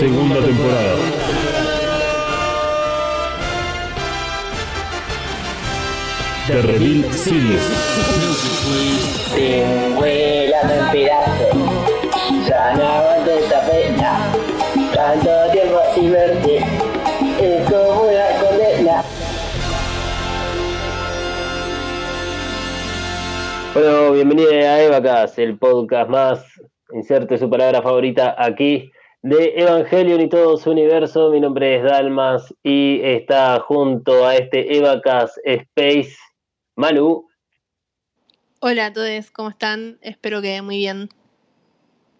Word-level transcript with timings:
Segunda 0.00 0.40
temporada. 0.40 1.09
The 6.50 6.62
Reveal 6.62 7.04
Series. 7.12 7.62
Te 9.32 9.94
vuelan 9.94 10.68
en 10.68 10.90
pedazos. 10.90 11.56
Ya 12.48 12.74
no 12.74 12.84
aguanto 12.84 13.30
esta 13.30 13.60
pena. 13.68 14.32
Tanto 14.92 15.52
tiempo 15.52 15.78
sin 15.94 16.10
verte. 16.10 16.56
Es 17.40 17.70
como 17.70 18.02
una 18.02 18.26
condena. 18.40 19.04
Bueno, 23.72 24.12
bienvenido 24.12 24.50
a 24.50 24.82
Evacas, 24.82 25.38
el 25.38 25.56
podcast 25.56 26.10
más, 26.10 26.44
inserte 26.92 27.38
su 27.38 27.48
palabra 27.48 27.80
favorita 27.80 28.34
aquí, 28.36 28.90
de 29.22 29.54
Evangelion 29.54 30.20
y 30.20 30.28
todo 30.28 30.56
su 30.56 30.72
universo. 30.72 31.30
Mi 31.30 31.38
nombre 31.38 31.76
es 31.76 31.84
Dalmas 31.84 32.52
y 32.64 33.00
está 33.04 33.60
junto 33.60 34.26
a 34.26 34.34
este 34.34 34.76
Evacas 34.76 35.38
Space 35.44 36.16
Manu 36.80 37.28
Hola 38.60 38.86
a 38.86 38.92
todos, 38.94 39.30
¿cómo 39.32 39.50
están? 39.50 39.98
Espero 40.00 40.40
que 40.40 40.62
muy 40.62 40.78
bien. 40.78 41.10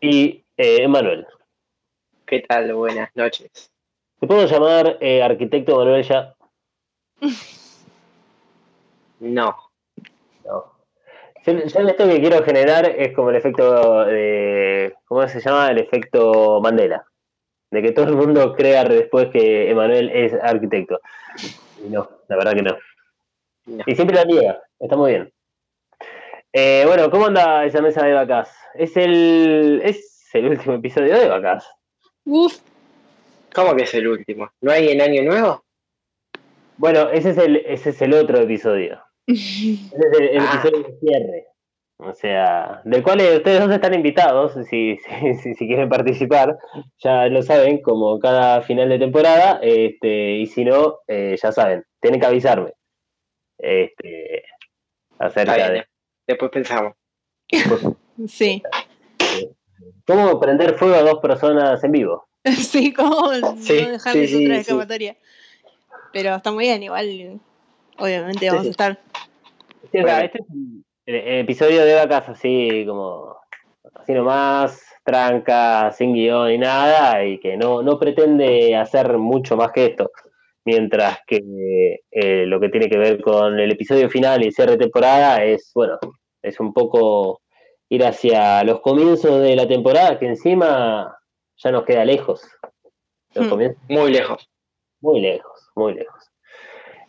y 0.03 0.45
eh, 0.59 0.87
Manuel. 0.87 1.27
¿Qué 2.27 2.41
tal? 2.41 2.75
Buenas 2.75 3.09
noches. 3.15 3.73
¿Te 4.21 4.27
puedo 4.27 4.45
llamar 4.45 4.99
eh, 5.01 5.23
arquitecto 5.23 5.79
Manuel 5.79 6.03
ya? 6.03 6.35
No. 9.21 9.57
No. 10.45 10.65
Yo, 11.47 11.53
esto 11.53 12.07
que 12.07 12.21
quiero 12.21 12.45
generar 12.45 12.85
es 12.85 13.15
como 13.15 13.31
el 13.31 13.37
efecto 13.37 14.05
de. 14.05 14.95
¿Cómo 15.07 15.27
se 15.27 15.41
llama? 15.41 15.71
El 15.71 15.79
efecto 15.79 16.61
Mandela. 16.61 17.07
De 17.71 17.81
que 17.81 17.93
todo 17.93 18.09
el 18.11 18.17
mundo 18.17 18.55
crea 18.55 18.85
después 18.85 19.29
que 19.31 19.71
Emanuel 19.71 20.11
es 20.11 20.35
arquitecto. 20.35 21.01
Y 21.83 21.89
no, 21.89 22.11
la 22.29 22.37
verdad 22.37 22.53
que 22.53 22.63
no. 22.63 22.77
No. 23.71 23.85
Y 23.87 23.95
siempre 23.95 24.17
la 24.17 24.25
niega. 24.25 24.61
Está 24.79 24.97
muy 24.97 25.13
bien. 25.13 25.33
Eh, 26.53 26.85
bueno, 26.87 27.11
¿cómo 27.11 27.27
anda 27.27 27.65
esa 27.65 27.81
mesa 27.81 28.05
de 28.05 28.13
vacas? 28.13 28.53
Es 28.75 28.97
el. 28.97 29.81
Es 29.85 30.29
el 30.35 30.47
último 30.49 30.75
episodio 30.75 31.19
de 31.19 31.29
vacas. 31.29 31.69
Uf, 32.25 32.59
¿Cómo 33.55 33.75
que 33.75 33.83
es 33.85 33.95
el 33.95 34.07
último? 34.09 34.49
¿No 34.61 34.71
hay 34.73 34.89
en 34.91 35.01
año 35.01 35.23
nuevo? 35.23 35.65
Bueno, 36.77 37.09
ese 37.11 37.31
es 37.31 37.39
el, 37.39 37.57
ese 37.67 37.91
es 37.91 38.03
el 38.03 38.15
otro 38.15 38.39
episodio. 38.39 39.01
Ese 39.27 39.75
es 39.93 40.19
el, 40.21 40.29
el 40.29 40.39
Ah. 40.41 40.53
episodio 40.63 40.85
de 40.85 40.99
cierre. 40.99 41.47
O 42.03 42.15
sea, 42.15 42.81
del 42.85 43.03
cual 43.03 43.21
eh, 43.21 43.37
ustedes 43.37 43.61
dos 43.61 43.71
están 43.71 43.93
invitados, 43.93 44.55
si, 44.69 44.97
si, 45.21 45.35
si, 45.35 45.55
si 45.55 45.67
quieren 45.67 45.89
participar, 45.91 46.57
ya 46.99 47.27
lo 47.27 47.43
saben, 47.43 47.83
como 47.83 48.19
cada 48.19 48.63
final 48.63 48.89
de 48.89 48.99
temporada, 48.99 49.59
este, 49.63 50.37
y 50.37 50.47
si 50.47 50.65
no, 50.65 51.01
eh, 51.07 51.37
ya 51.41 51.53
saben, 51.53 51.85
tienen 52.01 52.19
que 52.21 52.27
avisarme. 52.27 52.73
Este, 53.63 54.45
acerca 55.19 55.71
de. 55.71 55.87
Después 56.27 56.51
pensamos. 56.51 56.95
sí. 58.29 58.63
cómo 60.07 60.39
prender 60.41 60.75
fuego 60.77 60.95
a 60.95 61.03
dos 61.03 61.19
personas 61.21 61.83
en 61.85 61.93
vivo. 61.93 62.27
Sí, 62.45 62.93
cómo 62.93 63.33
Sí, 63.59 63.83
no 63.83 63.91
dejarles 63.93 64.31
sí, 64.31 64.45
otra 64.45 64.55
sí. 64.57 64.61
escapatoria. 64.63 65.17
Pero 66.13 66.35
está 66.37 66.51
muy 66.53 66.65
bien, 66.65 66.83
igual. 66.83 67.41
Obviamente 67.99 68.47
vamos 68.49 68.63
Sí. 68.63 68.69
a 68.69 68.71
estar. 68.71 68.99
Sí, 69.93 69.99
o 69.99 70.03
sea, 70.03 70.03
Bueno. 70.03 70.19
este 70.25 70.39
es 70.39 70.45
el, 71.07 71.15
el 71.15 71.41
episodio 71.41 71.85
de 71.85 71.95
vacas 71.95 72.29
así 72.29 72.85
como 72.87 73.37
así 73.95 74.13
nomás, 74.13 74.83
tranca, 75.05 75.93
sin 75.93 76.15
guion 76.15 76.51
y 76.53 76.59
nada, 76.59 77.25
y 77.25 77.39
que 77.41 77.57
no, 77.57 77.83
no 77.83 77.99
pretende 77.99 78.75
hacer 78.77 79.19
mucho 79.19 79.57
más 79.57 79.73
que 79.73 79.87
esto. 79.87 80.11
Mientras 80.65 81.19
que 81.27 82.01
eh, 82.11 82.47
lo 82.47 82.61
que 82.61 82.69
tiene 82.69 82.89
que 82.91 82.99
ver 82.99 83.21
con 83.23 83.59
el 83.59 83.71
episodio 83.73 84.11
final 84.11 84.45
y 84.45 84.53
cierre 84.53 84.73
de 84.73 84.79
temporada 84.79 85.43
es, 85.43 85.71
bueno, 85.75 85.99
es 86.43 86.61
un 86.61 86.73
poco 86.75 87.41
ir 87.89 88.05
hacia 88.05 88.63
los 88.65 88.81
comienzos 88.81 89.41
de 89.43 89.57
la 89.57 89.67
temporada, 89.67 90.19
que 90.19 90.27
encima 90.27 91.17
ya 91.57 91.71
nos 91.73 91.85
queda 91.85 92.05
lejos. 92.05 92.43
Los 93.35 93.47
Hmm. 93.47 93.51
comienzos 93.51 93.83
Muy 93.89 94.13
lejos. 94.13 94.49
muy 95.01 95.21
lejos, 95.21 95.71
muy 95.75 95.95
lejos. 95.95 96.25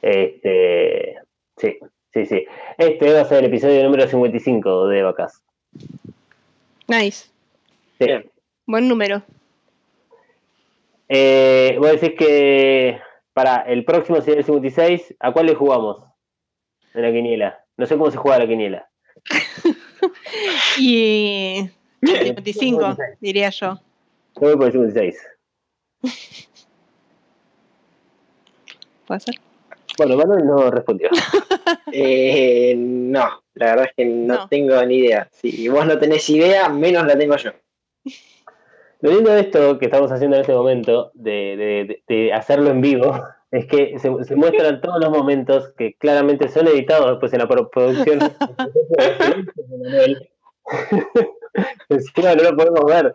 Este, 0.01 1.16
sí, 1.57 1.78
sí, 2.13 2.25
sí. 2.25 2.45
Este 2.78 3.13
va 3.13 3.22
a 3.22 3.25
ser 3.25 3.39
el 3.39 3.45
episodio 3.45 3.83
número 3.83 4.07
55 4.07 4.88
de 4.88 5.03
Vacas. 5.03 5.44
Nice. 6.88 7.29
Sí. 8.00 8.06
Bien. 8.06 8.31
Buen 8.66 8.88
número. 8.88 9.22
Eh, 11.09 11.75
vos 11.78 11.91
decís 11.91 12.13
que 12.18 13.00
para 13.34 13.58
el 13.62 13.86
próximo 13.86 14.19
sería 14.22 14.40
el 14.40 14.46
56, 14.46 15.16
¿a 15.19 15.31
cuál 15.31 15.46
le 15.47 15.56
jugamos? 15.56 16.03
En 16.94 17.02
la 17.03 17.12
quiniela. 17.12 17.64
No 17.78 17.86
sé 17.86 17.97
cómo 17.97 18.12
se 18.12 18.18
juega 18.18 18.40
la 18.40 18.47
quiniela. 18.47 18.90
Y. 20.80 21.69
55, 22.03 22.97
diría 23.19 23.50
yo. 23.52 23.75
Yo 24.36 24.42
voy 24.42 24.56
por 24.56 24.66
el 24.66 24.72
56. 24.72 25.18
¿Puede 29.08 29.19
ser? 29.19 29.36
Bueno, 29.98 30.18
Manuel 30.18 30.46
no 30.46 30.72
respondió. 30.72 31.09
Eh, 31.94 32.74
no, 32.78 33.44
la 33.53 33.66
verdad 33.66 33.86
es 33.86 33.94
que 33.96 34.06
no, 34.06 34.36
No. 34.36 34.48
tengo 34.48 34.84
ni 34.86 34.98
idea. 35.00 35.28
Si 35.31 35.68
vos 35.69 35.86
no 35.86 35.98
tenés 36.00 36.30
idea, 36.30 36.69
menos 36.69 37.06
la 37.06 37.18
tengo 37.18 37.36
yo. 37.38 37.52
Lo 39.01 39.12
lindo 39.12 39.31
de 39.31 39.41
esto 39.41 39.78
que 39.79 39.85
estamos 39.85 40.12
haciendo 40.12 40.35
en 40.38 40.41
este 40.41 40.53
momento, 40.53 41.12
de, 41.13 41.56
de- 41.57 42.03
de- 42.07 42.34
hacerlo 42.34 42.69
en 42.69 42.81
vivo, 42.81 43.13
es 43.51 43.66
que 43.67 43.97
se, 44.00 44.12
se 44.23 44.35
muestran 44.35 44.79
todos 44.81 45.00
los 45.01 45.09
momentos 45.09 45.73
que 45.78 45.95
claramente 45.95 46.47
son 46.50 46.67
editados 46.67 47.09
después 47.12 47.34
en 47.34 47.39
la 47.39 47.47
pro- 47.47 47.69
producción. 47.69 48.19
Encima 51.89 52.35
no 52.35 52.44
lo 52.44 52.56
podemos 52.56 52.85
ver. 52.85 53.13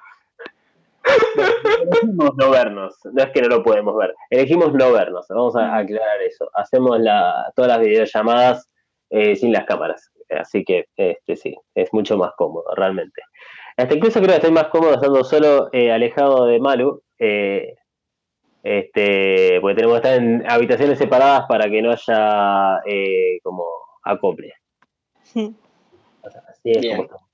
Elegimos 1.82 2.30
no 2.36 2.50
vernos, 2.50 2.94
no 3.04 3.22
es 3.22 3.30
que 3.30 3.40
no 3.42 3.48
lo 3.48 3.62
podemos 3.62 3.96
ver, 3.96 4.12
elegimos 4.28 4.74
no 4.74 4.90
vernos, 4.90 5.24
vamos 5.28 5.54
a 5.54 5.76
aclarar 5.76 6.20
eso. 6.22 6.50
Hacemos 6.54 6.98
la, 6.98 7.52
todas 7.54 7.70
las 7.70 7.78
videollamadas 7.80 8.68
eh, 9.10 9.36
sin 9.36 9.52
las 9.52 9.64
cámaras, 9.66 10.10
así 10.30 10.64
que 10.64 10.86
este 10.96 11.36
sí, 11.36 11.56
es 11.76 11.92
mucho 11.92 12.16
más 12.18 12.32
cómodo 12.36 12.64
realmente. 12.74 13.22
Hasta 13.76 13.94
incluso 13.94 14.20
creo 14.20 14.30
que 14.30 14.36
estoy 14.36 14.52
más 14.52 14.68
cómodo 14.68 14.94
estando 14.94 15.22
solo 15.22 15.68
eh, 15.72 15.92
alejado 15.92 16.46
de 16.46 16.58
Malu, 16.58 17.02
eh, 17.18 17.74
este, 18.62 19.60
porque 19.60 19.76
tenemos 19.76 20.00
que 20.00 20.08
estar 20.08 20.22
en 20.22 20.50
habitaciones 20.50 20.98
separadas 20.98 21.44
para 21.46 21.68
que 21.68 21.82
no 21.82 21.92
haya 21.92 22.80
eh, 22.86 23.38
como 23.42 23.66
acople. 24.02 24.54
O 25.34 26.30
sea, 26.30 26.42
así 26.48 26.70
es 26.70 26.80
Bien. 26.80 26.96
como 26.96 27.04
estamos. 27.04 27.26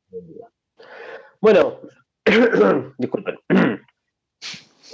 Bueno, 1.40 1.80
disculpen. 2.98 3.38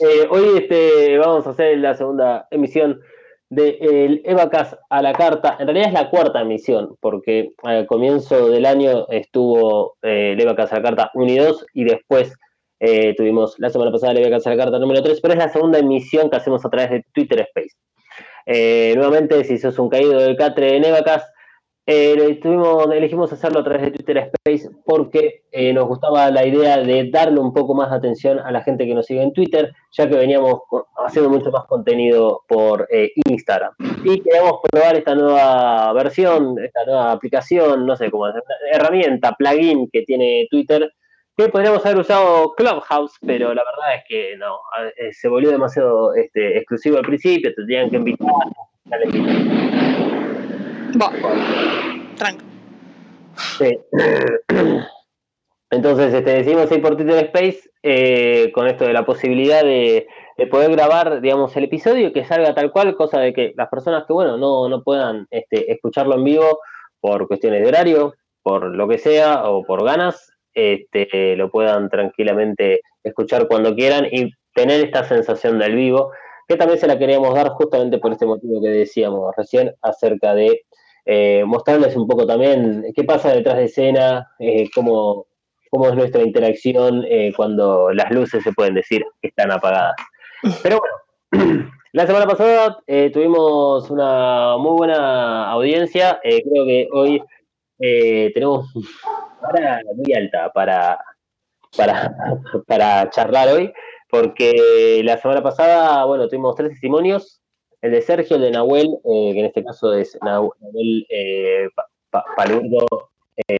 Eh, 0.01 0.29
hoy 0.31 0.59
este, 0.59 1.19
vamos 1.19 1.45
a 1.49 1.51
hacer 1.51 1.77
la 1.79 1.93
segunda 1.97 2.47
emisión 2.53 3.01
de 3.51 3.79
el 3.81 4.23
Evacas 4.25 4.77
a 4.91 5.03
la 5.03 5.13
carta. 5.13 5.57
En 5.59 5.67
realidad 5.67 5.89
es 5.89 5.95
la 5.95 6.11
cuarta 6.11 6.41
emisión, 6.41 6.97
porque 7.01 7.53
al 7.63 7.87
comienzo 7.87 8.51
del 8.51 8.67
año 8.67 9.07
estuvo 9.09 9.97
eh, 10.03 10.33
el 10.33 10.41
Evacas 10.41 10.73
a 10.73 10.77
la 10.77 10.83
carta 10.83 11.11
1 11.15 11.33
y 11.33 11.37
2, 11.39 11.67
y 11.75 11.85
después 11.85 12.33
eh, 12.81 13.15
tuvimos 13.17 13.55
la 13.59 13.71
semana 13.71 13.91
pasada 13.91 14.13
el 14.13 14.19
Evacas 14.19 14.47
a 14.47 14.51
la 14.51 14.57
carta 14.57 14.79
número 14.79 15.03
3, 15.03 15.21
pero 15.21 15.35
es 15.35 15.39
la 15.39 15.49
segunda 15.49 15.79
emisión 15.79 16.31
que 16.31 16.37
hacemos 16.37 16.65
a 16.65 16.71
través 16.71 16.91
de 16.91 17.05
Twitter 17.13 17.41
Space. 17.41 17.75
Eh, 18.47 18.95
nuevamente, 18.97 19.45
si 19.45 19.59
sos 19.59 19.79
un 19.79 19.89
caído 19.89 20.19
del 20.19 20.37
Catre 20.37 20.77
en 20.77 20.85
Evacas, 20.85 21.31
eh, 21.91 22.15
estuvimos- 22.33 22.93
elegimos 22.93 23.33
hacerlo 23.33 23.61
a 23.61 23.65
través 23.65 23.83
de 23.85 23.91
Twitter 23.93 24.31
Space 24.45 24.69
porque 24.85 25.43
eh, 25.51 25.73
nos 25.73 25.89
gustaba 25.89 26.31
la 26.31 26.45
idea 26.47 26.77
de 26.77 27.09
darle 27.11 27.41
un 27.41 27.55
poco 27.55 27.75
más 27.75 27.89
de 27.91 27.97
atención 27.97 28.39
a 28.39 28.51
la 28.53 28.61
gente 28.63 28.85
que 28.87 28.95
nos 28.95 29.07
sigue 29.07 29.23
en 29.23 29.33
Twitter, 29.33 29.73
ya 29.93 30.07
que 30.07 30.15
veníamos 30.17 30.61
haciendo 30.99 31.31
mucho 31.31 31.51
más 31.51 31.65
contenido 31.65 32.43
por 32.47 32.87
eh, 32.91 33.11
Instagram. 33.27 33.73
Y 34.05 34.21
queríamos 34.21 34.61
probar 34.71 34.97
esta 34.97 35.15
nueva 35.15 35.91
versión, 35.95 36.57
esta 36.63 36.85
nueva 36.85 37.13
aplicación, 37.13 37.87
no 37.87 37.97
sé 37.97 38.11
cómo 38.11 38.29
es, 38.29 38.35
herramienta, 38.71 39.33
plugin 39.33 39.89
que 39.91 40.03
tiene 40.03 40.47
Twitter 40.51 40.93
que 41.39 41.49
podríamos 41.49 41.87
haber 41.87 42.01
usado 42.01 42.53
Clubhouse, 42.55 43.15
pero 43.25 43.55
la 43.55 43.63
verdad 43.65 43.95
es 43.97 44.03
que 44.09 44.37
no, 44.37 44.59
se 45.13 45.29
volvió 45.29 45.51
demasiado 45.53 46.13
este, 46.15 46.59
exclusivo 46.59 46.99
al 46.99 47.05
principio, 47.05 47.55
te 47.55 47.63
tenían 47.65 47.89
que 47.89 47.97
invitar. 47.97 48.27
Bueno, 50.95 51.29
tranco. 52.17 52.45
Sí. 53.59 53.79
Entonces, 55.71 56.15
este, 56.15 56.31
decidimos 56.31 56.73
ir 56.73 56.81
por 56.81 56.97
Twitter 56.97 57.25
Space 57.27 57.71
eh, 57.83 58.51
con 58.55 58.67
esto 58.67 58.85
de 58.85 58.95
la 58.95 59.05
posibilidad 59.05 59.63
de, 59.63 60.07
de 60.39 60.47
poder 60.47 60.71
grabar, 60.71 61.21
digamos, 61.21 61.55
el 61.57 61.65
episodio 61.65 62.09
y 62.09 62.13
que 62.13 62.25
salga 62.25 62.55
tal 62.55 62.71
cual, 62.71 62.97
cosa 62.97 63.21
de 63.21 63.35
que 63.35 63.53
las 63.57 63.69
personas 63.69 64.05
que, 64.07 64.13
bueno, 64.13 64.39
no, 64.39 64.69
no 64.69 64.83
puedan 64.83 65.27
este, 65.31 65.71
escucharlo 65.71 66.15
en 66.15 66.25
vivo 66.25 66.61
por 67.01 67.29
cuestiones 67.29 67.63
de 67.63 67.69
horario, 67.69 68.15
por 68.43 68.75
lo 68.75 68.89
que 68.89 68.99
sea 68.99 69.49
o 69.51 69.65
por 69.65 69.85
ganas, 69.85 70.33
este, 70.55 71.37
lo 71.37 71.51
puedan 71.51 71.91
tranquilamente 71.91 72.81
escuchar 73.03 73.47
cuando 73.47 73.75
quieran 73.75 74.07
y 74.11 74.33
tener 74.55 74.85
esta 74.85 75.05
sensación 75.05 75.59
del 75.59 75.75
vivo, 75.75 76.13
que 76.49 76.57
también 76.57 76.81
se 76.81 76.87
la 76.87 76.99
queríamos 76.99 77.35
dar 77.35 77.49
justamente 77.51 77.99
por 77.99 78.13
este 78.13 78.25
motivo 78.25 78.63
que 78.63 78.71
decíamos 78.71 79.35
recién 79.37 79.75
acerca 79.83 80.35
de 80.35 80.63
eh, 81.11 81.43
mostrarles 81.47 81.97
un 81.97 82.07
poco 82.07 82.27
también 82.27 82.85
qué 82.95 83.03
pasa 83.03 83.33
detrás 83.33 83.57
de 83.57 83.65
escena, 83.65 84.31
eh, 84.39 84.69
cómo, 84.75 85.27
cómo, 85.71 85.89
es 85.89 85.95
nuestra 85.95 86.23
interacción 86.23 87.03
eh, 87.09 87.33
cuando 87.35 87.91
las 87.95 88.11
luces 88.11 88.45
se 88.45 88.53
pueden 88.53 88.75
decir 88.75 89.07
que 89.23 89.29
están 89.29 89.51
apagadas. 89.51 89.97
Pero 90.63 90.81
bueno, 91.31 91.71
la 91.93 92.07
semana 92.07 92.27
pasada 92.27 92.77
tuvimos 93.11 93.89
una 93.89 94.59
muy 94.59 94.73
buena 94.73 95.51
audiencia, 95.51 96.21
creo 96.23 96.67
que 96.67 96.89
hoy 96.93 97.23
tenemos 97.79 98.71
para 99.41 99.81
muy 99.97 100.13
alta 100.13 100.53
para, 100.53 100.99
para, 101.75 102.15
para 102.67 103.09
charlar 103.09 103.49
hoy, 103.49 103.73
porque 104.11 105.01
la 105.03 105.17
semana 105.17 105.43
pasada, 105.43 106.05
bueno, 106.05 106.29
tuvimos 106.29 106.55
tres 106.55 106.73
testimonios, 106.73 107.41
el 107.81 107.93
de 107.93 108.03
Sergio, 108.03 108.37
el 108.37 108.43
de 108.43 108.51
Nahuel, 108.51 108.99
eh, 109.05 109.33
que 109.33 109.41
en 109.41 109.47
este 109.47 109.65
caso 109.65 109.93
es 109.95 110.19
Nahuel 110.23 111.07
eh, 111.09 111.69
Palurdo. 112.37 113.11
Eh, 113.37 113.57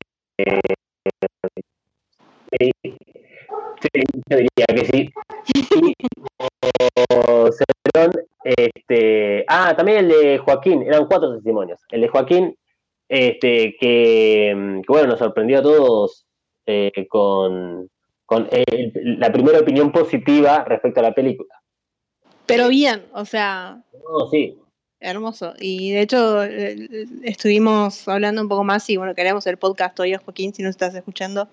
sí, 3.81 4.03
yo 4.29 4.37
diría 4.37 4.67
que 4.69 4.85
sí. 4.87 5.11
Este, 8.43 9.45
ah, 9.49 9.75
también 9.77 9.99
el 9.99 10.09
de 10.09 10.39
Joaquín, 10.39 10.83
eran 10.83 11.07
cuatro 11.07 11.35
testimonios. 11.35 11.81
El 11.91 12.01
de 12.01 12.09
Joaquín 12.09 12.57
este, 13.09 13.77
que, 13.79 14.83
bueno, 14.87 15.09
nos 15.09 15.19
sorprendió 15.19 15.61
a 15.61 15.63
todos 15.63 16.27
con, 17.09 17.89
con 18.27 18.49
la 18.93 19.33
primera 19.33 19.61
opinión 19.61 19.91
positiva 19.91 20.65
respecto 20.65 21.01
a 21.01 21.05
la 21.05 21.15
película. 21.15 21.59
Pero 22.49 22.69
bien, 22.69 23.07
o 23.13 23.25
sea. 23.25 23.83
sí. 24.31 24.59
Hermoso. 25.01 25.55
Y 25.61 25.93
de 25.93 26.01
hecho, 26.01 26.43
eh, 26.43 27.07
estuvimos 27.23 28.09
hablando 28.09 28.43
un 28.43 28.49
poco 28.49 28.65
más 28.65 28.91
y 28.91 28.97
bueno, 28.97 29.15
queremos 29.15 29.47
el 29.47 29.57
podcast 29.57 29.99
hoy, 30.01 30.17
Joaquín, 30.17 30.53
si 30.53 30.65
nos 30.65 30.71
estás 30.71 30.93
escuchando. 30.93 31.47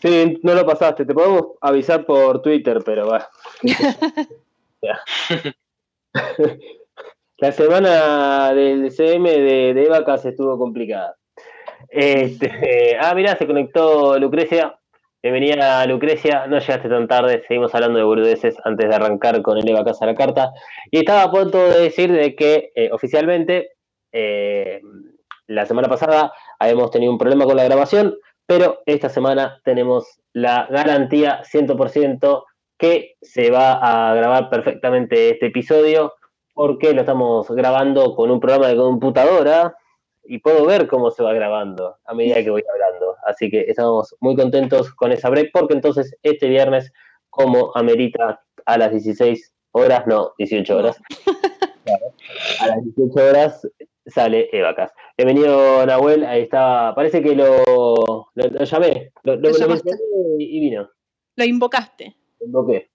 Sí, 0.00 0.38
no 0.42 0.54
lo 0.54 0.64
pasaste. 0.64 1.04
Te 1.04 1.12
podemos 1.12 1.56
avisar 1.60 2.06
por 2.06 2.40
Twitter, 2.40 2.78
pero 2.84 3.08
va. 3.08 3.28
La 7.38 7.50
semana 7.50 8.54
del 8.54 8.92
CM 8.92 9.28
de, 9.28 9.74
de 9.74 9.88
Vacas 9.88 10.24
estuvo 10.24 10.56
complicada. 10.56 11.16
Este, 11.88 12.96
ah, 13.00 13.14
mirá, 13.14 13.36
se 13.36 13.46
conectó 13.46 14.18
Lucrecia. 14.18 14.78
Bienvenida 15.24 15.86
Lucrecia, 15.86 16.48
no 16.48 16.58
llegaste 16.58 16.88
tan 16.88 17.06
tarde, 17.06 17.44
seguimos 17.46 17.72
hablando 17.76 17.96
de 17.96 18.04
boludeces 18.04 18.56
antes 18.64 18.88
de 18.88 18.94
arrancar 18.96 19.40
con 19.40 19.56
el 19.56 19.68
Eva 19.68 19.84
Casa 19.84 20.04
la 20.04 20.16
carta. 20.16 20.52
Y 20.90 20.98
estaba 20.98 21.22
a 21.22 21.30
punto 21.30 21.58
de 21.58 21.78
decir 21.78 22.10
de 22.10 22.34
que 22.34 22.72
eh, 22.74 22.90
oficialmente 22.90 23.70
eh, 24.10 24.80
la 25.46 25.64
semana 25.64 25.88
pasada 25.88 26.32
habíamos 26.58 26.90
tenido 26.90 27.12
un 27.12 27.18
problema 27.18 27.44
con 27.44 27.56
la 27.56 27.62
grabación, 27.62 28.16
pero 28.46 28.82
esta 28.84 29.08
semana 29.08 29.60
tenemos 29.62 30.20
la 30.32 30.66
garantía 30.68 31.42
100% 31.44 32.42
que 32.76 33.14
se 33.22 33.52
va 33.52 33.74
a 33.74 34.14
grabar 34.16 34.50
perfectamente 34.50 35.30
este 35.30 35.46
episodio 35.46 36.14
porque 36.52 36.94
lo 36.94 37.02
estamos 37.02 37.48
grabando 37.48 38.16
con 38.16 38.28
un 38.32 38.40
programa 38.40 38.66
de 38.66 38.76
computadora 38.76 39.76
y 40.24 40.40
puedo 40.40 40.66
ver 40.66 40.88
cómo 40.88 41.12
se 41.12 41.22
va 41.22 41.32
grabando 41.32 41.98
a 42.04 42.12
medida 42.12 42.42
que 42.42 42.50
voy 42.50 42.64
hablando. 42.68 42.91
Así 43.22 43.50
que 43.50 43.60
estamos 43.68 44.14
muy 44.20 44.34
contentos 44.36 44.92
con 44.94 45.12
esa 45.12 45.30
break 45.30 45.50
porque 45.52 45.74
entonces 45.74 46.16
este 46.22 46.48
viernes, 46.48 46.92
como 47.30 47.70
amerita 47.76 48.42
a 48.66 48.78
las 48.78 48.90
16 48.90 49.54
horas, 49.72 50.06
no, 50.06 50.32
18 50.38 50.76
horas, 50.76 51.00
a 52.60 52.66
las 52.66 52.84
18 52.84 53.28
horas 53.28 53.68
sale 54.06 54.48
Evacas. 54.52 54.92
Bienvenido 55.16 55.86
Nahuel, 55.86 56.24
ahí 56.24 56.42
está, 56.42 56.92
parece 56.94 57.22
que 57.22 57.34
lo, 57.34 58.28
lo, 58.34 58.64
llamé, 58.64 59.12
lo, 59.22 59.36
lo, 59.36 59.50
y 60.38 60.60
vino. 60.60 60.90
Lo 61.36 61.44
invocaste. 61.44 62.16
Lo 62.40 62.46
invoqué. 62.46 62.90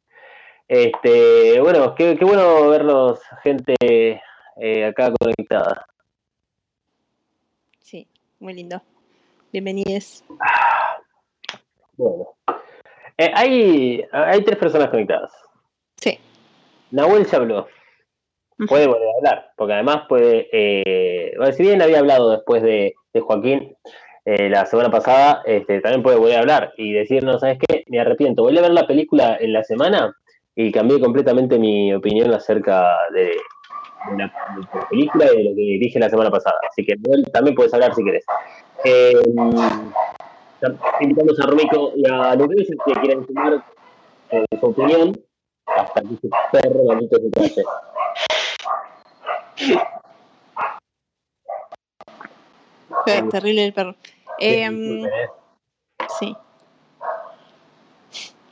Este, 0.68 1.62
bueno, 1.62 1.96
qué, 1.96 2.16
bueno 2.16 2.68
verlos, 2.70 3.22
gente 3.42 3.76
eh, 4.58 4.86
acá 4.86 5.14
conectada. 5.18 5.88
Sí, 7.80 8.08
muy 8.40 8.54
lindo. 8.54 8.82
Bienvenidos. 9.52 10.24
Bueno, 11.96 12.36
eh, 13.18 13.32
hay, 13.34 14.04
hay 14.12 14.44
tres 14.44 14.58
personas 14.58 14.90
conectadas. 14.90 15.32
Sí. 15.96 16.20
Nahuel 16.92 17.26
ya 17.26 17.38
habló. 17.38 17.68
Puede 18.68 18.88
volver 18.88 19.08
a 19.08 19.18
hablar, 19.18 19.52
porque 19.56 19.74
además 19.74 20.04
puede. 20.10 20.50
Eh, 20.52 21.34
bueno, 21.38 21.54
si 21.54 21.64
bien 21.64 21.82
había 21.82 22.00
hablado 22.00 22.32
después 22.32 22.62
de, 22.62 22.96
de 23.14 23.22
Joaquín 23.22 23.76
la 24.26 24.66
semana 24.66 24.92
pasada, 24.92 25.42
este, 25.46 25.80
también 25.80 26.04
puede 26.04 26.18
volver 26.18 26.36
a 26.36 26.40
hablar 26.40 26.74
y 26.76 26.92
decirnos, 26.92 27.40
¿sabes 27.40 27.60
qué? 27.60 27.86
Me 27.88 28.02
arrepiento. 28.02 28.44
Voy 28.44 28.58
a 28.58 28.62
ver 28.62 28.72
la 28.72 28.86
película 28.86 29.38
en 29.40 29.54
la 29.54 29.64
semana 29.64 30.14
y 30.54 30.72
cambié 30.72 31.00
completamente 31.00 31.58
mi 31.58 31.94
opinión 31.94 32.34
acerca 32.34 32.98
de, 33.14 33.32
la, 34.18 34.32
película 34.90 35.26
y 35.34 35.38
de 35.38 35.44
lo 35.50 35.56
que 35.56 35.78
dije 35.80 36.00
la 36.00 36.10
semana 36.10 36.30
pasada. 36.30 36.56
Así 36.70 36.86
que 36.86 36.96
también 37.32 37.56
puedes 37.56 37.74
hablar 37.74 37.94
si 37.94 38.04
querés. 38.04 38.26
Eh, 38.84 39.22
invitamos 41.02 41.40
a 41.40 41.48
Romico 41.48 41.94
y 41.96 42.10
a 42.10 42.36
Lucrecia 42.36 42.76
que 42.86 42.94
quieran 43.02 43.26
sumar 43.26 43.64
eh, 44.32 44.46
su 44.60 44.66
opinión 44.66 45.20
hasta 45.66 46.02
que 46.02 46.16
se 46.22 46.30
perro 46.52 46.80
bonito 46.84 47.18
se 47.18 47.30
trate. 47.30 47.64
Fue 53.04 53.22
terrible 53.30 53.66
el 53.66 53.74
perro. 53.74 53.96
Eh, 54.40 54.70
sí. 56.20 56.36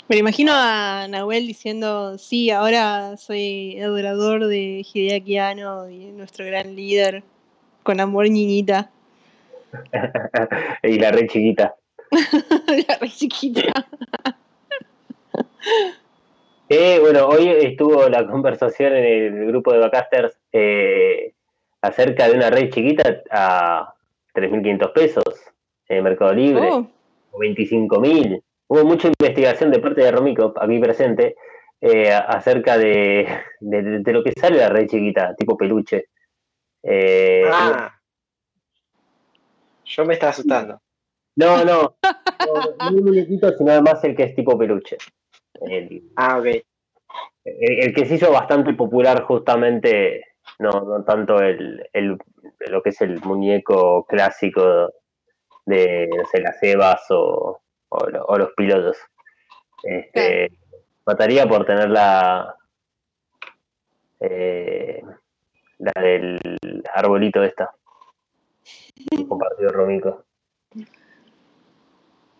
Me 0.07 0.17
imagino 0.17 0.51
a 0.53 1.07
Nahuel 1.09 1.47
diciendo, 1.47 2.19
sí, 2.19 2.51
ahora 2.51 3.17
soy 3.17 3.81
adorador 3.81 4.45
de 4.45 4.85
Hideaki 4.85 5.39
Anno 5.39 5.89
y 5.89 6.11
nuestro 6.11 6.45
gran 6.45 6.75
líder, 6.75 7.23
con 7.81 7.99
amor 7.99 8.29
niñita. 8.29 8.91
y 10.83 10.99
la 10.99 11.11
re 11.11 11.27
chiquita. 11.27 11.73
la 12.87 12.97
re 13.01 13.09
chiquita. 13.09 13.63
eh, 16.69 16.99
bueno, 16.99 17.25
hoy 17.25 17.49
estuvo 17.49 18.07
la 18.07 18.27
conversación 18.27 18.93
en 18.93 19.05
el 19.05 19.47
grupo 19.47 19.73
de 19.73 19.79
Bacasters 19.79 20.37
eh, 20.51 21.33
acerca 21.81 22.29
de 22.29 22.35
una 22.35 22.51
red 22.51 22.69
chiquita 22.69 23.23
a 23.31 23.95
3.500 24.35 24.93
pesos 24.93 25.25
en 25.87 26.03
Mercado 26.03 26.31
Libre, 26.31 26.69
oh. 26.69 26.87
o 27.31 27.39
25.000 27.39 28.43
hubo 28.67 28.83
mucha 28.85 29.07
investigación 29.07 29.71
de 29.71 29.79
parte 29.79 30.01
de 30.01 30.11
Romico, 30.11 30.53
aquí 30.59 30.79
presente, 30.79 31.35
eh, 31.81 32.11
acerca 32.11 32.77
de, 32.77 33.27
de, 33.59 34.13
lo 34.13 34.23
que 34.23 34.31
sale 34.31 34.57
la 34.57 34.69
red 34.69 34.87
chiquita, 34.87 35.35
tipo 35.35 35.57
peluche. 35.57 36.05
Eh, 36.81 37.43
ah. 37.51 37.91
Yo 39.83 40.05
me 40.05 40.13
estaba 40.13 40.31
asustando. 40.31 40.81
No, 41.35 41.63
no. 41.63 41.97
No, 42.45 42.87
un 42.89 43.03
muñequito, 43.03 43.51
sino 43.57 43.71
además 43.71 44.03
el 44.03 44.15
que 44.15 44.23
es 44.23 44.35
tipo 44.35 44.57
peluche. 44.57 44.97
ah, 46.15 46.39
ok. 46.39 46.45
El, 47.43 47.93
que 47.93 48.05
se 48.05 48.15
hizo 48.15 48.31
bastante 48.31 48.73
popular 48.73 49.23
justamente, 49.23 50.25
no, 50.59 50.71
no 50.71 51.03
tanto 51.03 51.39
el, 51.39 51.87
el, 51.93 52.17
lo 52.67 52.81
que 52.81 52.89
es 52.89 53.01
el 53.01 53.21
muñeco 53.21 54.05
clásico 54.05 54.91
de, 55.65 56.07
no 56.07 56.25
sé, 56.25 56.41
las 56.41 56.61
Evas 56.63 57.05
o, 57.09 57.61
o, 57.89 58.37
los 58.37 58.49
pilotos. 58.55 58.97
Este, 59.83 60.51
Mataría 61.05 61.47
por 61.47 61.65
tener 61.65 61.89
la, 61.89 62.55
eh, 64.19 65.03
la 65.77 66.01
del 66.01 66.39
arbolito 66.93 67.43
esta. 67.43 67.71
Compartido 69.29 69.71
Romico. 69.71 70.23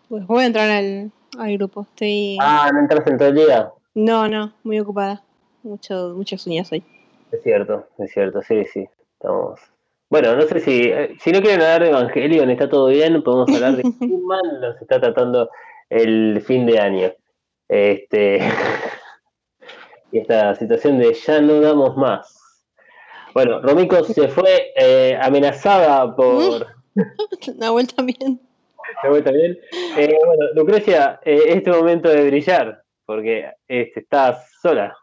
Pues 0.08 0.26
voy 0.26 0.44
a 0.44 0.46
entrar 0.46 0.70
al, 0.70 1.12
al 1.38 1.52
grupo. 1.56 1.82
Estoy. 1.82 2.38
Ah, 2.40 2.70
¿no 2.72 2.80
entras 2.80 3.06
en 3.06 3.18
todo 3.18 3.28
el 3.28 3.34
día? 3.34 3.72
No, 3.94 4.28
no, 4.28 4.52
muy 4.62 4.80
ocupada. 4.80 5.22
Mucho, 5.62 6.12
muchas 6.16 6.46
uñas 6.46 6.70
hoy. 6.72 6.84
Es 7.32 7.42
cierto, 7.42 7.88
es 7.98 8.12
cierto, 8.12 8.42
sí, 8.42 8.64
sí. 8.66 8.88
Estamos. 9.14 9.60
Bueno, 10.08 10.36
no 10.36 10.42
sé 10.42 10.60
si. 10.60 10.82
eh, 10.84 11.16
Si 11.20 11.32
no 11.32 11.40
quieren 11.40 11.60
hablar 11.62 11.82
de 11.82 11.88
Evangelion, 11.90 12.50
está 12.50 12.68
todo 12.68 12.88
bien, 12.88 13.22
podemos 13.22 13.48
hablar 13.54 13.76
de 13.76 13.82
qué 14.00 14.06
mal 14.24 14.60
nos 14.60 14.80
está 14.80 15.00
tratando 15.00 15.50
el 15.90 16.40
fin 16.46 16.66
de 16.66 16.78
año. 16.78 17.12
Este. 17.68 18.40
Y 20.12 20.18
esta 20.20 20.54
situación 20.54 20.98
de 20.98 21.12
ya 21.12 21.40
no 21.40 21.60
damos 21.60 21.96
más. 21.96 22.64
Bueno, 23.34 23.60
Romiko 23.60 24.04
se 24.04 24.28
fue 24.28 24.72
eh, 24.76 25.18
amenazada 25.20 26.14
por. 26.14 26.64
Nahuel 27.56 27.88
también. 27.94 28.40
¿Me 29.02 29.10
voy 29.10 29.20
también? 29.22 29.58
Eh, 29.98 30.16
bueno, 30.24 30.44
Lucrecia, 30.54 31.18
eh, 31.24 31.40
es 31.48 31.62
tu 31.64 31.70
momento 31.72 32.08
de 32.08 32.24
brillar, 32.24 32.84
porque 33.04 33.50
este, 33.66 34.00
estás 34.00 34.48
sola. 34.62 34.96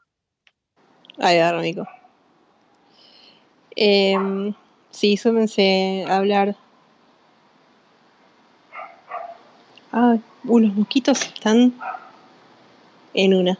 Ahí 1.19 1.37
va, 1.39 1.51
Rónico. 1.51 1.85
Eh, 3.75 4.15
sí, 4.93 5.17
súmense 5.17 6.05
a 6.07 6.15
hablar. 6.17 6.55
Ah, 9.91 10.15
uh, 10.45 10.59
los 10.59 10.73
mosquitos 10.73 11.21
están 11.21 11.73
en 13.13 13.33
una. 13.33 13.57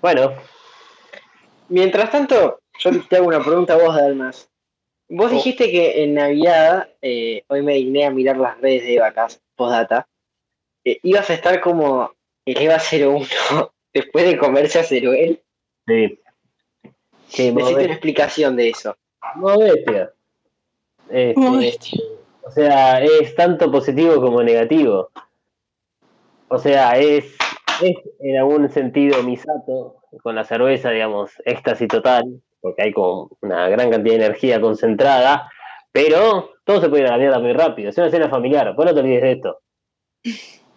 Bueno, 0.00 0.32
Mientras 1.72 2.10
tanto, 2.10 2.60
yo 2.80 2.90
te 3.08 3.16
hago 3.16 3.28
una 3.28 3.42
pregunta 3.42 3.72
a 3.72 3.78
vos, 3.78 3.96
Dalmas. 3.96 4.50
Vos 5.08 5.32
Oh. 5.32 5.34
dijiste 5.34 5.70
que 5.70 6.04
en 6.04 6.12
Navidad, 6.12 6.90
eh, 7.00 7.44
hoy 7.48 7.62
me 7.62 7.72
digné 7.72 8.04
a 8.04 8.10
mirar 8.10 8.36
las 8.36 8.60
redes 8.60 8.82
de 8.82 8.96
Evacas, 8.96 9.40
postdata, 9.56 10.06
eh, 10.84 10.98
ibas 11.02 11.30
a 11.30 11.32
estar 11.32 11.62
como 11.62 12.12
el 12.44 12.58
Eva 12.58 12.78
01 12.78 13.72
después 13.92 14.24
de 14.26 14.38
comerse 14.38 14.78
a 14.80 14.84
Ceruel. 14.84 15.40
sí. 15.86 16.18
Sí, 17.28 17.50
Necesito 17.50 17.80
una 17.80 17.92
explicación 17.92 18.56
de 18.56 18.68
eso. 18.68 18.94
modestia. 19.36 20.12
Este, 21.08 21.40
Modestia. 21.40 22.02
O 22.42 22.50
sea, 22.50 23.02
es 23.02 23.34
tanto 23.34 23.70
positivo 23.72 24.16
como 24.20 24.42
negativo. 24.42 25.08
O 26.48 26.58
sea, 26.58 26.98
es, 26.98 27.34
es 27.82 27.96
en 28.20 28.36
algún 28.36 28.68
sentido 28.68 29.22
Misato 29.22 29.96
con 30.22 30.34
la 30.34 30.44
cerveza, 30.44 30.90
digamos, 30.90 31.30
éxtasis 31.46 31.88
total, 31.88 32.42
porque 32.60 32.82
hay 32.82 32.92
como 32.92 33.30
una 33.40 33.68
gran 33.70 33.90
cantidad 33.90 34.18
de 34.18 34.24
energía 34.26 34.60
concentrada, 34.60 35.50
pero 35.90 36.50
todo 36.64 36.82
se 36.82 36.90
puede 36.90 37.04
ir 37.04 37.08
a 37.08 37.12
la 37.12 37.18
mierda 37.18 37.38
muy 37.38 37.54
rápido. 37.54 37.88
Es 37.88 37.96
una 37.96 38.08
escena 38.08 38.28
familiar, 38.28 38.74
vos 38.74 38.84
no 38.84 38.92
te 38.92 39.00
olvides 39.00 39.22
de 39.22 39.32
esto. 39.32 39.58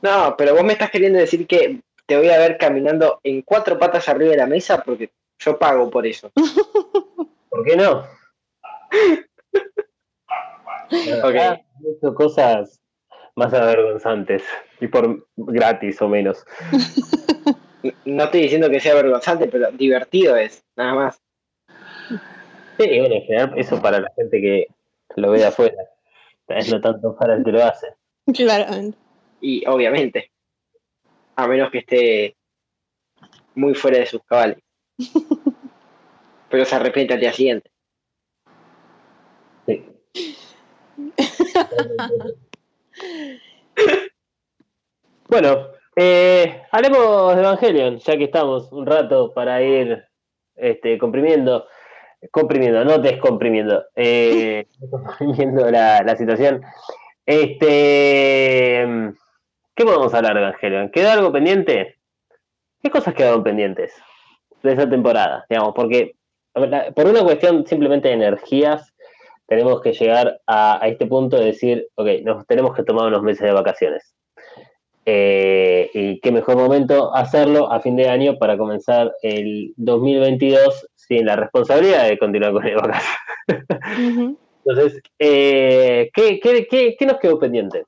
No, 0.01 0.35
pero 0.37 0.53
vos 0.55 0.63
me 0.63 0.71
estás 0.73 0.89
queriendo 0.89 1.19
decir 1.19 1.45
que 1.47 1.81
te 2.05 2.17
voy 2.17 2.29
a 2.29 2.37
ver 2.37 2.57
caminando 2.57 3.19
en 3.23 3.41
cuatro 3.41 3.77
patas 3.79 4.07
arriba 4.09 4.31
de 4.31 4.37
la 4.37 4.47
mesa 4.47 4.83
porque 4.83 5.11
yo 5.39 5.57
pago 5.57 5.89
por 5.89 6.05
eso. 6.05 6.31
¿Por 7.49 7.65
qué 7.65 7.75
no? 7.75 8.03
Ok. 10.87 11.23
Acá 11.23 11.61
he 11.83 11.91
hecho 11.97 12.13
cosas 12.13 12.79
más 13.35 13.51
avergonzantes 13.53 14.43
y 14.79 14.87
por 14.87 15.27
gratis 15.35 15.99
o 15.99 16.07
menos. 16.07 16.45
No 18.05 18.25
estoy 18.25 18.41
diciendo 18.41 18.69
que 18.69 18.79
sea 18.79 18.93
vergonzante, 18.93 19.47
pero 19.47 19.71
divertido 19.71 20.35
es, 20.35 20.63
nada 20.75 20.93
más. 20.93 21.21
Sí, 22.77 22.99
bueno, 22.99 23.15
en 23.15 23.21
general 23.23 23.53
eso 23.57 23.81
para 23.81 23.99
la 23.99 24.11
gente 24.15 24.39
que 24.39 24.67
lo 25.15 25.31
ve 25.31 25.39
de 25.39 25.45
afuera. 25.45 25.83
Vez 26.47 26.71
no 26.71 26.79
tanto 26.79 27.15
para 27.15 27.35
el 27.35 27.43
que 27.43 27.51
lo 27.51 27.63
hace. 27.63 27.87
Claramente. 28.33 28.97
Y 29.41 29.65
obviamente, 29.67 30.31
a 31.35 31.47
menos 31.47 31.71
que 31.71 31.79
esté 31.79 32.35
muy 33.55 33.73
fuera 33.73 33.99
de 33.99 34.05
sus 34.05 34.23
cabales. 34.23 34.59
Pero 36.49 36.65
se 36.65 36.75
arrepiente 36.75 37.13
al 37.13 37.19
día 37.19 37.33
siguiente. 37.33 37.71
Sí. 39.65 39.85
bueno, 45.27 45.67
eh, 45.95 46.63
hablemos 46.71 47.35
de 47.35 47.41
Evangelion, 47.41 47.97
ya 47.99 48.17
que 48.17 48.25
estamos 48.25 48.71
un 48.71 48.85
rato 48.85 49.33
para 49.33 49.61
ir 49.61 50.05
este, 50.55 50.97
comprimiendo, 50.97 51.67
comprimiendo, 52.31 52.85
no 52.85 52.99
descomprimiendo, 52.99 53.85
eh, 53.95 54.67
comprimiendo 54.89 55.69
la, 55.71 56.01
la 56.03 56.15
situación. 56.15 56.61
Este, 57.25 58.85
¿Qué 59.75 59.83
podemos 59.83 60.13
hablar 60.13 60.35
de 60.35 60.39
Evangelion? 60.39 60.89
¿Quedó 60.89 61.11
algo 61.11 61.33
pendiente? 61.33 61.97
¿Qué 62.81 62.89
cosas 62.89 63.13
quedaron 63.13 63.43
pendientes 63.43 63.93
de 64.63 64.71
esa 64.71 64.89
temporada? 64.89 65.45
Digamos, 65.49 65.73
porque 65.75 66.15
por 66.53 67.07
una 67.07 67.23
cuestión 67.23 67.67
simplemente 67.67 68.07
de 68.07 68.13
energías, 68.13 68.93
tenemos 69.47 69.81
que 69.81 69.91
llegar 69.91 70.39
a, 70.47 70.81
a 70.81 70.87
este 70.87 71.05
punto 71.07 71.37
de 71.37 71.47
decir, 71.47 71.87
ok, 71.95 72.07
nos 72.23 72.47
tenemos 72.47 72.73
que 72.73 72.83
tomar 72.83 73.07
unos 73.07 73.21
meses 73.21 73.41
de 73.41 73.51
vacaciones. 73.51 74.15
Eh, 75.05 75.91
y 75.93 76.19
qué 76.21 76.31
mejor 76.31 76.55
momento 76.55 77.13
hacerlo 77.13 77.69
a 77.69 77.81
fin 77.81 77.97
de 77.97 78.07
año 78.07 78.39
para 78.39 78.57
comenzar 78.57 79.13
el 79.21 79.73
2022 79.75 80.87
sin 80.95 81.25
la 81.25 81.35
responsabilidad 81.35 82.07
de 82.07 82.17
continuar 82.17 82.53
con 82.53 82.65
el 82.65 82.75
vacaciones. 82.75 83.17
Entonces, 84.65 85.01
eh, 85.19 86.09
¿qué, 86.13 86.39
qué, 86.39 86.65
qué, 86.65 86.95
qué 86.97 87.05
nos 87.05 87.17
quedó 87.17 87.37
pendiente? 87.37 87.83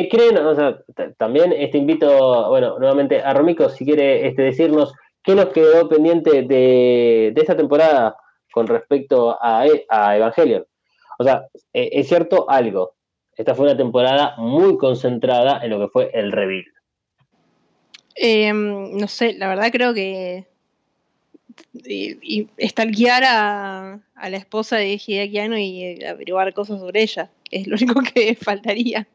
¿Qué 0.00 0.08
creen? 0.08 0.38
O 0.38 0.54
sea, 0.54 0.78
también 1.18 1.52
este 1.52 1.76
invito, 1.76 2.48
bueno, 2.48 2.78
nuevamente 2.78 3.20
a 3.20 3.34
Romico, 3.34 3.68
si 3.68 3.84
quiere 3.84 4.26
este, 4.26 4.42
decirnos 4.42 4.94
qué 5.22 5.34
nos 5.34 5.48
quedó 5.48 5.90
pendiente 5.90 6.42
de, 6.42 7.34
esta 7.36 7.54
temporada 7.54 8.16
con 8.50 8.66
respecto 8.66 9.36
a, 9.42 9.66
E- 9.66 9.84
a 9.90 10.16
Evangelion. 10.16 10.64
O 11.18 11.24
sea, 11.24 11.44
eh, 11.74 11.90
es 11.92 12.08
cierto 12.08 12.48
algo. 12.48 12.94
Esta 13.36 13.54
fue 13.54 13.66
una 13.66 13.76
temporada 13.76 14.34
muy 14.38 14.78
concentrada 14.78 15.60
en 15.62 15.70
lo 15.70 15.80
que 15.80 15.88
fue 15.88 16.10
el 16.14 16.32
reveal. 16.32 16.64
Em, 18.14 18.96
no 18.96 19.06
sé, 19.06 19.34
la 19.34 19.48
verdad 19.48 19.70
creo 19.70 19.92
que 19.92 20.46
y, 21.84 22.48
y 22.58 22.68
stalkear 22.68 23.22
a, 23.26 24.00
la 24.16 24.36
esposa 24.36 24.76
de 24.76 24.94
Hideaki 24.94 25.38
y 25.58 25.84
eh, 25.84 26.08
averiguar 26.08 26.54
cosas 26.54 26.80
sobre 26.80 27.02
ella 27.02 27.30
es 27.50 27.66
lo 27.66 27.76
único 27.76 28.00
que 28.02 28.34
faltaría. 28.40 29.06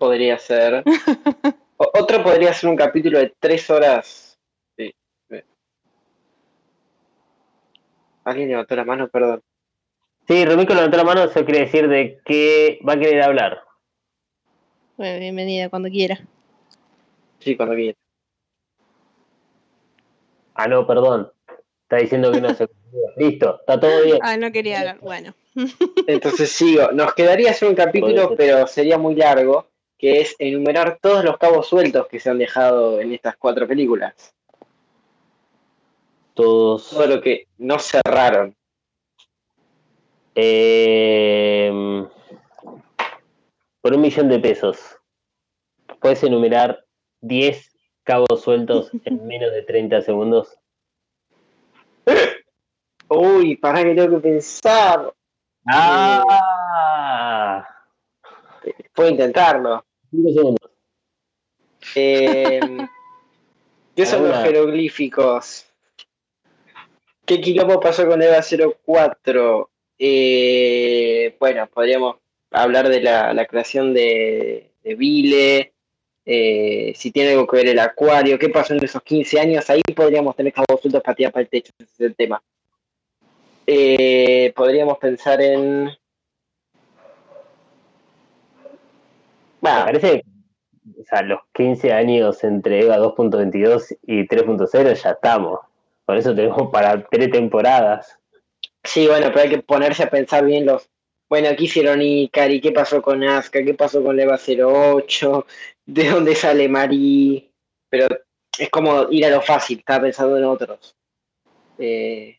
Podría 0.00 0.38
ser. 0.38 0.82
O- 1.82 1.90
otro 1.98 2.22
podría 2.22 2.52
ser 2.52 2.68
un 2.68 2.76
capítulo 2.76 3.18
de 3.18 3.32
tres 3.40 3.70
horas. 3.70 4.38
Sí. 4.76 4.94
Alguien 8.24 8.50
levantó 8.50 8.76
la 8.76 8.84
mano, 8.84 9.08
perdón. 9.08 9.42
Sí, 10.28 10.44
Romico 10.44 10.74
levantó 10.74 10.98
la 10.98 11.04
mano, 11.04 11.24
eso 11.24 11.42
quiere 11.46 11.60
decir 11.60 11.88
de 11.88 12.20
que 12.22 12.80
va 12.86 12.92
a 12.92 12.98
querer 12.98 13.22
hablar. 13.22 13.62
Bueno, 14.98 15.20
bienvenida 15.20 15.70
cuando 15.70 15.88
quiera. 15.88 16.20
Sí, 17.38 17.56
cuando 17.56 17.74
quiera. 17.74 17.96
Ah, 20.54 20.68
no, 20.68 20.86
perdón. 20.86 21.32
Está 21.84 21.96
diciendo 21.96 22.30
que 22.30 22.42
no 22.42 22.52
se. 22.54 22.68
Listo, 23.16 23.58
está 23.60 23.80
todo 23.80 24.02
bien. 24.02 24.18
Ah, 24.20 24.36
no 24.36 24.52
quería 24.52 24.80
hablar. 24.80 24.98
Bueno. 25.00 25.32
Entonces 26.06 26.52
sigo. 26.52 26.92
Nos 26.92 27.14
quedaría 27.14 27.52
hacer 27.52 27.70
un 27.70 27.74
capítulo, 27.74 28.34
pero 28.36 28.66
sería 28.66 28.98
muy 28.98 29.14
largo, 29.14 29.69
que 30.00 30.22
es 30.22 30.34
enumerar 30.38 30.98
todos 30.98 31.22
los 31.22 31.36
cabos 31.36 31.68
sueltos 31.68 32.08
que 32.08 32.18
se 32.18 32.30
han 32.30 32.38
dejado 32.38 33.02
en 33.02 33.12
estas 33.12 33.36
cuatro 33.36 33.68
películas. 33.68 34.34
Todos. 36.32 36.88
Todo 36.88 37.06
lo 37.06 37.20
que 37.20 37.48
no 37.58 37.78
cerraron. 37.78 38.56
Eh, 40.34 41.70
por 43.82 43.92
un 43.92 44.00
millón 44.00 44.30
de 44.30 44.38
pesos, 44.38 44.78
¿puedes 46.00 46.22
enumerar 46.22 46.82
10 47.20 47.70
cabos 48.02 48.40
sueltos 48.40 48.90
en 49.04 49.26
menos 49.26 49.52
de 49.52 49.62
30 49.64 50.00
segundos? 50.00 50.56
Uy, 53.08 53.56
para 53.56 53.84
que 53.84 53.94
tengo 53.94 54.16
que 54.16 54.22
pensar. 54.22 55.12
¡Ah! 55.66 56.24
Puedo 58.94 59.10
intentarlo. 59.10 59.84
5 60.10 60.32
segundos. 60.32 60.70
Eh, 61.94 62.60
¿Qué 63.96 64.06
son 64.06 64.28
los 64.28 64.42
jeroglíficos? 64.42 65.66
¿Qué 67.24 67.40
quilombo 67.40 67.80
pasó 67.80 68.06
con 68.06 68.22
EVA 68.22 68.40
04? 68.84 69.70
Eh, 69.98 71.36
bueno, 71.38 71.68
podríamos 71.72 72.16
hablar 72.50 72.88
de 72.88 73.00
la, 73.00 73.32
la 73.34 73.46
creación 73.46 73.94
de, 73.94 74.72
de 74.82 74.94
Vile, 74.94 75.72
eh, 76.24 76.92
si 76.94 77.10
tiene 77.10 77.30
algo 77.30 77.46
que 77.46 77.56
ver 77.56 77.68
el 77.68 77.78
acuario, 77.78 78.38
qué 78.38 78.48
pasó 78.50 78.74
en 78.74 78.84
esos 78.84 79.02
15 79.02 79.40
años, 79.40 79.68
ahí 79.70 79.82
podríamos 79.94 80.36
tener 80.36 80.52
cabos 80.52 80.80
sueltos 80.80 81.02
para 81.02 81.14
tirar 81.14 81.32
para 81.32 81.42
el 81.42 81.48
techo, 81.48 81.72
ese 81.78 81.92
es 81.92 82.00
el 82.00 82.14
tema. 82.14 82.42
Eh, 83.66 84.52
podríamos 84.54 84.98
pensar 84.98 85.40
en. 85.40 85.90
Me 89.60 89.70
Bueno, 89.70 89.84
parece 89.84 90.22
que 90.22 90.30
o 91.00 91.04
sea, 91.04 91.22
los 91.22 91.40
15 91.54 91.92
años 91.92 92.42
entre 92.44 92.80
EVA 92.80 92.98
2.22 92.98 93.98
y 94.06 94.26
3.0 94.26 94.94
ya 94.94 95.10
estamos. 95.10 95.60
Por 96.04 96.16
eso 96.16 96.34
tenemos 96.34 96.70
para 96.70 97.04
tres 97.04 97.30
temporadas. 97.30 98.18
sí, 98.82 99.06
bueno, 99.06 99.28
pero 99.28 99.40
hay 99.40 99.50
que 99.50 99.62
ponerse 99.62 100.02
a 100.02 100.10
pensar 100.10 100.44
bien 100.44 100.66
los. 100.66 100.88
Bueno, 101.28 101.48
¿qué 101.56 101.64
hicieron 101.64 102.02
Ikari? 102.02 102.60
¿Qué 102.60 102.72
pasó 102.72 103.00
con 103.00 103.22
Asuka? 103.22 103.62
¿Qué 103.64 103.74
pasó 103.74 104.02
con 104.02 104.18
Eva 104.18 104.36
08? 104.36 105.46
¿De 105.86 106.08
dónde 106.10 106.34
sale 106.34 106.68
Mari? 106.68 107.52
Pero 107.88 108.08
es 108.58 108.68
como 108.70 109.06
ir 109.10 109.24
a 109.26 109.30
lo 109.30 109.40
fácil, 109.40 109.78
estaba 109.78 110.02
pensando 110.02 110.36
en 110.36 110.44
otros. 110.44 110.96
Eh, 111.78 112.38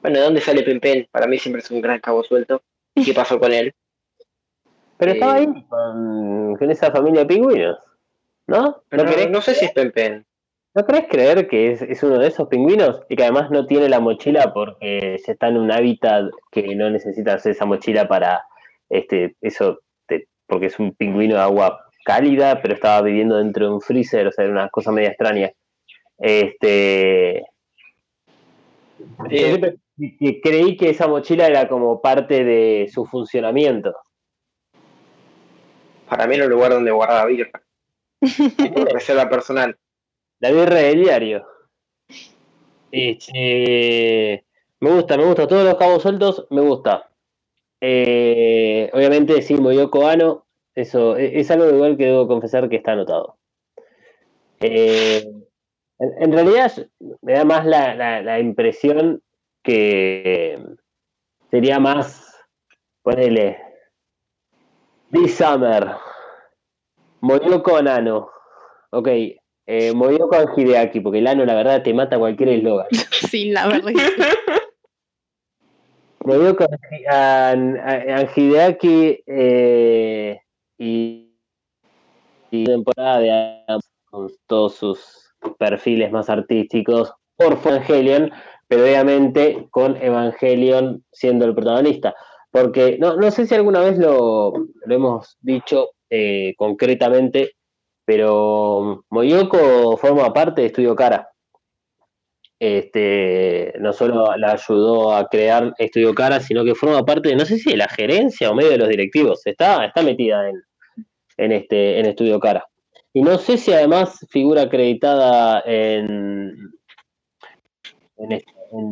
bueno, 0.00 0.18
¿de 0.18 0.24
dónde 0.24 0.40
sale 0.40 0.62
Pempen? 0.62 1.06
Para 1.10 1.26
mí 1.26 1.38
siempre 1.38 1.60
es 1.60 1.70
un 1.70 1.82
gran 1.82 2.00
cabo 2.00 2.24
suelto. 2.24 2.62
¿Y 2.94 3.04
qué 3.04 3.12
pasó 3.12 3.38
con 3.38 3.52
él? 3.52 3.74
Pero 4.98 5.12
Eh, 5.12 5.14
estaba 5.14 5.34
ahí 5.34 5.46
con, 5.68 6.56
con 6.56 6.70
esa 6.70 6.90
familia 6.90 7.20
de 7.20 7.26
pingüinos, 7.26 7.78
¿no? 8.46 8.82
¿No, 8.90 9.04
no, 9.30 9.40
sé 9.40 9.54
si 9.54 9.66
es 9.66 9.72
Pempen. 9.72 10.24
¿no 10.74 10.86
querés 10.86 11.06
creer 11.08 11.48
que 11.48 11.72
es, 11.72 11.82
es 11.82 12.02
uno 12.02 12.18
de 12.18 12.28
esos 12.28 12.46
pingüinos 12.48 13.02
y 13.08 13.16
que 13.16 13.24
además 13.24 13.50
no 13.50 13.66
tiene 13.66 13.88
la 13.88 14.00
mochila 14.00 14.52
porque 14.52 15.16
ya 15.26 15.32
está 15.32 15.48
en 15.48 15.56
un 15.56 15.72
hábitat 15.72 16.30
que 16.52 16.74
no 16.76 16.88
necesita 16.90 17.34
hacer 17.34 17.52
esa 17.52 17.64
mochila 17.64 18.06
para 18.06 18.42
este 18.88 19.34
eso, 19.40 19.80
porque 20.46 20.66
es 20.66 20.78
un 20.78 20.94
pingüino 20.94 21.34
de 21.34 21.42
agua 21.42 21.80
cálida, 22.04 22.62
pero 22.62 22.74
estaba 22.74 23.02
viviendo 23.02 23.36
dentro 23.38 23.66
de 23.66 23.72
un 23.72 23.80
freezer, 23.80 24.26
o 24.26 24.32
sea, 24.32 24.44
era 24.44 24.52
una 24.52 24.68
cosa 24.68 24.92
media 24.92 25.08
extraña. 25.08 25.50
Este, 26.18 27.44
Eh, 29.30 30.40
creí 30.42 30.76
que 30.76 30.90
esa 30.90 31.08
mochila 31.08 31.46
era 31.46 31.68
como 31.68 32.00
parte 32.00 32.44
de 32.44 32.88
su 32.92 33.04
funcionamiento. 33.04 33.94
Para 36.08 36.26
mí 36.26 36.34
era 36.34 36.44
el 36.44 36.50
lugar 36.50 36.72
donde 36.72 36.90
guardaba 36.90 37.26
birra. 37.26 37.62
Reserva 38.92 39.28
personal. 39.28 39.76
La 40.40 40.50
birra 40.50 40.76
del 40.76 41.02
diario. 41.02 41.46
Este, 42.90 44.44
me 44.80 44.90
gusta, 44.90 45.16
me 45.16 45.24
gusta. 45.24 45.46
Todos 45.46 45.64
los 45.64 45.76
cabos 45.76 46.02
sueltos, 46.02 46.46
me 46.50 46.60
gusta. 46.60 47.10
Eh, 47.80 48.90
obviamente, 48.92 49.42
sí, 49.42 49.54
Moyoko 49.54 50.06
Ano, 50.06 50.46
eso 50.74 51.16
e- 51.16 51.38
es, 51.38 51.50
algo 51.50 51.68
igual 51.68 51.96
que 51.96 52.06
debo 52.06 52.26
confesar 52.26 52.68
que 52.68 52.76
está 52.76 52.92
anotado. 52.92 53.36
Eh, 54.60 55.30
en, 55.98 56.22
en 56.22 56.32
realidad, 56.32 56.72
me 57.22 57.32
da 57.34 57.44
más 57.44 57.66
la, 57.66 57.94
la- 57.94 58.22
la 58.22 58.40
impresión 58.40 59.22
que 59.62 60.58
sería 61.50 61.78
más, 61.78 62.34
ponele, 63.02 63.58
This 65.10 65.36
Summer, 65.36 65.96
Moyoko 67.22 67.82
Nano. 67.82 68.30
Ok, 68.90 69.08
eh, 69.66 69.92
an 70.36 70.48
Hideaki, 70.56 71.00
porque 71.00 71.18
el 71.18 71.26
ano, 71.26 71.44
la 71.44 71.54
verdad, 71.54 71.82
te 71.82 71.92
mata 71.94 72.18
cualquier 72.18 72.50
eslogan. 72.50 72.86
Sí, 73.30 73.50
la 73.50 73.66
verdad. 73.68 73.92
an- 77.78 77.78
an 77.78 78.28
Hideaki 78.34 79.22
eh, 79.26 80.38
y, 80.78 81.32
y 82.50 82.64
temporada 82.64 83.18
de 83.20 83.30
con 84.10 84.28
todos 84.46 84.74
sus 84.76 85.32
perfiles 85.58 86.10
más 86.12 86.28
artísticos 86.30 87.12
por 87.36 87.54
Evangelion, 87.64 88.30
pero 88.66 88.82
obviamente 88.84 89.68
con 89.70 89.96
Evangelion 89.96 91.04
siendo 91.12 91.44
el 91.46 91.54
protagonista. 91.54 92.14
Porque 92.50 92.96
no, 92.98 93.16
no 93.16 93.30
sé 93.30 93.46
si 93.46 93.54
alguna 93.54 93.80
vez 93.80 93.98
lo, 93.98 94.52
lo 94.52 94.94
hemos 94.94 95.36
dicho 95.40 95.90
eh, 96.10 96.54
concretamente, 96.56 97.52
pero 98.04 99.04
Moyoko 99.10 99.96
forma 99.98 100.32
parte 100.32 100.62
de 100.62 100.66
Estudio 100.68 100.96
Cara. 100.96 101.28
Este, 102.60 103.72
no 103.78 103.92
solo 103.92 104.34
la 104.36 104.52
ayudó 104.52 105.14
a 105.14 105.28
crear 105.28 105.72
Estudio 105.78 106.12
Cara, 106.14 106.40
sino 106.40 106.64
que 106.64 106.74
forma 106.74 107.04
parte, 107.04 107.28
de, 107.28 107.36
no 107.36 107.44
sé 107.44 107.58
si 107.58 107.70
de 107.70 107.76
la 107.76 107.88
gerencia 107.88 108.50
o 108.50 108.54
medio 108.54 108.70
de 108.70 108.78
los 108.78 108.88
directivos. 108.88 109.46
Está, 109.46 109.84
está 109.84 110.02
metida 110.02 110.48
en, 110.48 110.56
en, 111.36 111.52
este, 111.52 112.00
en 112.00 112.06
Estudio 112.06 112.40
Cara. 112.40 112.64
Y 113.12 113.22
no 113.22 113.38
sé 113.38 113.58
si 113.58 113.72
además 113.72 114.18
figura 114.30 114.62
acreditada 114.62 115.62
en, 115.66 116.52
en, 118.16 118.32
este- 118.32 118.52
en- 118.72 118.90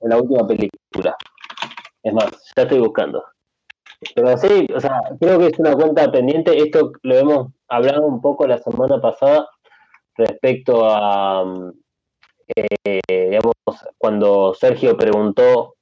en 0.00 0.08
la 0.08 0.16
última 0.18 0.46
película. 0.46 1.16
Es 2.06 2.12
más, 2.14 2.30
ya 2.54 2.62
estoy 2.62 2.78
buscando. 2.78 3.24
Pero 4.14 4.38
sí, 4.38 4.64
o 4.72 4.78
sea, 4.78 5.00
creo 5.18 5.40
que 5.40 5.46
es 5.48 5.58
una 5.58 5.74
cuenta 5.74 6.08
pendiente. 6.12 6.56
Esto 6.56 6.92
lo 7.02 7.16
hemos 7.16 7.48
hablado 7.66 8.06
un 8.06 8.20
poco 8.20 8.46
la 8.46 8.58
semana 8.58 9.00
pasada 9.00 9.48
respecto 10.14 10.88
a, 10.88 11.44
mm, 11.44 11.72
eh, 12.54 13.00
digamos, 13.08 13.54
cuando 13.98 14.54
Sergio 14.54 14.96
preguntó, 14.96 15.74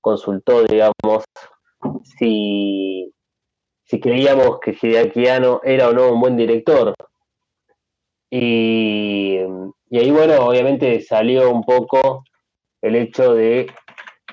consultó, 0.00 0.62
digamos, 0.62 1.24
si, 2.02 3.12
si 3.84 4.00
creíamos 4.00 4.60
que 4.60 4.74
Hideaki 4.80 5.28
Anno 5.28 5.60
era 5.62 5.90
o 5.90 5.92
no 5.92 6.10
un 6.10 6.20
buen 6.20 6.38
director. 6.38 6.94
Y, 8.30 9.40
y 9.90 9.98
ahí, 9.98 10.10
bueno, 10.10 10.36
obviamente 10.46 11.02
salió 11.02 11.50
un 11.50 11.64
poco 11.64 12.24
el 12.80 12.96
hecho 12.96 13.34
de 13.34 13.66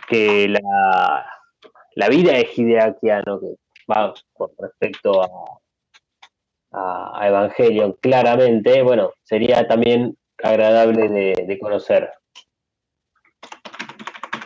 que 0.07 0.47
la, 0.47 1.32
la 1.95 2.09
vida 2.09 2.33
de 2.33 2.49
Hideaki 2.55 3.09
Anno, 3.09 3.39
que 3.39 3.55
va 3.91 4.13
con 4.33 4.49
respecto 4.59 5.21
a, 5.21 5.59
a, 6.71 7.21
a 7.21 7.27
Evangelion, 7.27 7.93
claramente, 8.01 8.81
bueno, 8.81 9.11
sería 9.23 9.67
también 9.67 10.17
agradable 10.41 11.09
de, 11.09 11.45
de 11.47 11.59
conocer. 11.59 12.11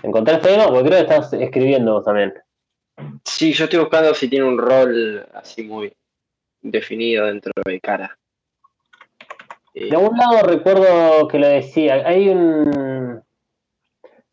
¿Encontraste 0.03 0.55
algo? 0.55 0.73
Porque 0.73 0.89
creo 0.89 1.05
que 1.05 1.13
estás 1.13 1.33
escribiendo 1.33 1.93
vos 1.93 2.05
también. 2.05 2.33
Sí, 3.25 3.53
yo 3.53 3.65
estoy 3.65 3.79
buscando 3.79 4.13
si 4.13 4.29
tiene 4.29 4.45
un 4.45 4.57
rol 4.57 5.27
así 5.33 5.63
muy 5.63 5.93
definido 6.61 7.25
dentro 7.25 7.51
de 7.65 7.79
cara. 7.79 8.17
De 9.73 9.95
algún 9.95 10.17
lado 10.17 10.41
recuerdo 10.43 11.27
que 11.27 11.37
lo 11.37 11.47
decía. 11.47 12.01
Hay 12.05 12.29
un. 12.29 13.21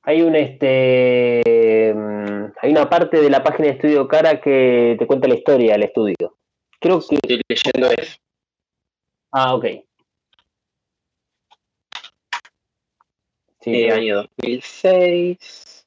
Hay 0.05 0.23
un 0.23 0.37
este. 0.37 1.93
mm, 1.95 2.53
Hay 2.61 2.71
una 2.71 2.89
parte 2.89 3.21
de 3.21 3.31
la 3.31 3.43
página 3.43 3.69
de 3.69 3.75
Estudio 3.75 4.07
Cara 4.07 4.41
que 4.41 4.97
te 4.99 5.07
cuenta 5.07 5.29
la 5.29 5.35
historia 5.35 5.73
del 5.73 5.85
estudio. 5.85 6.37
Creo 6.79 7.01
que. 7.01 7.17
estoy 7.17 7.41
leyendo 7.49 7.91
eso. 7.91 8.19
Ah, 9.33 9.55
ok. 9.55 9.65
Sí, 13.61 13.85
Eh, 13.85 13.91
año 13.91 14.17
2006. 14.17 15.87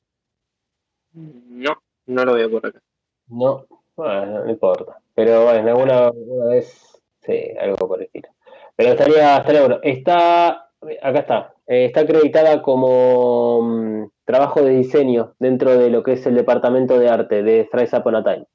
No, 1.13 1.82
no 2.08 2.25
lo 2.25 2.34
veo 2.34 2.49
por 2.49 2.65
acá. 2.65 2.82
No, 3.27 3.67
bueno, 3.95 4.43
no 4.45 4.49
importa. 4.49 4.99
Pero 5.13 5.43
bueno, 5.45 5.69
alguna, 5.69 6.08
alguna 6.08 6.45
vez, 6.47 7.01
sí, 7.21 7.51
algo 7.60 7.88
por 7.88 7.99
el 7.99 8.06
estilo. 8.06 8.30
Pero 8.75 8.91
estaría, 8.91 9.38
estaría 9.38 9.62
bueno. 9.62 9.80
Está, 9.84 10.69
acá 11.01 11.19
está, 11.19 11.56
eh, 11.67 11.86
está 11.86 12.01
acreditada 12.01 12.62
como 12.62 13.62
mm, 13.62 14.10
trabajo 14.25 14.62
de 14.62 14.71
diseño 14.71 15.36
dentro 15.38 15.77
de 15.77 15.89
lo 15.89 16.01
que 16.01 16.13
es 16.13 16.25
el 16.25 16.36
departamento 16.36 16.97
de 16.97 17.10
arte 17.10 17.43
de 17.43 17.65
Thrice 17.65 17.97
Upon 17.97 18.15
a 18.15 18.23
Time. 18.23 18.45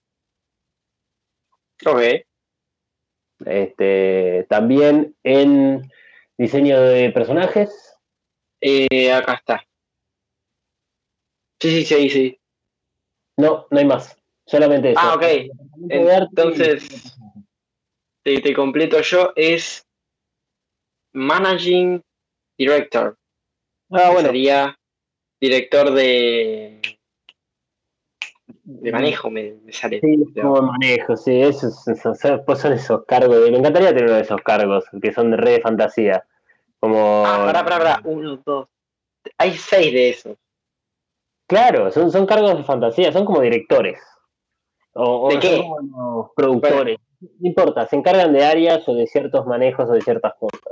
Ok. 1.87 2.25
Este, 3.44 4.46
también 4.48 5.14
en 5.22 5.90
diseño 6.38 6.81
de 6.81 7.11
personajes. 7.11 7.98
Eh, 8.61 9.12
acá 9.12 9.35
está. 9.35 9.66
Sí, 11.61 11.70
sí, 11.70 11.85
sí, 11.85 12.11
sí. 12.11 12.40
No, 13.37 13.66
no 13.70 13.79
hay 13.79 13.85
más. 13.85 14.16
Solamente 14.46 14.92
eso. 14.92 15.01
Ah, 15.03 15.14
ok. 15.14 15.25
Entonces, 15.88 17.16
te, 18.22 18.40
te 18.40 18.55
completo 18.55 19.01
yo, 19.01 19.33
es 19.37 19.87
Managing 21.12 22.03
Director. 22.59 23.17
Ah, 23.91 24.11
bueno. 24.12 24.29
Sería 24.29 24.79
director 25.41 25.91
de, 25.93 26.81
de 28.65 28.93
manejo, 28.93 29.31
me, 29.31 29.55
me 29.65 29.73
sale. 29.73 30.01
Sí, 30.01 30.25
como 30.41 30.62
manejo, 30.62 31.17
sí, 31.17 31.43
pues 32.47 32.59
son 32.61 32.73
esos 32.73 33.05
cargos. 33.07 33.51
Me 33.51 33.59
encantaría 33.59 33.88
tener 33.88 34.05
uno 34.05 34.15
de 34.15 34.23
esos 34.23 34.41
cargos 34.43 34.85
que 35.01 35.12
son 35.12 35.31
de 35.33 35.37
re 35.37 35.51
de 35.53 35.61
fantasía. 35.61 36.25
Como. 36.79 37.25
Ah, 37.27 37.45
pará, 37.47 37.65
pará, 37.65 37.79
pará. 37.79 38.01
Uno, 38.05 38.37
dos. 38.45 38.69
Hay 39.38 39.53
seis 39.53 39.93
de 39.93 40.11
esos. 40.11 40.37
Claro, 41.47 41.91
son, 41.91 42.11
son 42.11 42.27
cargos 42.27 42.57
de 42.57 42.65
fantasía, 42.65 43.12
son 43.12 43.25
como 43.25 43.41
directores. 43.41 44.01
O, 44.95 45.27
o 45.27 45.29
¿De 45.29 45.35
son 45.35 45.41
qué? 45.41 45.59
como 45.59 45.81
los 46.21 46.31
productores. 46.35 46.99
No 47.21 47.49
importa, 47.49 47.87
se 47.87 47.97
encargan 47.97 48.33
de 48.33 48.45
áreas 48.45 48.88
o 48.88 48.95
de 48.95 49.07
ciertos 49.07 49.47
manejos 49.47 49.88
o 49.88 49.93
de 49.93 50.01
ciertas 50.01 50.35
cosas. 50.41 50.72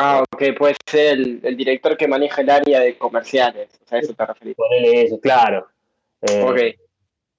Ah, 0.00 0.22
ok, 0.32 0.42
puede 0.56 0.76
ser 0.86 1.18
el, 1.18 1.40
el 1.42 1.56
director 1.56 1.96
que 1.96 2.06
maneja 2.06 2.40
el 2.42 2.50
área 2.50 2.78
de 2.80 2.96
comerciales. 2.96 3.68
O 3.84 3.88
sea, 3.88 3.98
a 3.98 4.00
eso 4.00 4.14
te 4.14 4.26
referís. 4.26 4.54
Ponele 4.54 5.02
eso, 5.02 5.18
claro. 5.18 5.66
Eh, 6.22 6.42
Ok. 6.44 6.58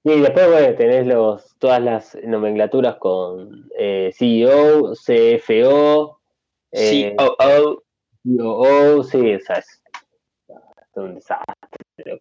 Y 0.02 0.20
después, 0.20 0.46
bueno, 0.48 0.74
tenés 0.76 1.06
los, 1.06 1.56
todas 1.58 1.80
las 1.82 2.16
nomenclaturas 2.22 2.96
con 2.96 3.68
eh, 3.78 4.10
CEO, 4.14 4.92
CFO, 4.94 6.20
eh, 6.72 7.14
COO. 7.16 7.82
COO, 8.24 9.04
sí, 9.04 9.34
o 9.34 9.40
sea, 9.40 9.56
es, 9.56 9.82
es 10.48 10.96
un 10.96 11.14
desastre. 11.14 12.20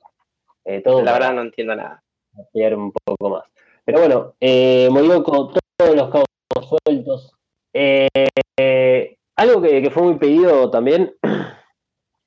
Eh, 0.65 0.82
todo 0.82 1.02
La 1.04 1.13
verdad 1.13 1.34
no 1.34 1.41
entiendo 1.41 1.73
nada. 1.75 2.02
un 2.54 2.91
poco 2.91 3.30
más. 3.30 3.43
Pero 3.86 3.99
bueno, 3.99 4.36
eh, 4.39 4.88
Morioco, 4.91 5.54
todos 5.78 5.95
los 5.95 6.10
cabos 6.10 6.80
sueltos. 6.86 7.32
Eh, 7.73 8.08
eh, 8.58 9.17
algo 9.39 9.62
que, 9.62 9.82
que 9.82 9.89
fue 9.89 10.04
muy 10.04 10.15
pedido 10.17 10.69
también 10.69 11.13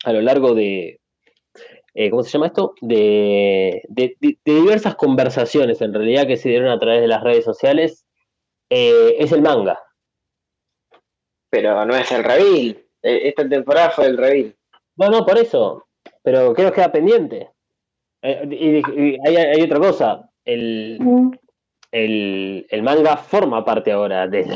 a 0.05 0.13
lo 0.13 0.21
largo 0.23 0.55
de, 0.55 1.01
eh, 1.95 2.11
¿cómo 2.11 2.23
se 2.23 2.31
llama 2.31 2.47
esto? 2.47 2.75
De, 2.81 3.83
de- 3.89 4.17
de- 4.21 4.39
de 4.45 4.55
diversas 4.55 4.95
conversaciones 4.97 5.81
en 5.81 5.93
realidad 5.95 6.27
que 6.27 6.37
se 6.37 6.49
dieron 6.49 6.69
a 6.71 6.79
través 6.79 7.01
de 7.03 7.09
las 7.09 7.23
redes 7.23 7.45
sociales, 7.45 8.07
eh, 8.71 9.17
es 9.19 9.31
el 9.33 9.43
manga. 9.43 9.79
Pero 11.51 11.85
no 11.85 11.95
es 11.95 12.11
el 12.13 12.25
reveal. 12.25 12.83
Eh, 13.03 13.21
Esta 13.29 13.49
temporada 13.49 13.91
fue 13.91 14.07
el 14.07 14.17
reveal. 14.17 14.57
No, 14.97 15.11
no, 15.11 15.27
por 15.27 15.39
eso, 15.39 15.87
pero 16.23 16.55
creo 16.55 16.71
que 16.71 16.77
queda 16.77 16.93
pendiente. 16.93 17.51
Eh, 18.23 18.49
y, 18.51 19.01
y 19.03 19.19
hay, 19.27 19.37
hay 19.37 19.63
otra 19.63 19.79
cosa, 19.79 20.31
el, 20.45 20.99
el, 21.91 22.67
el 22.71 22.83
manga 22.83 23.17
forma 23.17 23.65
parte 23.65 23.93
ahora 23.93 24.27
del, 24.29 24.51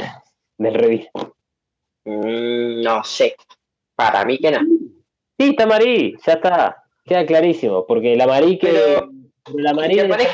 del 0.59 0.75
review. 0.75 1.07
Mm, 2.07 2.83
no 2.83 3.05
sé. 3.05 3.37
Para 3.95 4.25
mí 4.25 4.39
que 4.39 4.51
no. 4.51 4.61
Sí, 5.39 5.51
está 5.51 5.67
Marí, 5.67 6.17
ya 6.27 6.33
está, 6.35 6.83
queda 7.05 7.27
clarísimo, 7.27 7.85
porque 7.87 8.17
la 8.17 8.27
Marí 8.27 8.59
que... 8.59 8.69
Pero- 8.69 9.11
la 9.55 9.75
Marí 9.75 9.97
de- 9.97 10.29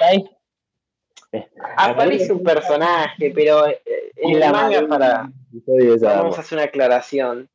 ¿Ahí? 0.00 0.24
Aparece 1.76 2.32
un 2.32 2.42
personaje, 2.42 3.30
pero 3.34 3.66
eh, 3.68 3.80
en 4.16 4.30
el 4.34 4.40
La 4.40 4.52
manga 4.52 4.80
Marí- 4.82 4.88
para... 4.88 5.30
Vamos 6.16 6.38
a 6.38 6.40
hacer 6.40 6.56
una 6.58 6.64
aclaración. 6.66 7.48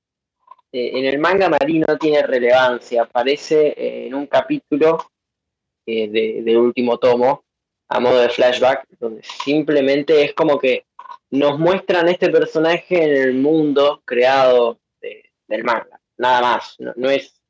Eh, 0.72 0.92
en 1.00 1.06
el 1.06 1.20
manga 1.20 1.50
Marí 1.50 1.80
no 1.80 1.98
tiene 1.98 2.22
relevancia. 2.24 3.04
Aparece 3.04 3.68
eh, 3.78 4.08
en 4.08 4.14
un 4.16 4.28
capítulo 4.28 5.06
eh, 5.86 6.08
de- 6.10 6.42
del 6.44 6.58
último 6.58 6.98
tomo, 6.98 7.44
a 7.90 8.00
modo 8.00 8.20
de 8.20 8.30
flashback, 8.30 8.86
donde 9.00 9.22
simplemente 9.24 10.24
es 10.24 10.34
como 10.34 10.58
que 10.60 10.86
nos 11.34 11.58
muestran 11.58 12.08
este 12.10 12.30
personaje 12.30 13.04
en 13.04 13.22
el 13.30 13.34
mundo 13.34 14.02
creado 14.06 14.80
de- 15.02 15.32
del 15.48 15.64
manga. 15.64 16.00
Nada 16.18 16.42
más. 16.42 16.76
No, 16.80 16.94
no 16.96 17.10
es. 17.10 17.42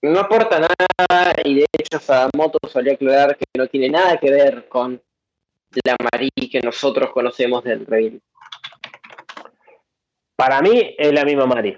No 0.00 0.20
aporta 0.20 0.58
nada 0.60 1.34
y 1.44 1.56
de 1.56 1.66
hecho 1.72 1.98
Sadamoto 1.98 2.58
solía 2.68 2.92
aclarar 2.94 3.36
que 3.36 3.44
no 3.56 3.66
tiene 3.66 3.88
nada 3.88 4.16
que 4.18 4.30
ver 4.30 4.68
con 4.68 5.00
la 5.84 5.96
Marí 6.12 6.30
que 6.50 6.60
nosotros 6.60 7.10
conocemos 7.12 7.64
del 7.64 7.84
Reveal. 7.86 8.20
Para 10.36 10.60
mí 10.62 10.94
es 10.98 11.12
la 11.12 11.24
misma 11.24 11.46
Marí. 11.46 11.76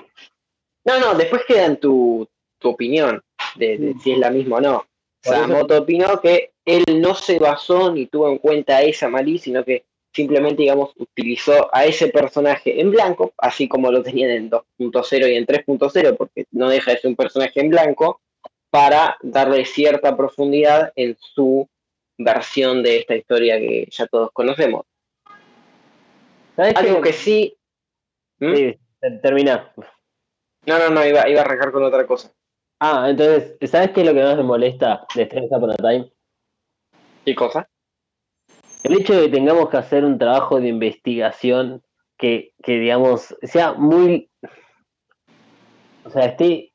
No, 0.84 1.00
no, 1.00 1.14
después 1.14 1.42
queda 1.46 1.64
en 1.66 1.78
tu, 1.78 2.28
tu 2.58 2.70
opinión 2.70 3.22
de, 3.56 3.78
de 3.78 3.94
si 4.02 4.12
es 4.12 4.18
la 4.18 4.30
misma 4.30 4.56
o 4.56 4.60
no. 4.60 4.86
Sadamoto 5.22 5.78
opinó 5.78 6.20
que 6.20 6.52
él 6.64 6.84
no 7.00 7.14
se 7.14 7.38
basó 7.38 7.90
ni 7.92 8.06
tuvo 8.06 8.28
en 8.30 8.38
cuenta 8.38 8.76
a 8.76 8.82
esa 8.82 9.08
Marí, 9.08 9.38
sino 9.38 9.64
que 9.64 9.84
simplemente, 10.14 10.62
digamos, 10.62 10.92
utilizó 10.96 11.68
a 11.74 11.84
ese 11.84 12.08
personaje 12.08 12.80
en 12.80 12.90
blanco, 12.90 13.32
así 13.38 13.68
como 13.68 13.90
lo 13.90 14.02
tenían 14.02 14.30
en 14.30 14.50
2.0 14.50 15.28
y 15.30 15.34
en 15.34 15.46
3.0, 15.46 16.16
porque 16.16 16.46
no 16.52 16.68
deja 16.68 16.92
de 16.92 16.98
ser 16.98 17.08
un 17.10 17.16
personaje 17.16 17.60
en 17.60 17.70
blanco, 17.70 18.20
para 18.70 19.16
darle 19.22 19.64
cierta 19.64 20.16
profundidad 20.16 20.92
en 20.96 21.16
su 21.18 21.68
versión 22.18 22.82
de 22.82 22.98
esta 22.98 23.14
historia 23.14 23.58
que 23.58 23.86
ya 23.90 24.06
todos 24.06 24.30
conocemos. 24.32 24.84
¿Sabes 26.56 26.76
Algo 26.76 27.00
que 27.00 27.12
sí... 27.12 27.56
¿Mm? 28.38 28.54
Sí, 28.54 28.78
ter- 29.00 29.20
termina. 29.20 29.72
No, 30.66 30.78
no, 30.78 30.90
no, 30.90 31.06
iba, 31.06 31.28
iba 31.28 31.40
a 31.40 31.44
arrancar 31.44 31.72
con 31.72 31.84
otra 31.84 32.06
cosa. 32.06 32.32
Ah, 32.80 33.06
entonces, 33.08 33.56
¿sabes 33.70 33.90
qué 33.90 34.00
es 34.00 34.06
lo 34.06 34.14
que 34.14 34.22
más 34.22 34.36
me 34.36 34.42
molesta 34.42 35.06
de 35.14 35.22
Strange 35.22 35.48
Upon 35.54 35.70
a 35.70 35.76
Time? 35.76 36.10
¿Qué 37.24 37.34
cosa? 37.34 37.68
El 38.84 38.98
hecho 38.98 39.14
de 39.14 39.22
que 39.22 39.36
tengamos 39.36 39.70
que 39.70 39.78
hacer 39.78 40.04
un 40.04 40.18
trabajo 40.18 40.60
de 40.60 40.68
investigación 40.68 41.82
que, 42.18 42.52
que 42.62 42.78
digamos, 42.78 43.34
sea 43.42 43.72
muy... 43.72 44.30
O 46.04 46.10
sea, 46.10 46.26
esté, 46.26 46.70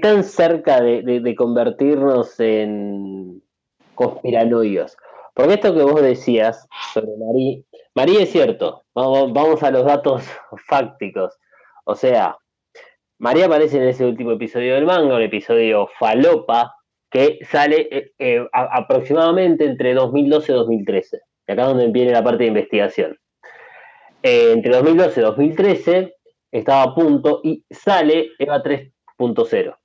tan 0.00 0.24
cerca 0.24 0.80
de, 0.80 1.02
de- 1.02 1.34
convertirnos 1.36 2.40
en 2.40 3.42
conspiranoios. 3.94 4.96
Porque 5.34 5.54
esto 5.54 5.74
que 5.74 5.82
vos 5.82 6.00
decías 6.00 6.66
sobre 6.94 7.10
Marí, 7.18 7.66
Marí 7.94 8.16
es 8.16 8.30
cierto, 8.30 8.84
vamos, 8.94 9.34
vamos 9.34 9.62
a 9.62 9.70
los 9.70 9.84
datos 9.84 10.24
fácticos. 10.66 11.38
O 11.84 11.94
sea, 11.94 12.38
María 13.18 13.44
aparece 13.44 13.76
en 13.76 13.84
ese 13.84 14.06
último 14.06 14.32
episodio 14.32 14.74
del 14.74 14.86
manga, 14.86 15.16
un 15.16 15.22
episodio 15.22 15.86
falopa, 15.98 16.74
que 17.10 17.40
sale 17.44 17.88
eh, 17.90 18.12
eh, 18.18 18.48
aproximadamente 18.52 19.66
entre 19.66 19.92
2012 19.92 20.50
y 20.50 20.54
2013. 20.54 21.20
Y 21.46 21.52
acá 21.52 21.62
es 21.62 21.68
donde 21.68 21.88
viene 21.88 22.12
la 22.12 22.22
parte 22.22 22.44
de 22.44 22.48
investigación. 22.48 23.18
Eh, 24.22 24.52
entre 24.52 24.72
2012 24.72 25.20
y 25.20 25.22
2013 25.22 26.14
estaba 26.52 26.82
a 26.82 26.94
punto 26.94 27.40
y 27.42 27.64
sale 27.70 28.30
Eva 28.38 28.62
3.0. 28.62 29.76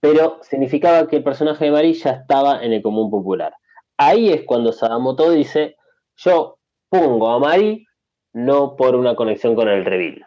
Pero 0.00 0.38
significaba 0.42 1.06
que 1.06 1.16
el 1.16 1.24
personaje 1.24 1.66
de 1.66 1.70
Mari 1.70 1.94
ya 1.94 2.10
estaba 2.10 2.64
en 2.64 2.72
el 2.72 2.82
común 2.82 3.10
popular. 3.10 3.54
Ahí 3.96 4.30
es 4.30 4.42
cuando 4.44 4.72
Sadamoto 4.72 5.30
dice, 5.30 5.76
yo 6.16 6.58
pongo 6.88 7.30
a 7.30 7.38
Mari 7.38 7.86
no 8.32 8.76
por 8.76 8.94
una 8.94 9.14
conexión 9.14 9.54
con 9.54 9.68
el 9.68 9.84
reveal. 9.84 10.26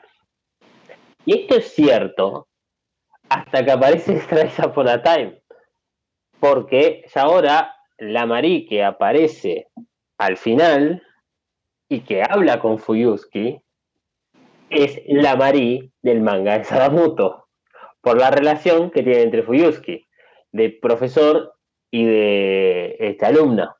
Y 1.25 1.41
esto 1.41 1.58
es 1.58 1.73
cierto 1.73 2.47
hasta 3.30 3.63
que 3.63 3.71
aparece 3.71 4.19
Strice 4.19 4.65
Upon 4.65 4.88
a 4.88 5.04
Time. 5.04 5.41
Porque 6.39 7.06
ya 7.13 7.21
ahora 7.21 7.75
la 7.97 8.25
Mari 8.25 8.65
que 8.65 8.84
aparece 8.84 9.67
al 10.19 10.38
final 10.38 11.01
y 11.89 12.01
que 12.01 12.21
habla 12.21 12.60
con 12.60 12.77
Fuyuski 12.77 13.60
es 14.69 15.01
la 15.08 15.36
Mari 15.36 15.91
del 16.03 16.21
manga 16.21 16.60
de 16.60 16.65
Sadamoto. 16.65 17.47
Por 18.01 18.19
la 18.19 18.29
relación 18.29 18.91
que 18.91 19.01
tiene 19.01 19.23
entre 19.23 19.43
Fuyuski, 19.43 20.08
de 20.51 20.69
profesor 20.69 21.55
y 21.91 22.05
de 22.05 22.95
este, 22.99 23.25
alumna. 23.25 23.75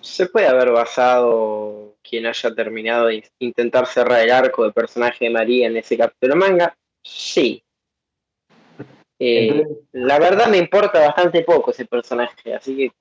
Se 0.00 0.26
puede 0.26 0.48
haber 0.48 0.70
basado 0.70 1.96
quien 2.02 2.26
haya 2.26 2.54
terminado 2.54 3.06
de 3.06 3.24
intentar 3.38 3.86
cerrar 3.86 4.20
el 4.20 4.30
arco 4.30 4.64
de 4.64 4.72
personaje 4.72 5.24
de 5.24 5.30
María 5.30 5.68
en 5.68 5.76
ese 5.76 5.96
capítulo 5.96 6.36
manga. 6.36 6.76
Sí. 7.02 7.64
Eh, 9.18 9.48
Entonces, 9.48 9.78
la 9.92 10.18
verdad 10.18 10.48
me 10.48 10.58
importa 10.58 11.00
bastante 11.00 11.42
poco 11.42 11.70
ese 11.70 11.86
personaje, 11.86 12.54
así 12.54 12.76
que 12.76 12.92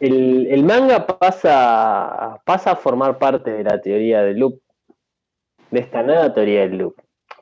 el, 0.00 0.46
el 0.50 0.64
manga 0.64 1.06
pasa, 1.06 2.40
pasa 2.44 2.72
a 2.72 2.76
formar 2.76 3.18
parte 3.18 3.50
de 3.50 3.64
la 3.64 3.80
teoría 3.80 4.22
del 4.22 4.38
loop, 4.38 4.60
de 5.70 5.80
esta 5.80 6.02
nueva 6.02 6.32
teoría 6.32 6.62
del 6.62 6.78
loop. 6.78 6.94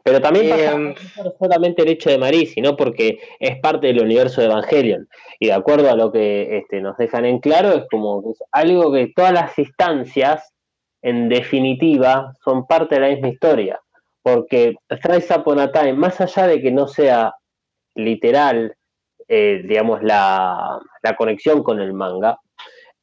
Pero 0.05 0.21
también 0.21 0.51
pasa 0.51 0.73
Em. 0.73 0.95
no 1.25 1.33
solamente 1.39 1.83
el 1.83 1.89
hecho 1.89 2.11
de 2.11 2.19
Marí, 2.19 2.47
sino 2.47 2.77
porque 2.77 3.19
es 3.39 3.59
parte 3.61 3.87
del 3.87 4.03
universo 4.03 4.41
de 4.41 4.49
Evangelion. 4.49 5.09
Y 5.39 5.47
de 5.47 5.53
acuerdo 5.53 5.91
a 5.91 5.97
lo 5.97 6.11
que 6.11 6.59
este, 6.59 6.81
nos 6.81 6.97
dejan 6.97 7.25
en 7.25 7.39
claro, 7.39 7.75
es 7.75 7.85
como 7.91 8.23
que 8.23 8.31
es 8.31 8.43
algo 8.51 8.93
que 8.93 9.13
todas 9.15 9.33
las 9.33 9.57
instancias, 9.59 10.53
en 11.03 11.29
definitiva, 11.29 12.33
son 12.45 12.67
parte 12.67 12.97
de 12.97 13.01
la 13.01 13.09
misma 13.09 13.29
historia. 13.29 13.81
Porque 14.23 14.75
Strice 14.91 15.35
Upon 15.37 15.61
a 15.61 15.71
Time, 15.71 15.95
más 15.95 16.21
allá 16.21 16.49
de 16.49 16.61
que 16.61 16.71
no 16.73 16.89
sea 16.89 17.35
literal, 17.95 18.75
eh, 19.35 19.63
digamos, 19.67 20.03
la, 20.03 20.79
la 21.03 21.17
conexión 21.17 21.63
con 21.63 21.81
el 21.81 21.95
manga, 21.95 22.39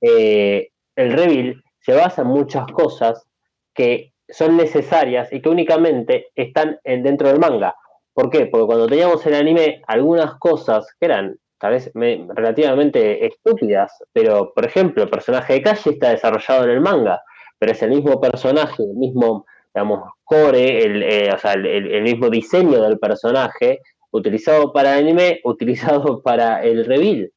eh, 0.02 0.70
el 0.96 1.12
reveal 1.14 1.64
se 1.82 1.94
basa 1.94 2.22
en 2.22 2.28
muchas 2.28 2.66
cosas 2.72 3.26
que 3.74 4.14
son 4.28 4.58
necesarias 4.58 5.32
y 5.34 5.42
que 5.42 5.50
únicamente 5.50 6.28
están 6.36 6.78
en- 6.84 7.02
dentro 7.04 7.30
del 7.30 7.40
manga. 7.40 7.74
¿Por 8.14 8.30
qué? 8.30 8.46
Porque 8.46 8.68
cuando 8.68 8.88
teníamos 8.88 9.26
el 9.26 9.34
anime, 9.34 9.82
algunas 9.88 10.36
cosas 10.36 10.86
que 11.00 11.06
eran 11.08 11.36
tal 11.60 11.72
vez 11.72 11.92
me- 11.96 12.28
relativamente 12.36 13.26
estúpidas, 13.26 13.92
pero 14.14 14.54
por 14.54 14.66
ejemplo, 14.66 15.04
el 15.04 15.10
personaje 15.10 15.54
de 15.54 15.62
Kashi 15.62 15.90
está 15.92 16.12
desarrollado 16.12 16.64
en 16.66 16.70
el 16.72 16.82
manga, 16.82 17.22
pero 17.58 17.72
es 17.72 17.82
el 17.82 17.90
mismo 17.90 18.22
personaje, 18.22 18.84
el 18.84 18.96
mismo, 18.96 19.46
digamos, 19.74 20.12
core, 20.24 20.84
el, 20.86 21.04
eh, 21.04 21.32
o 21.34 21.38
sea, 21.40 21.54
el- 21.54 21.66
el 21.66 22.04
mismo 22.04 22.30
diseño 22.30 22.82
del 22.82 23.00
personaje, 23.00 23.80
utilizado 24.12 24.74
para 24.74 24.96
anime, 24.96 25.42
utilizado 25.46 26.22
para 26.22 26.64
el 26.64 26.86
reveal. 26.86 27.32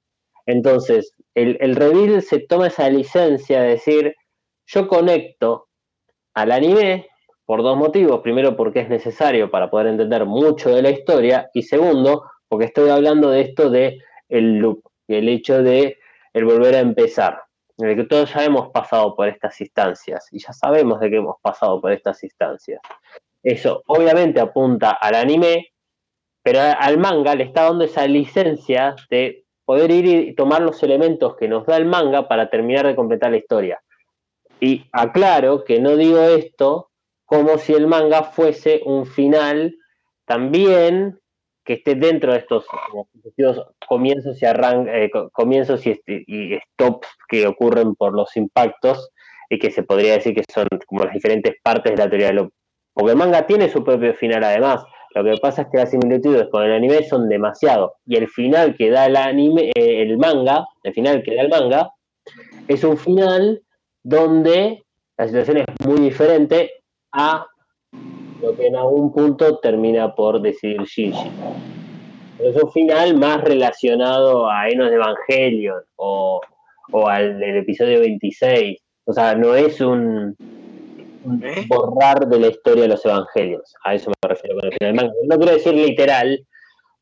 Entonces, 0.46 1.14
el, 1.34 1.56
el 1.60 1.76
reveal 1.76 2.22
se 2.22 2.40
toma 2.40 2.66
esa 2.66 2.88
licencia 2.90 3.62
de 3.62 3.68
decir, 3.70 4.14
yo 4.66 4.88
conecto 4.88 5.68
al 6.34 6.52
anime 6.52 7.06
por 7.44 7.62
dos 7.62 7.76
motivos. 7.76 8.20
Primero, 8.20 8.56
porque 8.56 8.80
es 8.80 8.88
necesario 8.88 9.50
para 9.50 9.70
poder 9.70 9.88
entender 9.88 10.24
mucho 10.24 10.74
de 10.74 10.82
la 10.82 10.90
historia. 10.90 11.50
Y 11.52 11.62
segundo, 11.62 12.24
porque 12.48 12.66
estoy 12.66 12.90
hablando 12.90 13.30
de 13.30 13.42
esto 13.42 13.70
de 13.70 14.00
el 14.28 14.58
loop, 14.58 14.82
el 15.08 15.28
hecho 15.28 15.62
de 15.62 15.98
el 16.32 16.44
volver 16.44 16.74
a 16.76 16.80
empezar. 16.80 17.42
En 17.78 17.88
el 17.88 17.96
que 17.96 18.04
todos 18.04 18.32
ya 18.32 18.44
hemos 18.44 18.70
pasado 18.70 19.14
por 19.14 19.28
estas 19.28 19.60
instancias 19.60 20.28
y 20.30 20.38
ya 20.38 20.52
sabemos 20.52 21.00
de 21.00 21.10
que 21.10 21.16
hemos 21.16 21.36
pasado 21.42 21.80
por 21.80 21.92
estas 21.92 22.22
instancias. 22.22 22.80
Eso 23.42 23.82
obviamente 23.86 24.40
apunta 24.40 24.92
al 24.92 25.14
anime, 25.14 25.72
pero 26.42 26.60
al 26.60 26.98
manga 26.98 27.34
le 27.34 27.44
está 27.44 27.64
dando 27.64 27.84
esa 27.84 28.06
licencia 28.06 28.96
de 29.10 29.44
poder 29.64 29.90
ir 29.90 30.06
y 30.06 30.34
tomar 30.34 30.62
los 30.62 30.82
elementos 30.82 31.36
que 31.36 31.48
nos 31.48 31.66
da 31.66 31.76
el 31.76 31.86
manga 31.86 32.28
para 32.28 32.50
terminar 32.50 32.86
de 32.86 32.96
completar 32.96 33.30
la 33.30 33.36
historia. 33.38 33.80
Y 34.60 34.86
aclaro 34.92 35.64
que 35.64 35.80
no 35.80 35.96
digo 35.96 36.20
esto 36.20 36.90
como 37.24 37.58
si 37.58 37.72
el 37.72 37.86
manga 37.86 38.24
fuese 38.24 38.82
un 38.84 39.06
final 39.06 39.74
también 40.24 41.18
que 41.64 41.74
esté 41.74 41.94
dentro 41.94 42.32
de 42.32 42.38
estos 42.38 42.66
comienzos 43.88 44.42
y 44.42 44.46
eh, 44.46 45.10
comienzos 45.32 45.86
este, 45.86 46.24
y, 46.26 46.58
stops 46.58 47.08
que 47.28 47.46
ocurren 47.46 47.94
por 47.94 48.14
los 48.14 48.36
impactos 48.36 49.10
y 49.48 49.58
que 49.58 49.70
se 49.70 49.82
podría 49.82 50.14
decir 50.14 50.34
que 50.34 50.44
son 50.52 50.66
como 50.86 51.04
las 51.04 51.12
diferentes 51.12 51.54
partes 51.62 51.92
de 51.92 51.98
la 51.98 52.08
teoría 52.08 52.28
de 52.28 52.32
lo 52.34 52.50
porque 52.94 53.12
el 53.12 53.16
manga 53.16 53.46
tiene 53.46 53.68
su 53.68 53.84
propio 53.84 54.12
final 54.14 54.44
además 54.44 54.84
lo 55.14 55.24
que 55.24 55.36
pasa 55.40 55.62
es 55.62 55.68
que 55.68 55.78
las 55.78 55.90
similitudes 55.90 56.48
con 56.48 56.62
el 56.62 56.72
anime 56.72 57.02
son 57.02 57.28
demasiado 57.28 57.94
y 58.06 58.16
el 58.16 58.28
final 58.28 58.74
que 58.76 58.90
da 58.90 59.06
el 59.06 59.16
anime 59.16 59.70
eh, 59.74 60.02
el 60.02 60.16
manga 60.16 60.66
el 60.82 60.92
final 60.94 61.22
que 61.22 61.34
da 61.34 61.42
el 61.42 61.48
manga 61.48 61.90
es 62.68 62.84
un 62.84 62.96
final 62.96 63.62
donde 64.02 64.82
la 65.18 65.26
situación 65.26 65.58
es 65.58 65.86
muy 65.86 66.00
diferente 66.00 66.70
a 67.12 67.46
lo 68.40 68.56
que 68.56 68.66
en 68.66 68.76
algún 68.76 69.12
punto 69.12 69.58
termina 69.58 70.14
por 70.14 70.42
decidir 70.42 70.82
Shinji. 70.82 71.30
es 72.40 72.60
un 72.60 72.72
final 72.72 73.16
más 73.16 73.42
relacionado 73.42 74.50
a 74.50 74.68
Enos 74.68 74.90
de 74.90 74.96
Evangelion 74.96 75.80
o, 75.96 76.40
al 77.06 77.38
del 77.38 77.58
episodio 77.58 78.00
26. 78.00 78.78
O 79.04 79.12
sea, 79.12 79.34
no 79.34 79.54
es 79.54 79.80
un, 79.80 80.36
¿Eh? 81.42 81.66
borrar 81.68 82.26
de 82.26 82.38
la 82.38 82.48
historia 82.48 82.82
de 82.82 82.88
los 82.88 83.04
evangelios. 83.04 83.74
A 83.84 83.94
eso 83.94 84.10
me 84.10 84.28
refiero 84.28 84.56
con 84.56 84.66
el 84.66 84.72
final 84.72 84.94
manga. 84.94 85.12
No 85.24 85.36
quiero 85.36 85.52
decir 85.52 85.74
literal, 85.74 86.46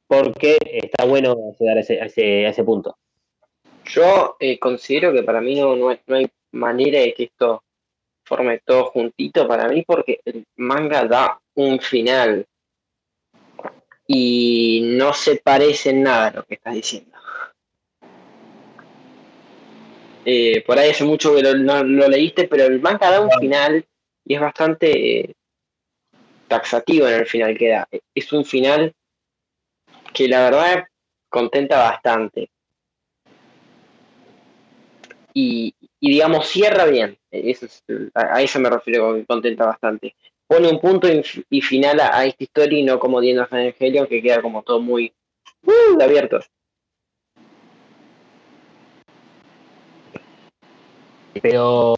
porque 0.07 0.59
está 0.65 1.05
bueno 1.05 1.37
llegar 1.59 1.79
a 1.79 1.81
ese, 1.81 2.01
a 2.01 2.49
ese, 2.49 2.65
punto. 2.65 2.97
Yo 3.87 4.37
eh, 4.39 4.59
considero 4.59 5.13
que 5.13 5.23
para 5.23 5.41
mí 5.41 5.59
no, 5.59 5.75
no, 5.77 5.89
hay 5.89 6.31
manera 6.53 7.01
de 7.01 7.15
que 7.15 7.25
esto 7.25 7.63
forme 8.25 8.61
todo 8.65 8.87
juntito 8.87 9.49
para 9.49 9.69
mí 9.69 9.83
porque 9.83 10.21
el 10.25 10.45
manga 10.57 11.05
da 11.05 11.41
un 11.55 11.81
final 11.81 12.47
y 14.07 14.83
no 14.97 15.15
se 15.15 15.37
parece 15.37 15.91
en 15.91 16.03
nada 16.03 16.27
a 16.27 16.33
lo 16.33 16.45
que 16.45 16.55
estás 16.55 16.75
diciendo. 16.75 17.17
Eh, 20.25 20.63
por 20.67 20.79
ahí 20.79 20.91
hace 20.91 21.05
mucho 21.05 21.35
que 21.35 21.43
lo, 21.43 21.55
no, 21.55 21.83
lo 21.83 22.09
leíste, 22.09 22.47
pero 22.47 22.65
el 22.65 22.81
manga 22.81 23.11
da 23.11 23.21
un 23.21 23.31
final 23.41 23.85
y 24.31 24.35
es 24.37 24.41
bastante 24.41 25.35
taxativo 26.47 27.09
en 27.09 27.15
el 27.15 27.27
final 27.27 27.59
que 27.59 27.69
da. 27.71 27.89
Es 28.15 28.33
un 28.33 28.45
final 28.45 28.95
que 30.15 30.29
la 30.29 30.45
verdad 30.45 30.85
contenta 31.29 31.77
bastante. 31.79 32.49
Y, 35.35 35.75
digamos, 36.01 36.47
cierra 36.47 36.85
bien. 36.85 37.19
Eso 37.33 37.67
a, 38.15 38.41
eso 38.41 38.61
me 38.61 38.71
refiero 38.71 39.09
con 39.09 39.19
que 39.19 39.27
contenta 39.27 39.67
bastante. 39.67 40.15
Pone 40.47 40.69
un 40.69 40.81
punto 40.81 41.09
y, 41.09 41.61
final 41.61 41.99
a, 41.99 42.25
esta 42.25 42.45
historia 42.45 42.79
y 42.79 42.85
no 42.85 43.01
como 43.01 43.21
Dienas 43.21 43.51
Evangelion, 43.51 44.07
que 44.07 44.23
queda 44.23 44.41
como 44.41 44.63
todo 44.63 44.79
muy 44.79 45.13
uh, 45.65 46.01
abierto. 46.01 46.39
Pero, 51.43 51.97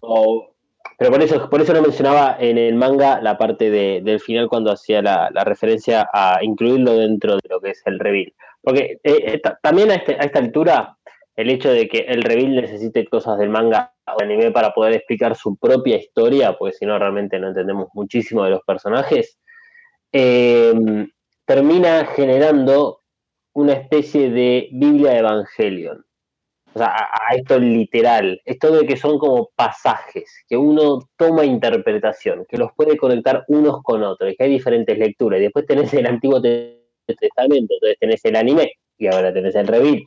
pero 0.97 1.11
por 1.11 1.21
eso, 1.21 1.49
por 1.49 1.61
eso 1.61 1.73
no 1.73 1.81
mencionaba 1.81 2.37
en 2.39 2.57
el 2.57 2.75
manga 2.75 3.21
la 3.21 3.37
parte 3.37 3.69
del 3.69 4.19
final 4.19 4.47
cuando 4.47 4.71
hacía 4.71 5.01
la, 5.01 5.29
referencia 5.43 6.09
a 6.13 6.39
incluirlo 6.43 6.97
dentro 6.97 7.35
de 7.35 7.49
lo 7.49 7.59
que 7.59 7.71
es 7.71 7.81
el 7.85 7.99
reveal. 7.99 8.33
Porque 8.61 8.99
eh, 9.03 9.33
eh, 9.33 9.41
también 9.61 9.91
a, 9.91 9.95
este, 9.95 10.13
a 10.13 10.23
esta 10.23 10.39
altura 10.39 10.97
el 11.35 11.49
hecho 11.49 11.71
de 11.71 11.87
que 11.87 11.99
el 11.99 12.21
reveal 12.21 12.55
necesite 12.55 13.07
cosas 13.07 13.39
del 13.39 13.49
manga 13.49 13.93
o 14.05 14.21
anime 14.21 14.51
para 14.51 14.73
poder 14.73 14.93
explicar 14.93 15.35
su 15.35 15.55
propia 15.55 15.97
historia, 15.97 16.55
porque 16.57 16.75
si 16.77 16.85
no 16.85 16.97
realmente 16.99 17.39
no 17.39 17.47
entendemos 17.47 17.87
muchísimo 17.93 18.43
de 18.43 18.51
los 18.51 18.61
personajes, 18.61 19.39
eh, 20.11 20.73
termina 21.45 22.05
generando 22.05 22.99
una 23.53 23.73
especie 23.73 24.29
de 24.29 24.69
Biblia 24.71 25.11
de 25.11 25.19
Evangelion. 25.19 26.05
O 26.73 26.77
sea, 26.79 26.87
a, 26.87 27.35
esto 27.35 27.59
literal, 27.59 28.41
esto 28.45 28.71
de 28.71 28.87
que 28.87 28.97
son 28.97 29.19
como 29.19 29.49
pasajes, 29.55 30.43
que 30.47 30.57
uno 30.57 31.07
toma 31.17 31.45
interpretación, 31.45 32.45
que 32.49 32.57
los 32.57 32.71
puede 32.75 32.97
conectar 32.97 33.43
unos 33.47 33.83
con 33.83 34.01
otros, 34.03 34.33
que 34.35 34.43
hay 34.43 34.49
diferentes 34.49 34.97
lecturas. 34.97 35.39
Y 35.39 35.43
después 35.43 35.67
tenés 35.67 35.93
el 35.93 36.07
Antiguo 36.07 36.41
Testamento, 36.41 37.73
entonces 37.75 37.97
tenés 37.99 38.25
el 38.25 38.35
anime 38.35 38.73
y 38.97 39.07
ahora 39.07 39.31
tenés 39.31 39.53
el 39.55 39.67
reveal. 39.67 40.03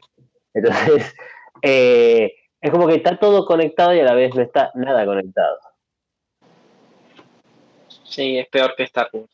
Entonces, 0.55 1.14
eh, 1.62 2.35
es 2.61 2.70
como 2.70 2.88
que 2.88 2.96
está 2.96 3.16
todo 3.16 3.46
conectado 3.46 3.94
y 3.94 4.00
a 4.00 4.05
la 4.05 4.14
vez 4.14 4.35
no 4.35 4.42
está 4.42 4.72
nada 4.74 5.07
conectado. 5.07 5.59
Sí, 8.05 8.38
es 8.38 8.48
peor 8.48 8.74
que 8.76 8.85
Star 8.85 9.09
Wars. 9.12 9.29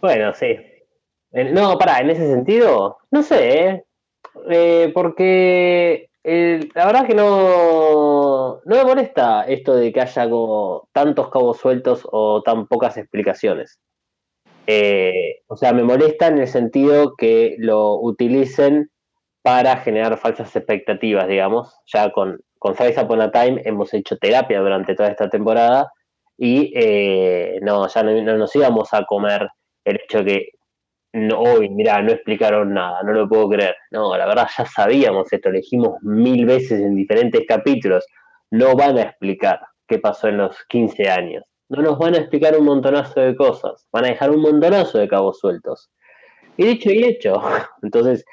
Bueno, 0.00 0.34
sí. 0.34 0.56
No, 1.30 1.78
para, 1.78 2.00
en 2.00 2.10
ese 2.10 2.26
sentido, 2.26 2.98
no 3.10 3.22
sé, 3.22 3.60
¿eh? 3.60 3.84
Eh, 4.50 4.90
porque 4.94 6.08
la 6.24 6.86
verdad 6.86 7.06
que 7.06 7.14
no, 7.14 8.60
no 8.64 8.76
me 8.76 8.84
molesta 8.84 9.44
esto 9.44 9.74
de 9.74 9.92
que 9.92 10.00
haya 10.00 10.28
como 10.28 10.88
tantos 10.92 11.30
cabos 11.30 11.58
sueltos 11.58 12.06
o 12.10 12.42
tan 12.42 12.66
pocas 12.66 12.96
explicaciones. 12.96 13.78
Eh, 14.66 15.40
o 15.46 15.56
sea, 15.56 15.72
me 15.72 15.82
molesta 15.82 16.26
en 16.26 16.38
el 16.38 16.46
sentido 16.46 17.14
que 17.16 17.56
lo 17.58 17.94
utilicen 18.00 18.90
para 19.40 19.78
generar 19.78 20.18
falsas 20.18 20.54
expectativas, 20.54 21.26
digamos. 21.26 21.74
Ya 21.86 22.12
con, 22.12 22.38
con 22.58 22.76
Size 22.76 23.00
Upon 23.00 23.22
a 23.22 23.30
Time 23.30 23.62
hemos 23.64 23.94
hecho 23.94 24.18
terapia 24.18 24.60
durante 24.60 24.94
toda 24.94 25.08
esta 25.08 25.30
temporada 25.30 25.90
y 26.36 26.72
eh, 26.76 27.58
no, 27.62 27.88
ya 27.88 28.02
no, 28.02 28.36
nos 28.36 28.54
íbamos 28.54 28.92
a 28.92 29.04
comer 29.06 29.48
el 29.84 29.96
hecho 29.96 30.22
que 30.22 30.50
no, 31.12 31.40
hoy, 31.40 31.68
mira, 31.70 32.02
no 32.02 32.12
explicaron 32.12 32.74
nada, 32.74 33.02
no 33.02 33.12
lo 33.12 33.28
puedo 33.28 33.48
creer. 33.48 33.76
No, 33.90 34.16
la 34.16 34.26
verdad 34.26 34.48
ya 34.56 34.66
sabíamos 34.66 35.32
esto, 35.32 35.48
elegimos 35.48 35.96
mil 36.02 36.46
veces 36.46 36.80
en 36.80 36.94
diferentes 36.96 37.42
capítulos. 37.46 38.06
No 38.50 38.74
van 38.74 38.98
a 38.98 39.02
explicar 39.02 39.60
qué 39.86 39.98
pasó 39.98 40.28
en 40.28 40.38
los 40.38 40.64
15 40.68 41.08
años 41.08 41.44
no 41.68 41.82
nos 41.82 41.98
van 41.98 42.14
a 42.14 42.18
explicar 42.18 42.56
un 42.56 42.64
montonazo 42.64 43.20
de 43.20 43.36
cosas, 43.36 43.86
van 43.92 44.06
a 44.06 44.08
dejar 44.08 44.30
un 44.30 44.40
montonazo 44.40 44.98
de 44.98 45.08
cabos 45.08 45.38
sueltos. 45.38 45.90
Y 46.56 46.64
dicho 46.64 46.90
y 46.90 47.04
hecho, 47.04 47.40
entonces 47.82 48.24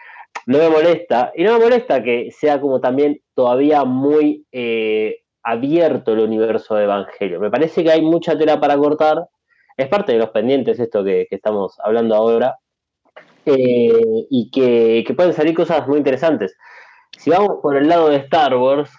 no 0.48 0.58
me 0.58 0.70
molesta, 0.70 1.32
y 1.36 1.44
no 1.44 1.54
me 1.54 1.66
molesta 1.66 2.02
que 2.04 2.32
sea 2.32 2.62
como 2.62 2.80
también 2.80 3.20
todavía 3.34 3.84
muy 3.84 4.46
eh, 4.52 5.20
abierto 5.44 6.14
el 6.14 6.20
universo 6.20 6.76
de 6.76 6.86
Evangelio. 6.86 7.40
Me 7.40 7.52
parece 7.52 7.84
que 7.84 7.92
hay 7.92 8.02
mucha 8.02 8.38
tela 8.38 8.60
para 8.60 8.78
cortar, 8.78 9.28
es 9.78 9.88
parte 9.90 10.14
de 10.14 10.20
los 10.20 10.30
pendientes 10.30 10.80
esto 10.80 11.04
que, 11.04 11.28
estamos 11.30 11.78
hablando 11.84 12.16
ahora, 12.16 12.58
eh, 13.46 14.28
y 14.30 14.50
que, 14.52 15.14
pueden 15.16 15.34
salir 15.34 15.56
cosas 15.56 15.88
muy 15.88 15.98
interesantes. 15.98 16.56
Si 17.18 17.30
vamos 17.30 17.60
por 17.62 17.78
el 17.78 17.88
lado 17.88 18.10
de 18.10 18.18
Star 18.18 18.56
Wars, 18.56 18.92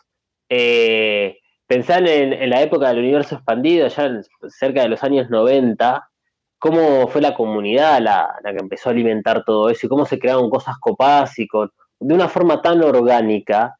eh, 0.49 1.39
pensar 1.67 2.07
en, 2.09 2.49
la 2.49 2.63
época 2.63 2.89
del 2.89 2.99
universo 2.99 3.37
expandido, 3.37 3.89
ya 3.89 4.11
cerca 4.49 4.83
de 4.83 4.89
los 4.89 5.03
años 5.03 5.29
90, 5.31 6.09
cómo 6.59 7.09
fue 7.09 7.21
la 7.21 7.35
comunidad 7.35 8.01
la, 8.01 8.35
que 8.43 8.59
empezó 8.59 8.89
a 8.89 8.93
alimentar 8.93 9.45
todo 9.45 9.69
eso 9.71 9.87
y 9.87 9.89
cómo 9.89 10.07
se 10.07 10.19
crearon 10.19 10.51
cosas 10.51 10.77
copadas 10.81 11.39
y 11.39 11.47
con, 11.47 11.71
de 12.01 12.15
una 12.15 12.29
forma 12.29 12.63
tan 12.63 12.83
orgánica 12.83 13.77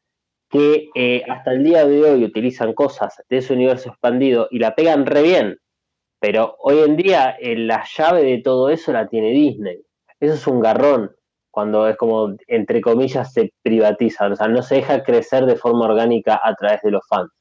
que 0.49 0.89
eh, 0.95 1.23
hasta 1.29 1.51
el 1.51 1.63
día 1.63 1.85
de 1.85 2.03
hoy 2.03 2.23
utilizan 2.23 2.73
cosas 2.73 3.21
de 3.29 3.37
ese 3.37 3.53
universo 3.53 3.89
expandido 3.89 4.47
y 4.51 4.59
la 4.59 4.75
pegan 4.75 5.05
re 5.05 5.21
bien. 5.21 5.57
Pero 6.19 6.55
hoy 6.59 6.79
en 6.79 6.95
día 6.95 7.35
eh, 7.39 7.57
la 7.57 7.83
llave 7.95 8.23
de 8.23 8.41
todo 8.41 8.69
eso 8.69 8.91
la 8.91 9.07
tiene 9.07 9.31
Disney. 9.31 9.81
Eso 10.19 10.33
es 10.33 10.47
un 10.47 10.59
garrón 10.59 11.15
cuando 11.51 11.87
es 11.87 11.97
como, 11.97 12.35
entre 12.47 12.81
comillas, 12.81 13.33
se 13.33 13.51
privatiza. 13.63 14.27
O 14.27 14.35
sea, 14.35 14.47
no 14.47 14.61
se 14.61 14.75
deja 14.75 15.03
crecer 15.03 15.45
de 15.45 15.55
forma 15.55 15.85
orgánica 15.85 16.39
a 16.43 16.53
través 16.53 16.81
de 16.83 16.91
los 16.91 17.01
fans. 17.07 17.31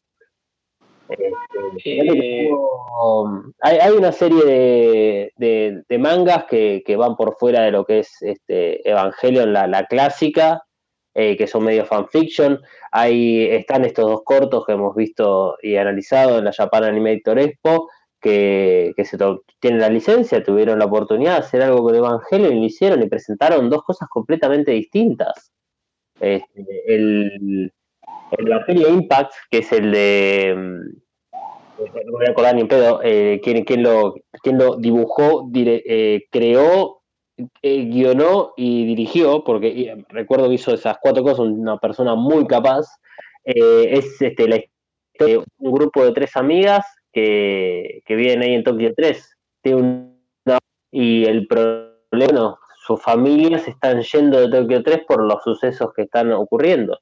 Este, 1.08 2.50
hay, 3.60 3.90
una 3.92 4.12
serie 4.12 5.30
de, 5.36 5.98
mangas 5.98 6.44
que, 6.44 6.96
van 6.96 7.14
por 7.14 7.36
fuera 7.36 7.62
de 7.62 7.70
lo 7.70 7.84
que 7.84 8.00
es 8.00 8.16
este 8.22 8.88
Evangelion, 8.88 9.52
la, 9.52 9.66
la 9.66 9.84
clásica, 9.84 10.62
eh, 11.14 11.36
que 11.36 11.46
son 11.46 11.64
medio 11.64 11.84
fanfiction. 11.84 12.60
Ahí 12.92 13.46
están 13.46 13.84
estos 13.84 14.06
dos 14.06 14.22
cortos 14.24 14.64
que 14.66 14.72
hemos 14.72 14.94
visto 14.94 15.56
y 15.62 15.76
analizado 15.76 16.38
en 16.38 16.44
la 16.44 16.52
Japan 16.52 16.84
Animator 16.84 17.38
Expo, 17.38 17.88
que, 18.20 18.92
que 18.96 19.04
se 19.04 19.18
tienen 19.60 19.80
la 19.80 19.88
licencia, 19.88 20.42
tuvieron 20.42 20.78
la 20.78 20.86
oportunidad 20.86 21.32
de 21.32 21.38
hacer 21.38 21.62
algo 21.62 21.82
con 21.82 21.94
Evangelion 21.94 22.54
y 22.56 22.60
lo 22.60 22.66
hicieron 22.66 23.02
y 23.02 23.08
presentaron 23.08 23.70
dos 23.70 23.82
cosas 23.82 24.08
completamente 24.08 24.72
distintas. 24.72 25.52
Este, 26.20 26.64
el, 26.86 27.72
el 28.38 28.46
Evangelio 28.46 28.88
Impact, 28.88 29.32
que 29.50 29.58
es 29.58 29.72
el 29.72 29.92
de. 29.92 30.54
mm, 30.56 31.06
No 31.78 31.84
me 32.04 32.10
voy 32.10 32.26
a 32.26 32.30
acordar 32.30 32.54
ni 32.54 32.62
en 32.62 32.68
pedo. 32.68 33.00
eh, 33.02 33.40
¿quién, 33.44 33.64
quién 33.64 33.82
lo, 33.82 34.14
quién 34.42 34.58
lo 34.58 34.76
dibujó, 34.76 35.48
eh, 35.54 36.24
creó, 36.30 37.02
eh, 37.62 37.84
guionó 37.84 38.54
y 38.56 38.86
dirigió? 38.86 39.44
Porque 39.44 39.68
eh, 39.68 40.04
recuerdo 40.08 40.48
que 40.48 40.54
hizo 40.54 40.72
esas 40.72 40.96
cuatro 41.00 41.22
cosas, 41.22 41.40
una 41.40 41.78
persona 41.78 42.14
muy 42.14 42.46
capaz. 42.46 42.86
eh, 43.44 43.88
es 43.98 44.20
este, 44.20 44.48
la 44.48 44.60
un 45.58 45.72
grupo 45.72 46.04
de 46.04 46.12
tres 46.12 46.36
amigas 46.36 46.84
que, 47.16 48.02
que 48.04 48.14
ahí 48.42 48.52
en 48.52 48.62
Tokio 48.62 48.92
3. 48.94 49.38
Tiene 49.62 49.78
una- 50.44 50.58
y 50.90 51.24
el 51.24 51.46
problema, 51.46 52.58
sus 52.86 53.00
familias 53.02 53.66
están 53.66 54.02
yendo 54.02 54.38
de 54.38 54.50
Tokio 54.50 54.82
3 54.82 55.00
por 55.08 55.22
los 55.24 55.42
sucesos 55.42 55.94
que 55.94 56.02
están 56.02 56.30
ocurriendo. 56.32 57.00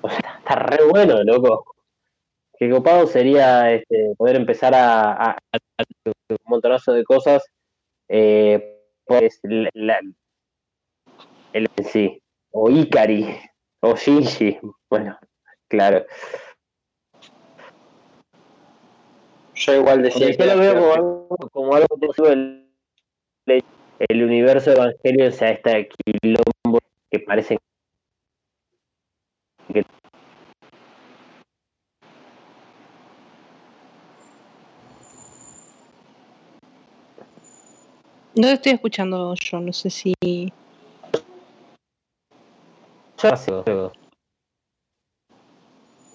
O 0.00 0.08
sea, 0.08 0.36
está 0.38 0.54
re 0.54 0.78
bueno, 0.88 1.22
loco. 1.22 1.66
Qué 2.58 2.70
copado 2.70 3.06
sería 3.06 3.70
este, 3.72 4.14
poder 4.16 4.36
empezar 4.36 4.74
a, 4.74 5.32
a- 5.32 5.38
un 6.06 6.36
montonazo 6.46 6.92
de 6.94 7.04
cosas. 7.04 7.44
Pues, 9.04 9.38
la- 9.42 9.68
la- 9.74 10.00
sí, 11.84 12.22
o 12.52 12.70
Ikari, 12.70 13.36
o 13.80 13.94
Shinji. 13.96 14.58
Bueno, 14.88 15.18
claro. 15.68 16.06
Yo 19.60 19.74
igual 19.74 20.02
decía 20.02 20.30
yo 20.30 20.46
lo 20.46 20.58
veo 20.58 20.74
como 20.74 20.92
algo, 20.94 21.36
como 21.52 21.74
algo 21.74 21.86
positivo 21.88 22.28
el, 22.28 22.66
el 23.98 24.24
universo 24.24 24.72
evangelio, 24.72 25.28
o 25.28 25.32
sea, 25.32 25.50
este 25.50 25.88
quilombo 25.88 26.78
que 27.10 27.18
parece 27.18 27.58
que 29.72 29.84
No 38.34 38.46
te 38.46 38.52
estoy 38.54 38.72
escuchando 38.72 39.34
yo, 39.34 39.60
no 39.60 39.72
sé 39.74 39.90
si. 39.90 40.14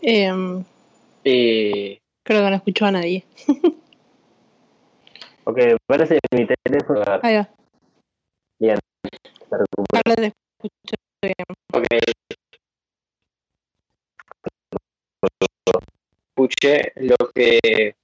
em, 0.01 0.63
Eh, 1.23 1.99
creo 2.25 2.43
que 2.43 2.49
no 2.49 2.55
escuchó 2.57 2.85
a 2.85 2.91
nadie. 2.91 3.23
Ok, 5.47 5.59
parece 5.85 6.17
que 6.17 6.37
mi 6.37 6.47
teléfono 6.47 7.03
Ahí 7.21 7.35
va. 7.35 7.47
recupera. 9.51 10.01
Ahora 10.03 10.15
te 10.15 10.25
escucho 10.57 10.95
bien. 11.21 11.35
ok. 11.71 11.85
Escuché 16.29 16.91
lo 16.95 17.15
que, 17.33 17.95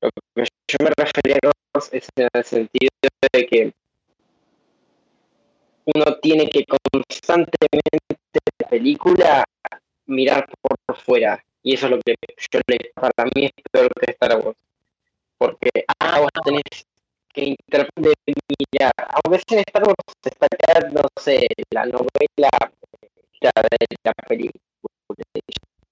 lo 0.00 0.10
que 0.34 0.44
yo 0.68 0.76
me 0.84 0.90
refería 0.96 1.38
a 1.44 1.78
es 1.92 2.08
en 2.16 2.28
el 2.32 2.44
sentido 2.44 2.90
de 3.32 3.46
que 3.46 3.72
uno 5.94 6.16
tiene 6.20 6.48
que 6.48 6.64
constantemente 6.64 8.16
la 8.60 8.68
película 8.68 9.44
mirar 10.06 10.48
por 10.60 10.96
fuera 10.96 11.42
y 11.66 11.74
eso 11.74 11.86
es 11.86 11.92
lo 11.92 11.98
que 12.00 12.14
yo 12.52 12.60
le 12.68 12.92
para 12.94 13.28
mí 13.34 13.46
es 13.46 13.52
peor 13.72 13.90
que 14.00 14.12
Star 14.12 14.38
Wars 14.38 14.56
porque 15.36 15.68
ah 15.98 16.20
vos 16.20 16.30
tenés 16.44 16.86
que 17.34 17.56
interpretar 17.58 18.34
mirar 18.70 18.92
sea 19.24 19.42
en 19.50 19.58
Star 19.66 19.82
Wars 19.82 19.96
se 20.22 20.28
está 20.28 20.46
quedando 20.46 21.02
no 21.02 21.08
sé 21.20 21.48
la 21.70 21.86
novela 21.86 22.50
la 23.40 23.52
de 23.68 23.96
la 24.04 24.12
película. 24.28 24.62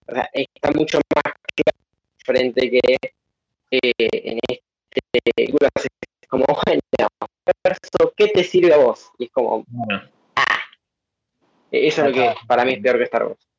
O 0.06 0.14
sea, 0.14 0.30
está 0.32 0.70
mucho 0.70 1.00
más 1.14 1.34
claro 1.56 1.78
frente 2.24 2.70
que 2.70 2.96
eh, 3.72 3.92
en 3.98 4.38
este 4.48 5.32
película. 5.34 5.68
Es 5.74 6.28
como 6.28 6.44
bueno 6.46 7.08
verso, 7.64 8.14
¿qué 8.16 8.28
te 8.28 8.44
sirve 8.44 8.72
a 8.74 8.78
vos? 8.78 9.10
y 9.18 9.24
es 9.24 9.30
como 9.32 9.64
Bueno. 9.66 10.08
eso 11.72 12.00
es 12.02 12.08
lo 12.08 12.12
que 12.14 12.34
para 12.46 12.64
mí 12.64 12.74
es 12.74 12.80
peor 12.80 12.98
que 12.98 13.04
Star 13.04 13.26
Wars 13.26 13.53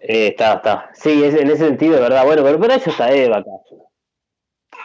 Eh, 0.00 0.28
está, 0.28 0.54
está. 0.54 0.90
Sí, 0.94 1.22
es, 1.22 1.34
en 1.34 1.48
ese 1.48 1.66
sentido, 1.66 2.00
¿verdad? 2.00 2.24
Bueno, 2.24 2.42
pero 2.42 2.58
para 2.58 2.76
eso 2.76 2.90
está 2.90 3.12
Eva 3.12 3.38
acá. 3.38 3.50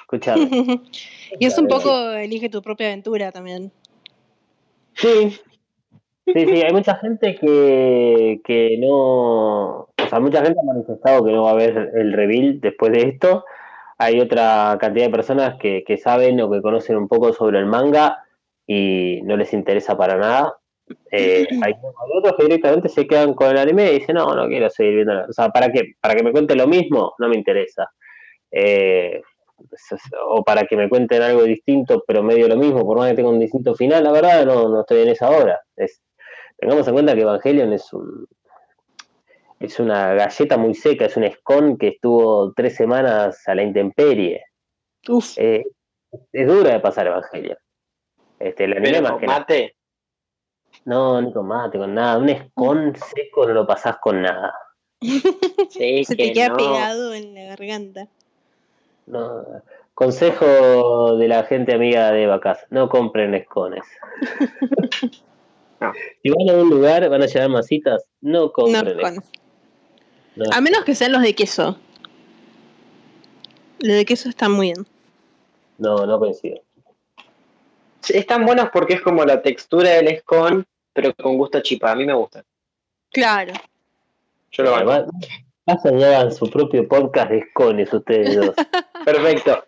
Escuchame. 0.02 0.82
y 1.40 1.46
es 1.46 1.58
un 1.58 1.68
poco 1.68 2.12
elige 2.12 2.50
tu 2.50 2.62
propia 2.62 2.88
aventura 2.88 3.32
también. 3.32 3.72
Sí. 4.94 5.40
Sí, 6.28 6.34
sí, 6.34 6.62
hay 6.64 6.74
mucha 6.74 6.96
gente 6.96 7.36
que, 7.36 8.42
que 8.44 8.78
no. 8.80 9.82
O 9.82 10.08
sea, 10.10 10.20
mucha 10.20 10.44
gente 10.44 10.60
ha 10.60 10.64
manifestado 10.64 11.24
que 11.24 11.32
no 11.32 11.44
va 11.44 11.52
a 11.52 11.54
haber 11.54 11.92
el 11.96 12.14
reveal 12.14 12.60
después 12.62 12.92
de 12.92 13.02
esto. 13.10 13.46
Hay 13.98 14.20
otra 14.20 14.78
cantidad 14.80 15.06
de 15.06 15.12
personas 15.12 15.56
que, 15.60 15.84
que 15.86 15.98
saben 15.98 16.42
o 16.42 16.52
que 16.52 16.62
conocen 16.62 16.98
un 16.98 17.08
poco 17.08 17.32
sobre 17.32 17.60
el 17.60 17.68
manga 17.68 18.24
y 18.68 19.22
no 19.24 19.38
les 19.38 19.54
interesa 19.54 19.96
para 19.98 20.18
nada. 20.18 20.58
Eh, 21.12 21.48
hay, 21.64 21.74
otros 22.18 22.36
que 22.38 22.44
directamente 22.44 22.90
se 22.90 23.08
quedan 23.08 23.34
con 23.34 23.50
el 23.50 23.58
anime 23.58 23.92
y 23.92 24.00
dicen, 24.00 24.16
no, 24.16 24.36
no 24.36 24.48
quiero 24.48 24.70
seguir 24.70 24.96
viendo. 24.96 25.14
la-". 25.14 25.26
O 25.26 25.34
sea, 25.34 25.50
¿para 25.50 25.72
qué? 25.72 25.94
¿Para 26.00 26.16
que 26.16 26.24
me 26.24 26.32
cuente 26.32 26.56
lo 26.56 26.68
mismo? 26.68 27.14
No 27.20 27.30
me 27.30 27.36
interesa. 27.36 27.90
Eh, 28.52 29.22
o 30.28 30.44
para 30.44 30.64
que 30.66 30.76
me 30.76 30.90
cuenten 30.90 31.22
algo 31.22 31.44
distinto, 31.44 32.04
pero 32.06 32.22
medio 32.22 32.48
lo 32.48 32.58
mismo, 32.58 32.86
por 32.86 32.98
más 32.98 33.10
que 33.10 33.16
tenga 33.16 33.30
un 33.30 33.40
distinto 33.40 33.74
final, 33.74 34.04
la 34.04 34.12
verdad 34.12 34.46
no, 34.46 34.68
no 34.70 34.82
estoy 34.82 35.02
en 35.02 35.10
esa 35.10 35.30
hora. 35.30 35.60
Es, 35.76 36.02
tengamos 36.58 36.88
en 36.88 36.94
cuenta 36.94 37.16
que 37.16 37.22
Evangelion 37.22 37.74
es 37.74 37.92
un 37.94 38.28
es 39.60 39.80
una 39.80 40.14
galleta 40.14 40.58
muy 40.58 40.74
seca, 40.74 41.06
es 41.06 41.18
un 41.18 41.24
escon 41.24 41.78
que 41.78 41.90
estuvo 41.90 42.54
tres 42.54 42.76
semanas 42.76 43.48
a 43.48 43.56
la 43.56 43.64
intemperie. 43.64 44.44
Uf. 45.08 45.38
Eh, 45.38 45.64
es 46.32 46.48
dura 46.48 46.74
de 46.74 46.80
pasar 46.82 47.08
Evangelion. 47.08 47.58
Este, 48.38 48.66
el 48.66 48.74
anime 48.74 49.00
pero 49.00 49.04
más 49.04 49.20
que 49.20 49.28
mate 49.28 49.75
No, 50.86 51.22
ni 51.22 51.34
con 51.34 51.48
mate, 51.48 51.78
con 51.78 51.94
nada. 51.94 52.18
Un 52.18 52.30
escon 52.30 52.94
seco 52.96 53.46
no 53.48 53.54
lo 53.54 53.68
pasás 53.68 53.98
con 53.98 54.22
nada. 54.22 54.54
sí 55.70 56.06
Se 56.06 56.16
que 56.16 56.28
te 56.28 56.34
queda 56.34 56.50
no. 56.50 56.58
pegado 56.58 57.14
en 57.14 57.34
la 57.36 57.44
garganta. 57.46 58.08
No. 59.08 59.44
Consejo 59.94 61.16
de 61.18 61.28
la 61.28 61.44
gente 61.44 61.74
amiga 61.74 62.12
de 62.12 62.28
vacas, 62.28 62.66
no 62.70 62.90
compren 62.90 63.34
escones. 63.36 63.84
No. 65.82 65.92
Si 66.24 66.30
van 66.30 66.50
a 66.50 66.62
un 66.62 66.70
lugar, 66.70 67.08
van 67.10 67.22
a 67.22 67.26
llevar 67.26 67.50
masitas, 67.50 68.06
no 68.22 68.44
No, 68.46 68.52
compren 68.54 68.98
con- 68.98 69.16
No. 70.38 70.46
A 70.54 70.62
menos 70.62 70.86
que 70.86 70.96
sean 70.96 71.12
los 71.12 71.22
de 71.22 71.36
queso. 71.36 71.78
Los 73.80 73.96
de 73.98 74.06
queso 74.06 74.30
están 74.30 74.54
muy 74.54 74.68
bien. 74.68 74.88
No, 75.78 76.06
no 76.06 76.18
coincido. 76.18 76.62
están 78.08 78.46
buenos 78.46 78.70
porque 78.72 78.94
es 78.94 79.02
como 79.02 79.26
la 79.26 79.42
textura 79.42 79.90
del 79.90 80.18
scone 80.20 80.64
pero 80.96 81.14
con 81.14 81.38
gusto 81.38 81.58
a 81.58 81.62
chipa 81.62 81.92
a 81.92 81.96
mí 81.96 82.06
me 82.06 82.14
gusta 82.14 82.44
Claro. 83.12 83.54
yo 84.52 84.64
lo 84.64 84.72
banco. 84.72 85.12
Pasan 85.66 86.00
y 86.00 86.04
hagan 86.04 86.32
su 86.32 86.50
propio 86.50 86.88
podcast 86.88 87.30
de 87.30 87.40
escones 87.40 87.92
ustedes 87.92 88.36
dos. 88.36 88.56
Perfecto. 89.06 89.66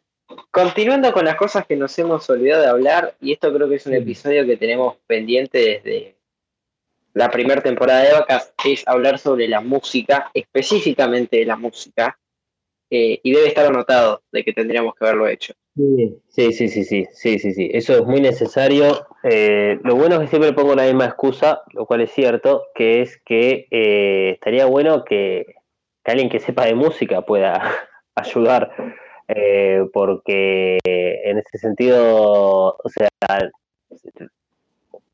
Continuando 0.52 1.12
con 1.12 1.26
las 1.26 1.36
cosas 1.36 1.66
que 1.66 1.76
nos 1.76 1.98
hemos 1.98 2.30
olvidado 2.30 2.62
de 2.62 2.70
hablar, 2.70 3.16
y 3.20 3.34
esto 3.34 3.54
creo 3.54 3.68
que 3.68 3.76
es 3.76 3.86
un 3.88 3.96
episodio 3.96 4.46
que 4.46 4.58
tenemos 4.58 4.98
pendiente 5.08 5.82
desde 5.84 6.16
la 7.14 7.32
primera 7.32 7.62
temporada 7.62 8.04
de 8.04 8.14
Vacas, 8.14 8.54
es 8.64 8.88
hablar 8.88 9.18
sobre 9.18 9.48
la 9.48 9.62
música, 9.62 10.30
específicamente 10.34 11.38
de 11.38 11.46
la 11.46 11.56
música, 11.56 12.20
eh, 12.90 13.20
y 13.24 13.32
debe 13.32 13.48
estar 13.48 13.66
anotado 13.66 14.22
de 14.32 14.44
que 14.44 14.54
tendríamos 14.54 14.94
que 14.94 15.06
haberlo 15.06 15.28
hecho. 15.28 15.54
Sí, 15.78 16.20
sí, 16.30 16.54
sí, 16.54 16.70
sí, 16.70 17.06
sí, 17.14 17.38
sí, 17.38 17.54
sí. 17.54 17.70
Eso 17.72 17.94
es 17.94 18.04
muy 18.04 18.20
necesario. 18.20 19.06
Eh, 19.22 19.80
lo 19.84 19.96
bueno 19.96 20.16
es 20.16 20.22
que 20.22 20.28
siempre 20.28 20.54
pongo 20.54 20.74
la 20.74 20.86
misma 20.86 21.06
excusa, 21.06 21.62
lo 21.74 21.86
cual 21.86 22.02
es 22.02 22.12
cierto, 22.12 22.64
que 22.74 23.02
es 23.02 23.22
que 23.24 23.68
eh, 23.70 24.32
estaría 24.32 24.66
bueno 24.66 25.06
que, 25.06 25.46
alguien 26.04 26.30
que 26.30 26.40
sepa 26.40 26.66
de 26.66 26.74
música 26.74 27.22
pueda 27.22 27.62
ayudar, 28.16 28.72
eh, 29.28 29.86
porque 29.94 30.80
en 30.84 31.38
ese 31.38 31.60
sentido, 31.60 32.76
o 32.84 32.90
sea, 32.90 33.10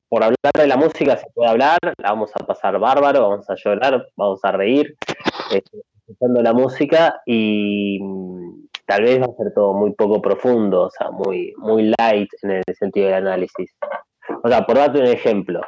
por 0.07 0.23
hablar 0.23 0.53
de 0.53 0.67
la 0.67 0.77
música 0.77 1.17
se 1.17 1.29
puede 1.33 1.49
hablar, 1.49 1.79
la 1.83 2.09
vamos 2.11 2.31
a 2.35 2.45
pasar 2.45 2.79
bárbaro, 2.79 3.29
vamos 3.29 3.49
a 3.49 3.55
llorar, 3.55 4.07
vamos 4.15 4.39
a 4.43 4.51
reír, 4.53 4.95
escuchando 5.51 6.41
la 6.41 6.53
música 6.53 7.21
y 7.25 7.99
tal 8.85 9.03
vez 9.03 9.21
va 9.21 9.25
a 9.25 9.37
ser 9.37 9.53
todo 9.53 9.73
muy 9.73 9.93
poco 9.93 10.21
profundo, 10.21 10.83
o 10.83 10.89
sea, 10.89 11.11
muy, 11.11 11.53
muy 11.57 11.93
light 11.97 12.29
en 12.41 12.51
el 12.51 12.63
sentido 12.77 13.07
del 13.07 13.15
análisis. 13.15 13.75
O 14.43 14.49
sea, 14.49 14.65
por 14.65 14.77
darte 14.77 14.99
un 14.99 15.07
ejemplo, 15.07 15.61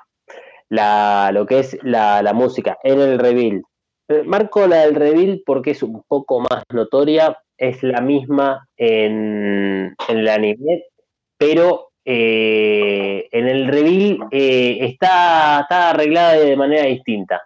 la, 0.70 1.32
lo 1.34 1.45
que 1.45 1.59
es 1.59 1.78
la, 1.84 2.22
la 2.22 2.34
música 2.34 2.78
en 2.84 2.99
el 2.99 3.20
reveal. 3.20 3.63
Eh, 4.07 4.24
Marco 4.24 4.68
la 4.68 4.82
del 4.86 4.95
reveal 4.95 5.41
porque 5.45 5.72
es 5.72 5.84
un 5.84 6.03
poco 6.07 6.39
más 6.39 6.63
notoria, 6.74 7.38
es 7.57 7.82
la 7.84 8.01
misma 8.01 8.68
en, 8.78 9.95
en 10.07 10.18
el 10.18 10.28
anime, 10.28 10.84
pero 11.38 11.89
eh, 12.03 13.28
en 13.32 13.47
el 13.47 13.68
reveal 13.68 14.28
eh, 14.32 14.78
está, 14.82 15.61
está 15.61 15.89
arreglada 15.89 16.34
de 16.34 16.55
manera 16.55 16.86
distinta. 16.86 17.41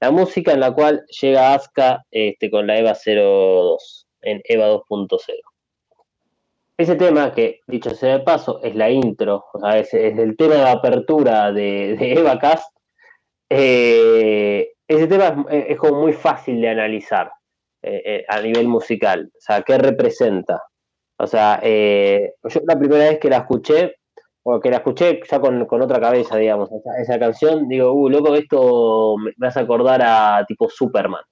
La 0.00 0.10
música 0.10 0.52
en 0.52 0.60
la 0.60 0.72
cual 0.72 1.04
llega 1.20 1.54
Asuka 1.54 2.04
este, 2.10 2.50
con 2.50 2.66
la 2.66 2.78
EVA 2.78 2.94
02, 2.94 4.03
en 4.24 4.40
EVA 4.44 4.68
2.0. 4.68 5.18
Ese 6.76 6.96
tema, 6.96 7.32
que 7.32 7.60
dicho 7.66 7.90
sea 7.90 8.18
de 8.18 8.24
paso, 8.24 8.60
es 8.62 8.74
la 8.74 8.90
intro, 8.90 9.44
es, 9.74 9.94
el 9.94 10.36
tema 10.36 10.56
de 10.56 10.68
apertura 10.68 11.52
de, 11.52 11.94
Eva 12.00 12.38
Cast. 12.38 12.74
eh, 13.48 14.70
ese 14.88 15.06
tema 15.06 15.46
es, 15.50 15.66
es 15.70 15.78
como 15.78 16.00
muy 16.00 16.12
fácil 16.12 16.60
de 16.60 16.68
analizar 16.68 17.30
eh, 17.86 18.02
eh, 18.04 18.24
a 18.28 18.40
nivel 18.40 18.66
musical. 18.66 19.30
O 19.36 19.40
sea, 19.40 19.60
¿qué 19.60 19.76
representa? 19.76 20.62
O 21.18 21.26
sea, 21.26 21.60
eh, 21.62 22.32
yo 22.42 22.60
la 22.66 22.78
primera 22.78 23.04
vez 23.10 23.18
que 23.18 23.28
la 23.28 23.38
escuché, 23.38 23.96
o 24.42 24.58
que 24.58 24.70
la 24.70 24.78
escuché 24.78 25.20
ya 25.30 25.38
con, 25.38 25.82
otra 25.82 26.00
cabeza, 26.00 26.38
digamos, 26.38 26.70
esa, 26.72 26.98
esa 26.98 27.18
canción, 27.18 27.68
digo, 27.68 27.92
uh, 27.92 28.08
loco, 28.08 28.34
esto 28.34 29.16
me 29.18 29.32
me 29.36 29.48
hace 29.48 29.60
acordar 29.60 30.00
a 30.02 30.46
tipo 30.46 30.70
Superman. 30.70 31.24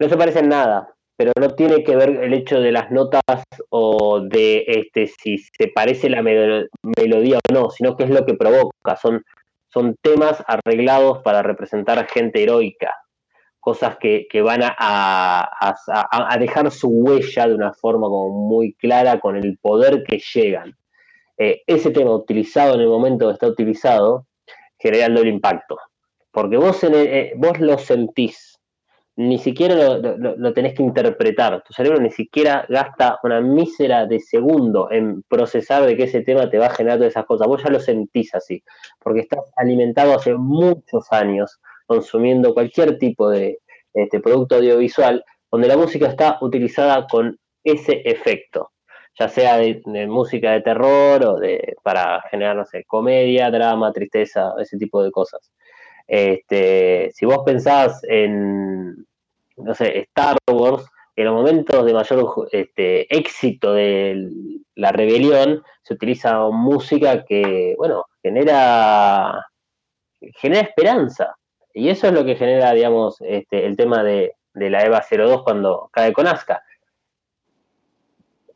No 0.00 0.08
se 0.08 0.16
parece 0.16 0.40
en 0.40 0.48
nada, 0.48 0.92
pero 1.16 1.32
no 1.40 1.50
tiene 1.54 1.82
que 1.82 1.96
ver 1.96 2.10
el 2.22 2.34
hecho 2.34 2.60
de 2.60 2.72
las 2.72 2.90
notas 2.90 3.22
o 3.70 4.20
de 4.20 4.64
este 4.66 5.06
si 5.06 5.38
se 5.38 5.68
parece 5.74 6.10
la 6.10 6.22
melo- 6.22 6.66
melodía 6.98 7.38
o 7.50 7.52
no, 7.52 7.70
sino 7.70 7.96
que 7.96 8.04
es 8.04 8.10
lo 8.10 8.24
que 8.26 8.34
provoca. 8.34 8.96
Son, 8.96 9.24
son 9.72 9.96
temas 10.02 10.42
arreglados 10.46 11.22
para 11.22 11.42
representar 11.42 12.06
gente 12.08 12.42
heroica, 12.42 12.94
cosas 13.60 13.96
que, 13.98 14.26
que 14.30 14.42
van 14.42 14.62
a, 14.62 14.74
a- 14.78 16.38
dejar 16.38 16.70
su 16.70 16.88
huella 16.88 17.48
de 17.48 17.54
una 17.54 17.72
forma 17.72 18.08
como 18.08 18.48
muy 18.48 18.74
clara 18.74 19.18
con 19.20 19.36
el 19.36 19.58
poder 19.58 20.04
que 20.04 20.18
llegan. 20.34 20.76
Eh, 21.38 21.62
ese 21.66 21.90
tema 21.90 22.14
utilizado 22.14 22.74
en 22.74 22.80
el 22.80 22.88
momento 22.88 23.26
que 23.26 23.32
está 23.34 23.46
utilizado 23.46 24.26
genera 24.78 25.06
el 25.06 25.26
impacto, 25.26 25.78
porque 26.30 26.56
vos, 26.56 26.82
en 26.84 26.94
el- 26.94 27.06
eh, 27.06 27.32
vos 27.36 27.58
lo 27.60 27.78
sentís, 27.78 28.55
ni 29.16 29.38
siquiera 29.38 29.74
lo, 29.74 30.36
lo- 30.36 30.52
tenés 30.52 30.74
que 30.74 30.82
interpretar. 30.82 31.62
Tu 31.66 31.72
cerebro 31.72 32.00
ni 32.00 32.10
siquiera 32.10 32.66
gasta 32.68 33.18
una 33.22 33.40
mísera 33.40 34.06
de 34.06 34.20
segundo 34.20 34.90
en 34.90 35.22
procesar 35.22 35.84
de 35.86 35.96
que 35.96 36.04
ese 36.04 36.20
tema 36.22 36.50
te 36.50 36.58
va 36.58 36.66
a 36.66 36.74
generar 36.74 36.98
todas 36.98 37.12
esas 37.12 37.24
cosas. 37.24 37.46
Vos 37.48 37.62
ya 37.62 37.70
lo 37.70 37.80
sentís 37.80 38.34
así, 38.34 38.62
porque 39.00 39.20
estás 39.20 39.40
alimentado 39.56 40.14
hace 40.14 40.34
muchos 40.34 41.10
años 41.12 41.58
consumiendo 41.86 42.52
cualquier 42.52 42.98
tipo 42.98 43.30
de 43.30 43.58
este, 43.94 44.20
producto 44.20 44.56
audiovisual 44.56 45.24
donde 45.50 45.68
la 45.68 45.76
música 45.76 46.08
está 46.08 46.38
utilizada 46.42 47.06
con 47.06 47.38
ese 47.64 48.02
efecto, 48.04 48.72
ya 49.18 49.28
sea 49.28 49.56
de, 49.56 49.80
música 50.08 50.52
de 50.52 50.60
terror 50.60 51.24
o 51.24 51.36
de 51.38 51.74
para 51.82 52.20
generar, 52.30 52.62
comedia, 52.86 53.50
drama, 53.50 53.92
tristeza, 53.92 54.52
ese 54.60 54.76
tipo 54.76 55.02
de 55.02 55.10
cosas. 55.10 55.52
Este, 56.06 57.10
si 57.14 57.26
vos 57.26 57.42
pensás 57.44 58.02
en, 58.04 59.06
no 59.56 59.74
sé, 59.74 59.98
Star 60.00 60.36
Wars, 60.50 60.86
en 61.16 61.24
los 61.24 61.34
momentos 61.34 61.84
de 61.84 61.94
mayor 61.94 62.48
este, 62.52 63.14
éxito 63.14 63.72
de 63.72 64.30
la 64.74 64.92
rebelión, 64.92 65.62
se 65.82 65.94
utiliza 65.94 66.38
música 66.50 67.24
que, 67.24 67.74
bueno, 67.78 68.04
genera, 68.22 69.46
genera 70.34 70.60
esperanza. 70.62 71.34
Y 71.72 71.88
eso 71.88 72.08
es 72.08 72.12
lo 72.12 72.24
que 72.24 72.36
genera, 72.36 72.72
digamos, 72.72 73.16
este, 73.20 73.66
el 73.66 73.76
tema 73.76 74.02
de, 74.02 74.34
de 74.54 74.70
la 74.70 74.84
EVA 74.84 75.04
02 75.08 75.42
cuando 75.42 75.88
cae 75.92 76.12
con 76.12 76.26
Asuka. 76.26 76.62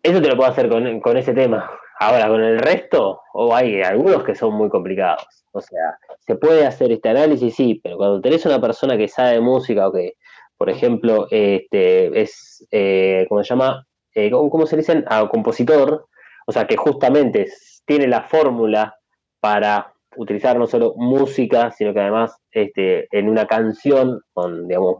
Eso 0.02 0.20
te 0.20 0.28
lo 0.28 0.36
puedo 0.36 0.50
hacer 0.50 0.68
con, 0.68 1.00
con 1.00 1.16
ese 1.16 1.34
tema. 1.34 1.70
Ahora, 2.02 2.28
con 2.28 2.40
el 2.42 2.58
resto, 2.58 3.20
o 3.34 3.54
hay 3.54 3.82
algunos 3.82 4.24
que 4.24 4.34
son 4.34 4.54
muy 4.54 4.70
complicados. 4.70 5.44
O 5.52 5.60
sea, 5.60 5.98
se 6.26 6.34
puede 6.34 6.66
hacer 6.66 6.90
este 6.92 7.10
análisis, 7.10 7.54
sí, 7.54 7.78
pero 7.84 7.98
cuando 7.98 8.22
tenés 8.22 8.46
una 8.46 8.58
persona 8.58 8.96
que 8.96 9.06
sabe 9.06 9.32
de 9.32 9.40
música 9.40 9.86
o 9.86 9.92
que, 9.92 10.14
por 10.56 10.70
ejemplo, 10.70 11.26
este, 11.30 12.18
es, 12.18 12.66
eh, 12.70 13.26
¿cómo 13.28 13.44
se 13.44 13.50
llama? 13.50 13.86
Eh, 14.14 14.30
¿cómo, 14.30 14.64
se 14.64 14.78
dicen? 14.78 15.04
Ah, 15.08 15.28
compositor, 15.30 16.06
o 16.46 16.52
sea, 16.52 16.66
que 16.66 16.78
justamente 16.78 17.46
tiene 17.84 18.08
la 18.08 18.22
fórmula 18.22 18.96
para 19.38 19.92
utilizar 20.16 20.58
no 20.58 20.66
solo 20.66 20.94
música, 20.96 21.70
sino 21.70 21.92
que 21.92 22.00
además 22.00 22.34
este, 22.50 23.08
en 23.14 23.28
una 23.28 23.46
canción 23.46 24.22
con, 24.32 24.66
digamos, 24.66 24.96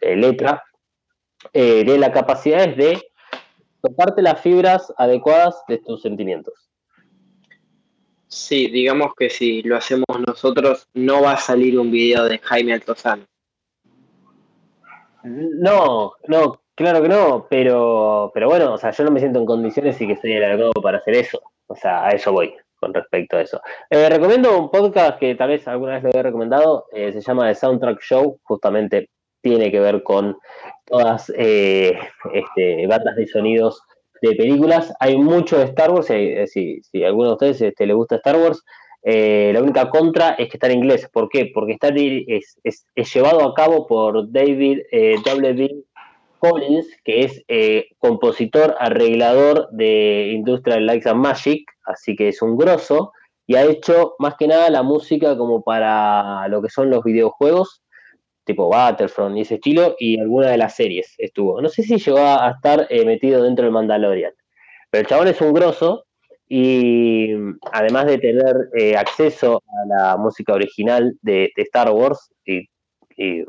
letra, 0.00 0.62
eh, 1.52 1.84
la 1.98 2.12
capacidad 2.12 2.68
de 2.68 3.02
tocarte 3.82 4.22
las 4.22 4.40
fibras 4.40 4.92
adecuadas 4.96 5.62
de 5.68 5.78
tus 5.78 6.02
sentimientos. 6.02 6.70
Sí, 8.26 8.70
digamos 8.70 9.14
que 9.16 9.28
si 9.28 9.62
lo 9.62 9.76
hacemos 9.76 10.06
nosotros, 10.26 10.86
no 10.94 11.22
va 11.22 11.32
a 11.32 11.36
salir 11.36 11.78
un 11.78 11.90
video 11.90 12.24
de 12.26 12.38
Jaime 12.38 12.74
Altozano. 12.74 13.24
No, 15.24 16.12
no, 16.28 16.62
claro 16.74 17.02
que 17.02 17.08
no, 17.08 17.46
pero, 17.50 18.30
pero 18.32 18.48
bueno, 18.48 18.74
o 18.74 18.78
sea, 18.78 18.92
yo 18.92 19.04
no 19.04 19.10
me 19.10 19.20
siento 19.20 19.40
en 19.40 19.46
condiciones 19.46 20.00
y 20.00 20.06
que 20.06 20.36
el 20.36 20.44
adecuado 20.44 20.72
para 20.80 20.98
hacer 20.98 21.14
eso. 21.14 21.42
O 21.66 21.74
sea, 21.74 22.06
a 22.06 22.10
eso 22.10 22.32
voy 22.32 22.54
con 22.76 22.94
respecto 22.94 23.36
a 23.36 23.42
eso. 23.42 23.60
Eh, 23.90 24.08
recomiendo 24.08 24.58
un 24.58 24.70
podcast 24.70 25.18
que 25.18 25.34
tal 25.34 25.50
vez 25.50 25.68
alguna 25.68 25.98
vez 25.98 26.04
lo 26.04 26.20
he 26.20 26.22
recomendado, 26.22 26.86
eh, 26.92 27.12
se 27.12 27.20
llama 27.20 27.48
The 27.48 27.54
Soundtrack 27.54 28.00
Show, 28.00 28.40
justamente 28.42 29.10
tiene 29.42 29.70
que 29.70 29.80
ver 29.80 30.02
con 30.02 30.36
todas 30.86 31.32
eh, 31.36 31.98
este, 32.32 32.86
bandas 32.86 33.16
de 33.16 33.26
sonidos 33.26 33.82
de 34.22 34.34
películas. 34.34 34.92
Hay 35.00 35.16
mucho 35.16 35.58
de 35.58 35.64
Star 35.64 35.90
Wars, 35.90 36.10
eh, 36.10 36.46
si, 36.46 36.80
si 36.82 37.04
alguno 37.04 37.28
de 37.28 37.32
ustedes 37.34 37.60
este, 37.62 37.86
le 37.86 37.94
gusta 37.94 38.16
Star 38.16 38.36
Wars, 38.36 38.62
eh, 39.02 39.50
la 39.54 39.62
única 39.62 39.88
contra 39.88 40.30
es 40.32 40.48
que 40.48 40.56
está 40.56 40.66
en 40.66 40.78
inglés. 40.78 41.08
¿Por 41.12 41.28
qué? 41.28 41.50
Porque 41.54 41.72
está, 41.72 41.88
es, 41.88 42.58
es- 42.64 42.86
es 42.94 43.14
llevado 43.14 43.42
a 43.48 43.54
cabo 43.54 43.86
por 43.86 44.30
David 44.30 44.80
eh, 44.92 45.16
W. 45.24 45.84
Collins, 46.38 46.86
que 47.04 47.24
es 47.24 47.42
eh, 47.48 47.88
compositor, 47.98 48.74
arreglador 48.78 49.68
de 49.72 50.32
Industrial 50.34 50.84
Lights 50.86 51.06
and 51.06 51.20
Magic, 51.20 51.64
así 51.84 52.16
que 52.16 52.28
es 52.28 52.40
un 52.40 52.56
grosso, 52.56 53.12
y 53.46 53.56
ha 53.56 53.64
hecho 53.64 54.14
más 54.18 54.36
que 54.38 54.46
nada 54.46 54.70
la 54.70 54.82
música 54.82 55.36
como 55.36 55.62
para 55.62 56.48
lo 56.48 56.62
que 56.62 56.70
son 56.70 56.88
los 56.88 57.04
videojuegos, 57.04 57.79
tipo 58.50 58.68
Battlefront 58.68 59.36
y 59.36 59.42
ese 59.42 59.54
estilo, 59.54 59.94
y 59.98 60.18
alguna 60.18 60.48
de 60.48 60.58
las 60.58 60.74
series 60.74 61.14
estuvo. 61.18 61.60
No 61.60 61.68
sé 61.68 61.82
si 61.82 61.98
llegó 61.98 62.18
a 62.18 62.50
estar 62.50 62.86
eh, 62.90 63.04
metido 63.04 63.42
dentro 63.44 63.64
del 63.64 63.72
Mandalorian, 63.72 64.32
pero 64.90 65.02
el 65.02 65.06
chabón 65.06 65.28
es 65.28 65.40
un 65.40 65.52
grosso 65.52 66.04
y 66.48 67.32
además 67.72 68.06
de 68.06 68.18
tener 68.18 68.56
eh, 68.76 68.96
acceso 68.96 69.62
a 69.68 69.86
la 69.86 70.16
música 70.16 70.52
original 70.52 71.16
de, 71.22 71.52
Star 71.56 71.90
Wars 71.90 72.32
y, 72.44 72.68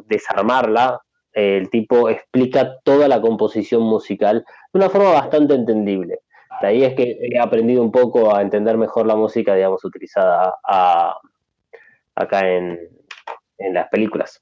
desarmarla, 0.08 1.00
eh, 1.34 1.58
el 1.58 1.70
tipo 1.70 2.10
explica 2.10 2.76
toda 2.84 3.08
la 3.08 3.22
composición 3.22 3.84
musical 3.84 4.44
de 4.74 4.78
una 4.78 4.90
forma 4.90 5.14
bastante 5.14 5.56
entendible. 5.56 6.20
De 6.62 6.68
ahí 6.68 6.84
es 6.84 6.94
que 6.94 7.18
he 7.22 7.40
aprendido 7.40 7.82
un 7.82 7.92
poco 7.92 8.36
a 8.36 8.42
entender 8.42 8.78
mejor 8.78 9.08
la 9.08 9.16
música, 9.16 9.56
digamos, 9.56 9.84
utilizada 9.84 10.54
acá 12.14 12.48
en 12.50 12.78
las 13.74 13.88
películas. 13.88 14.42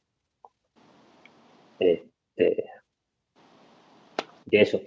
Este, 1.79 2.65
y 4.49 4.57
eso. 4.57 4.81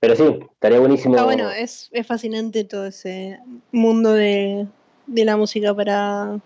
Pero 0.00 0.14
sí, 0.14 0.38
estaría 0.52 0.78
buenísimo. 0.78 1.16
Ah, 1.18 1.24
bueno, 1.24 1.50
es, 1.50 1.88
es 1.92 2.06
fascinante 2.06 2.64
todo 2.64 2.86
ese 2.86 3.38
mundo 3.72 4.12
de, 4.12 4.66
de 5.06 5.24
la 5.24 5.36
música 5.36 5.74
para 5.74 6.38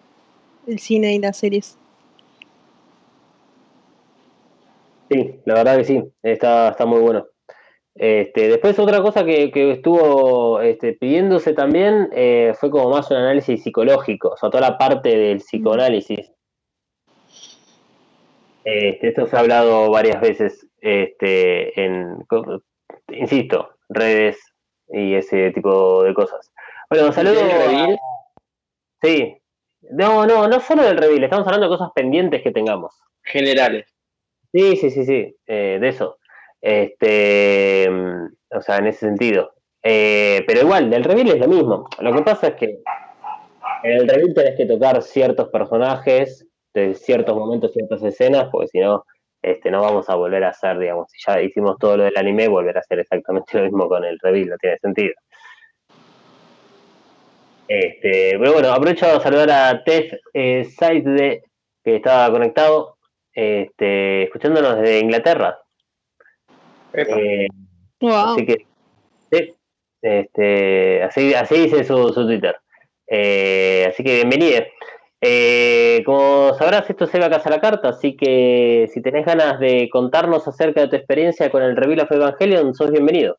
el 0.66 0.78
cine 0.78 1.14
y 1.14 1.18
las 1.18 1.36
series. 1.36 1.78
Sí, 5.10 5.40
la 5.44 5.54
verdad 5.54 5.76
que 5.76 5.84
sí, 5.84 6.02
está, 6.22 6.70
está 6.70 6.86
muy 6.86 7.00
bueno. 7.00 7.26
Este, 7.94 8.48
después 8.48 8.78
otra 8.78 9.02
cosa 9.02 9.22
que, 9.22 9.50
que 9.50 9.72
estuvo 9.72 10.62
este, 10.62 10.94
pidiéndose 10.94 11.52
también 11.52 12.08
eh, 12.12 12.54
fue 12.58 12.70
como 12.70 12.88
más 12.88 13.10
un 13.10 13.18
análisis 13.18 13.62
psicológico, 13.62 14.30
o 14.30 14.36
sea, 14.38 14.48
toda 14.48 14.70
la 14.70 14.78
parte 14.78 15.10
del 15.10 15.38
psicoanálisis. 15.38 16.32
Este, 18.64 19.08
esto 19.08 19.26
se 19.26 19.36
ha 19.36 19.40
hablado 19.40 19.90
varias 19.90 20.20
veces 20.20 20.68
este, 20.80 21.80
en, 21.80 22.24
insisto, 23.08 23.76
redes 23.88 24.38
y 24.88 25.14
ese 25.14 25.50
tipo 25.50 26.04
de 26.04 26.14
cosas. 26.14 26.52
Bueno, 26.88 27.12
saludos. 27.12 27.42
¿Del 27.42 27.50
reveal? 27.50 27.98
Sí. 29.02 29.36
No, 29.90 30.26
no, 30.26 30.46
no 30.46 30.60
solo 30.60 30.84
del 30.84 30.98
reveal, 30.98 31.24
estamos 31.24 31.46
hablando 31.46 31.68
de 31.68 31.76
cosas 31.76 31.90
pendientes 31.94 32.42
que 32.42 32.52
tengamos. 32.52 32.94
Generales. 33.24 33.86
Sí, 34.52 34.76
sí, 34.76 34.90
sí, 34.90 35.04
sí, 35.04 35.36
eh, 35.46 35.78
de 35.80 35.88
eso. 35.88 36.18
Este, 36.60 37.88
mm, 37.90 38.56
o 38.56 38.60
sea, 38.60 38.76
en 38.78 38.86
ese 38.86 39.06
sentido. 39.06 39.54
Eh, 39.82 40.44
pero 40.46 40.60
igual, 40.60 40.90
del 40.90 41.02
reveal 41.02 41.30
es 41.30 41.38
lo 41.40 41.48
mismo. 41.48 41.88
Lo 41.98 42.12
que 42.14 42.22
pasa 42.22 42.48
es 42.48 42.54
que 42.54 42.78
En 43.82 43.92
el 43.92 44.08
reveal 44.08 44.34
tenés 44.34 44.56
que 44.56 44.66
tocar 44.66 45.02
ciertos 45.02 45.48
personajes 45.48 46.46
de 46.74 46.94
ciertos 46.94 47.36
momentos, 47.36 47.72
ciertas 47.72 48.02
escenas, 48.02 48.48
porque 48.50 48.68
si 48.68 48.80
no, 48.80 49.04
este, 49.42 49.70
no 49.70 49.80
vamos 49.80 50.08
a 50.08 50.14
volver 50.14 50.44
a 50.44 50.50
hacer, 50.50 50.78
digamos, 50.78 51.10
si 51.10 51.18
ya 51.26 51.40
hicimos 51.40 51.78
todo 51.78 51.96
lo 51.96 52.04
del 52.04 52.16
anime, 52.16 52.48
volver 52.48 52.76
a 52.76 52.80
hacer 52.80 53.00
exactamente 53.00 53.50
lo 53.58 53.64
mismo 53.64 53.88
con 53.88 54.04
el 54.04 54.18
reveal, 54.20 54.48
no 54.48 54.56
tiene 54.58 54.78
sentido. 54.78 55.14
Este, 57.68 58.38
pero 58.38 58.52
bueno, 58.52 58.70
aprovecho 58.70 59.06
a 59.06 59.20
saludar 59.20 59.50
a 59.50 59.82
Tef 59.84 60.12
eh, 60.34 60.68
que 61.84 61.96
estaba 61.96 62.30
conectado, 62.30 62.98
este, 63.32 64.24
escuchándonos 64.24 64.76
desde 64.76 65.00
Inglaterra. 65.00 65.58
Eh, 66.92 67.46
Así 68.00 68.46
que, 68.46 68.66
sí, 69.30 69.54
este, 70.02 71.02
así, 71.04 71.34
así 71.34 71.54
dice 71.54 71.84
su, 71.84 72.08
su 72.12 72.26
Twitter. 72.26 72.56
Eh, 73.06 73.86
así 73.88 74.02
que 74.02 74.16
bienvenido. 74.16 74.64
Eh, 75.24 76.02
como 76.04 76.52
sabrás, 76.54 76.90
esto 76.90 77.06
se 77.06 77.20
va 77.20 77.26
a 77.26 77.30
casa 77.30 77.48
la 77.48 77.60
carta, 77.60 77.90
así 77.90 78.16
que 78.16 78.88
si 78.92 79.00
tenés 79.00 79.24
ganas 79.24 79.60
de 79.60 79.88
contarnos 79.88 80.48
acerca 80.48 80.80
de 80.80 80.88
tu 80.88 80.96
experiencia 80.96 81.48
con 81.48 81.62
el 81.62 81.76
Reveal 81.76 82.00
of 82.00 82.10
Evangelion, 82.10 82.74
sos 82.74 82.90
bienvenido. 82.90 83.38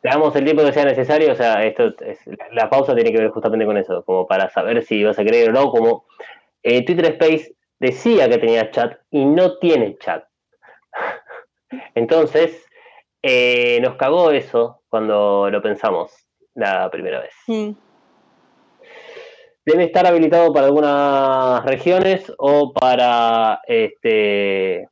Te 0.00 0.08
damos 0.08 0.34
el 0.34 0.44
tiempo 0.44 0.64
que 0.64 0.72
sea 0.72 0.86
necesario, 0.86 1.32
o 1.32 1.36
sea, 1.36 1.64
esto 1.64 1.94
es, 2.00 2.18
la 2.52 2.70
pausa 2.70 2.94
tiene 2.94 3.12
que 3.12 3.18
ver 3.18 3.30
justamente 3.30 3.66
con 3.66 3.76
eso, 3.76 4.02
como 4.04 4.26
para 4.26 4.48
saber 4.48 4.82
si 4.84 5.04
vas 5.04 5.18
a 5.18 5.24
creer 5.24 5.50
o 5.50 5.52
no, 5.52 5.70
como 5.70 6.06
eh, 6.62 6.82
Twitter 6.84 7.12
Space 7.12 7.54
decía 7.78 8.28
que 8.30 8.38
tenía 8.38 8.70
chat 8.70 8.98
y 9.10 9.26
no 9.26 9.58
tiene 9.58 9.98
chat. 9.98 10.24
Entonces, 11.94 12.64
eh, 13.22 13.80
nos 13.82 13.96
cagó 13.96 14.30
eso 14.30 14.82
cuando 14.88 15.50
lo 15.50 15.62
pensamos 15.62 16.21
la 16.54 16.90
primera 16.90 17.20
vez. 17.20 17.34
Mm. 17.46 17.70
Debe 19.64 19.84
estar 19.84 20.06
habilitado 20.06 20.52
para 20.52 20.66
algunas 20.66 21.64
regiones 21.64 22.32
o 22.36 22.72
para, 22.72 23.60
este, 23.68 24.88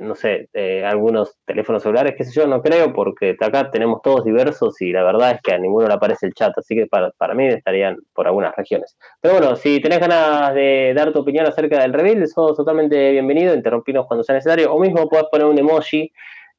no 0.00 0.14
sé, 0.14 0.48
eh, 0.52 0.84
algunos 0.84 1.36
teléfonos 1.44 1.82
celulares, 1.82 2.14
qué 2.16 2.24
sé 2.24 2.32
yo, 2.32 2.46
no 2.46 2.62
creo, 2.62 2.92
porque 2.92 3.36
acá 3.40 3.70
tenemos 3.70 4.02
todos 4.02 4.24
diversos 4.24 4.80
y 4.80 4.92
la 4.92 5.02
verdad 5.02 5.32
es 5.32 5.40
que 5.42 5.54
a 5.54 5.58
ninguno 5.58 5.88
le 5.88 5.94
aparece 5.94 6.26
el 6.26 6.34
chat, 6.34 6.52
así 6.56 6.76
que 6.76 6.86
para, 6.86 7.34
mí 7.34 7.46
estarían 7.48 7.96
por 8.12 8.26
algunas 8.26 8.54
regiones. 8.56 8.96
Pero 9.20 9.34
bueno, 9.34 9.56
si 9.56 9.80
tenés 9.80 9.98
ganas 9.98 10.54
de 10.54 10.92
dar 10.96 11.12
tu 11.12 11.20
opinión 11.20 11.46
acerca 11.46 11.80
del 11.80 11.92
reveal, 11.92 12.26
sos 12.28 12.56
totalmente 12.56 13.12
bienvenido, 13.12 13.54
interrumpirnos 13.54 14.06
cuando 14.06 14.24
sea 14.24 14.34
necesario, 14.36 14.72
o 14.72 14.80
mismo 14.80 15.08
puedes 15.08 15.26
poner 15.26 15.46
un 15.46 15.58
emoji, 15.58 16.10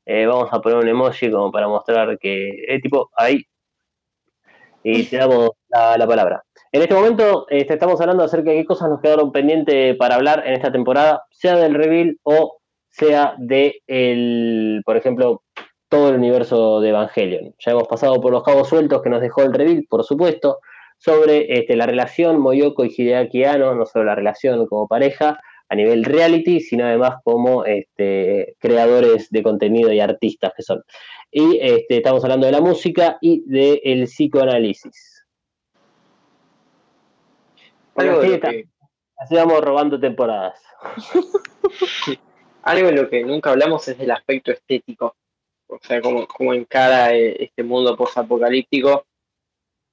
eh, 0.05 0.25
vamos 0.25 0.49
a 0.51 0.59
poner 0.61 0.77
un 0.77 0.87
emoji 0.87 1.31
como 1.31 1.51
para 1.51 1.67
mostrar 1.67 2.17
que, 2.19 2.49
es 2.67 2.81
tipo, 2.81 3.09
ahí 3.15 3.45
y 4.85 5.03
te 5.05 5.17
damos 5.17 5.49
la, 5.69 6.05
palabra. 6.05 6.43
En 6.71 6.81
este 6.83 6.93
momento 6.93 7.47
este, 7.49 7.73
estamos 7.73 7.99
hablando 7.99 8.23
acerca 8.23 8.51
de 8.51 8.57
qué 8.57 8.65
cosas 8.65 8.87
nos 8.87 9.01
quedaron 9.01 9.31
pendientes 9.31 9.97
para 9.97 10.15
hablar 10.15 10.43
en 10.45 10.53
esta 10.53 10.71
temporada, 10.71 11.23
sea 11.31 11.55
del 11.55 11.73
reveal 11.73 12.17
o 12.21 12.59
sea 12.91 13.33
de, 13.39 13.81
el, 13.87 14.83
por 14.85 14.95
ejemplo, 14.95 15.41
todo 15.89 16.09
el 16.09 16.15
universo 16.15 16.81
de 16.81 16.89
Evangelion. 16.89 17.55
Ya 17.57 17.71
hemos 17.71 17.87
pasado 17.87 18.21
por 18.21 18.31
los 18.31 18.43
cabos 18.43 18.69
sueltos 18.69 19.01
que 19.01 19.09
nos 19.09 19.21
dejó 19.21 19.41
el 19.41 19.53
reveal, 19.53 19.85
por 19.89 20.03
supuesto, 20.03 20.59
sobre 20.97 21.57
este, 21.57 21.75
la 21.75 21.87
relación 21.87 22.39
Moyoko 22.39 22.85
y 22.85 22.93
Hideaki 22.95 23.43
Anno, 23.43 23.73
no 23.73 23.87
solo 23.87 24.05
la 24.05 24.15
relación 24.15 24.67
como 24.67 24.87
pareja 24.87 25.39
a 25.67 25.75
nivel 25.75 26.03
reality, 26.03 26.59
sino 26.59 26.85
además 26.85 27.15
como 27.23 27.65
este, 27.65 28.55
creadores 28.59 29.31
de 29.31 29.41
contenido 29.41 29.91
y 29.91 29.99
artistas 29.99 30.53
que 30.55 30.61
son. 30.61 30.83
Y 31.31 31.59
este, 31.61 31.97
estamos 31.97 32.23
hablando 32.23 32.45
de 32.45 32.51
la 32.51 32.61
música 32.61 33.17
y 33.21 33.43
del 33.45 34.05
psicoanálisis. 34.05 35.25
así, 37.95 39.35
vamos 39.35 39.61
robando 39.61 39.99
temporadas. 39.99 40.61
Algo 42.63 42.87
de 42.87 42.93
lo 42.93 43.09
que 43.09 43.23
nunca 43.23 43.51
hablamos 43.51 43.87
es 43.87 43.97
del 43.97 44.11
aspecto 44.11 44.51
estético. 44.51 45.15
O 45.67 45.79
sea, 45.81 46.01
cómo, 46.01 46.27
cómo 46.27 46.53
encara 46.53 47.13
eh, 47.13 47.43
este 47.43 47.63
mundo 47.63 47.95
post-apocalíptico 47.97 49.05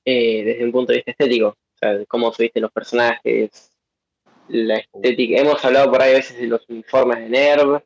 eh, 0.04 0.44
desde 0.44 0.64
un 0.64 0.72
punto 0.72 0.92
de 0.92 0.98
vista 0.98 1.10
estético. 1.12 1.48
O 1.48 1.78
sea, 1.78 2.04
cómo 2.06 2.32
se 2.32 2.44
visten 2.44 2.62
los 2.62 2.72
personajes, 2.72 3.72
la 4.48 4.76
estética. 4.76 5.40
Hemos 5.40 5.64
hablado 5.64 5.90
por 5.90 6.02
ahí 6.02 6.12
a 6.12 6.16
veces 6.16 6.38
de 6.38 6.46
los 6.46 6.68
uniformes 6.68 7.18
de 7.18 7.28
Nerv, 7.28 7.82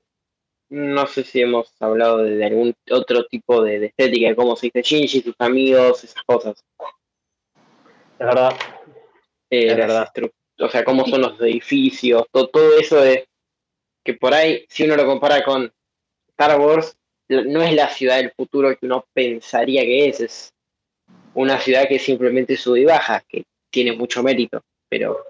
no 0.69 1.07
sé 1.07 1.25
si 1.25 1.41
hemos 1.41 1.71
hablado 1.81 2.19
de, 2.19 2.45
algún 2.45 2.75
otro 2.91 3.25
tipo 3.27 3.63
de, 3.63 3.87
estética, 3.87 4.29
de 4.29 4.37
cómo 4.37 4.57
se 4.57 4.67
dice 4.67 4.83
Shinji, 4.83 5.23
sus 5.23 5.35
amigos, 5.39 6.03
esas 6.05 6.23
cosas. 6.25 6.65
Es 8.19 8.27
verdad. 8.27 8.57
Eh, 9.51 9.69
es 9.69 9.77
verdad. 9.77 10.09
O 10.59 10.69
sea, 10.69 10.85
cómo 10.85 11.07
son 11.07 11.21
los 11.21 11.41
edificios, 11.41 12.25
todo, 12.33 12.49
todo 12.49 12.79
eso 12.79 13.01
de 13.01 13.29
que 14.03 14.15
por 14.15 14.33
ahí, 14.33 14.65
si 14.69 14.85
uno 14.85 14.97
lo 14.97 15.05
compara 15.05 15.43
con 15.45 15.73
Star 16.29 16.59
Wars, 16.61 16.97
no 17.29 17.63
es 17.63 17.75
la 17.75 17.89
ciudad 17.89 18.17
del 18.17 18.31
futuro 18.31 18.77
que 18.77 18.87
uno 18.87 19.05
pensaría 19.13 19.83
que 19.83 20.09
es, 20.09 20.21
es 20.21 20.55
una 21.35 21.59
ciudad 21.59 21.89
que 21.89 21.99
simplemente 21.99 22.57
sube 22.57 22.81
y 22.81 22.85
baja, 22.85 23.23
que 23.29 23.45
tiene 23.71 23.93
mucho 23.93 24.23
mérito, 24.23 24.63
pero... 24.89 25.25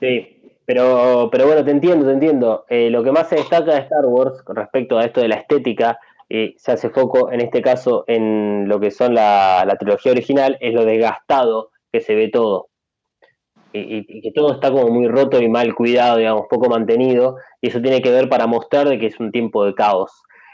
Sí, 0.00 0.35
pero, 0.66 1.28
pero 1.30 1.46
bueno, 1.46 1.64
te 1.64 1.70
entiendo, 1.70 2.04
te 2.04 2.12
entiendo. 2.12 2.64
Eh, 2.68 2.90
lo 2.90 3.04
que 3.04 3.12
más 3.12 3.28
se 3.28 3.36
destaca 3.36 3.72
de 3.72 3.80
Star 3.82 4.04
Wars 4.04 4.42
con 4.42 4.56
respecto 4.56 4.98
a 4.98 5.04
esto 5.04 5.20
de 5.20 5.28
la 5.28 5.36
estética, 5.36 5.98
y 6.28 6.54
se 6.58 6.72
hace 6.72 6.90
foco 6.90 7.30
en 7.30 7.40
este 7.40 7.62
caso 7.62 8.04
en 8.08 8.68
lo 8.68 8.80
que 8.80 8.90
son 8.90 9.14
la, 9.14 9.76
trilogía 9.78 10.10
original, 10.10 10.58
es 10.60 10.74
lo 10.74 10.84
desgastado 10.84 11.70
que 11.92 12.00
se 12.00 12.16
ve 12.16 12.28
todo. 12.28 12.68
Y, 13.72 14.22
que 14.22 14.32
todo 14.32 14.54
está 14.54 14.70
como 14.70 14.88
muy 14.88 15.06
roto 15.06 15.40
y 15.40 15.48
mal 15.48 15.74
cuidado, 15.74 16.16
digamos, 16.16 16.46
poco 16.50 16.68
mantenido, 16.68 17.36
y 17.60 17.68
eso 17.68 17.80
tiene 17.80 18.02
que 18.02 18.10
ver 18.10 18.28
para 18.28 18.46
mostrar 18.46 18.88
de 18.88 18.98
que 18.98 19.06
es 19.06 19.20
un 19.20 19.30
tiempo 19.30 19.64
de 19.64 19.74
caos. 19.74 20.10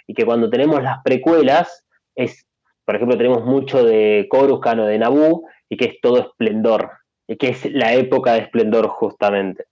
Y 0.07 0.15
que 0.15 0.27
cuando 0.27 0.51
tenemos 0.51 0.83
las 0.83 1.03
precuelas, 1.03 1.87
es, 2.17 2.47
por 2.85 2.97
ejemplo, 2.97 3.17
tenemos 3.17 3.45
mucho 3.45 3.85
de 3.85 4.27
Coruscant 4.29 4.81
o 4.81 4.85
de 4.85 4.99
Naboo, 4.99 5.45
y 5.71 5.77
que 5.79 5.87
es 5.87 6.01
todo 6.03 6.19
esplendor, 6.19 6.91
y 7.27 7.37
que 7.37 7.49
es 7.51 7.65
la 7.73 7.95
época 7.95 8.35
de 8.35 8.41
esplendor 8.41 8.89
justamente. 8.89 9.65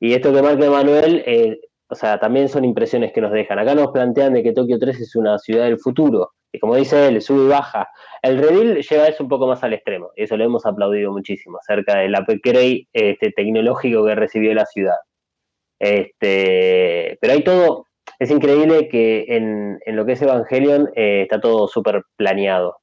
Y 0.00 0.14
esto 0.14 0.32
que 0.32 0.42
marca 0.42 0.64
Emanuel, 0.64 1.22
eh, 1.26 1.60
o 1.88 1.94
sea, 1.94 2.18
también 2.18 2.48
son 2.48 2.64
impresiones 2.64 3.12
que 3.12 3.20
nos 3.20 3.32
dejan. 3.32 3.58
Acá 3.58 3.74
nos 3.74 3.90
plantean 3.90 4.34
de 4.34 4.42
que 4.42 4.52
Tokio 4.52 4.78
3 4.78 5.00
es 5.00 5.16
una 5.16 5.38
ciudad 5.38 5.64
del 5.64 5.78
futuro. 5.78 6.32
Y 6.52 6.58
como 6.60 6.76
dice 6.76 7.08
él, 7.08 7.20
sube 7.20 7.44
y 7.44 7.48
baja. 7.48 7.88
El 8.22 8.38
reveal 8.38 8.80
lleva 8.82 9.06
eso 9.06 9.22
un 9.22 9.28
poco 9.28 9.46
más 9.46 9.62
al 9.64 9.74
extremo. 9.74 10.10
Y 10.16 10.24
eso 10.24 10.36
lo 10.36 10.44
hemos 10.44 10.64
aplaudido 10.66 11.12
muchísimo, 11.12 11.58
acerca 11.58 11.98
del 11.98 12.14
upgrade 12.14 12.88
este, 12.92 13.32
tecnológico 13.32 14.04
que 14.04 14.14
recibió 14.14 14.54
la 14.54 14.66
ciudad. 14.66 14.96
Este, 15.78 17.18
pero 17.20 17.32
hay 17.32 17.44
todo, 17.44 17.86
es 18.18 18.30
increíble 18.30 18.88
que 18.88 19.26
en, 19.28 19.78
lo 19.86 20.04
que 20.06 20.12
es 20.12 20.22
Evangelion 20.22 20.90
eh, 20.94 21.22
está 21.22 21.40
todo 21.40 21.68
súper 21.68 22.02
planeado. 22.16 22.78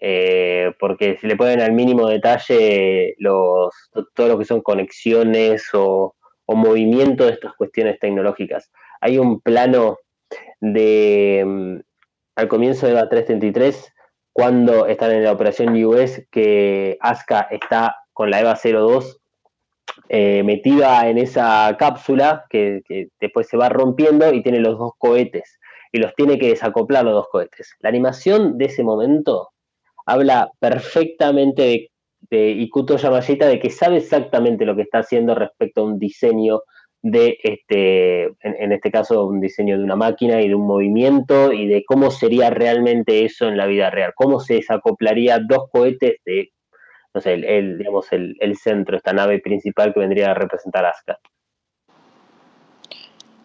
Eh, 0.00 0.72
porque 0.80 1.16
si 1.18 1.26
le 1.26 1.36
ponen 1.36 1.60
al 1.60 1.72
mínimo 1.72 2.08
detalle 2.08 3.14
los, 3.18 3.72
todo 4.14 4.28
lo 4.28 4.38
que 4.38 4.44
son 4.44 4.60
conexiones 4.60 5.70
o, 5.72 6.14
o 6.46 6.54
movimiento 6.54 7.24
de 7.24 7.32
estas 7.32 7.54
cuestiones 7.54 7.98
tecnológicas. 7.98 8.70
Hay 9.00 9.18
un 9.18 9.40
plano 9.40 9.98
de 10.60 11.42
mm, 11.46 11.76
al 12.36 12.48
comienzo 12.48 12.86
de 12.86 12.94
la 12.94 13.08
333 13.08 13.92
cuando 14.32 14.86
están 14.86 15.12
en 15.12 15.24
la 15.24 15.32
operación 15.32 15.82
US 15.84 16.26
que 16.30 16.98
Asuka 17.00 17.48
está 17.50 17.96
con 18.12 18.30
la 18.30 18.40
EVA 18.40 18.56
02 18.56 19.20
eh, 20.08 20.42
metida 20.42 21.08
en 21.08 21.18
esa 21.18 21.76
cápsula 21.78 22.44
que, 22.50 22.82
que, 22.84 23.08
después 23.20 23.48
se 23.48 23.56
va 23.56 23.68
rompiendo 23.68 24.32
y 24.32 24.42
tiene 24.42 24.58
los 24.58 24.78
dos 24.78 24.92
cohetes 24.98 25.58
y 25.92 25.98
los 25.98 26.14
tiene 26.14 26.38
que 26.38 26.48
desacoplar 26.48 27.04
los 27.04 27.14
dos 27.14 27.28
cohetes. 27.30 27.74
La 27.78 27.90
animación 27.90 28.58
de 28.58 28.64
ese 28.66 28.82
momento 28.82 29.50
habla 30.04 30.50
perfectamente 30.58 31.62
de 31.62 31.90
de 32.34 32.50
Ikuto 32.50 32.96
Yamashita 32.96 33.46
de 33.46 33.60
que 33.60 33.70
sabe 33.70 33.98
exactamente 33.98 34.64
lo 34.64 34.74
que 34.74 34.82
está 34.82 34.98
haciendo 34.98 35.34
respecto 35.34 35.80
a 35.80 35.84
un 35.84 35.98
diseño 35.98 36.62
de 37.00 37.38
este, 37.42 38.24
en, 38.40 38.72
este 38.72 38.90
caso, 38.90 39.26
un 39.26 39.40
diseño 39.40 39.76
de 39.78 39.84
una 39.84 39.94
máquina 39.94 40.40
y 40.40 40.48
de 40.48 40.54
un 40.54 40.66
movimiento 40.66 41.52
y 41.52 41.66
de 41.68 41.84
cómo 41.84 42.10
sería 42.10 42.50
realmente 42.50 43.24
eso 43.24 43.46
en 43.46 43.56
la 43.56 43.66
vida 43.66 43.90
real, 43.90 44.12
cómo 44.16 44.40
se 44.40 44.54
desacoplaría 44.54 45.38
dos 45.38 45.68
cohetes 45.70 46.16
de, 46.24 46.50
no 47.12 47.20
sé, 47.20 47.34
el, 47.34 47.78
digamos, 47.78 48.06
el, 48.10 48.56
centro, 48.56 48.96
esta 48.96 49.12
nave 49.12 49.38
principal 49.38 49.92
que 49.92 50.00
vendría 50.00 50.30
a 50.30 50.34
representar 50.34 50.86
Asuka. 50.86 51.18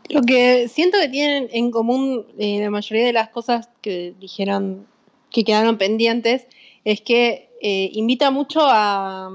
Lo 0.09 0.21
que 0.21 0.67
siento 0.69 0.97
que 0.99 1.09
tienen 1.09 1.49
en 1.51 1.69
común 1.69 2.25
eh, 2.39 2.59
la 2.61 2.69
mayoría 2.71 3.05
de 3.05 3.13
las 3.13 3.29
cosas 3.29 3.69
que 3.81 4.15
dijeron 4.19 4.87
que 5.29 5.43
quedaron 5.43 5.77
pendientes 5.77 6.47
es 6.85 7.01
que 7.01 7.48
eh, 7.61 7.89
invita 7.93 8.31
mucho 8.31 8.61
a, 8.63 9.31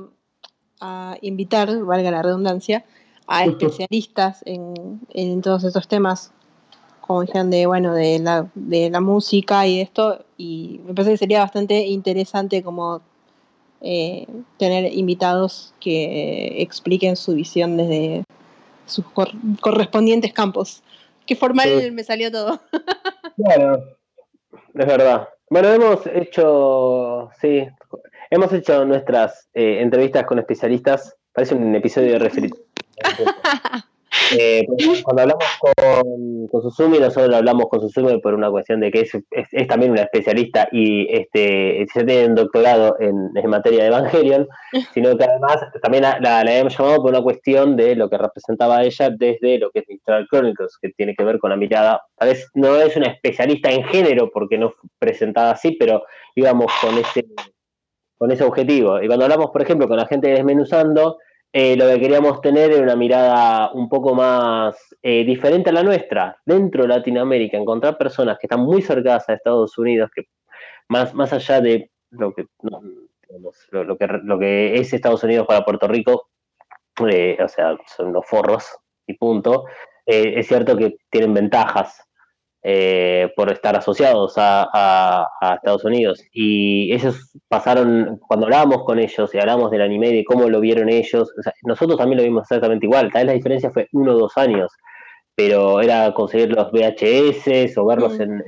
invitar, 1.22 1.82
valga 1.84 2.10
la 2.10 2.22
redundancia, 2.22 2.84
a 3.26 3.44
especialistas 3.44 4.42
en, 4.44 5.40
todos 5.40 5.64
estos 5.64 5.88
temas. 5.88 6.30
como 7.00 7.22
dijeron, 7.22 7.50
de, 7.50 7.66
bueno, 7.66 7.94
de 7.94 8.18
la, 8.18 8.50
de 8.54 8.90
la 8.90 9.00
música 9.00 9.66
y 9.66 9.80
esto, 9.80 10.24
y 10.36 10.80
me 10.84 10.92
parece 10.94 11.12
que 11.12 11.18
sería 11.18 11.40
bastante 11.40 11.86
interesante 11.86 12.62
como 12.62 13.00
eh, 13.80 14.26
tener 14.58 14.92
invitados 14.92 15.74
que 15.80 16.62
expliquen 16.62 17.16
su 17.16 17.34
visión 17.34 17.76
desde 17.76 18.24
sus 18.86 19.04
cor- 19.06 19.32
correspondientes 19.60 20.32
campos. 20.32 20.82
Qué 21.26 21.36
formal 21.36 21.68
Sí. 21.82 21.90
me 21.90 22.04
salió 22.04 22.30
todo. 22.30 22.60
Claro, 23.36 23.82
es 24.52 24.86
verdad. 24.86 25.28
Bueno, 25.50 25.68
hemos 25.68 26.06
hecho, 26.06 27.30
sí, 27.40 27.66
hemos 28.34 28.52
hecho 28.52 28.84
nuestras 28.84 29.48
eh, 29.54 29.78
entrevistas 29.80 30.24
con 30.24 30.38
especialistas. 30.38 31.16
Parece 31.32 31.54
un 31.54 31.74
episodio 31.74 32.12
de 32.12 32.18
referido. 32.18 32.56
Eh, 34.38 34.64
pues, 34.66 35.02
cuando 35.02 35.22
hablamos 35.22 35.44
con, 35.60 36.46
con 36.46 36.62
Susumi, 36.62 36.98
nosotros 36.98 37.34
hablamos 37.34 37.66
con 37.68 37.80
Susumi 37.80 38.20
por 38.20 38.32
una 38.34 38.48
cuestión 38.50 38.80
de 38.80 38.90
que 38.90 39.00
es, 39.00 39.14
es- 39.14 39.48
es 39.52 39.66
también 39.66 39.90
una 39.90 40.02
especialista 40.02 40.68
y 40.72 41.06
este 41.12 41.84
ya 41.94 42.06
tiene 42.06 42.26
un 42.28 42.34
doctorado 42.36 42.96
en, 43.00 43.30
en 43.34 43.50
materia 43.50 43.82
de 43.82 43.88
Evangelion, 43.88 44.48
sino 44.94 45.16
que 45.18 45.24
además 45.24 45.58
también 45.82 46.04
la, 46.04 46.18
la, 46.20 46.42
la 46.44 46.50
habíamos 46.52 46.76
llamado 46.78 47.02
por 47.02 47.10
una 47.10 47.22
cuestión 47.22 47.76
de 47.76 47.96
lo 47.96 48.08
que 48.08 48.16
representaba 48.16 48.82
ella 48.84 49.10
desde 49.10 49.58
lo 49.58 49.70
que 49.70 49.80
es 49.80 49.88
Mistral 49.88 50.26
Chronicles, 50.30 50.78
que 50.80 50.90
tiene 50.90 51.14
que 51.14 51.24
ver 51.24 51.38
con 51.38 51.50
la 51.50 51.56
mirada, 51.56 52.00
tal 52.16 52.28
vez 52.28 52.48
no 52.54 52.76
es 52.76 52.96
una 52.96 53.08
especialista 53.08 53.70
en 53.72 53.84
género 53.84 54.30
porque 54.32 54.56
no 54.58 54.70
fue 54.70 54.88
presentada 54.98 55.50
así, 55.52 55.72
pero 55.72 56.04
íbamos 56.36 56.72
con 56.80 56.96
ese 56.98 57.26
con 58.24 58.32
ese 58.32 58.42
objetivo. 58.42 59.02
Y 59.02 59.06
cuando 59.06 59.26
hablamos, 59.26 59.50
por 59.50 59.60
ejemplo, 59.60 59.86
con 59.86 59.98
la 59.98 60.06
gente 60.06 60.28
de 60.28 60.36
Desmenuzando, 60.36 61.18
eh, 61.52 61.76
lo 61.76 61.86
que 61.88 62.00
queríamos 62.00 62.40
tener 62.40 62.72
era 62.72 62.82
una 62.82 62.96
mirada 62.96 63.70
un 63.74 63.86
poco 63.90 64.14
más 64.14 64.74
eh, 65.02 65.24
diferente 65.26 65.68
a 65.68 65.74
la 65.74 65.82
nuestra, 65.82 66.34
dentro 66.46 66.84
de 66.84 66.88
Latinoamérica, 66.88 67.58
encontrar 67.58 67.98
personas 67.98 68.38
que 68.38 68.46
están 68.46 68.60
muy 68.60 68.80
cercadas 68.80 69.28
a 69.28 69.34
Estados 69.34 69.76
Unidos, 69.76 70.10
que 70.14 70.22
más, 70.88 71.12
más 71.12 71.34
allá 71.34 71.60
de 71.60 71.90
lo 72.12 72.32
que, 72.32 72.46
no, 72.62 72.80
lo, 73.72 73.98
que, 73.98 74.06
lo 74.06 74.38
que 74.38 74.76
es 74.76 74.94
Estados 74.94 75.22
Unidos 75.22 75.46
para 75.46 75.66
Puerto 75.66 75.86
Rico, 75.86 76.30
eh, 77.06 77.36
o 77.44 77.48
sea, 77.48 77.76
son 77.94 78.14
los 78.14 78.24
forros 78.26 78.64
y 79.06 79.18
punto, 79.18 79.66
es 80.06 80.46
cierto 80.48 80.78
que 80.78 80.96
tienen 81.10 81.34
ventajas 81.34 82.02
eh, 82.66 83.30
por 83.36 83.52
estar 83.52 83.76
asociados 83.76 84.38
a, 84.38 84.62
a, 84.72 85.28
a, 85.38 85.54
Estados 85.56 85.84
Unidos. 85.84 86.22
Y 86.32 86.90
ellos 86.94 87.36
pasaron, 87.46 88.18
cuando 88.26 88.46
hablábamos 88.46 88.84
con 88.84 88.98
ellos 88.98 89.34
y 89.34 89.38
hablamos 89.38 89.70
del 89.70 89.82
anime, 89.82 90.10
de 90.12 90.24
cómo 90.24 90.48
lo 90.48 90.60
vieron 90.60 90.88
ellos, 90.88 91.30
o 91.38 91.42
sea, 91.42 91.52
nosotros 91.64 91.98
también 91.98 92.16
lo 92.18 92.24
vimos 92.24 92.44
exactamente 92.44 92.86
igual, 92.86 93.12
tal 93.12 93.22
vez 93.22 93.26
la 93.26 93.32
diferencia 93.34 93.70
fue 93.70 93.88
uno 93.92 94.12
o 94.12 94.18
dos 94.18 94.38
años, 94.38 94.72
pero 95.34 95.82
era 95.82 96.14
conseguir 96.14 96.52
los 96.52 96.70
VHS 96.72 97.76
o 97.76 97.84
verlos 97.84 98.18
mm. 98.18 98.22
en, 98.22 98.42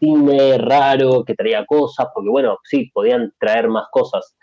cine 0.00 0.58
raro 0.58 1.24
que 1.24 1.34
traía 1.34 1.64
cosas, 1.64 2.08
porque 2.12 2.28
bueno, 2.28 2.58
sí, 2.64 2.90
podían 2.92 3.32
traer 3.38 3.68
más 3.68 3.86
cosas. 3.90 4.36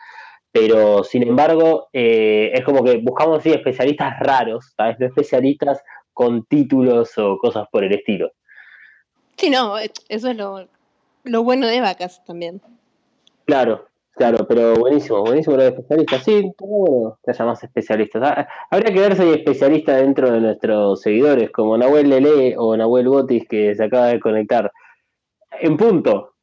Pero 0.51 1.03
sin 1.03 1.23
embargo, 1.23 1.89
eh, 1.93 2.51
es 2.53 2.63
como 2.63 2.83
que 2.83 2.97
buscamos 2.97 3.43
sí, 3.43 3.51
especialistas 3.51 4.19
raros, 4.19 4.73
vez 4.77 4.99
no 4.99 5.05
especialistas 5.07 5.83
con 6.13 6.45
títulos 6.45 7.17
o 7.17 7.37
cosas 7.37 7.67
por 7.71 7.83
el 7.83 7.93
estilo. 7.93 8.31
Sí, 9.37 9.49
no, 9.49 9.77
eso 9.77 10.29
es 10.29 10.35
lo, 10.35 10.67
lo 11.23 11.43
bueno 11.43 11.67
de 11.67 11.79
vacas 11.79 12.23
también. 12.25 12.61
Claro, 13.45 13.87
claro, 14.15 14.47
pero 14.47 14.75
buenísimo, 14.75 15.21
buenísimo 15.21 15.55
lo 15.55 15.63
de 15.63 15.69
especialistas. 15.69 16.23
Sí, 16.23 16.51
bueno 16.59 17.19
que 17.23 17.31
haya 17.31 17.45
más 17.45 17.63
especialistas. 17.63 18.23
Ah, 18.25 18.47
Habría 18.71 18.93
que 18.93 18.99
ver 18.99 19.15
si 19.15 19.21
hay 19.21 19.33
especialistas 19.35 20.01
dentro 20.01 20.31
de 20.31 20.41
nuestros 20.41 21.01
seguidores, 21.01 21.51
como 21.51 21.77
Nahuel 21.77 22.09
Lele 22.09 22.55
o 22.57 22.75
Nahuel 22.75 23.07
Botis, 23.07 23.47
que 23.47 23.75
se 23.75 23.83
acaba 23.83 24.07
de 24.07 24.19
conectar. 24.19 24.71
En 25.61 25.77
punto. 25.77 26.33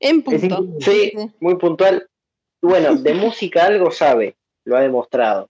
En 0.00 0.22
punto. 0.22 0.66
Sí, 0.80 1.12
muy 1.40 1.56
puntual. 1.56 2.06
Bueno, 2.60 2.96
de 2.96 3.14
música 3.14 3.66
algo 3.66 3.90
sabe, 3.90 4.36
lo 4.64 4.76
ha 4.76 4.80
demostrado. 4.80 5.48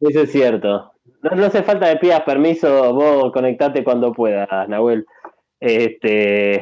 Eso 0.00 0.20
es 0.20 0.30
cierto. 0.30 0.92
No, 1.22 1.30
no 1.30 1.46
hace 1.46 1.62
falta 1.62 1.90
que 1.90 1.98
pidas 1.98 2.22
permiso, 2.22 2.92
vos 2.92 3.32
conectate 3.32 3.82
cuando 3.82 4.12
puedas, 4.12 4.68
Nahuel. 4.68 5.06
Este, 5.60 6.54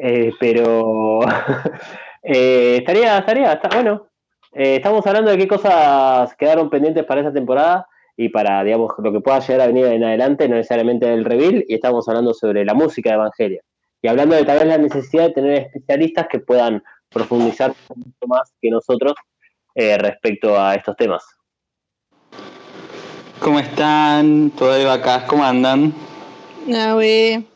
eh, 0.00 0.32
pero 0.38 1.20
eh, 2.22 2.76
estaría, 2.78 3.18
estaría, 3.18 3.52
está 3.52 3.68
bueno. 3.68 4.08
Eh, 4.52 4.76
estamos 4.76 5.06
hablando 5.06 5.30
de 5.30 5.38
qué 5.38 5.48
cosas 5.48 6.34
quedaron 6.36 6.70
pendientes 6.70 7.04
para 7.04 7.20
esta 7.20 7.32
temporada 7.32 7.86
y 8.16 8.30
para, 8.30 8.64
digamos, 8.64 8.92
lo 8.98 9.12
que 9.12 9.20
pueda 9.20 9.40
llegar 9.40 9.60
a 9.60 9.66
venir 9.66 9.86
en 9.86 10.04
adelante, 10.04 10.48
no 10.48 10.56
necesariamente 10.56 11.06
del 11.06 11.24
reveal, 11.24 11.64
y 11.68 11.74
estamos 11.74 12.08
hablando 12.08 12.32
sobre 12.32 12.64
la 12.64 12.72
música 12.72 13.10
de 13.10 13.16
Evangelia. 13.16 13.60
Y 14.00 14.08
hablando 14.08 14.34
de 14.34 14.44
tal 14.44 14.58
vez 14.58 14.68
la 14.68 14.78
necesidad 14.78 15.24
de 15.24 15.32
tener 15.34 15.62
especialistas 15.62 16.26
que 16.28 16.38
puedan 16.38 16.82
profundizar 17.10 17.74
mucho 17.94 18.26
más 18.26 18.52
que 18.60 18.70
nosotros 18.70 19.14
eh, 19.74 19.98
respecto 19.98 20.58
a 20.58 20.74
estos 20.74 20.96
temas. 20.96 21.24
¿Cómo 23.40 23.58
están? 23.58 24.50
¿Todo 24.50 24.72
de 24.72 24.86
vacas? 24.86 25.24
¿Cómo 25.24 25.44
andan? 25.44 25.92
Ah, 26.74 26.94
güey. 26.94 27.46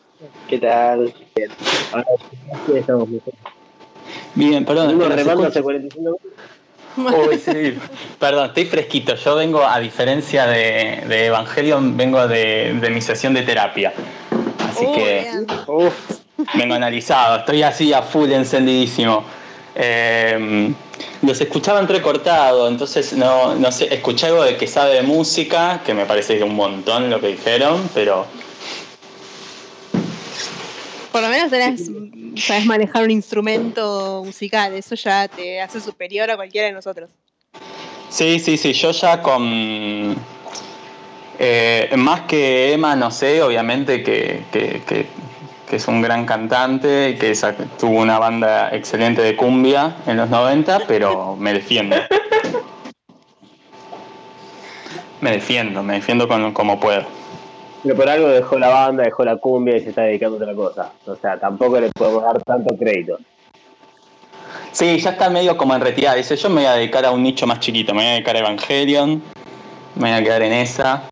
¿Qué 0.51 0.59
tal? 0.59 1.15
Bien. 1.37 1.49
Ahora 1.93 2.07
sí 2.67 2.73
estamos 2.77 3.09
mejor. 3.09 3.33
Bien, 4.35 4.65
perdón. 4.65 4.97
Uno 4.97 5.09
remando 5.09 5.47
hace 5.47 5.63
45 5.63 6.19
minutos. 6.97 7.29
Uy, 7.29 7.39
sí. 7.39 7.79
Perdón, 8.19 8.47
estoy 8.47 8.65
fresquito. 8.65 9.15
Yo 9.15 9.37
vengo, 9.37 9.65
a 9.65 9.79
diferencia 9.79 10.49
de, 10.49 11.05
de 11.07 11.27
Evangelion, 11.27 11.97
vengo 11.97 12.27
de, 12.27 12.77
de, 12.81 12.91
mi 12.91 13.01
sesión 13.01 13.33
de 13.33 13.43
terapia. 13.43 13.93
Así 14.69 14.87
Oh, 14.89 14.93
que 14.93 15.31
uf, 15.69 15.95
vengo 16.55 16.75
analizado. 16.75 17.39
Estoy 17.39 17.63
así 17.63 17.93
a 17.93 18.03
full 18.03 18.33
encendidísimo. 18.33 19.23
Eh, 19.77 20.75
los 21.23 21.41
escuchaba 21.41 21.79
entrecortado, 21.79 22.67
entonces 22.67 23.13
no, 23.13 23.55
no 23.55 23.71
sé, 23.71 23.95
escuché 23.95 24.27
algo 24.27 24.43
de 24.43 24.57
que 24.57 24.67
sabe 24.67 24.95
de 24.95 25.03
música, 25.03 25.81
que 25.87 25.95
me 25.95 26.07
parece 26.07 26.43
un 26.43 26.57
montón 26.57 27.09
lo 27.09 27.21
que 27.21 27.29
dijeron, 27.29 27.89
pero 27.95 28.27
Por 31.13 31.23
lo 31.23 31.29
menos 31.29 31.51
tenés, 31.51 31.91
sabes 32.37 32.67
manejar 32.67 33.03
un 33.03 33.11
instrumento 33.11 34.23
musical, 34.25 34.73
eso 34.75 34.95
ya 34.95 35.27
te 35.29 35.61
hace 35.61 35.81
superior 35.81 36.31
a 36.31 36.37
cualquiera 36.37 36.69
de 36.69 36.73
nosotros. 36.73 37.11
Sí, 38.09 38.39
sí, 38.39 38.57
sí, 38.57 38.73
yo 38.73 38.93
ya 38.93 39.21
con... 39.23 40.17
eh, 41.39 41.91
más 41.97 42.23
que 42.23 42.73
Emma, 42.73 42.95
no 42.97 43.11
sé, 43.11 43.43
obviamente 43.43 44.03
que, 44.03 44.45
que, 44.53 44.83
que, 44.87 45.07
que 45.69 45.77
es 45.77 45.89
un 45.89 46.03
gran 46.03 46.27
cantante, 46.27 47.17
que 47.19 47.33
tuvo 47.79 48.01
una 48.01 48.19
banda 48.19 48.71
excelente 48.75 49.23
de 49.23 49.37
cumbia 49.37 49.97
en 50.07 50.17
los 50.17 50.29
90, 50.29 50.81
pero 50.87 51.37
me 51.37 51.53
defiendo. 51.55 51.97
Me 55.21 55.33
defiendo, 55.33 55.83
me 55.83 55.97
defiendo 55.97 56.27
con, 56.27 56.51
como 56.55 56.81
puedo. 56.81 57.05
Pero 57.83 57.97
por 57.97 58.09
algo 58.09 58.29
dejó 58.29 58.59
la 58.59 58.69
banda, 58.69 59.05
dejó 59.05 59.25
la 59.25 59.37
cumbia 59.37 59.77
y 59.77 59.81
se 59.81 59.89
está 59.91 60.03
dedicando 60.03 60.37
a 60.37 60.41
otra 60.41 60.55
cosa. 60.55 60.93
O 61.07 61.17
sea, 61.17 61.39
tampoco 61.41 61.81
le 61.81 61.91
podemos 61.91 62.23
dar 62.23 62.43
tanto 62.43 62.77
crédito. 62.77 63.19
Sí, 64.73 64.99
ya 64.99 65.11
está 65.11 65.31
medio 65.31 65.57
como 65.57 65.75
en 65.75 65.81
retirada. 65.81 66.17
Dice, 66.17 66.37
yo 66.37 66.49
me 66.51 66.57
voy 66.57 66.65
a 66.67 66.75
dedicar 66.75 67.05
a 67.05 67.11
un 67.11 67.23
nicho 67.23 67.47
más 67.47 67.59
chiquito, 67.61 67.93
me 67.95 68.01
voy 68.03 68.09
a 68.09 68.13
dedicar 68.15 68.37
a 68.37 68.41
Evangelion, 68.41 69.23
me 69.97 70.11
voy 70.11 70.11
a 70.11 70.23
quedar 70.23 70.43
en 70.43 70.53
esa. 70.53 71.03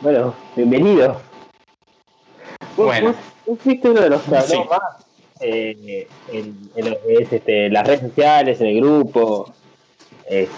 Bueno, 0.00 0.34
bienvenido. 0.56 1.20
Vos- 2.76 2.86
Bueno. 2.86 3.14
Vos, 3.46 3.58
fuiste 3.60 3.88
uno 3.90 4.00
de 4.02 4.10
los 4.10 4.22
que 4.22 4.36
habló 4.36 4.46
Sí. 4.48 4.60
más 4.68 4.80
eh, 5.40 6.08
en, 6.32 6.70
en 6.76 6.96
es 7.08 7.32
este, 7.32 7.70
las 7.70 7.86
redes 7.86 8.00
sociales, 8.00 8.60
en 8.60 8.66
el 8.68 8.80
grupo, 8.80 9.52
este, 10.28 10.52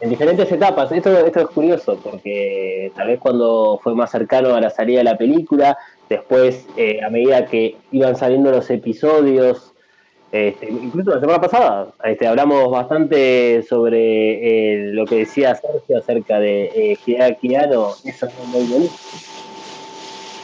en 0.00 0.10
diferentes 0.10 0.50
etapas. 0.50 0.92
Esto, 0.92 1.26
esto 1.26 1.40
es 1.40 1.46
curioso 1.48 1.98
porque 2.02 2.92
tal 2.94 3.08
vez 3.08 3.18
cuando 3.18 3.80
fue 3.82 3.94
más 3.94 4.10
cercano 4.10 4.54
a 4.54 4.60
la 4.60 4.70
salida 4.70 4.98
de 4.98 5.04
la 5.04 5.18
película, 5.18 5.76
después 6.08 6.66
eh, 6.76 7.00
a 7.02 7.10
medida 7.10 7.46
que 7.46 7.76
iban 7.90 8.16
saliendo 8.16 8.50
los 8.50 8.70
episodios, 8.70 9.74
este, 10.30 10.68
incluso 10.70 11.14
la 11.14 11.20
semana 11.20 11.40
pasada 11.40 11.88
este, 12.04 12.26
hablamos 12.26 12.70
bastante 12.70 13.62
sobre 13.62 14.88
eh, 14.88 14.92
lo 14.92 15.06
que 15.06 15.20
decía 15.20 15.54
Sergio 15.54 15.98
acerca 15.98 16.38
de 16.38 16.98
eh, 17.06 17.56
Anno, 17.56 17.94
eso 18.04 18.26
es 18.26 18.48
muy 18.48 18.64
bonito. 18.66 18.94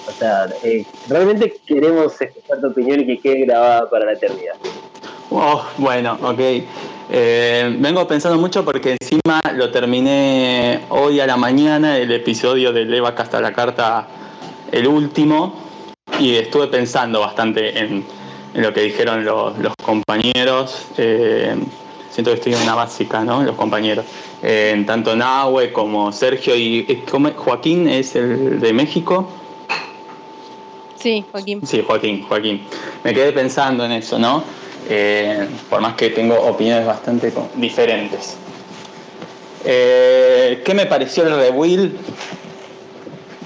O 0.07 0.11
sea, 0.11 0.47
eh, 0.63 0.85
realmente 1.09 1.55
queremos 1.67 2.21
escuchar 2.21 2.61
tu 2.61 2.69
opinión 2.69 3.01
y 3.01 3.07
que 3.07 3.19
quede 3.19 3.47
grabada 3.47 3.89
para 3.89 4.07
la 4.07 4.13
eternidad. 4.13 4.55
Oh, 5.31 5.65
bueno, 5.79 6.19
ok. 6.23 6.41
Eh, 7.11 7.77
vengo 7.79 8.07
pensando 8.09 8.39
mucho 8.39 8.65
porque 8.65 8.97
encima 9.01 9.41
lo 9.55 9.71
terminé 9.71 10.81
hoy 10.89 11.21
a 11.21 11.27
la 11.27 11.37
mañana, 11.37 11.99
el 11.99 12.11
episodio 12.13 12.73
de 12.73 12.85
Leva 12.85 13.15
hasta 13.17 13.41
la 13.41 13.53
carta, 13.53 14.07
el 14.73 14.87
último, 14.87 15.55
y 16.19 16.37
estuve 16.37 16.69
pensando 16.69 17.21
bastante 17.21 17.79
en, 17.79 18.05
en 18.55 18.63
lo 18.63 18.73
que 18.73 18.83
dijeron 18.83 19.25
los, 19.25 19.59
los 19.59 19.75
compañeros. 19.77 20.87
Eh, 20.97 21.55
siento 22.11 22.31
que 22.31 22.37
estoy 22.37 22.55
en 22.55 22.63
una 22.63 22.75
básica, 22.75 23.25
¿no? 23.25 23.43
Los 23.43 23.57
compañeros. 23.57 24.07
Eh, 24.43 24.73
en 24.75 24.87
tanto 24.87 25.17
Nahue 25.17 25.73
como 25.73 26.13
Sergio 26.13 26.55
y 26.55 26.87
eh. 26.89 27.03
Joaquín 27.37 27.89
es 27.89 28.15
el 28.15 28.61
de 28.61 28.73
México. 28.73 29.29
Sí, 30.97 31.25
Joaquín. 31.31 31.67
Sí, 31.67 31.83
Joaquín, 31.87 32.25
Joaquín. 32.27 32.63
Me 33.03 33.13
quedé 33.13 33.33
pensando 33.33 33.85
en 33.85 33.93
eso, 33.93 34.19
¿no? 34.19 34.43
Eh, 34.89 35.49
por 35.71 35.81
más 35.81 35.95
que 35.95 36.11
tengo 36.11 36.35
opiniones 36.37 36.87
bastante 36.87 37.33
diferentes. 37.57 38.37
Eh, 39.65 40.63
¿Qué 40.65 40.75
me 40.75 40.87
pareció 40.87 41.25
el 41.25 41.37
Rewill? 41.37 41.97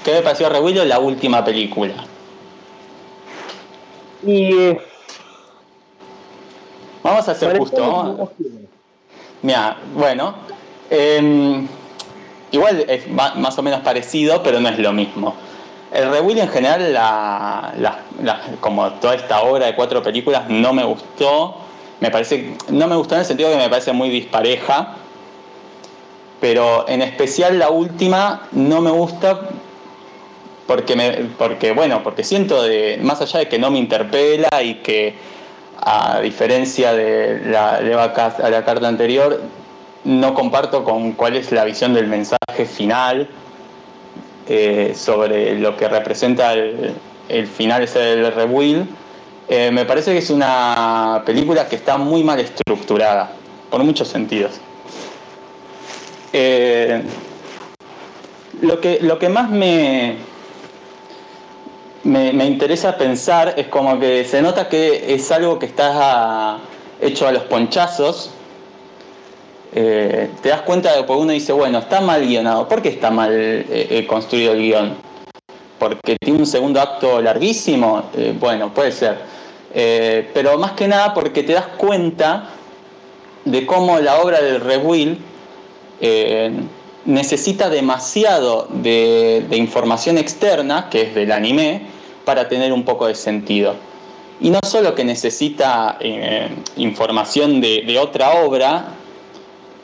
¿Qué 0.04 0.12
me 0.14 0.22
pareció 0.22 0.48
el 0.48 0.52
Rewill 0.54 0.80
o 0.80 0.84
la 0.84 0.98
última 0.98 1.44
película? 1.44 1.94
Y 4.26 4.52
eh, 4.52 4.80
Vamos 7.02 7.28
a 7.28 7.34
para 7.34 7.58
justo. 7.58 8.30
Mira, 9.40 9.76
bueno, 9.94 10.34
eh, 10.90 11.66
igual 12.50 12.84
es 12.88 13.08
más 13.08 13.56
o 13.56 13.62
menos 13.62 13.80
parecido, 13.80 14.42
pero 14.42 14.60
no 14.60 14.68
es 14.68 14.78
lo 14.78 14.92
mismo. 14.92 15.34
El 15.92 16.10
Rewill 16.10 16.38
en 16.38 16.48
general, 16.48 16.92
la, 16.92 17.72
como 18.60 18.90
toda 18.94 19.14
esta 19.14 19.42
obra 19.42 19.66
de 19.66 19.74
cuatro 19.74 20.02
películas, 20.02 20.48
no 20.48 20.72
me 20.72 20.84
gustó. 20.84 21.56
Me 22.00 22.10
parece, 22.10 22.54
no 22.68 22.86
me 22.86 22.94
gustó 22.96 23.14
en 23.14 23.20
el 23.20 23.26
sentido 23.26 23.50
que 23.50 23.56
me 23.56 23.68
parece 23.68 23.92
muy 23.92 24.08
dispareja, 24.08 24.94
pero 26.40 26.88
en 26.88 27.02
especial 27.02 27.58
la 27.58 27.70
última 27.70 28.42
no 28.52 28.80
me 28.80 28.90
gusta 28.90 29.40
porque, 30.66 30.94
me, 30.94 31.10
porque 31.38 31.72
bueno, 31.72 32.02
porque 32.04 32.22
siento 32.22 32.62
de, 32.62 33.00
más 33.02 33.20
allá 33.20 33.40
de 33.40 33.48
que 33.48 33.58
no 33.58 33.70
me 33.70 33.78
interpela 33.78 34.62
y 34.62 34.76
que 34.76 35.16
a 35.80 36.20
diferencia 36.20 36.92
de 36.92 37.40
la, 37.46 37.80
de 37.80 37.94
la 37.94 38.64
carta 38.64 38.86
anterior, 38.86 39.40
no 40.04 40.34
comparto 40.34 40.84
con 40.84 41.12
cuál 41.12 41.36
es 41.36 41.50
la 41.50 41.64
visión 41.64 41.94
del 41.94 42.06
mensaje 42.06 42.66
final 42.66 43.28
eh, 44.48 44.94
sobre 44.94 45.58
lo 45.58 45.76
que 45.76 45.88
representa 45.88 46.54
el, 46.54 47.46
final 47.46 47.82
ese 47.82 47.98
del 47.98 48.32
Rewill. 48.32 48.88
Eh, 49.46 49.70
me 49.70 49.84
parece 49.84 50.12
que 50.12 50.18
es 50.18 50.30
una 50.30 51.22
película 51.26 51.68
que 51.68 51.76
está 51.76 51.98
muy 51.98 52.24
mal 52.24 52.40
estructurada, 52.40 53.30
por 53.70 53.84
muchos 53.84 54.08
sentidos. 54.08 54.52
Eh, 56.32 57.02
lo, 58.62 58.80
que, 58.80 58.98
lo 59.02 59.18
que 59.18 59.28
más 59.28 59.50
me, 59.50 60.16
me, 62.04 62.32
me 62.32 62.46
interesa 62.46 62.96
pensar 62.96 63.54
es 63.56 63.68
como 63.68 64.00
que 64.00 64.24
se 64.24 64.40
nota 64.40 64.68
que 64.68 65.14
es 65.14 65.30
algo 65.30 65.58
que 65.58 65.66
está 65.66 66.58
hecho 67.00 67.28
a 67.28 67.32
los 67.32 67.42
ponchazos. 67.44 68.30
Eh, 69.74 70.30
te 70.42 70.48
das 70.48 70.62
cuenta 70.62 70.96
de 70.96 71.04
que 71.04 71.12
uno 71.12 71.32
dice, 71.32 71.52
bueno, 71.52 71.78
está 71.78 72.00
mal 72.00 72.26
guionado. 72.26 72.68
¿Por 72.68 72.80
qué 72.82 72.88
está 72.88 73.10
mal 73.10 73.30
eh, 73.32 73.66
eh, 73.68 74.06
construido 74.06 74.52
el 74.52 74.60
guion? 74.60 74.96
¿Porque 75.78 76.16
tiene 76.18 76.38
un 76.38 76.46
segundo 76.46 76.80
acto 76.80 77.20
larguísimo? 77.20 78.04
Bueno, 78.40 78.74
puede 78.74 78.90
ser. 78.90 79.16
Pero 80.34 80.58
más 80.58 80.72
que 80.72 80.88
nada 80.88 81.14
porque 81.14 81.44
te 81.44 81.52
das 81.52 81.68
cuenta 81.76 82.48
de 83.44 83.64
cómo 83.64 84.00
la 84.00 84.20
obra 84.20 84.40
del 84.40 84.60
Rewill 84.60 85.18
necesita 87.04 87.70
demasiado 87.70 88.66
de, 88.70 89.46
información 89.52 90.18
externa, 90.18 90.88
que 90.90 91.02
es 91.02 91.14
del 91.14 91.30
anime, 91.30 91.82
para 92.24 92.48
tener 92.48 92.72
un 92.72 92.82
poco 92.82 93.06
de 93.06 93.14
sentido. 93.14 93.76
Y 94.40 94.50
no 94.50 94.58
solo 94.66 94.96
que 94.96 95.04
necesita 95.04 95.96
información 96.76 97.60
de 97.60 97.98
otra 98.00 98.42
obra, 98.42 98.96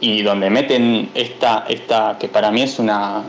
y 0.05 0.23
donde 0.23 0.51
meten 0.51 1.09
esta, 1.15 1.65
esta, 1.67 2.19
que 2.21 2.29
para 2.29 2.51
mí 2.51 2.61
es 2.61 2.79
una, 2.79 3.23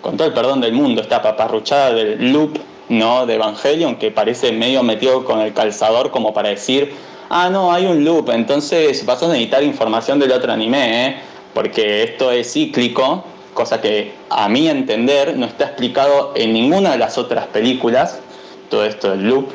con 0.00 0.16
todo 0.16 0.28
el 0.28 0.32
perdón 0.32 0.60
del 0.60 0.72
mundo, 0.72 1.02
esta 1.02 1.20
paparruchada 1.20 1.92
del 1.92 2.32
loop 2.32 2.56
¿no? 2.88 3.26
de 3.26 3.34
Evangelion, 3.34 3.96
que 3.96 4.12
parece 4.12 4.52
medio 4.52 4.84
metido 4.84 5.24
con 5.24 5.40
el 5.40 5.52
calzador 5.52 6.12
como 6.12 6.32
para 6.32 6.50
decir, 6.50 6.92
ah, 7.30 7.50
no, 7.50 7.72
hay 7.72 7.86
un 7.86 8.04
loop, 8.04 8.30
entonces 8.30 9.04
vas 9.04 9.20
a 9.24 9.26
necesitar 9.26 9.64
información 9.64 10.20
del 10.20 10.30
otro 10.30 10.52
anime, 10.52 11.08
¿eh? 11.08 11.16
porque 11.52 12.04
esto 12.04 12.30
es 12.30 12.52
cíclico, 12.52 13.24
cosa 13.52 13.80
que 13.80 14.12
a 14.28 14.48
mi 14.48 14.68
entender 14.68 15.36
no 15.36 15.46
está 15.46 15.64
explicado 15.64 16.32
en 16.36 16.52
ninguna 16.52 16.92
de 16.92 16.98
las 16.98 17.18
otras 17.18 17.48
películas, 17.48 18.20
todo 18.68 18.84
esto 18.84 19.10
del 19.10 19.28
loop. 19.28 19.48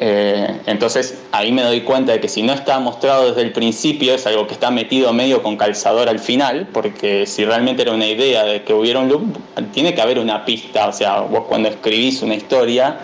Eh, 0.00 0.60
entonces 0.66 1.18
ahí 1.32 1.50
me 1.50 1.62
doy 1.62 1.80
cuenta 1.80 2.12
de 2.12 2.20
que 2.20 2.28
si 2.28 2.44
no 2.44 2.52
está 2.52 2.78
mostrado 2.78 3.30
desde 3.30 3.42
el 3.42 3.50
principio 3.50 4.14
es 4.14 4.28
algo 4.28 4.46
que 4.46 4.54
está 4.54 4.70
metido 4.70 5.12
medio 5.12 5.42
con 5.42 5.56
calzador 5.56 6.08
al 6.08 6.20
final, 6.20 6.68
porque 6.72 7.26
si 7.26 7.44
realmente 7.44 7.82
era 7.82 7.92
una 7.92 8.06
idea 8.06 8.44
de 8.44 8.62
que 8.62 8.72
hubiera 8.72 9.00
un 9.00 9.08
loop, 9.08 9.36
tiene 9.72 9.94
que 9.94 10.00
haber 10.00 10.20
una 10.20 10.44
pista, 10.44 10.86
o 10.86 10.92
sea, 10.92 11.22
vos 11.22 11.46
cuando 11.48 11.68
escribís 11.68 12.22
una 12.22 12.36
historia, 12.36 13.00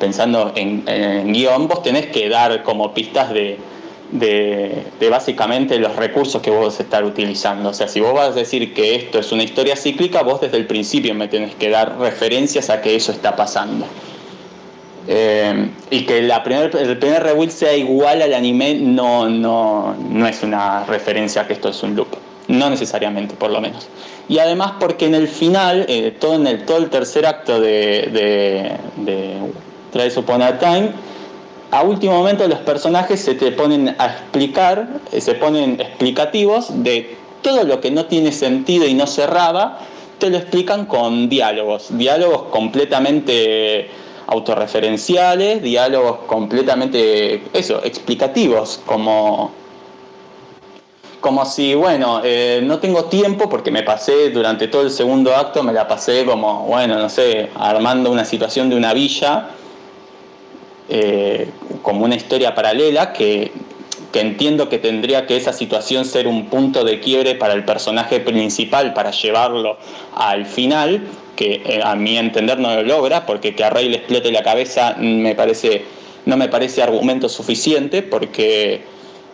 pensando 0.00 0.52
en, 0.56 1.30
guion, 1.30 1.68
vos 1.68 1.82
tenés 1.82 2.06
que 2.06 2.30
dar 2.30 2.62
como 2.62 2.94
pistas 2.94 3.30
de, 3.30 3.58
de, 4.10 5.08
básicamente 5.10 5.78
los 5.78 5.94
recursos 5.94 6.40
que 6.40 6.50
vos 6.50 6.80
estar 6.80 7.04
utilizando. 7.04 7.68
O 7.68 7.74
sea, 7.74 7.86
si 7.86 8.00
vos 8.00 8.14
vas 8.14 8.30
a 8.30 8.32
decir 8.32 8.72
que 8.72 8.94
esto 8.94 9.18
es 9.18 9.30
una 9.30 9.42
historia 9.42 9.76
cíclica, 9.76 10.22
vos 10.22 10.40
desde 10.40 10.56
el 10.56 10.66
principio 10.66 11.14
me 11.14 11.28
tenés 11.28 11.54
que 11.54 11.68
dar 11.68 11.98
referencias 11.98 12.70
a 12.70 12.80
que 12.80 12.96
eso 12.96 13.12
está 13.12 13.36
pasando. 13.36 13.86
Eh, 15.06 15.68
y 15.90 16.06
que 16.06 16.22
la 16.22 16.42
primer, 16.42 16.74
el 16.76 16.98
primer 16.98 17.22
rewill 17.22 17.50
sea 17.50 17.74
igual 17.76 18.22
al 18.22 18.32
anime 18.32 18.74
no, 18.74 19.28
no, 19.28 19.94
no 19.94 20.26
es 20.26 20.42
una 20.42 20.84
referencia 20.84 21.42
a 21.42 21.46
que 21.46 21.52
esto 21.52 21.68
es 21.68 21.82
un 21.82 21.94
loop. 21.94 22.08
No 22.48 22.70
necesariamente, 22.70 23.34
por 23.34 23.50
lo 23.50 23.60
menos. 23.60 23.88
Y 24.28 24.38
además 24.38 24.74
porque 24.80 25.06
en 25.06 25.14
el 25.14 25.28
final, 25.28 25.84
eh, 25.88 26.14
todo, 26.18 26.34
en 26.34 26.46
el, 26.46 26.64
todo 26.64 26.78
el 26.78 26.90
tercer 26.90 27.26
acto 27.26 27.60
de, 27.60 28.08
de, 28.12 28.76
de 29.04 29.36
Trials 29.92 30.16
Upon 30.16 30.42
a 30.42 30.58
Time, 30.58 30.90
a 31.70 31.82
último 31.82 32.14
momento 32.14 32.46
los 32.46 32.60
personajes 32.60 33.20
se 33.20 33.34
te 33.34 33.50
ponen 33.52 33.94
a 33.98 34.06
explicar, 34.06 34.88
eh, 35.12 35.20
se 35.20 35.34
ponen 35.34 35.80
explicativos 35.80 36.66
de 36.84 37.16
todo 37.42 37.64
lo 37.64 37.80
que 37.80 37.90
no 37.90 38.06
tiene 38.06 38.32
sentido 38.32 38.86
y 38.86 38.94
no 38.94 39.06
cerraba, 39.06 39.80
te 40.18 40.30
lo 40.30 40.38
explican 40.38 40.86
con 40.86 41.28
diálogos, 41.28 41.88
diálogos 41.90 42.44
completamente 42.44 43.90
autorreferenciales, 44.26 45.62
diálogos 45.62 46.20
completamente, 46.26 47.42
eso, 47.52 47.80
explicativos, 47.84 48.80
como, 48.86 49.52
como 51.20 51.44
si, 51.44 51.74
bueno, 51.74 52.20
eh, 52.24 52.60
no 52.64 52.78
tengo 52.78 53.04
tiempo 53.04 53.48
porque 53.48 53.70
me 53.70 53.82
pasé 53.82 54.30
durante 54.30 54.68
todo 54.68 54.82
el 54.82 54.90
segundo 54.90 55.34
acto, 55.34 55.62
me 55.62 55.72
la 55.72 55.88
pasé 55.88 56.24
como, 56.24 56.66
bueno, 56.66 56.98
no 56.98 57.08
sé, 57.08 57.50
armando 57.56 58.10
una 58.10 58.24
situación 58.24 58.70
de 58.70 58.76
una 58.76 58.92
villa, 58.92 59.48
eh, 60.88 61.48
como 61.82 62.04
una 62.04 62.14
historia 62.14 62.54
paralela 62.54 63.12
que, 63.12 63.52
que 64.12 64.20
entiendo 64.20 64.68
que 64.68 64.78
tendría 64.78 65.26
que 65.26 65.36
esa 65.36 65.52
situación 65.52 66.04
ser 66.04 66.28
un 66.28 66.46
punto 66.46 66.84
de 66.84 67.00
quiebre 67.00 67.34
para 67.34 67.54
el 67.54 67.64
personaje 67.64 68.20
principal, 68.20 68.94
para 68.94 69.10
llevarlo 69.10 69.76
al 70.14 70.46
final, 70.46 71.02
que 71.36 71.62
eh, 71.64 71.80
a 71.82 71.94
mi 71.94 72.16
entender 72.16 72.58
no 72.58 72.74
lo 72.74 72.82
logra, 72.82 73.26
porque 73.26 73.54
que 73.54 73.64
a 73.64 73.70
Rey 73.70 73.88
le 73.88 73.96
explote 73.96 74.30
la 74.32 74.42
cabeza 74.42 74.96
me 74.98 75.34
parece, 75.34 75.84
no 76.26 76.36
me 76.36 76.48
parece 76.48 76.82
argumento 76.82 77.28
suficiente, 77.28 78.02
porque 78.02 78.82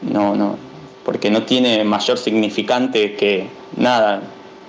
no, 0.02 0.34
no, 0.34 0.56
porque 1.04 1.30
no 1.30 1.42
tiene 1.44 1.84
mayor 1.84 2.18
significante 2.18 3.14
que 3.14 3.46
nada, 3.76 4.22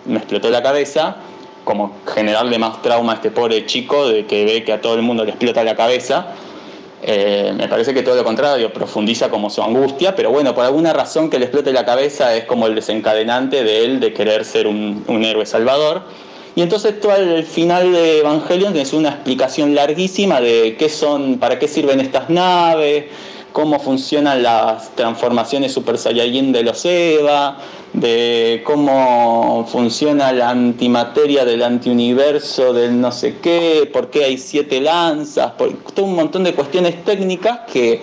me 0.05 0.17
explotó 0.17 0.49
la 0.49 0.63
cabeza, 0.63 1.17
como 1.63 1.95
generarle 2.13 2.57
más 2.57 2.81
trauma 2.81 3.13
a 3.13 3.15
este 3.15 3.31
pobre 3.31 3.65
chico 3.65 4.07
de 4.07 4.25
que 4.25 4.45
ve 4.45 4.63
que 4.63 4.73
a 4.73 4.81
todo 4.81 4.95
el 4.95 5.03
mundo 5.03 5.23
le 5.23 5.31
explota 5.31 5.63
la 5.63 5.75
cabeza. 5.75 6.27
Eh, 7.03 7.51
me 7.55 7.67
parece 7.67 7.93
que 7.93 8.03
todo 8.03 8.15
lo 8.15 8.23
contrario, 8.23 8.71
profundiza 8.71 9.29
como 9.29 9.49
su 9.49 9.63
angustia, 9.63 10.15
pero 10.15 10.31
bueno, 10.31 10.53
por 10.53 10.65
alguna 10.65 10.93
razón 10.93 11.29
que 11.29 11.39
le 11.39 11.45
explote 11.45 11.73
la 11.73 11.83
cabeza 11.83 12.35
es 12.35 12.45
como 12.45 12.67
el 12.67 12.75
desencadenante 12.75 13.63
de 13.63 13.85
él 13.85 13.99
de 13.99 14.13
querer 14.13 14.45
ser 14.45 14.67
un, 14.67 15.03
un 15.07 15.23
héroe 15.23 15.45
salvador. 15.45 16.03
Y 16.55 16.61
entonces 16.61 16.99
todo 16.99 17.15
el 17.15 17.43
final 17.43 17.93
de 17.93 18.19
Evangelion 18.19 18.75
es 18.75 18.91
una 18.91 19.09
explicación 19.09 19.73
larguísima 19.73 20.41
de 20.41 20.75
qué 20.77 20.89
son, 20.89 21.39
para 21.39 21.57
qué 21.59 21.67
sirven 21.67 22.01
estas 22.01 22.29
naves, 22.29 23.05
cómo 23.53 23.79
funcionan 23.79 24.43
las 24.43 24.93
transformaciones 24.95 25.73
Super 25.73 25.97
Saiyajin 25.97 26.51
de 26.51 26.63
los 26.63 26.83
Eva, 26.85 27.57
de 27.93 28.61
cómo 28.65 29.65
funciona 29.69 30.31
la 30.31 30.49
antimateria 30.49 31.45
del 31.45 31.63
antiuniverso 31.63 32.73
del 32.73 32.99
no 32.99 33.11
sé 33.11 33.37
qué, 33.41 33.89
por 33.91 34.09
qué 34.09 34.25
hay 34.25 34.37
siete 34.37 34.81
lanzas, 34.81 35.51
por, 35.51 35.73
todo 35.93 36.05
un 36.05 36.15
montón 36.15 36.43
de 36.43 36.53
cuestiones 36.53 37.03
técnicas 37.03 37.61
que 37.71 38.01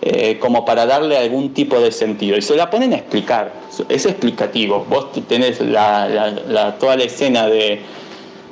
eh, 0.00 0.38
como 0.38 0.64
para 0.64 0.86
darle 0.86 1.16
algún 1.16 1.52
tipo 1.52 1.80
de 1.80 1.90
sentido. 1.92 2.36
Y 2.36 2.42
se 2.42 2.56
la 2.56 2.70
ponen 2.70 2.92
a 2.92 2.96
explicar, 2.96 3.52
es 3.88 4.06
explicativo. 4.06 4.86
Vos 4.88 5.12
tenés 5.26 5.60
la, 5.60 6.08
la, 6.08 6.30
la, 6.30 6.78
toda 6.78 6.96
la 6.96 7.04
escena 7.04 7.46
de, 7.46 7.80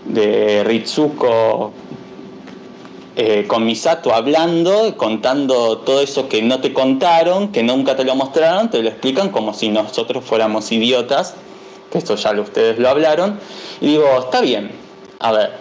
de 0.07 0.65
Ritsuko 0.65 1.73
eh, 3.19 3.47
con 3.47 3.65
Misato 3.65 4.13
hablando, 4.13 4.95
contando 4.99 5.79
todo 5.79 6.03
eso 6.03 6.29
que 6.29 6.43
no 6.43 6.61
te 6.61 6.75
contaron, 6.75 7.51
que 7.51 7.63
nunca 7.63 7.97
te 7.97 8.05
lo 8.05 8.15
mostraron, 8.15 8.69
te 8.69 8.83
lo 8.83 8.91
explican 8.91 9.31
como 9.31 9.55
si 9.55 9.71
nosotros 9.71 10.23
fuéramos 10.23 10.71
idiotas, 10.71 11.35
que 11.91 11.97
esto 11.97 12.17
ya 12.17 12.33
ustedes 12.33 12.79
lo 12.79 12.91
hablaron. 12.91 13.41
Y 13.81 13.87
digo, 13.87 14.05
está 14.19 14.43
bien, 14.43 14.71
a 15.21 15.33
ver, 15.33 15.53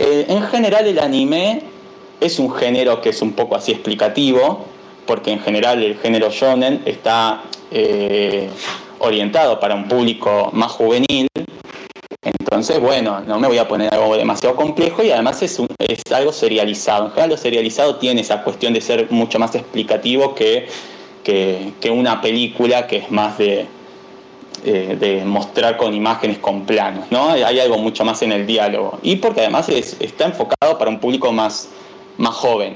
eh, 0.00 0.26
en 0.28 0.42
general 0.42 0.86
el 0.88 0.98
anime 0.98 1.62
es 2.20 2.40
un 2.40 2.52
género 2.52 3.00
que 3.00 3.10
es 3.10 3.22
un 3.22 3.34
poco 3.34 3.54
así 3.54 3.70
explicativo, 3.70 4.64
porque 5.06 5.32
en 5.32 5.40
general 5.40 5.82
el 5.82 5.96
género 5.98 6.30
shonen 6.30 6.82
está 6.84 7.42
eh, 7.70 8.48
orientado 8.98 9.58
para 9.60 9.74
un 9.74 9.86
público 9.88 10.50
más 10.52 10.72
juvenil. 10.72 11.26
Entonces, 12.22 12.80
bueno, 12.80 13.20
no 13.20 13.38
me 13.38 13.48
voy 13.48 13.58
a 13.58 13.68
poner 13.68 13.92
algo 13.92 14.16
demasiado 14.16 14.56
complejo 14.56 15.02
y 15.02 15.10
además 15.10 15.42
es, 15.42 15.58
un- 15.58 15.68
es 15.78 16.00
algo 16.12 16.32
serializado. 16.32 17.06
En 17.06 17.10
general 17.10 17.30
lo 17.30 17.36
serializado 17.36 17.96
tiene 17.96 18.20
esa 18.22 18.42
cuestión 18.42 18.72
de 18.72 18.80
ser 18.80 19.10
mucho 19.10 19.38
más 19.38 19.54
explicativo 19.54 20.34
que, 20.34 20.66
que, 21.22 21.90
una 21.90 22.20
película 22.20 22.86
que 22.86 22.98
es 22.98 23.10
más 23.10 23.36
de, 23.38 23.66
eh, 24.64 24.96
de 24.98 25.24
mostrar 25.24 25.76
con 25.76 25.92
imágenes, 25.94 26.38
con 26.38 26.64
planos, 26.64 27.06
¿no? 27.10 27.30
Hay 27.30 27.60
algo 27.60 27.76
mucho 27.78 28.04
más 28.04 28.22
en 28.22 28.32
el 28.32 28.46
diálogo. 28.46 28.98
Y 29.02 29.16
porque 29.16 29.40
además 29.42 29.68
es- 29.68 29.96
está 30.00 30.24
enfocado 30.24 30.78
para 30.78 30.90
un 30.90 31.00
público 31.00 31.30
más, 31.32 31.68
más 32.16 32.34
joven. 32.34 32.74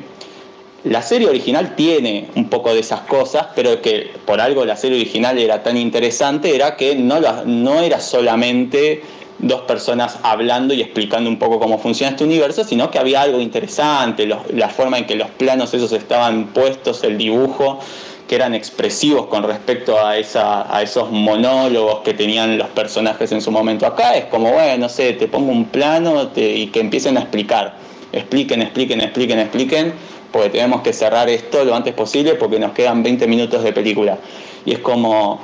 La 0.84 1.02
serie 1.02 1.28
original 1.28 1.74
tiene 1.74 2.28
un 2.36 2.48
poco 2.48 2.72
de 2.72 2.80
esas 2.80 3.00
cosas, 3.00 3.48
pero 3.54 3.82
que 3.82 4.10
por 4.24 4.40
algo 4.40 4.64
la 4.64 4.76
serie 4.76 4.96
original 4.98 5.36
era 5.38 5.62
tan 5.62 5.76
interesante, 5.76 6.54
era 6.54 6.76
que 6.76 6.94
no, 6.94 7.18
la- 7.20 7.42
no 7.44 7.80
era 7.80 8.00
solamente 8.00 9.02
dos 9.40 9.62
personas 9.62 10.18
hablando 10.22 10.74
y 10.74 10.80
explicando 10.80 11.28
un 11.28 11.38
poco 11.38 11.58
cómo 11.58 11.78
funciona 11.78 12.10
este 12.12 12.24
universo, 12.24 12.62
sino 12.64 12.90
que 12.90 12.98
había 12.98 13.22
algo 13.22 13.40
interesante, 13.40 14.26
los- 14.26 14.50
la 14.52 14.68
forma 14.68 14.98
en 14.98 15.06
que 15.06 15.16
los 15.16 15.28
planos 15.30 15.74
esos 15.74 15.92
estaban 15.92 16.46
puestos, 16.48 17.02
el 17.02 17.18
dibujo, 17.18 17.80
que 18.28 18.34
eran 18.36 18.54
expresivos 18.54 19.26
con 19.26 19.42
respecto 19.42 19.98
a, 19.98 20.16
esa, 20.18 20.74
a 20.74 20.82
esos 20.82 21.10
monólogos 21.10 22.00
que 22.00 22.14
tenían 22.14 22.56
los 22.58 22.68
personajes 22.68 23.32
en 23.32 23.40
su 23.40 23.50
momento. 23.50 23.86
Acá 23.86 24.16
es 24.16 24.26
como, 24.26 24.52
bueno, 24.52 24.76
no 24.78 24.88
sé, 24.88 25.14
te 25.14 25.26
pongo 25.28 25.50
un 25.50 25.64
plano 25.64 26.30
y 26.36 26.66
que 26.68 26.80
empiecen 26.80 27.16
a 27.16 27.20
explicar. 27.20 27.74
Expliquen, 28.12 28.62
expliquen, 28.62 29.00
expliquen, 29.00 29.38
expliquen, 29.38 29.92
porque 30.32 30.50
tenemos 30.50 30.82
que 30.82 30.92
cerrar 30.92 31.28
esto 31.28 31.64
lo 31.64 31.74
antes 31.74 31.94
posible 31.94 32.34
porque 32.34 32.58
nos 32.58 32.72
quedan 32.72 33.02
20 33.02 33.26
minutos 33.26 33.62
de 33.62 33.72
película. 33.72 34.18
Y 34.64 34.72
es 34.72 34.78
como, 34.80 35.40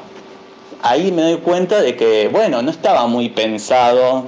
ahí 0.83 1.11
me 1.13 1.23
doy 1.23 1.37
cuenta 1.39 1.81
de 1.81 1.97
que, 1.97 2.29
bueno, 2.29 2.63
no 2.63 2.71
estaba 2.71 3.07
muy 3.07 3.31
pensado 3.31 4.25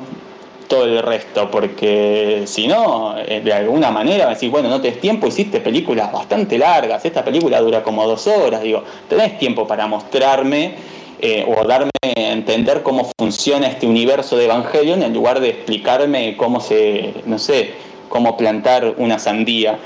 todo 0.69 0.85
el 0.85 1.03
resto, 1.03 1.51
porque 1.51 2.43
si 2.47 2.67
no, 2.67 3.15
eh, 3.19 3.41
de 3.41 3.53
alguna 3.53 3.91
manera 3.91 4.29
decís, 4.29 4.51
bueno, 4.51 4.69
no 4.69 4.81
tenés 4.81 5.01
tiempo, 5.01 5.29
hiciste 5.29 5.61
películas 5.61 6.13
bastante 6.13 6.59
largas, 6.59 7.05
esta 7.05 7.25
película 7.25 7.61
dura 7.61 7.83
como 7.83 8.07
dos 8.07 8.27
horas, 8.27 8.63
digo, 8.63 8.83
tenés 9.09 9.39
tiempo 9.39 9.67
para 9.67 9.87
mostrarme 9.87 10.75
eh, 11.21 11.47
o 11.47 11.65
darme 11.65 11.91
a 12.03 12.33
entender 12.33 12.83
cómo 12.83 13.11
funciona 13.19 13.69
este 13.69 13.87
universo 13.87 14.37
de 14.37 14.47
Evangelion 14.47 15.03
en 15.03 15.15
lugar 15.15 15.41
de 15.41 15.51
explicarme 15.51 16.37
cómo 16.37 16.61
se, 16.61 17.15
no 17.25 17.39
sé, 17.39 17.75
cómo 18.09 18.37
plantar 18.37 18.95
una 18.99 19.19
sandía. 19.19 19.79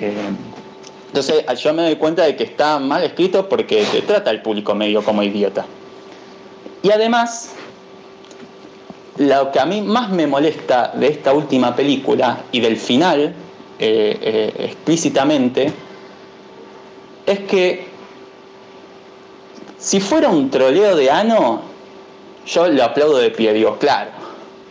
Entonces 0.00 1.44
yo 1.60 1.74
me 1.74 1.82
doy 1.82 1.96
cuenta 1.96 2.24
de 2.24 2.36
que 2.36 2.44
está 2.44 2.78
mal 2.78 3.02
escrito 3.02 3.48
porque 3.48 3.84
te 3.90 4.02
trata 4.02 4.30
al 4.30 4.42
público 4.42 4.74
medio 4.74 5.02
como 5.02 5.22
idiota. 5.22 5.66
Y 6.82 6.90
además, 6.90 7.52
lo 9.18 9.50
que 9.50 9.60
a 9.60 9.66
mí 9.66 9.82
más 9.82 10.10
me 10.10 10.26
molesta 10.26 10.92
de 10.94 11.08
esta 11.08 11.32
última 11.32 11.74
película 11.74 12.44
y 12.52 12.60
del 12.60 12.76
final, 12.76 13.34
eh, 13.78 14.18
eh, 14.22 14.52
explícitamente, 14.58 15.72
es 17.26 17.40
que 17.40 17.86
si 19.78 20.00
fuera 20.00 20.28
un 20.28 20.50
troleo 20.50 20.94
de 20.94 21.10
Ano, 21.10 21.62
yo 22.46 22.68
lo 22.68 22.84
aplaudo 22.84 23.18
de 23.18 23.30
pie, 23.30 23.52
digo, 23.52 23.78
claro. 23.78 24.10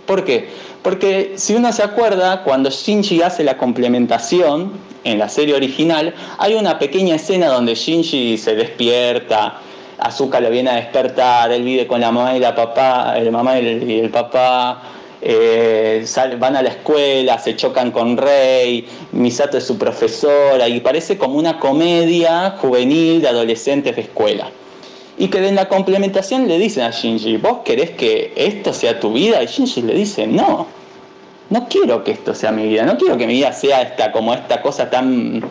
¿Por 0.05 0.23
qué? 0.23 0.49
Porque 0.81 1.33
si 1.35 1.55
uno 1.55 1.71
se 1.73 1.83
acuerda, 1.83 2.43
cuando 2.43 2.69
Shinji 2.69 3.21
hace 3.21 3.43
la 3.43 3.57
complementación 3.57 4.71
en 5.03 5.19
la 5.19 5.29
serie 5.29 5.55
original, 5.55 6.13
hay 6.37 6.55
una 6.55 6.77
pequeña 6.77 7.15
escena 7.15 7.47
donde 7.47 7.75
Shinji 7.75 8.37
se 8.37 8.55
despierta, 8.55 9.61
Azuka 9.99 10.39
lo 10.39 10.49
viene 10.49 10.69
a 10.69 10.75
despertar, 10.75 11.51
él 11.51 11.63
vive 11.63 11.85
con 11.85 11.99
la 11.99 12.11
mamá 12.11 12.35
y 12.35 12.39
la 12.39 12.55
papá, 12.55 13.17
el 13.17 13.31
mamá 13.31 13.59
y 13.59 13.99
el, 13.99 14.09
papá, 14.09 14.81
eh, 15.21 16.05
van 16.37 16.55
a 16.55 16.61
la 16.61 16.69
escuela, 16.69 17.37
se 17.37 17.55
chocan 17.55 17.91
con 17.91 18.15
Rey, 18.15 18.87
Misato 19.11 19.57
es 19.57 19.65
su 19.65 19.77
profesora, 19.77 20.67
y 20.69 20.79
parece 20.79 21.17
como 21.17 21.37
una 21.37 21.59
comedia 21.59 22.51
juvenil 22.61 23.21
de 23.21 23.27
adolescentes 23.27 23.95
de 23.95 24.03
escuela. 24.03 24.49
Y 25.17 25.27
que 25.27 25.45
en 25.45 25.55
la 25.55 25.67
complementación 25.67 26.47
le 26.47 26.57
dicen 26.57 26.83
a 26.83 26.91
Shinji, 26.91 27.35
¿vos 27.37 27.59
querés 27.65 27.89
que 27.91 28.31
esto 28.37 28.71
sea 28.71 29.01
tu 29.01 29.11
vida? 29.11 29.43
Y 29.43 29.47
Shinji 29.47 29.81
le 29.81 29.93
dice, 29.93 30.27
no, 30.27 30.67
no 31.49 31.67
quiero 31.67 32.03
que 32.03 32.11
esto 32.11 32.33
sea 32.33 32.51
mi 32.51 32.67
vida, 32.67 32.85
no 32.85 32.97
quiero 32.97 33.17
que 33.17 33.27
mi 33.27 33.33
vida 33.33 33.53
sea 33.53 33.81
esta, 33.81 34.11
como 34.11 34.33
esta 34.33 34.61
cosa 34.61 34.89
tan 34.89 35.43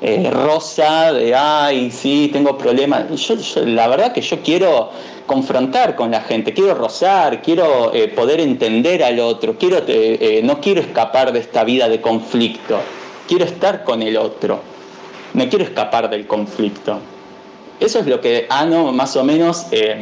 eh, 0.00 0.30
rosa 0.30 1.12
de, 1.12 1.34
ay, 1.34 1.90
sí, 1.90 2.30
tengo 2.32 2.56
problemas. 2.56 3.10
Yo, 3.10 3.36
la 3.64 3.88
verdad 3.88 4.12
que 4.12 4.20
yo 4.20 4.40
quiero 4.42 4.90
confrontar 5.26 5.94
con 5.96 6.10
la 6.10 6.20
gente, 6.20 6.52
quiero 6.52 6.74
rozar, 6.74 7.42
quiero 7.42 7.92
eh, 7.94 8.08
poder 8.08 8.40
entender 8.40 9.02
al 9.02 9.20
otro, 9.20 9.56
quiero, 9.58 9.82
eh, 9.86 10.40
no 10.44 10.60
quiero 10.60 10.80
escapar 10.80 11.32
de 11.32 11.40
esta 11.40 11.64
vida 11.64 11.88
de 11.88 12.00
conflicto, 12.00 12.78
quiero 13.26 13.44
estar 13.44 13.84
con 13.84 14.02
el 14.02 14.16
otro, 14.16 14.60
no 15.34 15.48
quiero 15.48 15.64
escapar 15.64 16.08
del 16.08 16.26
conflicto. 16.26 16.98
Eso 17.80 18.00
es 18.00 18.06
lo 18.06 18.20
que 18.20 18.46
Ano 18.50 18.92
más 18.92 19.16
o 19.16 19.24
menos 19.24 19.66
eh, 19.70 19.96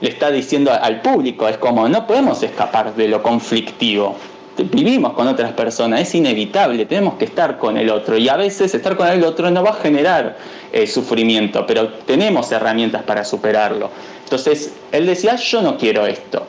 le 0.00 0.08
está 0.08 0.30
diciendo 0.30 0.72
al 0.72 1.02
público. 1.02 1.46
Es 1.46 1.58
como, 1.58 1.88
no 1.88 2.06
podemos 2.06 2.42
escapar 2.42 2.94
de 2.94 3.08
lo 3.08 3.22
conflictivo. 3.22 4.16
Vivimos 4.58 5.12
con 5.12 5.28
otras 5.28 5.52
personas, 5.52 6.00
es 6.00 6.14
inevitable, 6.14 6.86
tenemos 6.86 7.14
que 7.14 7.26
estar 7.26 7.58
con 7.58 7.76
el 7.76 7.90
otro. 7.90 8.16
Y 8.16 8.28
a 8.28 8.36
veces 8.36 8.74
estar 8.74 8.96
con 8.96 9.08
el 9.08 9.22
otro 9.24 9.50
no 9.50 9.62
va 9.62 9.70
a 9.70 9.74
generar 9.74 10.36
eh, 10.72 10.86
sufrimiento, 10.86 11.66
pero 11.66 11.88
tenemos 12.06 12.50
herramientas 12.52 13.02
para 13.02 13.24
superarlo. 13.24 13.90
Entonces, 14.24 14.74
él 14.92 15.06
decía, 15.06 15.36
yo 15.36 15.62
no 15.62 15.76
quiero 15.76 16.06
esto. 16.06 16.46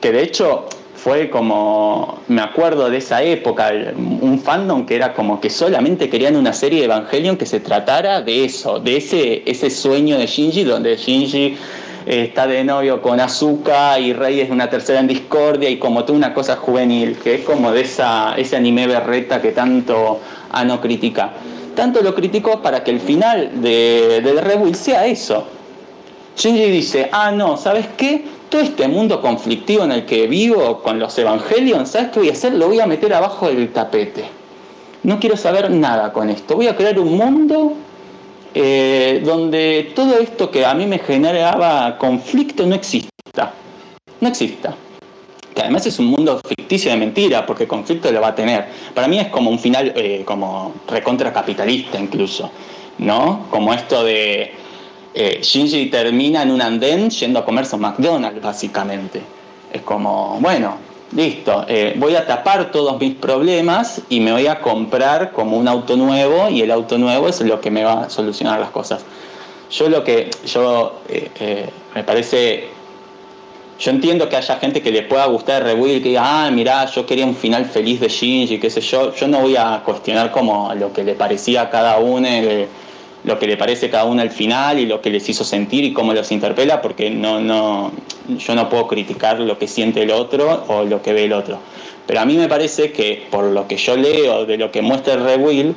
Que 0.00 0.12
de 0.12 0.22
hecho 0.22 0.68
fue 1.02 1.30
como, 1.30 2.20
me 2.28 2.42
acuerdo 2.42 2.88
de 2.88 2.98
esa 2.98 3.22
época, 3.24 3.72
un 3.96 4.38
fandom 4.38 4.86
que 4.86 4.94
era 4.94 5.14
como 5.14 5.40
que 5.40 5.50
solamente 5.50 6.08
querían 6.08 6.36
una 6.36 6.52
serie 6.52 6.78
de 6.78 6.84
Evangelion 6.84 7.36
que 7.36 7.46
se 7.46 7.58
tratara 7.58 8.22
de 8.22 8.44
eso, 8.44 8.78
de 8.78 8.98
ese, 8.98 9.42
ese 9.44 9.68
sueño 9.68 10.16
de 10.16 10.26
Shinji, 10.26 10.62
donde 10.62 10.96
Shinji 10.96 11.56
eh, 12.06 12.24
está 12.28 12.46
de 12.46 12.64
novio 12.64 13.00
con 13.00 13.20
Azuka 13.20 13.98
y 13.98 14.12
Rey 14.12 14.40
es 14.40 14.50
una 14.50 14.68
tercera 14.68 15.00
en 15.00 15.08
discordia 15.08 15.68
y 15.68 15.78
como 15.78 16.04
toda 16.04 16.18
una 16.18 16.34
cosa 16.34 16.56
juvenil, 16.56 17.16
que 17.18 17.36
es 17.36 17.44
como 17.44 17.72
de 17.72 17.82
esa, 17.82 18.34
ese 18.36 18.56
anime 18.56 18.86
berreta 18.86 19.40
que 19.40 19.52
tanto 19.52 20.20
Ano 20.50 20.80
critica. 20.80 21.32
Tanto 21.74 22.02
lo 22.02 22.14
criticó 22.14 22.60
para 22.60 22.84
que 22.84 22.90
el 22.90 23.00
final 23.00 23.62
de, 23.62 24.20
del 24.22 24.38
Rebuild 24.38 24.74
sea 24.74 25.06
eso, 25.06 25.46
Shinji 26.36 26.70
dice, 26.70 27.08
ah, 27.12 27.30
no, 27.30 27.56
¿sabes 27.56 27.86
qué? 27.96 28.24
Todo 28.48 28.60
este 28.60 28.88
mundo 28.88 29.20
conflictivo 29.20 29.84
en 29.84 29.92
el 29.92 30.04
que 30.04 30.26
vivo 30.26 30.82
con 30.82 30.98
los 30.98 31.16
Evangelion, 31.18 31.86
¿sabes 31.86 32.08
qué 32.10 32.20
voy 32.20 32.28
a 32.28 32.32
hacer? 32.32 32.54
Lo 32.54 32.68
voy 32.68 32.80
a 32.80 32.86
meter 32.86 33.14
abajo 33.14 33.48
del 33.48 33.72
tapete. 33.72 34.24
No 35.02 35.18
quiero 35.18 35.36
saber 35.36 35.70
nada 35.70 36.12
con 36.12 36.30
esto. 36.30 36.56
Voy 36.56 36.68
a 36.68 36.76
crear 36.76 36.98
un 36.98 37.16
mundo 37.16 37.74
eh, 38.54 39.22
donde 39.24 39.92
todo 39.94 40.18
esto 40.18 40.50
que 40.50 40.64
a 40.66 40.74
mí 40.74 40.86
me 40.86 40.98
generaba 40.98 41.96
conflicto 41.98 42.66
no 42.66 42.74
exista. 42.74 43.52
No 44.20 44.28
exista. 44.28 44.74
Que 45.54 45.62
además 45.62 45.86
es 45.86 45.98
un 45.98 46.06
mundo 46.06 46.40
ficticio 46.46 46.90
de 46.90 46.96
mentira, 46.96 47.44
porque 47.46 47.66
conflicto 47.66 48.10
lo 48.10 48.20
va 48.20 48.28
a 48.28 48.34
tener. 48.34 48.66
Para 48.94 49.08
mí 49.08 49.18
es 49.18 49.28
como 49.28 49.50
un 49.50 49.58
final 49.58 49.92
eh, 49.96 50.22
como 50.24 50.74
recontra 50.88 51.32
capitalista 51.32 51.98
incluso, 51.98 52.50
¿no? 52.98 53.46
Como 53.50 53.72
esto 53.72 54.04
de 54.04 54.52
eh, 55.14 55.40
Shinji 55.42 55.86
termina 55.86 56.42
en 56.42 56.50
un 56.50 56.62
andén 56.62 57.10
yendo 57.10 57.40
a 57.40 57.44
comerse 57.44 57.76
a 57.76 57.78
McDonald's, 57.78 58.40
básicamente. 58.40 59.22
Es 59.72 59.82
como, 59.82 60.38
bueno, 60.40 60.76
listo, 61.14 61.64
eh, 61.68 61.94
voy 61.96 62.14
a 62.14 62.26
tapar 62.26 62.70
todos 62.70 62.98
mis 62.98 63.14
problemas 63.14 64.00
y 64.08 64.20
me 64.20 64.32
voy 64.32 64.46
a 64.46 64.60
comprar 64.60 65.32
como 65.32 65.56
un 65.56 65.68
auto 65.68 65.96
nuevo 65.96 66.48
y 66.48 66.62
el 66.62 66.70
auto 66.70 66.98
nuevo 66.98 67.28
es 67.28 67.40
lo 67.40 67.60
que 67.60 67.70
me 67.70 67.84
va 67.84 68.04
a 68.04 68.10
solucionar 68.10 68.60
las 68.60 68.70
cosas. 68.70 69.04
Yo 69.70 69.88
lo 69.88 70.04
que, 70.04 70.30
yo, 70.46 71.00
eh, 71.08 71.30
eh, 71.40 71.70
me 71.94 72.04
parece, 72.04 72.68
yo 73.78 73.90
entiendo 73.90 74.28
que 74.28 74.36
haya 74.36 74.56
gente 74.56 74.82
que 74.82 74.90
le 74.90 75.02
pueda 75.02 75.26
gustar 75.26 75.62
el 75.62 75.68
Rebuild, 75.68 76.02
que 76.02 76.10
diga, 76.10 76.46
ah, 76.46 76.50
mirá, 76.50 76.86
yo 76.86 77.06
quería 77.06 77.26
un 77.26 77.36
final 77.36 77.64
feliz 77.66 78.00
de 78.00 78.08
Shinji, 78.08 78.58
qué 78.58 78.70
sé 78.70 78.80
yo, 78.80 79.14
yo 79.14 79.28
no 79.28 79.40
voy 79.40 79.56
a 79.56 79.82
cuestionar 79.84 80.30
como 80.30 80.74
lo 80.74 80.92
que 80.92 81.04
le 81.04 81.14
parecía 81.14 81.62
a 81.62 81.70
cada 81.70 81.98
uno. 81.98 82.26
eh, 82.28 82.68
lo 83.24 83.38
que 83.38 83.46
le 83.46 83.56
parece 83.56 83.88
cada 83.88 84.04
uno 84.04 84.20
al 84.22 84.30
final 84.30 84.78
y 84.78 84.86
lo 84.86 85.00
que 85.00 85.10
les 85.10 85.28
hizo 85.28 85.44
sentir 85.44 85.84
y 85.84 85.92
cómo 85.92 86.12
los 86.12 86.32
interpela, 86.32 86.82
porque 86.82 87.10
no, 87.10 87.40
no, 87.40 87.92
yo 88.28 88.54
no 88.54 88.68
puedo 88.68 88.88
criticar 88.88 89.38
lo 89.38 89.58
que 89.58 89.68
siente 89.68 90.02
el 90.02 90.10
otro 90.10 90.64
o 90.68 90.84
lo 90.84 91.02
que 91.02 91.12
ve 91.12 91.24
el 91.24 91.32
otro. 91.32 91.58
Pero 92.06 92.20
a 92.20 92.24
mí 92.24 92.36
me 92.36 92.48
parece 92.48 92.92
que 92.92 93.26
por 93.30 93.44
lo 93.44 93.68
que 93.68 93.76
yo 93.76 93.96
leo 93.96 94.44
de 94.44 94.56
lo 94.56 94.72
que 94.72 94.82
muestra 94.82 95.16
Rewill, 95.16 95.74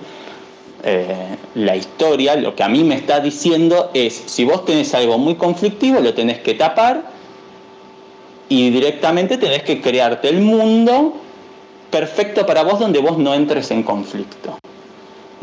eh, 0.83 1.37
la 1.55 1.75
historia, 1.75 2.35
lo 2.35 2.55
que 2.55 2.63
a 2.63 2.69
mí 2.69 2.83
me 2.83 2.95
está 2.95 3.19
diciendo 3.19 3.91
es, 3.93 4.23
si 4.25 4.43
vos 4.43 4.65
tenés 4.65 4.93
algo 4.93 5.17
muy 5.17 5.35
conflictivo, 5.35 5.99
lo 5.99 6.13
tenés 6.13 6.39
que 6.39 6.55
tapar 6.55 7.03
y 8.49 8.69
directamente 8.69 9.37
tenés 9.37 9.63
que 9.63 9.81
crearte 9.81 10.29
el 10.29 10.41
mundo 10.41 11.13
perfecto 11.91 12.45
para 12.45 12.63
vos 12.63 12.79
donde 12.79 12.99
vos 12.99 13.17
no 13.17 13.33
entres 13.33 13.71
en 13.71 13.83
conflicto. 13.83 14.57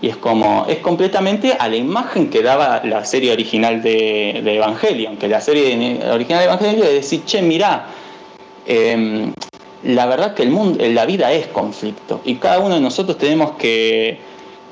Y 0.02 0.08
es 0.08 0.16
como, 0.16 0.66
es 0.68 0.78
completamente 0.78 1.56
a 1.58 1.68
la 1.68 1.76
imagen 1.76 2.28
que 2.28 2.42
daba 2.42 2.82
la 2.84 3.04
serie 3.04 3.32
original 3.32 3.82
de, 3.82 4.40
de 4.44 4.56
Evangelion, 4.56 5.16
que 5.16 5.28
la 5.28 5.40
serie 5.40 6.00
original 6.10 6.40
de 6.40 6.44
Evangelion 6.44 6.86
es 6.88 6.92
decir, 6.92 7.24
che, 7.24 7.40
mirá, 7.40 7.86
em, 8.66 9.32
la 9.84 10.06
verdad 10.06 10.34
que 10.34 10.42
el 10.42 10.50
mundo, 10.50 10.84
la 10.84 11.06
vida 11.06 11.32
es 11.32 11.46
conflicto 11.46 12.20
y 12.24 12.34
cada 12.34 12.58
uno 12.58 12.74
de 12.74 12.80
nosotros 12.80 13.16
tenemos 13.16 13.52
que, 13.52 14.18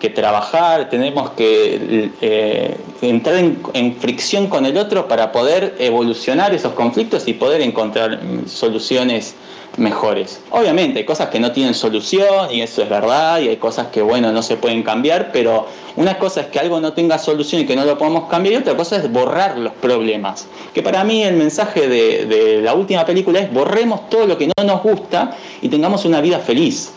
que 0.00 0.10
trabajar, 0.10 0.88
tenemos 0.88 1.30
que 1.30 2.10
eh, 2.20 2.76
entrar 3.02 3.36
en, 3.36 3.62
en, 3.74 3.94
fricción 3.96 4.48
con 4.48 4.66
el 4.66 4.78
otro 4.78 5.06
para 5.06 5.30
poder 5.30 5.76
evolucionar 5.78 6.54
esos 6.54 6.72
conflictos 6.72 7.28
y 7.28 7.34
poder 7.34 7.60
encontrar 7.60 8.18
soluciones 8.46 9.36
mejores. 9.76 10.40
Obviamente 10.50 10.98
hay 10.98 11.04
cosas 11.04 11.28
que 11.28 11.38
no 11.38 11.52
tienen 11.52 11.74
solución 11.74 12.52
y 12.52 12.60
eso 12.62 12.82
es 12.82 12.88
verdad 12.88 13.40
y 13.40 13.48
hay 13.48 13.56
cosas 13.56 13.88
que 13.88 14.02
bueno 14.02 14.32
no 14.32 14.42
se 14.42 14.56
pueden 14.56 14.82
cambiar, 14.82 15.30
pero 15.32 15.66
una 15.96 16.18
cosa 16.18 16.40
es 16.40 16.46
que 16.48 16.58
algo 16.58 16.80
no 16.80 16.92
tenga 16.92 17.18
solución 17.18 17.62
y 17.62 17.66
que 17.66 17.76
no 17.76 17.84
lo 17.84 17.96
podemos 17.98 18.28
cambiar 18.28 18.54
y 18.54 18.56
otra 18.56 18.76
cosa 18.76 18.96
es 18.96 19.12
borrar 19.12 19.58
los 19.58 19.72
problemas. 19.74 20.46
Que 20.74 20.82
para 20.82 21.04
mí 21.04 21.22
el 21.22 21.36
mensaje 21.36 21.88
de, 21.88 22.26
de 22.26 22.62
la 22.62 22.74
última 22.74 23.04
película 23.04 23.40
es 23.40 23.52
borremos 23.52 24.08
todo 24.08 24.26
lo 24.26 24.36
que 24.38 24.48
no 24.56 24.64
nos 24.64 24.82
gusta 24.82 25.36
y 25.60 25.68
tengamos 25.68 26.04
una 26.04 26.20
vida 26.20 26.38
feliz. 26.38 26.92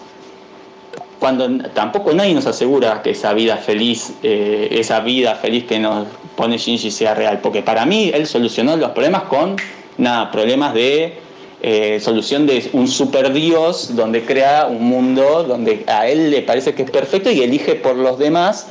Cuando 1.24 1.48
tampoco 1.70 2.12
nadie 2.12 2.34
nos 2.34 2.48
asegura 2.48 3.02
que 3.02 3.12
esa 3.12 3.34
vida 3.34 3.56
feliz, 3.56 4.12
eh, 4.24 4.68
esa 4.72 5.00
vida 5.00 5.36
feliz 5.36 5.64
que 5.64 5.80
nos 5.80 6.06
pone 6.36 6.58
Shinji 6.58 6.92
sea 6.92 7.14
real, 7.14 7.40
porque 7.42 7.62
para 7.62 7.86
mí 7.86 8.12
él 8.14 8.28
solucionó 8.28 8.76
los 8.76 8.92
problemas 8.92 9.24
con 9.24 9.56
nada, 9.98 10.30
problemas 10.32 10.74
de 10.74 11.14
eh, 11.62 12.02
solución 12.02 12.46
de 12.46 12.70
un 12.74 12.90
super 12.90 13.32
dios 13.32 13.96
donde 13.96 14.26
crea 14.26 14.68
un 14.68 14.84
mundo 14.84 15.46
donde 15.46 15.86
a 15.88 16.10
él 16.10 16.30
le 16.30 16.42
parece 16.42 16.74
que 16.76 16.84
es 16.84 16.92
perfecto 16.92 17.32
y 17.32 17.40
elige 17.40 17.76
por 17.76 17.96
los 17.96 18.20
demás 18.20 18.68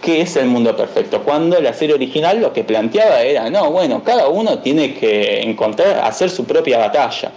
qué 0.00 0.22
es 0.22 0.36
el 0.36 0.46
mundo 0.46 0.74
perfecto. 0.74 1.20
Cuando 1.20 1.60
la 1.60 1.74
serie 1.74 1.96
original 1.96 2.40
lo 2.40 2.54
que 2.54 2.64
planteaba 2.64 3.20
era, 3.20 3.50
no, 3.50 3.70
bueno, 3.70 4.02
cada 4.02 4.28
uno 4.28 4.60
tiene 4.60 4.94
que 4.94 5.42
encontrar, 5.42 6.00
hacer 6.02 6.30
su 6.30 6.46
propia 6.46 6.78
batalla 6.78 7.30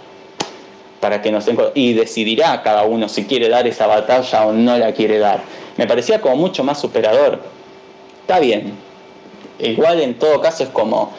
para 1.00 1.22
que 1.22 1.30
nos 1.30 1.46
y 1.74 1.92
decidirá 1.92 2.62
cada 2.62 2.84
uno 2.84 3.08
si 3.08 3.24
quiere 3.24 3.48
dar 3.48 3.66
esa 3.66 3.86
batalla 3.86 4.46
o 4.46 4.52
no 4.52 4.76
la 4.78 4.92
quiere 4.92 5.18
dar. 5.18 5.42
Me 5.76 5.86
parecía 5.86 6.20
como 6.20 6.36
mucho 6.36 6.64
más 6.64 6.80
superador. 6.80 7.40
Está 8.22 8.40
bien. 8.40 8.74
Igual 9.58 10.00
en 10.00 10.14
todo 10.18 10.40
caso 10.40 10.64
es 10.64 10.70
como 10.70 11.12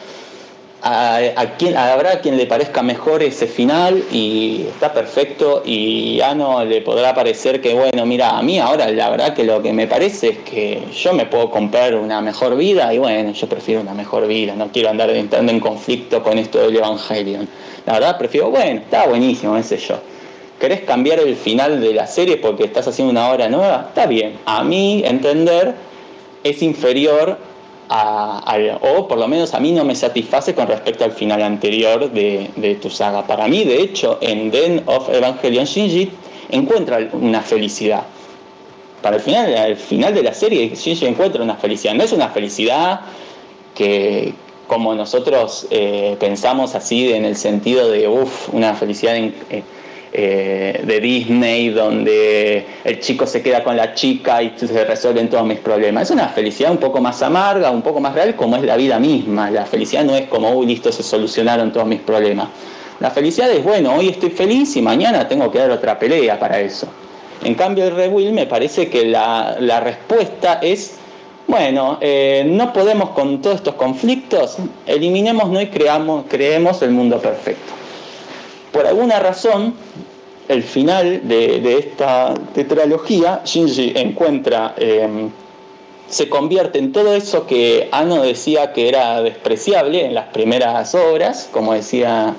a, 0.82 1.16
a 1.36 1.56
quien, 1.56 1.76
habrá 1.76 2.20
quien 2.20 2.36
le 2.36 2.46
parezca 2.46 2.82
mejor 2.82 3.22
ese 3.22 3.46
final 3.46 4.02
y 4.10 4.64
está 4.68 4.92
perfecto 4.92 5.62
y 5.64 6.20
a 6.20 6.34
no 6.34 6.64
le 6.64 6.80
podrá 6.80 7.14
parecer 7.14 7.60
que 7.60 7.74
bueno 7.74 8.06
mira 8.06 8.36
a 8.38 8.42
mí 8.42 8.58
ahora 8.58 8.90
la 8.90 9.10
verdad 9.10 9.34
que 9.34 9.44
lo 9.44 9.62
que 9.62 9.72
me 9.72 9.86
parece 9.86 10.28
es 10.28 10.38
que 10.38 10.82
yo 10.92 11.12
me 11.12 11.26
puedo 11.26 11.50
comprar 11.50 11.94
una 11.94 12.20
mejor 12.20 12.56
vida 12.56 12.92
y 12.94 12.98
bueno 12.98 13.32
yo 13.32 13.48
prefiero 13.48 13.80
una 13.80 13.94
mejor 13.94 14.26
vida 14.26 14.54
no 14.56 14.70
quiero 14.72 14.90
andar 14.90 15.10
entrando 15.10 15.52
en 15.52 15.60
conflicto 15.60 16.22
con 16.22 16.38
esto 16.38 16.58
del 16.58 16.76
Evangelion. 16.76 17.48
La 17.86 17.94
verdad 17.94 18.18
prefiero 18.18 18.50
bueno 18.50 18.80
está 18.80 19.06
buenísimo 19.06 19.56
ese 19.56 19.76
yo. 19.76 19.98
Querés 20.58 20.82
cambiar 20.82 21.20
el 21.20 21.36
final 21.36 21.80
de 21.80 21.94
la 21.94 22.06
serie 22.06 22.36
porque 22.36 22.64
estás 22.64 22.86
haciendo 22.86 23.10
una 23.10 23.30
obra 23.30 23.48
nueva 23.48 23.86
está 23.88 24.06
bien. 24.06 24.38
A 24.44 24.62
mí 24.62 25.02
entender 25.04 25.74
es 26.44 26.62
inferior 26.62 27.38
o 27.90 29.08
por 29.08 29.18
lo 29.18 29.26
menos 29.26 29.52
a 29.54 29.60
mí 29.60 29.72
no 29.72 29.84
me 29.84 29.94
satisface 29.94 30.54
con 30.54 30.68
respecto 30.68 31.04
al 31.04 31.12
final 31.12 31.42
anterior 31.42 32.10
de, 32.10 32.50
de, 32.56 32.74
tu 32.76 32.88
saga. 32.88 33.26
Para 33.26 33.48
mí, 33.48 33.64
de 33.64 33.82
hecho, 33.82 34.18
en 34.20 34.50
Den 34.50 34.82
of 34.86 35.08
Evangelion 35.08 35.64
Shinji 35.64 36.10
encuentra 36.50 37.08
una 37.12 37.40
felicidad. 37.42 38.04
Para 39.02 39.16
el 39.16 39.22
final, 39.22 39.52
el 39.52 39.76
final 39.76 40.14
de 40.14 40.22
la 40.22 40.34
serie, 40.34 40.68
Shinji 40.74 41.06
encuentra 41.06 41.42
una 41.42 41.56
felicidad. 41.56 41.94
No 41.94 42.04
es 42.04 42.12
una 42.12 42.28
felicidad 42.28 43.00
que, 43.74 44.34
como 44.68 44.94
nosotros 44.94 45.66
eh, 45.70 46.16
pensamos 46.20 46.76
así, 46.76 47.12
en 47.12 47.24
el 47.24 47.34
sentido 47.34 47.90
de, 47.90 48.06
uff, 48.06 48.52
una 48.52 48.74
felicidad 48.74 49.16
en, 49.16 49.34
eh, 50.12 50.80
de 50.82 51.00
Disney, 51.00 51.68
donde 51.68 52.66
el 52.82 52.98
chico 52.98 53.28
se 53.28 53.42
queda 53.42 53.62
con 53.62 53.76
la 53.76 53.94
chica 53.94 54.42
y 54.42 54.52
se 54.56 54.84
resuelven 54.84 55.30
todos 55.30 55.46
mis 55.46 55.60
problemas. 55.60 56.04
Es 56.04 56.10
una 56.10 56.28
felicidad 56.28 56.72
un 56.72 56.78
poco 56.78 57.00
más 57.00 57.22
amarga, 57.22 57.70
un 57.70 57.82
poco 57.82 58.00
más 58.00 58.12
real, 58.14 58.34
como 58.34 58.56
es 58.56 58.64
la 58.64 58.76
vida 58.76 58.98
misma. 58.98 59.52
La 59.52 59.64
felicidad 59.66 60.04
no 60.04 60.16
es 60.16 60.26
como, 60.26 60.50
uy, 60.50 60.66
listo, 60.66 60.90
se 60.90 61.04
solucionaron 61.04 61.72
todos 61.72 61.86
mis 61.86 62.00
problemas. 62.00 62.48
La 62.98 63.12
felicidad 63.12 63.48
es, 63.52 63.62
bueno, 63.62 63.94
hoy 63.94 64.08
estoy 64.08 64.30
feliz 64.30 64.74
y 64.76 64.82
mañana 64.82 65.28
tengo 65.28 65.48
que 65.50 65.58
dar 65.58 65.70
otra 65.70 65.96
pelea 65.96 66.40
para 66.40 66.58
eso. 66.58 66.88
En 67.44 67.54
cambio, 67.54 67.84
el 67.84 67.94
Rewill 67.94 68.32
me 68.32 68.46
parece 68.46 68.88
que 68.88 69.06
la, 69.06 69.58
la 69.60 69.78
respuesta 69.78 70.58
es, 70.60 70.96
bueno, 71.46 71.98
eh, 72.00 72.44
no 72.46 72.72
podemos 72.72 73.10
con 73.10 73.40
todos 73.40 73.56
estos 73.56 73.74
conflictos, 73.74 74.56
eliminemos 74.86 75.48
¿no? 75.50 75.60
y 75.60 75.68
creamos, 75.68 76.24
creemos 76.28 76.82
el 76.82 76.90
mundo 76.90 77.18
perfecto 77.20 77.79
por 78.72 78.86
alguna 78.86 79.18
razón, 79.18 79.74
el 80.48 80.62
final 80.62 81.28
de, 81.28 81.78
esta 81.78 82.34
tetralogía, 82.54 83.42
Shinji 83.44 83.92
encuentra, 83.96 84.74
eh, 84.78 85.28
se 86.08 86.28
convierte 86.28 86.78
en 86.78 86.92
todo 86.92 87.14
eso 87.14 87.46
que 87.46 87.88
Ano 87.92 88.22
decía 88.22 88.72
que 88.72 88.88
era 88.88 89.22
despreciable 89.22 90.04
en 90.04 90.14
las 90.14 90.26
primeras 90.26 90.94
obras, 90.94 91.48
como 91.52 91.72
decía, 91.72 92.34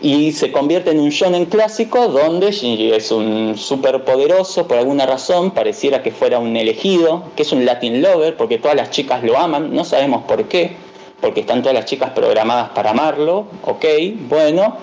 y 0.00 0.32
se 0.32 0.50
convierte 0.50 0.90
en 0.90 0.98
un 0.98 1.10
shonen 1.10 1.46
clásico 1.46 2.08
donde 2.08 2.50
Shinji 2.50 2.92
es 2.92 3.12
un 3.12 3.56
superpoderoso 3.56 4.66
por 4.66 4.78
alguna 4.78 5.06
razón, 5.06 5.52
pareciera 5.52 6.02
que 6.02 6.10
fuera 6.10 6.40
un 6.40 6.56
elegido, 6.56 7.22
que 7.36 7.42
es 7.42 7.52
un 7.52 7.64
Latin 7.64 8.02
lover, 8.02 8.36
porque 8.36 8.58
todas 8.58 8.76
las 8.76 8.90
chicas 8.90 9.22
lo 9.22 9.38
aman, 9.38 9.72
no 9.72 9.84
sabemos 9.84 10.24
por 10.24 10.48
qué, 10.48 10.72
porque 11.20 11.40
están 11.40 11.62
todas 11.62 11.74
las 11.74 11.84
chicas 11.84 12.10
programadas 12.10 12.70
para 12.70 12.90
amarlo, 12.90 13.46
ok, 13.64 13.84
bueno 14.28 14.76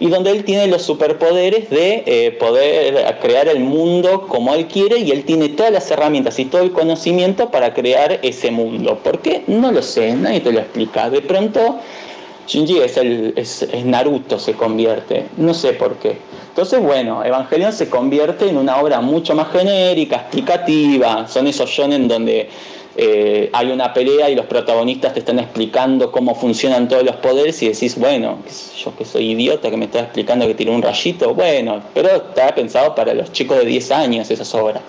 y 0.00 0.08
donde 0.08 0.30
él 0.30 0.44
tiene 0.44 0.66
los 0.66 0.82
superpoderes 0.82 1.70
de 1.70 2.02
eh, 2.06 2.30
poder 2.32 3.18
crear 3.20 3.48
el 3.48 3.60
mundo 3.60 4.26
como 4.28 4.54
él 4.54 4.66
quiere 4.66 4.98
y 4.98 5.10
él 5.10 5.24
tiene 5.24 5.48
todas 5.48 5.72
las 5.72 5.90
herramientas 5.90 6.38
y 6.38 6.44
todo 6.44 6.62
el 6.62 6.72
conocimiento 6.72 7.50
para 7.50 7.74
crear 7.74 8.20
ese 8.22 8.50
mundo. 8.50 8.98
¿Por 9.02 9.20
qué? 9.20 9.42
No 9.46 9.72
lo 9.72 9.82
sé, 9.82 10.12
nadie 10.12 10.40
te 10.40 10.52
lo 10.52 10.60
explica. 10.60 11.10
De 11.10 11.20
pronto 11.20 11.78
Shinji 12.48 12.78
es, 12.78 12.96
el, 12.96 13.34
es, 13.36 13.68
Naruto, 13.84 14.38
se 14.38 14.54
convierte, 14.54 15.26
no 15.36 15.52
sé 15.52 15.74
por 15.74 15.96
qué. 15.96 16.16
Entonces, 16.48 16.80
bueno, 16.80 17.22
Evangelion 17.22 17.72
se 17.72 17.90
convierte 17.90 18.48
en 18.48 18.56
una 18.56 18.80
obra 18.80 19.00
mucho 19.02 19.34
más 19.34 19.52
genérica, 19.52 20.16
explicativa, 20.16 21.28
son 21.28 21.46
esos 21.46 21.68
shonen 21.68 22.08
donde 22.08 22.48
eh, 23.00 23.48
hay 23.52 23.70
una 23.70 23.94
pelea 23.94 24.28
y 24.28 24.34
los 24.34 24.46
protagonistas 24.46 25.14
te 25.14 25.20
están 25.20 25.38
explicando 25.38 26.10
cómo 26.10 26.34
funcionan 26.34 26.88
todos 26.88 27.04
los 27.04 27.14
poderes 27.14 27.62
y 27.62 27.68
decís, 27.68 27.96
bueno, 27.96 28.38
yo 28.76 28.96
que 28.96 29.04
soy 29.04 29.30
idiota 29.30 29.70
que 29.70 29.76
me 29.76 29.84
está 29.84 30.00
explicando 30.00 30.48
que 30.48 30.54
tiene 30.54 30.74
un 30.74 30.82
rayito, 30.82 31.32
bueno, 31.32 31.80
pero 31.94 32.08
está 32.08 32.52
pensado 32.56 32.96
para 32.96 33.14
los 33.14 33.30
chicos 33.30 33.58
de 33.58 33.66
10 33.66 33.92
años 33.92 34.28
esas 34.32 34.52
obras. 34.52 34.82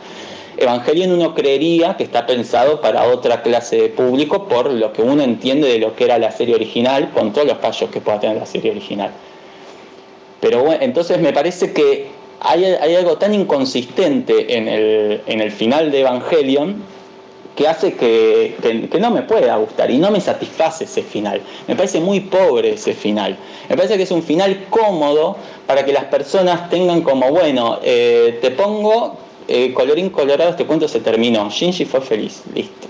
Evangelion 0.57 1.11
uno 1.11 1.35
creería 1.35 1.97
que 1.97 2.03
está 2.03 2.25
pensado 2.25 2.81
para 2.81 3.03
otra 3.03 3.43
clase 3.43 3.79
de 3.79 3.89
público 3.89 4.47
por 4.47 4.71
lo 4.71 4.91
que 4.91 5.03
uno 5.03 5.21
entiende 5.21 5.67
de 5.67 5.77
lo 5.77 5.95
que 5.95 6.05
era 6.05 6.17
la 6.17 6.31
serie 6.31 6.55
original, 6.55 7.11
con 7.13 7.31
todos 7.31 7.45
los 7.45 7.59
fallos 7.59 7.91
que 7.91 8.01
pueda 8.01 8.19
tener 8.19 8.37
la 8.37 8.47
serie 8.47 8.71
original. 8.71 9.11
Pero 10.41 10.63
bueno, 10.63 10.79
entonces 10.81 11.19
me 11.19 11.31
parece 11.31 11.73
que 11.73 12.07
hay, 12.39 12.65
algo 12.65 13.19
tan 13.19 13.35
inconsistente 13.35 14.57
en 14.57 15.41
el 15.41 15.51
final 15.51 15.91
de 15.91 15.99
Evangelion 15.99 16.97
que 17.59 17.67
hace 17.67 17.93
que, 17.93 18.55
que, 18.89 18.99
no 19.01 19.11
me 19.11 19.23
pueda 19.23 19.57
gustar 19.57 19.91
y 19.91 19.97
no 19.97 20.11
me 20.11 20.21
satisface 20.21 20.85
ese 20.85 21.03
final. 21.03 21.41
Me 21.67 21.75
parece 21.75 21.99
muy 21.99 22.21
pobre 22.21 22.75
ese 22.75 22.93
final. 22.93 23.37
Me 23.67 23.75
parece 23.75 23.97
que 23.97 24.03
es 24.03 24.11
un 24.11 24.23
final 24.23 24.67
cómodo 24.69 25.35
para 25.67 25.83
que 25.83 25.91
las 25.91 26.05
personas 26.05 26.69
tengan 26.69 27.01
como, 27.01 27.29
bueno, 27.31 27.79
eh, 27.83 28.39
te 28.41 28.51
pongo 28.51 29.17
eh, 29.49 29.73
colorín 29.73 30.09
colorado, 30.09 30.51
este 30.51 30.65
cuento 30.65 30.87
se 30.87 31.01
terminó. 31.01 31.49
Shinji 31.49 31.83
fue 31.83 31.99
feliz, 31.99 32.43
listo. 32.55 32.87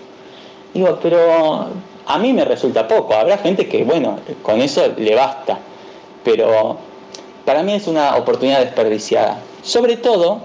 Digo, 0.71 0.99
pero 1.01 1.65
a 2.05 2.19
mí 2.19 2.31
me 2.31 2.45
resulta 2.45 2.87
poco. 2.87 3.15
Habrá 3.15 3.39
gente 3.39 3.67
que, 3.67 3.83
bueno, 3.83 4.19
con 4.43 4.61
eso 4.61 4.93
le 4.95 5.15
basta. 5.15 5.57
Pero 6.23 6.77
para 7.43 7.63
mí 7.63 7.73
es 7.73 7.87
una 7.87 8.17
oportunidad 8.17 8.59
desperdiciada. 8.59 9.41
Sobre 9.63 9.97
todo 9.97 10.41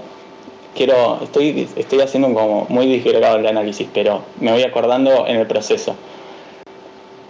quiero, 0.75 1.20
estoy, 1.22 1.68
estoy 1.77 2.01
haciendo 2.01 2.33
como 2.35 2.66
muy 2.68 2.87
disgregado 2.87 3.37
el 3.37 3.47
análisis, 3.47 3.89
pero 3.93 4.22
me 4.41 4.53
voy 4.53 4.62
acordando 4.62 5.27
en 5.27 5.37
el 5.37 5.47
proceso. 5.47 5.97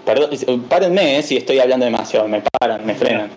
Perdón, 0.05 0.31
párenme 0.69 1.19
eh, 1.19 1.23
si 1.23 1.37
estoy 1.37 1.61
hablando 1.61 1.85
demasiado, 1.87 2.29
me 2.29 2.43
paran, 2.61 2.85
me 2.85 2.95
frenan. 2.95 3.31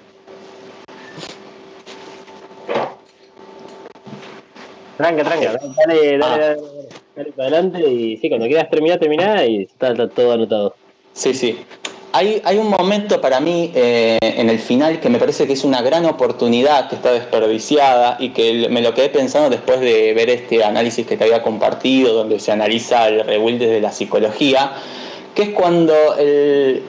Tranca, 4.98 5.24
tranca, 5.24 5.60
dale, 5.78 6.18
dale, 6.18 6.24
ah. 6.24 6.38
dale, 6.38 6.58
dale, 7.16 7.32
para 7.34 7.48
adelante 7.50 7.88
y 7.88 8.18
sí, 8.18 8.30
cuando 8.30 8.48
quieras 8.48 8.70
terminar, 8.70 9.00
terminar 9.00 9.48
y 9.48 9.64
está, 9.64 9.92
está 9.92 10.10
todo 10.10 10.34
anotado. 10.34 10.76
Sí, 11.14 11.34
sí. 11.34 11.58
Hay, 12.14 12.58
un 12.58 12.70
momento 12.70 13.22
para 13.22 13.40
mí 13.40 13.72
eh, 13.76 14.18
en 14.22 14.50
el 14.50 14.60
final 14.60 15.00
que 15.00 15.10
me 15.10 15.20
parece 15.20 15.46
que 15.46 15.54
es 15.54 15.64
una 15.64 15.82
gran 15.82 16.06
oportunidad 16.06 16.90
que 16.90 16.96
está 16.96 17.12
desperdiciada 17.12 18.18
y 18.20 18.30
que 18.30 18.68
me 18.70 18.82
lo 18.82 18.94
quedé 18.94 19.10
pensando 19.10 19.50
después 19.50 19.80
de 19.80 20.14
ver 20.14 20.30
este 20.30 20.64
análisis 20.64 21.06
que 21.06 21.18
te 21.18 21.26
había 21.26 21.44
compartido, 21.44 22.14
donde 22.14 22.40
se 22.40 22.52
analiza 22.52 23.08
el 23.08 23.24
rebuild 23.26 23.60
desde 23.60 23.82
la 23.82 23.92
psicología, 23.92 24.74
que 25.36 25.44
es 25.44 25.50
cuando 25.50 25.94
el, 26.18 26.84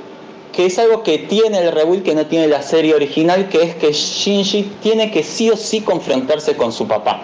que 0.52 0.66
es 0.66 0.78
algo 0.78 1.02
que 1.02 1.18
tiene 1.18 1.58
el 1.58 1.72
rebuild 1.72 2.02
que 2.02 2.14
no 2.14 2.26
tiene 2.26 2.48
la 2.48 2.62
serie 2.62 2.94
original, 2.94 3.48
que 3.48 3.62
es 3.62 3.74
que 3.74 3.92
Shinji 3.92 4.64
tiene 4.82 5.10
que 5.10 5.22
sí 5.22 5.50
o 5.50 5.56
sí 5.56 5.82
confrontarse 5.82 6.56
con 6.56 6.72
su 6.72 6.86
papá. 6.86 7.22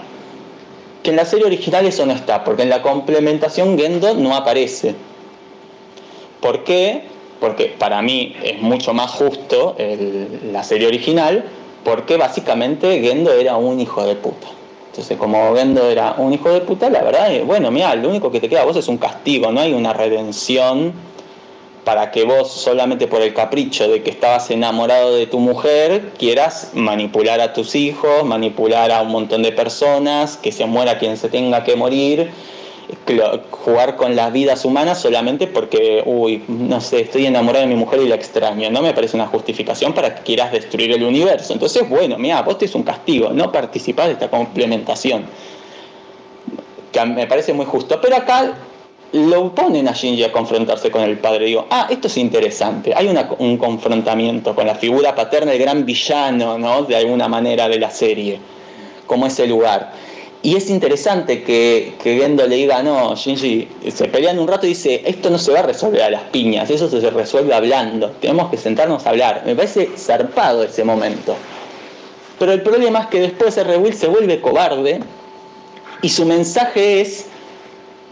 Que 1.02 1.10
en 1.10 1.16
la 1.16 1.24
serie 1.24 1.46
original 1.46 1.86
eso 1.86 2.06
no 2.06 2.12
está, 2.12 2.44
porque 2.44 2.62
en 2.62 2.70
la 2.70 2.82
complementación 2.82 3.78
Gendo 3.78 4.14
no 4.14 4.34
aparece. 4.34 4.94
¿Por 6.40 6.64
qué? 6.64 7.04
Porque 7.40 7.74
para 7.78 8.00
mí 8.02 8.34
es 8.42 8.60
mucho 8.60 8.94
más 8.94 9.10
justo 9.10 9.74
el- 9.78 10.52
la 10.52 10.62
serie 10.62 10.86
original, 10.86 11.44
porque 11.84 12.16
básicamente 12.16 13.00
Gendo 13.00 13.32
era 13.32 13.56
un 13.56 13.80
hijo 13.80 14.04
de 14.06 14.14
puta. 14.16 14.48
Entonces, 14.90 15.18
como 15.18 15.54
Gendo 15.54 15.88
era 15.90 16.14
un 16.18 16.32
hijo 16.32 16.50
de 16.50 16.60
puta, 16.60 16.88
la 16.88 17.02
verdad, 17.02 17.34
es, 17.34 17.44
bueno, 17.44 17.70
mira, 17.70 17.94
lo 17.96 18.08
único 18.08 18.30
que 18.30 18.40
te 18.40 18.48
queda 18.48 18.62
a 18.62 18.64
vos 18.64 18.76
es 18.76 18.88
un 18.88 18.96
castigo, 18.96 19.50
no 19.52 19.60
hay 19.60 19.74
una 19.74 19.92
redención 19.92 20.92
para 21.84 22.10
que 22.10 22.24
vos 22.24 22.50
solamente 22.50 23.06
por 23.06 23.20
el 23.20 23.34
capricho 23.34 23.86
de 23.88 24.02
que 24.02 24.10
estabas 24.10 24.50
enamorado 24.50 25.14
de 25.14 25.26
tu 25.26 25.38
mujer 25.38 26.12
quieras 26.16 26.70
manipular 26.72 27.42
a 27.42 27.52
tus 27.52 27.74
hijos, 27.74 28.24
manipular 28.24 28.90
a 28.90 29.02
un 29.02 29.08
montón 29.08 29.42
de 29.42 29.52
personas, 29.52 30.38
que 30.38 30.50
se 30.50 30.64
muera 30.64 30.98
quien 30.98 31.18
se 31.18 31.28
tenga 31.28 31.62
que 31.62 31.76
morir, 31.76 32.30
jugar 33.50 33.96
con 33.96 34.14
las 34.14 34.32
vidas 34.32 34.64
humanas 34.64 35.00
solamente 35.00 35.46
porque, 35.46 36.02
uy, 36.04 36.44
no 36.48 36.80
sé, 36.80 37.02
estoy 37.02 37.26
enamorado 37.26 37.66
de 37.66 37.74
mi 37.74 37.78
mujer 37.78 38.00
y 38.02 38.08
la 38.08 38.14
extraño. 38.14 38.70
No 38.70 38.82
me 38.82 38.92
parece 38.92 39.16
una 39.16 39.26
justificación 39.26 39.92
para 39.92 40.14
que 40.14 40.22
quieras 40.22 40.52
destruir 40.52 40.92
el 40.92 41.02
universo. 41.02 41.52
Entonces, 41.52 41.88
bueno, 41.88 42.18
mira, 42.18 42.42
vos 42.42 42.58
te 42.58 42.66
es 42.66 42.74
un 42.74 42.82
castigo, 42.82 43.30
no 43.30 43.50
participás 43.50 44.06
de 44.06 44.12
esta 44.12 44.30
complementación 44.30 45.24
que 46.92 47.06
me 47.06 47.26
parece 47.26 47.52
muy 47.52 47.66
justo. 47.66 48.00
Pero 48.00 48.16
acá 48.16 48.54
lo 49.12 49.54
ponen 49.54 49.88
a 49.88 49.92
Shinji 49.92 50.24
a 50.24 50.32
confrontarse 50.32 50.90
con 50.90 51.02
el 51.02 51.18
padre. 51.18 51.46
Digo, 51.46 51.66
ah, 51.70 51.86
esto 51.90 52.08
es 52.08 52.16
interesante. 52.16 52.92
Hay 52.94 53.08
un 53.38 53.56
confrontamiento 53.58 54.54
con 54.54 54.66
la 54.66 54.74
figura 54.74 55.14
paterna, 55.14 55.52
el 55.52 55.58
gran 55.58 55.84
villano, 55.84 56.58
¿no? 56.58 56.82
De 56.82 56.96
alguna 56.96 57.28
manera 57.28 57.68
de 57.68 57.78
la 57.78 57.90
serie, 57.90 58.38
como 59.06 59.26
ese 59.26 59.46
lugar. 59.46 59.92
Y 60.44 60.56
es 60.56 60.68
interesante 60.68 61.42
que, 61.42 61.94
que 62.02 62.18
Gendo 62.18 62.46
le 62.46 62.56
diga, 62.56 62.82
no, 62.82 63.16
Shinji, 63.16 63.66
se 63.88 64.04
pelean 64.08 64.38
un 64.38 64.46
rato 64.46 64.66
y 64.66 64.70
dice, 64.70 65.02
esto 65.06 65.30
no 65.30 65.38
se 65.38 65.50
va 65.50 65.60
a 65.60 65.62
resolver 65.62 66.02
a 66.02 66.10
las 66.10 66.24
piñas, 66.24 66.68
eso 66.68 66.86
se 66.90 67.08
resuelve 67.08 67.54
hablando, 67.54 68.10
tenemos 68.20 68.50
que 68.50 68.58
sentarnos 68.58 69.06
a 69.06 69.08
hablar. 69.08 69.42
Me 69.46 69.56
parece 69.56 69.88
zarpado 69.96 70.62
ese 70.62 70.84
momento. 70.84 71.34
Pero 72.38 72.52
el 72.52 72.60
problema 72.60 73.00
es 73.00 73.06
que 73.06 73.20
después 73.20 73.56
ese 73.56 73.64
Rebuild 73.64 73.96
se 73.96 74.06
vuelve 74.06 74.42
cobarde 74.42 75.00
y 76.02 76.10
su 76.10 76.26
mensaje 76.26 77.00
es, 77.00 77.28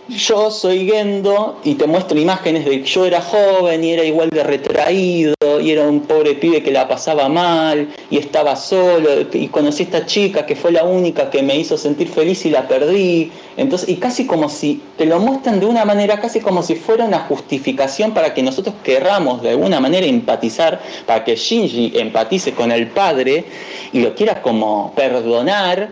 yo 0.09 0.51
soy 0.51 0.87
Gendo 0.87 1.59
y 1.63 1.75
te 1.75 1.87
muestro 1.87 2.19
imágenes 2.19 2.65
de 2.65 2.83
que 2.83 2.89
yo 2.89 3.07
era 3.07 3.21
joven 3.21 3.85
y 3.85 3.93
era 3.93 4.05
igual 4.05 4.31
de 4.31 4.43
retraído 4.43 5.35
y 5.61 5.71
era 5.71 5.89
un 5.89 6.01
pobre 6.01 6.35
pibe 6.35 6.63
que 6.63 6.73
la 6.73 6.89
pasaba 6.89 7.29
mal 7.29 7.89
y 8.11 8.19
estaba 8.19 8.57
solo 8.57 9.09
y 9.33 9.49
conocí 9.49 9.85
a 9.85 9.87
esta 9.87 10.07
chica 10.07 10.45
que 10.45 10.57
fue 10.57 10.73
la 10.73 10.85
única 10.85 11.31
que 11.31 11.43
me 11.43 11.57
hizo 11.57 11.79
sentir 11.79 12.09
feliz 12.09 12.45
y 12.47 12.51
la 12.51 12.67
perdí. 12.67 13.31
Entonces, 13.57 13.89
y 13.89 13.97
casi 13.97 14.27
como 14.27 14.49
si 14.49 14.83
te 14.97 15.07
lo 15.07 15.21
muestran 15.21 15.61
de 15.61 15.67
una 15.67 15.85
manera, 15.85 16.21
casi 16.21 16.41
como 16.41 16.63
si 16.63 16.75
fuera 16.75 17.05
una 17.05 17.21
justificación 17.21 18.13
para 18.13 18.35
que 18.35 18.43
nosotros 18.43 18.75
querramos 18.83 19.43
de 19.43 19.51
alguna 19.51 19.79
manera 19.79 20.07
empatizar, 20.07 20.81
para 21.07 21.23
que 21.23 21.37
Shinji 21.37 21.93
empatice 21.97 22.53
con 22.53 22.73
el 22.73 22.89
padre 22.89 23.45
y 23.93 24.01
lo 24.01 24.15
quiera 24.15 24.43
como 24.43 24.93
perdonar 24.97 25.91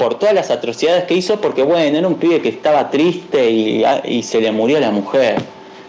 por 0.00 0.14
todas 0.18 0.34
las 0.34 0.50
atrocidades 0.50 1.04
que 1.04 1.12
hizo, 1.12 1.42
porque 1.42 1.62
bueno, 1.62 1.98
era 1.98 2.08
un 2.08 2.14
pibe 2.14 2.40
que 2.40 2.48
estaba 2.48 2.88
triste 2.88 3.50
y, 3.50 3.84
y 4.06 4.22
se 4.22 4.40
le 4.40 4.50
murió 4.50 4.80
la 4.80 4.90
mujer. 4.90 5.36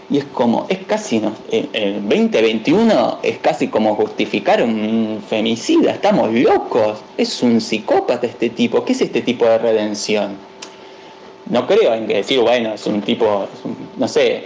Y 0.10 0.18
es 0.18 0.26
como, 0.26 0.66
es 0.68 0.80
casi, 0.80 1.22
en 1.50 1.70
el 1.72 2.02
2021 2.10 3.20
es 3.24 3.38
casi 3.38 3.70
como 3.70 3.96
justificar 3.96 4.62
un 4.62 5.24
femicida, 5.30 5.92
estamos 5.92 6.34
locos, 6.34 7.00
es 7.18 7.42
un 7.42 7.62
psicópata 7.62 8.28
este 8.28 8.50
tipo, 8.50 8.84
¿qué 8.84 8.92
es 8.92 9.00
este 9.00 9.22
tipo 9.22 9.46
de 9.46 9.58
redención? 9.60 10.36
No 11.46 11.66
creo 11.66 11.94
en 11.94 12.06
que 12.06 12.16
decir, 12.16 12.42
bueno, 12.42 12.74
es 12.74 12.86
un 12.88 13.02
tipo, 13.02 13.46
no 13.96 14.10
sé, 14.10 14.44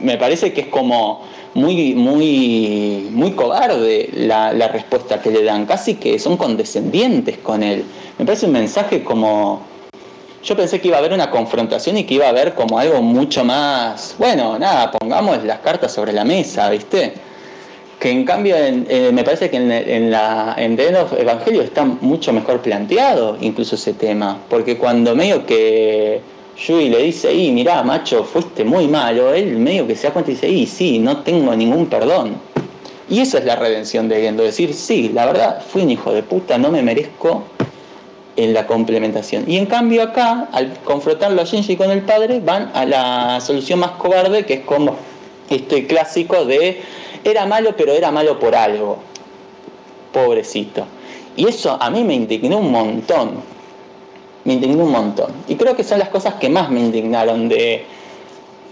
me 0.00 0.18
parece 0.18 0.52
que 0.52 0.60
es 0.60 0.66
como 0.66 1.22
muy, 1.54 1.94
muy, 1.94 3.08
muy 3.12 3.32
cobarde 3.32 4.10
la, 4.12 4.52
respuesta 4.68 5.20
que 5.20 5.30
le 5.30 5.44
dan, 5.44 5.66
casi 5.66 5.94
que 5.94 6.18
son 6.18 6.36
condescendientes 6.36 7.38
con 7.38 7.62
él. 7.62 7.84
Me 8.18 8.24
parece 8.24 8.46
un 8.46 8.52
mensaje 8.52 9.04
como, 9.04 9.62
yo 10.42 10.56
pensé 10.56 10.80
que 10.80 10.88
iba 10.88 10.96
a 10.96 11.00
haber 11.00 11.12
una 11.12 11.30
confrontación 11.30 11.96
y 11.96 12.04
que 12.04 12.14
iba 12.14 12.26
a 12.26 12.30
haber 12.30 12.54
como 12.54 12.78
algo 12.78 13.00
mucho 13.00 13.44
más, 13.44 14.16
bueno, 14.18 14.58
nada, 14.58 14.90
pongamos 14.90 15.44
las 15.44 15.60
cartas 15.60 15.92
sobre 15.92 16.12
la 16.12 16.24
mesa, 16.24 16.68
¿viste? 16.70 17.14
Que 18.00 18.10
en 18.10 18.24
cambio 18.24 18.56
eh, 18.58 19.10
me 19.12 19.22
parece 19.22 19.48
que 19.48 19.56
en, 19.56 19.70
en 19.70 20.10
la, 20.10 20.54
en 20.58 20.76
The 20.76 20.88
End 20.88 20.96
of 20.96 21.12
Evangelio 21.18 21.62
está 21.62 21.84
mucho 21.84 22.32
mejor 22.32 22.60
planteado 22.60 23.38
incluso 23.40 23.76
ese 23.76 23.94
tema, 23.94 24.38
porque 24.50 24.76
cuando 24.76 25.14
medio 25.14 25.46
que 25.46 26.20
Yui 26.56 26.88
le 26.88 27.02
dice, 27.02 27.32
y 27.32 27.50
mirá, 27.50 27.82
macho, 27.82 28.24
fuiste 28.24 28.64
muy 28.64 28.86
malo, 28.86 29.34
él 29.34 29.56
medio 29.58 29.86
que 29.86 29.96
se 29.96 30.06
da 30.06 30.12
cuenta 30.12 30.30
y 30.30 30.34
dice, 30.34 30.48
y 30.48 30.66
sí, 30.66 30.98
no 30.98 31.18
tengo 31.18 31.54
ningún 31.54 31.86
perdón. 31.86 32.36
Y 33.08 33.20
esa 33.20 33.38
es 33.38 33.44
la 33.44 33.56
redención 33.56 34.08
de 34.08 34.20
Gendo, 34.20 34.42
decir, 34.42 34.72
sí, 34.72 35.10
la 35.12 35.26
verdad, 35.26 35.62
fui 35.66 35.82
un 35.82 35.90
hijo 35.90 36.12
de 36.12 36.22
puta, 36.22 36.56
no 36.56 36.70
me 36.70 36.82
merezco 36.82 37.42
en 38.36 38.54
la 38.54 38.66
complementación. 38.66 39.44
Y 39.46 39.56
en 39.56 39.66
cambio 39.66 40.02
acá, 40.02 40.48
al 40.52 40.72
confrontarlo 40.84 41.42
a 41.42 41.44
Shinji 41.44 41.76
con 41.76 41.90
el 41.90 42.02
padre, 42.02 42.40
van 42.40 42.70
a 42.74 42.84
la 42.84 43.40
solución 43.40 43.80
más 43.80 43.92
cobarde, 43.92 44.46
que 44.46 44.54
es 44.54 44.60
como 44.60 44.96
este 45.50 45.86
clásico 45.86 46.44
de 46.44 46.80
era 47.24 47.46
malo, 47.46 47.74
pero 47.76 47.92
era 47.92 48.10
malo 48.10 48.38
por 48.38 48.54
algo. 48.54 48.98
Pobrecito. 50.12 50.86
Y 51.36 51.48
eso 51.48 51.76
a 51.80 51.90
mí 51.90 52.04
me 52.04 52.14
indignó 52.14 52.58
un 52.58 52.70
montón. 52.70 53.53
Me 54.44 54.54
indignó 54.54 54.84
un 54.84 54.92
montón. 54.92 55.32
Y 55.48 55.56
creo 55.56 55.74
que 55.74 55.84
son 55.84 55.98
las 55.98 56.08
cosas 56.08 56.34
que 56.34 56.48
más 56.48 56.70
me 56.70 56.80
indignaron 56.80 57.48
de, 57.48 57.84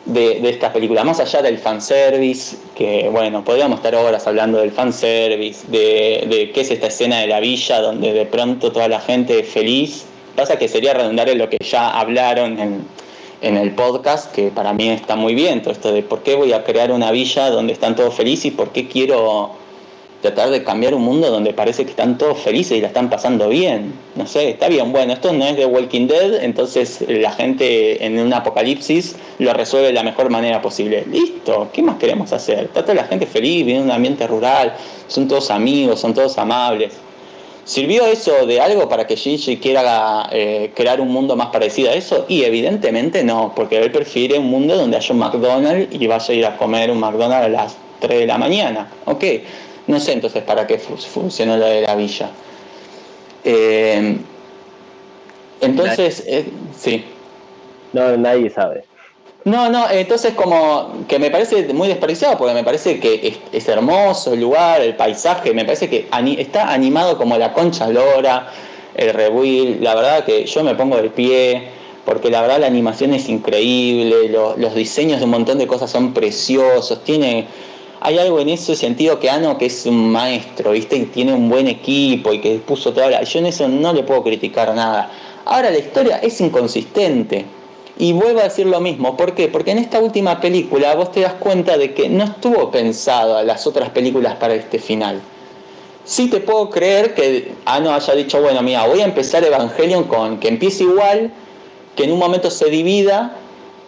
de, 0.04 0.48
esta 0.48 0.72
película, 0.72 1.04
más 1.04 1.20
allá 1.20 1.42
del 1.42 1.58
fanservice, 1.58 2.56
que 2.74 3.08
bueno, 3.10 3.44
podríamos 3.44 3.78
estar 3.78 3.94
horas 3.94 4.26
hablando 4.26 4.58
del 4.58 4.72
fanservice, 4.72 5.66
de, 5.68 6.26
de 6.28 6.50
qué 6.52 6.60
es 6.62 6.70
esta 6.70 6.88
escena 6.88 7.20
de 7.20 7.28
la 7.28 7.40
villa 7.40 7.80
donde 7.80 8.12
de 8.12 8.26
pronto 8.26 8.72
toda 8.72 8.88
la 8.88 9.00
gente 9.00 9.40
es 9.40 9.48
feliz. 9.48 10.04
Pasa 10.36 10.58
que 10.58 10.68
sería 10.68 10.94
redundar 10.94 11.28
en 11.28 11.38
lo 11.38 11.48
que 11.48 11.58
ya 11.60 11.90
hablaron 11.90 12.58
en, 12.58 12.86
en 13.42 13.56
el 13.56 13.74
podcast, 13.74 14.32
que 14.32 14.50
para 14.50 14.72
mí 14.72 14.88
está 14.88 15.16
muy 15.16 15.34
bien, 15.34 15.62
todo 15.62 15.72
esto 15.72 15.92
de 15.92 16.02
por 16.02 16.22
qué 16.22 16.36
voy 16.36 16.52
a 16.52 16.64
crear 16.64 16.90
una 16.92 17.10
villa 17.10 17.50
donde 17.50 17.72
están 17.72 17.96
todos 17.96 18.14
felices 18.14 18.46
y 18.46 18.50
por 18.52 18.70
qué 18.70 18.88
quiero 18.88 19.61
tratar 20.22 20.50
de 20.50 20.62
cambiar 20.62 20.94
un 20.94 21.02
mundo 21.02 21.30
donde 21.30 21.52
parece 21.52 21.84
que 21.84 21.90
están 21.90 22.16
todos 22.16 22.38
felices 22.38 22.78
y 22.78 22.80
la 22.80 22.86
están 22.86 23.10
pasando 23.10 23.48
bien. 23.48 23.92
No 24.14 24.26
sé, 24.26 24.50
está 24.50 24.68
bien, 24.68 24.92
bueno, 24.92 25.12
esto 25.12 25.32
no 25.32 25.44
es 25.44 25.56
de 25.56 25.66
Walking 25.66 26.06
Dead, 26.06 26.44
entonces 26.44 27.04
la 27.08 27.32
gente 27.32 28.06
en 28.06 28.18
un 28.20 28.32
apocalipsis 28.32 29.16
lo 29.40 29.52
resuelve 29.52 29.88
de 29.88 29.92
la 29.92 30.04
mejor 30.04 30.30
manera 30.30 30.62
posible. 30.62 31.04
Listo, 31.10 31.68
¿qué 31.72 31.82
más 31.82 31.96
queremos 31.96 32.32
hacer? 32.32 32.68
Toda 32.68 32.94
la 32.94 33.04
gente 33.04 33.26
feliz, 33.26 33.66
vive 33.66 33.78
en 33.78 33.84
un 33.84 33.90
ambiente 33.90 34.24
rural, 34.28 34.74
son 35.08 35.26
todos 35.26 35.50
amigos, 35.50 35.98
son 35.98 36.14
todos 36.14 36.38
amables. 36.38 36.94
¿Sirvió 37.64 38.06
eso 38.06 38.46
de 38.46 38.60
algo 38.60 38.88
para 38.88 39.06
que 39.06 39.16
Gigi 39.16 39.56
quiera 39.56 40.28
eh, 40.32 40.72
crear 40.74 41.00
un 41.00 41.08
mundo 41.08 41.34
más 41.36 41.48
parecido 41.48 41.90
a 41.90 41.94
eso? 41.94 42.26
Y 42.28 42.44
evidentemente 42.44 43.24
no, 43.24 43.52
porque 43.56 43.78
él 43.78 43.90
prefiere 43.90 44.38
un 44.38 44.46
mundo 44.46 44.76
donde 44.76 44.96
haya 44.96 45.12
un 45.12 45.18
McDonald's 45.18 45.88
y 45.92 46.06
vaya 46.06 46.26
a 46.28 46.32
ir 46.32 46.46
a 46.46 46.56
comer 46.56 46.90
un 46.90 46.98
McDonald's 46.98 47.46
a 47.46 47.48
las 47.48 47.76
3 48.00 48.20
de 48.20 48.26
la 48.26 48.36
mañana. 48.36 48.90
Ok, 49.04 49.24
no 49.92 50.00
sé 50.00 50.12
entonces 50.12 50.42
para 50.42 50.66
qué 50.66 50.78
fu- 50.78 50.96
funcionó 50.96 51.56
lo 51.56 51.66
de 51.66 51.82
la 51.82 51.94
villa. 51.94 52.30
Eh, 53.44 54.16
entonces, 55.60 56.24
eh, 56.26 56.46
sí. 56.76 57.04
No, 57.92 58.16
nadie 58.16 58.50
sabe. 58.50 58.84
No, 59.44 59.68
no, 59.70 59.90
entonces 59.90 60.34
como 60.34 61.04
que 61.08 61.18
me 61.18 61.30
parece 61.30 61.72
muy 61.74 61.88
desperdiciado 61.88 62.38
porque 62.38 62.54
me 62.54 62.62
parece 62.62 63.00
que 63.00 63.26
es, 63.26 63.38
es 63.52 63.68
hermoso 63.68 64.34
el 64.34 64.40
lugar, 64.40 64.80
el 64.80 64.94
paisaje, 64.94 65.52
me 65.52 65.64
parece 65.64 65.88
que 65.88 66.06
ani- 66.12 66.36
está 66.40 66.72
animado 66.72 67.18
como 67.18 67.36
la 67.36 67.52
concha 67.52 67.88
lora, 67.88 68.48
el 68.94 69.12
rebuild, 69.12 69.82
la 69.82 69.96
verdad 69.96 70.24
que 70.24 70.46
yo 70.46 70.62
me 70.62 70.74
pongo 70.76 70.96
de 70.96 71.10
pie 71.10 71.68
porque 72.04 72.30
la 72.30 72.40
verdad 72.40 72.60
la 72.60 72.66
animación 72.68 73.14
es 73.14 73.28
increíble, 73.28 74.28
lo- 74.28 74.56
los 74.56 74.74
diseños 74.76 75.18
de 75.18 75.24
un 75.24 75.30
montón 75.32 75.58
de 75.58 75.66
cosas 75.66 75.90
son 75.90 76.14
preciosos, 76.14 77.02
tiene 77.02 77.46
hay 78.04 78.18
algo 78.18 78.40
en 78.40 78.48
ese 78.48 78.74
sentido 78.74 79.20
que 79.20 79.30
Ano 79.30 79.56
que 79.56 79.66
es 79.66 79.86
un 79.86 80.10
maestro, 80.10 80.72
¿viste? 80.72 80.96
Y 80.96 81.04
tiene 81.06 81.32
un 81.32 81.48
buen 81.48 81.68
equipo 81.68 82.32
y 82.32 82.40
que 82.40 82.56
puso 82.56 82.92
toda 82.92 83.08
la... 83.08 83.22
Yo 83.22 83.38
en 83.38 83.46
eso 83.46 83.68
no 83.68 83.92
le 83.92 84.02
puedo 84.02 84.24
criticar 84.24 84.74
nada. 84.74 85.08
Ahora 85.44 85.70
la 85.70 85.78
historia 85.78 86.16
es 86.16 86.40
inconsistente. 86.40 87.44
Y 87.98 88.12
vuelvo 88.12 88.40
a 88.40 88.44
decir 88.44 88.66
lo 88.66 88.80
mismo, 88.80 89.16
¿por 89.16 89.34
qué? 89.34 89.46
Porque 89.46 89.70
en 89.70 89.78
esta 89.78 90.00
última 90.00 90.40
película 90.40 90.94
vos 90.96 91.12
te 91.12 91.20
das 91.20 91.34
cuenta 91.34 91.78
de 91.78 91.94
que 91.94 92.08
no 92.08 92.24
estuvo 92.24 92.72
pensado 92.72 93.36
a 93.36 93.44
las 93.44 93.66
otras 93.68 93.90
películas 93.90 94.34
para 94.34 94.54
este 94.54 94.80
final. 94.80 95.20
Sí 96.04 96.28
te 96.28 96.40
puedo 96.40 96.70
creer 96.70 97.14
que 97.14 97.52
Ano 97.66 97.94
haya 97.94 98.14
dicho, 98.14 98.40
bueno, 98.42 98.62
mira, 98.62 98.84
voy 98.86 99.02
a 99.02 99.04
empezar 99.04 99.44
Evangelion 99.44 100.04
con 100.04 100.40
que 100.40 100.48
empiece 100.48 100.82
igual, 100.82 101.30
que 101.94 102.04
en 102.04 102.12
un 102.12 102.18
momento 102.18 102.50
se 102.50 102.68
divida, 102.68 103.36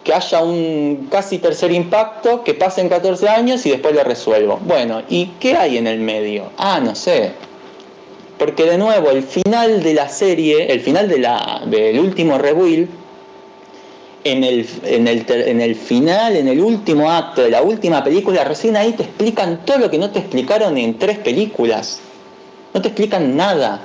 que 0.05 0.13
haya 0.13 0.43
un 0.43 1.07
casi 1.11 1.39
tercer 1.39 1.71
impacto, 1.71 2.43
que 2.43 2.53
pasen 2.53 2.87
14 2.87 3.27
años 3.27 3.65
y 3.65 3.71
después 3.71 3.93
lo 3.95 4.03
resuelvo. 4.03 4.59
Bueno, 4.63 5.01
¿y 5.09 5.31
qué 5.39 5.57
hay 5.57 5.77
en 5.77 5.87
el 5.87 5.99
medio? 5.99 6.51
Ah, 6.57 6.79
no 6.79 6.93
sé. 6.93 7.31
Porque 8.37 8.65
de 8.65 8.77
nuevo, 8.77 9.09
el 9.09 9.23
final 9.23 9.81
de 9.81 9.95
la 9.95 10.07
serie, 10.07 10.71
el 10.71 10.81
final 10.81 11.09
de 11.09 11.17
la, 11.17 11.63
del 11.65 11.99
último 11.99 12.37
rebuild, 12.37 12.87
en 14.23 14.43
el, 14.43 14.67
en, 14.83 15.07
el, 15.07 15.25
en 15.27 15.61
el 15.61 15.75
final, 15.75 16.35
en 16.35 16.49
el 16.49 16.59
último 16.59 17.09
acto 17.09 17.41
de 17.41 17.49
la 17.49 17.63
última 17.63 18.03
película, 18.03 18.43
recién 18.43 18.77
ahí 18.77 18.91
te 18.91 19.03
explican 19.03 19.65
todo 19.65 19.79
lo 19.79 19.89
que 19.89 19.97
no 19.97 20.11
te 20.11 20.19
explicaron 20.19 20.77
en 20.77 20.99
tres 20.99 21.17
películas. 21.17 21.99
No 22.75 22.81
te 22.81 22.89
explican 22.89 23.35
nada. 23.35 23.81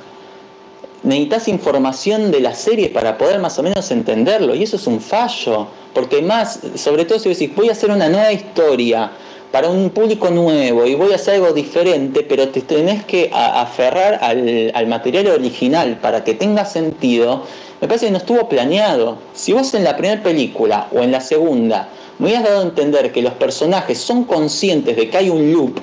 Necesitas 1.03 1.49
información 1.49 2.31
de 2.31 2.41
la 2.41 2.55
serie 2.55 2.91
para 2.91 3.17
poder 3.17 3.39
más 3.41 3.59
o 3.59 3.63
menos 3.63 3.91
entenderlo. 3.91 4.55
Y 4.55 4.63
eso 4.63 4.77
es 4.77 4.87
un 4.87 5.01
fallo. 5.01 5.67
Porque 5.95 6.23
más, 6.23 6.61
sobre 6.75 7.05
todo 7.05 7.19
si 7.19 7.29
decís, 7.31 7.55
voy 7.55 7.69
a 7.69 7.73
hacer 7.73 7.91
una 7.91 8.09
nueva 8.09 8.33
historia 8.33 9.11
para 9.51 9.69
un 9.69 9.91
público 9.91 10.31
nuevo 10.31 10.87
y 10.87 10.95
voy 10.95 11.11
a 11.13 11.17
hacer 11.17 11.35
algo 11.35 11.53
diferente, 11.53 12.23
pero 12.23 12.49
te 12.51 12.61
tenés 12.61 13.05
que 13.05 13.31
aferrar 13.33 14.21
al, 14.23 14.71
al 14.73 14.87
material 14.87 15.27
original 15.27 15.99
para 16.01 16.23
que 16.23 16.35
tenga 16.35 16.65
sentido 16.65 17.43
me 17.81 17.89
parece 17.89 18.07
que 18.07 18.13
no 18.13 18.19
estuvo 18.19 18.49
planeado. 18.49 19.17
Si 19.33 19.53
vos 19.53 19.73
en 19.73 19.85
la 19.85 19.97
primera 19.97 20.23
película 20.23 20.89
o 20.93 21.03
en 21.03 21.13
la 21.13 21.21
segunda 21.21 21.89
me 22.19 22.27
hubieras 22.27 22.45
dado 22.45 22.61
a 22.61 22.65
entender 22.65 23.11
que 23.13 23.23
los 23.23 23.33
personajes 23.35 23.99
son 23.99 24.25
conscientes 24.25 24.97
de 24.97 25.09
que 25.09 25.17
hay 25.17 25.31
un 25.31 25.51
loop, 25.51 25.81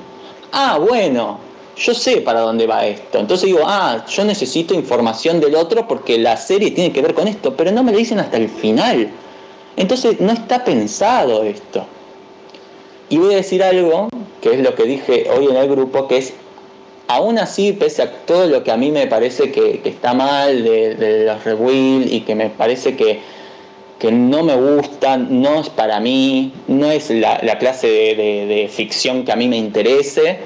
ah, 0.52 0.77
bueno, 0.77 1.39
yo 1.78 1.94
sé 1.94 2.22
para 2.22 2.41
dónde 2.41 2.68
va 2.68 2.86
esto. 2.86 3.20
Entonces 3.20 3.48
digo, 3.48 3.62
ah, 3.66 4.06
yo 4.08 4.26
necesito 4.26 4.74
información 4.74 5.40
del 5.40 5.56
otro 5.56 5.88
porque 5.88 6.18
la 6.18 6.38
serie 6.38 6.72
tiene 6.72 6.91
que 6.91 7.02
ver 7.02 7.14
con 7.14 7.28
esto, 7.28 7.56
pero 7.56 7.72
no 7.72 7.84
me 7.84 7.91
lo 7.91 7.98
dicen 7.98 8.20
hasta 8.20 8.38
el 8.38 8.49
final. 8.49 9.10
Entonces 9.76 10.20
no 10.20 10.32
está 10.32 10.64
pensado 10.64 11.44
esto. 11.44 11.86
Y 13.10 13.18
voy 13.18 13.34
a 13.34 13.38
decir 13.38 13.64
algo, 13.64 14.10
que 14.41 14.54
es 14.54 14.60
lo 14.60 14.76
que 14.76 14.84
dije 14.84 15.28
hoy 15.36 15.45
en 15.45 15.56
el 15.56 15.70
grupo, 15.70 16.08
que 16.08 16.18
es 16.18 16.34
aún 17.08 17.40
así, 17.40 17.74
pese 17.74 18.02
a 18.02 18.12
todo 18.26 18.48
lo 18.48 18.64
que 18.64 18.72
a 18.72 18.78
mí 18.78 18.91
me 18.91 19.08
parece 19.08 19.52
que, 19.52 19.82
está 19.86 20.14
mal 20.14 20.64
de, 20.64 21.26
los 21.26 21.44
rebuild 21.44 22.12
y 22.12 22.22
que 22.22 22.36
me 22.36 22.49
parece 22.49 22.95
que, 22.95 23.20
que, 23.99 24.12
no 24.12 24.44
me 24.44 24.56
gustan, 24.56 25.41
no 25.41 25.62
es 25.62 25.70
para 25.70 25.99
mí, 25.99 26.52
no 26.68 26.91
es 26.91 27.10
la, 27.10 27.40
clase 27.60 27.88
de, 27.88 28.70
ficción 28.70 29.24
que 29.24 29.32
a 29.32 29.36
mí 29.36 29.48
me 29.48 29.58
interese, 29.58 30.40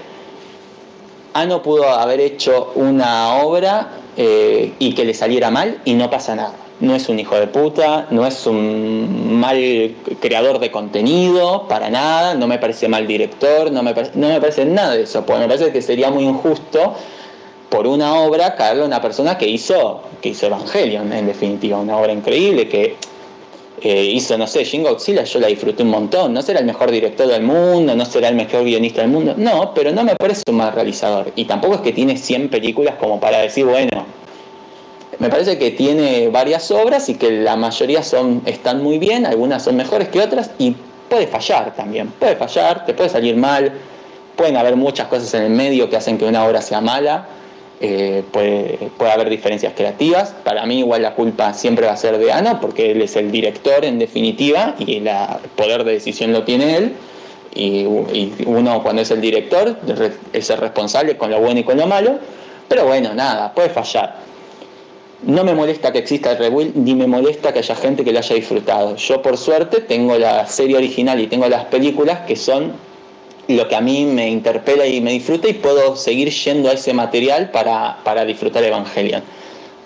Ano 1.34 1.62
pudo 1.62 1.90
haber 1.90 2.20
hecho 2.20 2.72
una 2.76 3.36
obra 3.38 3.90
eh, 4.18 4.74
y 4.80 4.94
que 4.94 5.06
le 5.06 5.14
saliera 5.14 5.50
mal 5.50 5.80
y 5.86 5.94
no 5.94 6.10
pasa 6.10 6.36
nada. 6.36 6.54
No 6.82 6.96
es 6.96 7.08
un 7.10 7.20
hijo 7.20 7.36
de 7.36 7.48
puta, 7.48 8.08
no 8.10 8.26
es 8.26 8.46
un 8.48 9.40
mal 9.40 9.96
creador 10.20 10.60
de 10.60 10.72
contenido, 10.72 11.68
para 11.68 11.90
nada, 11.90 12.34
no 12.34 12.48
me 12.48 12.58
parece 12.58 12.88
mal 12.88 13.06
director, 13.06 13.72
no 13.72 13.84
me, 13.84 13.94
no 14.16 14.28
me 14.28 14.42
parece 14.42 14.66
nada 14.66 14.96
de 14.96 15.04
eso, 15.04 15.24
porque 15.26 15.42
me 15.42 15.48
parece 15.48 15.72
que 15.72 15.82
sería 15.82 16.10
muy 16.10 16.24
injusto 16.24 16.96
por 17.70 17.88
una 17.88 18.16
obra 18.16 18.56
caerle 18.56 18.84
a 18.84 18.86
una 18.88 19.02
persona 19.02 19.38
que 19.38 19.48
hizo, 19.48 20.02
que 20.22 20.30
hizo 20.30 20.48
Evangelion, 20.48 21.14
en 21.14 21.28
definitiva, 21.28 21.78
una 21.78 21.98
obra 21.98 22.12
increíble 22.12 22.68
que 22.68 22.98
eh, 23.82 24.04
hizo, 24.04 24.38
no 24.38 24.48
sé, 24.48 24.64
Shin 24.64 24.84
Godzilla, 24.84 25.24
yo 25.24 25.40
la 25.40 25.48
disfruté 25.48 25.84
un 25.84 25.90
montón, 25.90 26.34
no 26.34 26.42
será 26.42 26.60
el 26.60 26.66
mejor 26.66 26.92
director 26.92 27.28
del 27.28 27.44
mundo, 27.44 27.96
no 27.96 28.06
será 28.06 28.30
el 28.30 28.36
mejor 28.36 28.64
guionista 28.64 29.02
del 29.02 29.10
mundo, 29.10 29.34
no, 29.38 29.74
pero 29.74 29.92
no 29.92 30.04
me 30.04 30.16
parece 30.16 30.44
un 30.48 30.58
mal 30.58 30.74
realizador, 30.74 31.32
y 31.36 31.46
tampoco 31.46 31.76
es 31.76 31.82
que 31.82 31.92
tiene 31.92 32.18
100 32.18 32.50
películas 32.50 32.96
como 33.00 33.20
para 33.20 33.40
decir, 33.40 33.66
bueno, 33.66 34.06
me 35.20 35.30
parece 35.30 35.58
que 35.58 35.72
tiene 35.72 36.30
varias 36.30 36.72
obras 36.72 37.10
y 37.10 37.16
que 37.16 37.32
la 37.32 37.56
mayoría 37.56 38.02
son, 38.04 38.42
están 38.46 38.82
muy 38.82 38.98
bien, 38.98 39.26
algunas 39.26 39.64
son 39.64 39.76
mejores 39.76 40.10
que 40.10 40.20
otras 40.20 40.52
y 40.58 40.76
puede 41.10 41.28
fallar 41.28 41.76
también, 41.76 42.08
puede 42.08 42.36
fallar, 42.36 42.86
te 42.86 42.94
puede 42.94 43.10
salir 43.10 43.36
mal, 43.36 43.72
pueden 44.36 44.58
haber 44.58 44.76
muchas 44.76 45.08
cosas 45.08 45.34
en 45.34 45.44
el 45.44 45.50
medio 45.52 45.90
que 45.90 45.98
hacen 45.98 46.18
que 46.18 46.26
una 46.26 46.46
obra 46.46 46.62
sea 46.62 46.82
mala, 46.82 47.28
eh, 47.82 48.24
puede, 48.32 48.92
puede, 48.98 49.12
haber 49.12 49.30
diferencias 49.30 49.74
creativas, 49.76 50.36
para 50.44 50.66
mí 50.66 50.80
igual 50.80 51.02
la 51.02 51.16
culpa 51.16 51.54
siempre 51.54 51.88
va 51.88 51.94
a 51.94 51.98
ser 51.98 52.18
de 52.18 52.32
Ana 52.32 52.60
porque 52.60 52.92
él 52.92 53.02
es 53.02 53.16
el 53.16 53.32
director 53.32 53.84
en 53.84 54.00
definitiva 54.00 54.76
y 54.80 54.98
el 54.98 55.10
poder 55.56 55.84
de 55.84 55.94
decisión 55.94 56.32
lo 56.32 56.44
tiene 56.44 56.78
él. 56.78 56.94
Y, 57.54 57.82
y 58.14 58.34
uno 58.46 58.82
cuando 58.82 59.02
es 59.02 59.12
el 59.12 59.20
director 59.20 59.76
es 60.32 60.50
el 60.50 60.58
responsable 60.58 61.18
con 61.18 61.32
lo 61.32 61.42
bueno 61.42 61.60
y 61.60 61.64
con 61.64 61.78
lo 61.78 61.86
malo, 61.86 62.20
pero 62.70 62.86
bueno, 62.86 63.14
nada, 63.14 63.54
puede 63.54 63.70
fallar 63.70 64.32
no 65.24 65.44
me 65.44 65.54
molesta 65.54 65.92
que 65.92 66.00
exista 66.00 66.32
el 66.32 66.38
rebuild, 66.38 66.76
ni 66.76 66.96
me 66.96 67.08
molesta 67.08 67.54
que 67.54 67.60
haya 67.60 67.76
gente 67.76 68.04
que 68.04 68.12
lo 68.12 68.20
haya 68.20 68.36
disfrutado. 68.36 68.96
Yo 68.96 69.22
por 69.22 69.38
suerte 69.38 69.82
tengo 69.82 70.18
la 70.18 70.48
serie 70.48 70.78
original 70.78 71.20
y 71.20 71.28
tengo 71.28 71.48
las 71.48 71.66
películas 71.66 72.22
que 72.22 72.36
son 72.36 72.74
lo 73.48 73.68
que 73.68 73.76
a 73.76 73.82
mí 73.82 74.06
me 74.06 74.30
interpela 74.30 74.86
y 74.86 75.02
me 75.02 75.12
disfruta 75.12 75.48
y 75.48 75.54
puedo 75.54 75.96
seguir 75.96 76.30
yendo 76.30 76.70
a 76.70 76.74
ese 76.74 76.94
material 76.94 77.52
para, 77.52 77.98
para 78.04 78.26
disfrutar 78.26 78.64
Evangelion. 78.64 79.24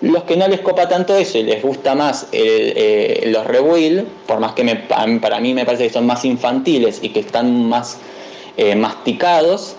Los 0.02 0.24
que 0.24 0.36
no 0.36 0.46
les 0.46 0.60
copa 0.60 0.88
tanto 0.88 1.16
eso 1.16 1.38
y 1.38 1.42
les 1.42 1.62
gusta 1.62 1.94
más 1.94 2.28
eh, 2.32 3.22
los 3.26 3.46
rebuild, 3.46 4.04
por 4.26 4.40
más 4.40 4.52
que 4.52 4.64
para 5.20 5.40
mí 5.40 5.54
me 5.54 5.64
parece 5.64 5.84
que 5.84 5.92
son 5.92 6.06
más 6.06 6.24
infantiles 6.24 6.98
y 7.02 7.08
que 7.08 7.20
están 7.20 7.66
más 7.66 7.98
eh, 8.58 8.76
masticados, 8.76 9.76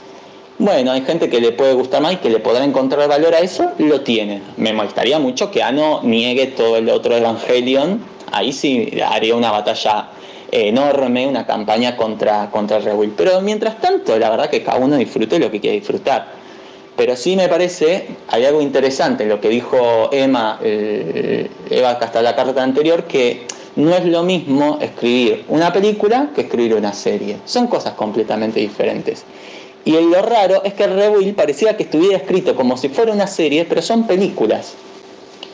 bueno, 0.60 0.92
hay 0.92 1.02
gente 1.02 1.30
que 1.30 1.40
le 1.40 1.52
puede 1.52 1.74
gustar 1.74 2.02
más 2.02 2.14
y 2.14 2.16
que 2.16 2.32
le 2.32 2.40
podrá 2.40 2.64
encontrar 2.64 3.08
valor 3.08 3.36
a 3.36 3.40
eso, 3.40 3.74
lo 3.78 4.02
tiene. 4.02 4.42
Me 4.58 4.74
molestaría 4.74 5.20
mucho 5.20 5.52
que 5.52 5.62
Ano 5.62 6.02
niegue 6.02 6.48
todo 6.48 6.78
el 6.78 6.90
otro 6.90 7.16
Evangelion. 7.16 8.04
Ahí 8.32 8.52
sí 8.52 9.00
haría 9.06 9.36
una 9.36 9.52
batalla 9.52 10.10
enorme, 10.52 11.28
una 11.28 11.46
campaña 11.46 11.96
contra, 11.96 12.50
contra 12.52 12.80
Rebuild. 12.80 13.16
Pero 13.16 13.42
mientras 13.42 13.80
tanto, 13.80 14.18
la 14.18 14.30
verdad 14.30 14.50
que 14.50 14.64
cada 14.64 14.80
uno 14.80 14.96
disfrute 14.98 15.40
lo 15.40 15.52
que 15.52 15.60
quiere 15.60 15.78
disfrutar. 15.78 16.28
Pero 16.96 17.16
sí 17.16 17.36
me 17.36 17.48
parece, 17.48 18.08
hay 18.28 18.46
algo 18.46 18.62
interesante 18.62 19.24
en 19.24 19.30
lo 19.30 19.40
que 19.40 19.50
dijo 19.50 20.10
Emma, 20.12 20.60
Eva 20.64 21.92
hasta 21.92 22.22
la 22.24 22.36
carta 22.36 22.64
anterior, 22.64 23.04
que 23.04 23.46
no 23.76 23.94
es 23.94 24.06
lo 24.06 24.24
mismo 24.24 24.80
escribir 24.82 25.46
una 25.50 25.72
película 25.72 26.32
que 26.34 26.42
escribir 26.42 26.74
una 26.74 26.94
serie. 26.94 27.38
Son 27.46 27.68
cosas 27.68 27.94
completamente 27.94 28.60
diferentes. 28.60 29.24
Y 29.86 29.92
lo 29.92 30.22
raro 30.24 30.64
es 30.64 30.74
que 30.74 30.88
Rebuild 30.88 31.36
parecía 31.36 31.78
que 31.78 31.84
estuviera 31.84 32.18
escrito 32.18 32.56
como 32.56 32.76
si 32.76 32.90
fuera 32.90 33.14
una 33.14 33.28
serie, 33.28 33.66
pero 33.66 33.84
son 33.84 34.08
películas. 34.08 34.74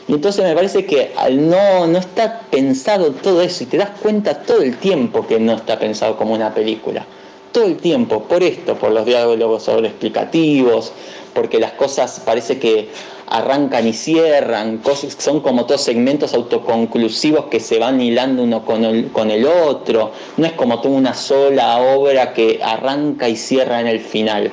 Entonces 0.06 0.44
me 0.44 0.54
parece 0.54 0.84
que 0.84 1.12
al 1.16 1.48
no, 1.48 1.86
no 1.86 1.98
está 1.98 2.40
pensado 2.50 3.12
todo 3.12 3.40
eso 3.40 3.64
y 3.64 3.66
te 3.66 3.78
das 3.78 3.90
cuenta 4.02 4.42
todo 4.42 4.60
el 4.60 4.76
tiempo 4.76 5.26
que 5.26 5.40
no 5.40 5.54
está 5.54 5.78
pensado 5.78 6.16
como 6.16 6.34
una 6.34 6.52
película. 6.52 7.06
Todo 7.52 7.64
el 7.64 7.76
tiempo, 7.76 8.24
por 8.24 8.42
esto, 8.42 8.74
por 8.74 8.90
los 8.90 9.06
diálogos 9.06 9.62
sobre 9.62 9.88
explicativos, 9.88 10.92
porque 11.32 11.58
las 11.58 11.72
cosas 11.72 12.20
parece 12.20 12.58
que 12.58 12.88
arrancan 13.28 13.86
y 13.86 13.94
cierran, 13.94 14.78
cosas, 14.78 15.16
son 15.18 15.40
como 15.40 15.64
todos 15.64 15.80
segmentos 15.80 16.34
autoconclusivos 16.34 17.46
que 17.46 17.60
se 17.60 17.78
van 17.78 18.00
hilando 18.00 18.42
uno 18.42 18.64
con 18.64 18.84
el, 18.84 19.10
con 19.10 19.30
el 19.30 19.46
otro, 19.46 20.10
no 20.36 20.46
es 20.46 20.52
como 20.52 20.80
toda 20.80 20.96
una 20.96 21.14
sola 21.14 21.78
obra 21.78 22.34
que 22.34 22.60
arranca 22.62 23.28
y 23.28 23.36
cierra 23.36 23.80
en 23.80 23.86
el 23.86 24.00
final. 24.00 24.52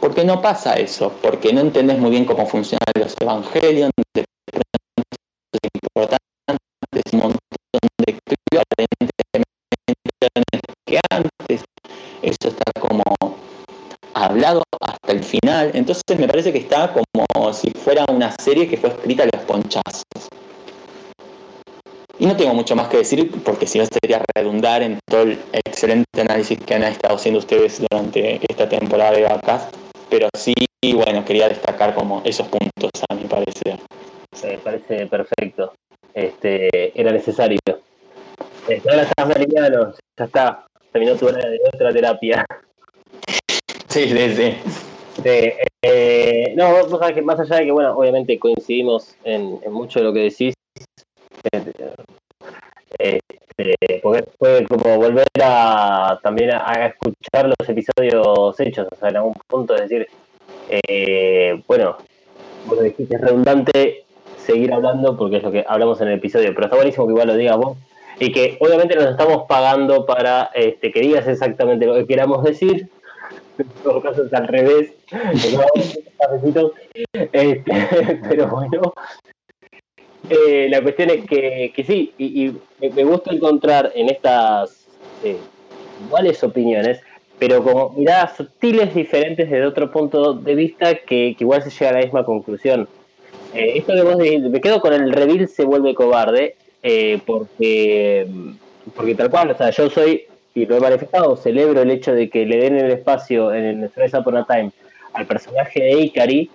Porque 0.00 0.24
no 0.24 0.42
pasa 0.42 0.74
eso, 0.74 1.12
porque 1.22 1.54
no 1.54 1.60
entendés 1.62 1.98
muy 1.98 2.10
bien 2.10 2.26
cómo 2.26 2.46
funcionan 2.46 2.84
los 2.98 3.14
evangelios, 3.18 3.90
de 4.54 5.60
es 5.62 5.70
importante, 5.82 6.24
un 7.12 7.18
montón 7.18 7.38
de 8.06 8.18
que 10.86 11.00
antes, 11.10 11.64
eso 12.22 12.48
está 12.48 12.72
como 12.80 13.02
hablado 14.14 14.62
hasta 14.80 15.12
el 15.12 15.24
final, 15.24 15.70
entonces 15.74 16.18
me 16.18 16.28
parece 16.28 16.52
que 16.52 16.58
está 16.58 16.92
como 16.92 17.52
si 17.52 17.70
fuera 17.70 18.04
una 18.08 18.30
serie 18.32 18.68
que 18.68 18.76
fue 18.76 18.90
escrita 18.90 19.24
a 19.24 19.28
los 19.32 19.44
ponchazos. 19.44 20.28
Y 22.18 22.26
no 22.26 22.36
tengo 22.36 22.54
mucho 22.54 22.76
más 22.76 22.88
que 22.88 22.98
decir 22.98 23.30
porque 23.44 23.66
si 23.66 23.78
no 23.78 23.86
sería 23.86 24.22
redundar 24.36 24.82
en 24.82 25.00
todo 25.10 25.22
el 25.22 25.38
excelente 25.52 26.20
análisis 26.20 26.58
que 26.60 26.74
han 26.74 26.84
estado 26.84 27.16
haciendo 27.16 27.40
ustedes 27.40 27.82
durante 27.90 28.40
esta 28.48 28.68
temporada 28.68 29.12
de 29.12 29.22
vacas, 29.22 29.68
pero 30.08 30.28
sí, 30.38 30.54
bueno, 30.94 31.24
quería 31.24 31.48
destacar 31.48 31.94
como 31.94 32.22
esos 32.24 32.46
puntos 32.46 32.90
a 33.08 33.14
mi 33.14 33.24
parecer. 33.24 33.80
Me 34.42 34.58
parece 34.58 35.06
perfecto. 35.06 35.74
Este, 36.12 36.98
era 37.00 37.12
necesario. 37.12 37.58
Ahora 38.88 39.02
estás 39.02 39.28
ya 40.16 40.24
está, 40.24 40.66
terminó 40.92 41.16
tu 41.16 41.26
hora 41.26 41.38
de 41.48 41.58
otra 41.72 41.92
terapia. 41.92 42.46
Sí, 43.88 44.08
sí, 44.08 44.34
sí. 44.34 44.54
Eh, 45.82 46.54
no, 46.56 46.70
vos 46.70 46.98
sabés 46.98 47.14
que 47.14 47.22
más 47.22 47.38
allá 47.38 47.56
de 47.56 47.66
que, 47.66 47.72
bueno, 47.72 47.96
obviamente 47.96 48.38
coincidimos 48.38 49.14
en, 49.24 49.60
mucho 49.70 49.98
de 50.00 50.04
lo 50.04 50.12
que 50.12 50.20
decís, 50.20 50.54
Este, 52.98 54.00
porque 54.02 54.24
fue 54.38 54.66
como 54.66 54.96
volver 54.96 55.26
a 55.42 56.18
también 56.22 56.50
a, 56.52 56.86
escuchar 56.86 57.46
los 57.46 57.68
episodios 57.68 58.58
hechos, 58.60 58.88
o 58.90 58.96
sea, 58.96 59.10
en 59.10 59.16
algún 59.16 59.34
punto 59.46 59.74
decir, 59.74 60.08
eh, 60.68 61.62
bueno, 61.66 61.98
bueno, 62.66 62.82
dijiste, 62.82 63.14
es 63.14 63.20
redundante 63.20 64.03
seguir 64.44 64.72
hablando 64.72 65.16
porque 65.16 65.38
es 65.38 65.42
lo 65.42 65.52
que 65.52 65.64
hablamos 65.66 66.00
en 66.00 66.08
el 66.08 66.14
episodio, 66.14 66.54
pero 66.54 66.66
está 66.66 66.76
buenísimo 66.76 67.06
que 67.06 67.12
igual 67.12 67.28
lo 67.28 67.36
digas 67.36 67.56
vos 67.56 67.78
y 68.18 68.32
que 68.32 68.56
obviamente 68.60 68.94
nos 68.94 69.06
estamos 69.06 69.44
pagando 69.48 70.06
para 70.06 70.50
este, 70.54 70.92
que 70.92 71.00
digas 71.00 71.26
exactamente 71.26 71.86
lo 71.86 71.94
que 71.94 72.06
queramos 72.06 72.44
decir. 72.44 72.88
En 73.58 73.66
todo 73.82 74.02
caso 74.02 74.24
es 74.24 74.34
al 74.34 74.48
revés. 74.48 74.92
este, 77.32 78.20
pero 78.28 78.48
bueno, 78.48 78.92
eh, 80.30 80.68
la 80.70 80.82
cuestión 80.82 81.10
es 81.10 81.26
que, 81.26 81.72
que 81.74 81.84
sí, 81.84 82.14
y, 82.18 82.52
me 82.80 83.04
gusta 83.04 83.32
encontrar 83.32 83.92
en 83.94 84.08
estas 84.08 84.86
eh, 85.22 85.36
iguales 86.06 86.42
opiniones, 86.42 87.00
pero 87.38 87.62
como 87.62 87.90
miradas 87.90 88.36
sutiles 88.36 88.94
diferentes 88.94 89.50
desde 89.50 89.66
otro 89.66 89.90
punto 89.90 90.34
de 90.34 90.54
vista 90.54 90.94
que, 90.94 91.36
igual 91.38 91.62
se 91.62 91.70
llega 91.70 91.90
a 91.90 91.94
la 91.94 92.00
misma 92.00 92.24
conclusión. 92.24 92.88
Eh, 93.54 93.78
esto 93.78 93.94
que 93.94 94.02
vos 94.02 94.18
dijiste, 94.18 94.48
me 94.48 94.60
quedo 94.60 94.80
con 94.80 94.92
el 94.92 95.12
reveal 95.12 95.48
se 95.48 95.64
vuelve 95.64 95.94
cobarde, 95.94 96.56
eh, 96.82 97.20
porque, 97.24 98.26
porque 98.94 99.14
tal 99.14 99.30
cual, 99.30 99.50
o 99.52 99.56
sea, 99.56 99.70
yo 99.70 99.88
soy, 99.88 100.24
y 100.54 100.66
lo 100.66 100.76
he 100.76 100.80
manifestado, 100.80 101.36
celebro 101.36 101.82
el 101.82 101.90
hecho 101.90 102.12
de 102.12 102.28
que 102.28 102.44
le 102.44 102.58
den 102.58 102.76
el 102.76 102.90
espacio 102.90 103.52
en 103.54 103.64
el 103.64 103.88
Stress 103.90 104.14
Upon 104.14 104.38
a 104.38 104.44
Time 104.44 104.72
al 105.12 105.26
personaje 105.26 105.80
de 105.80 105.92
Ikari, 105.92 106.50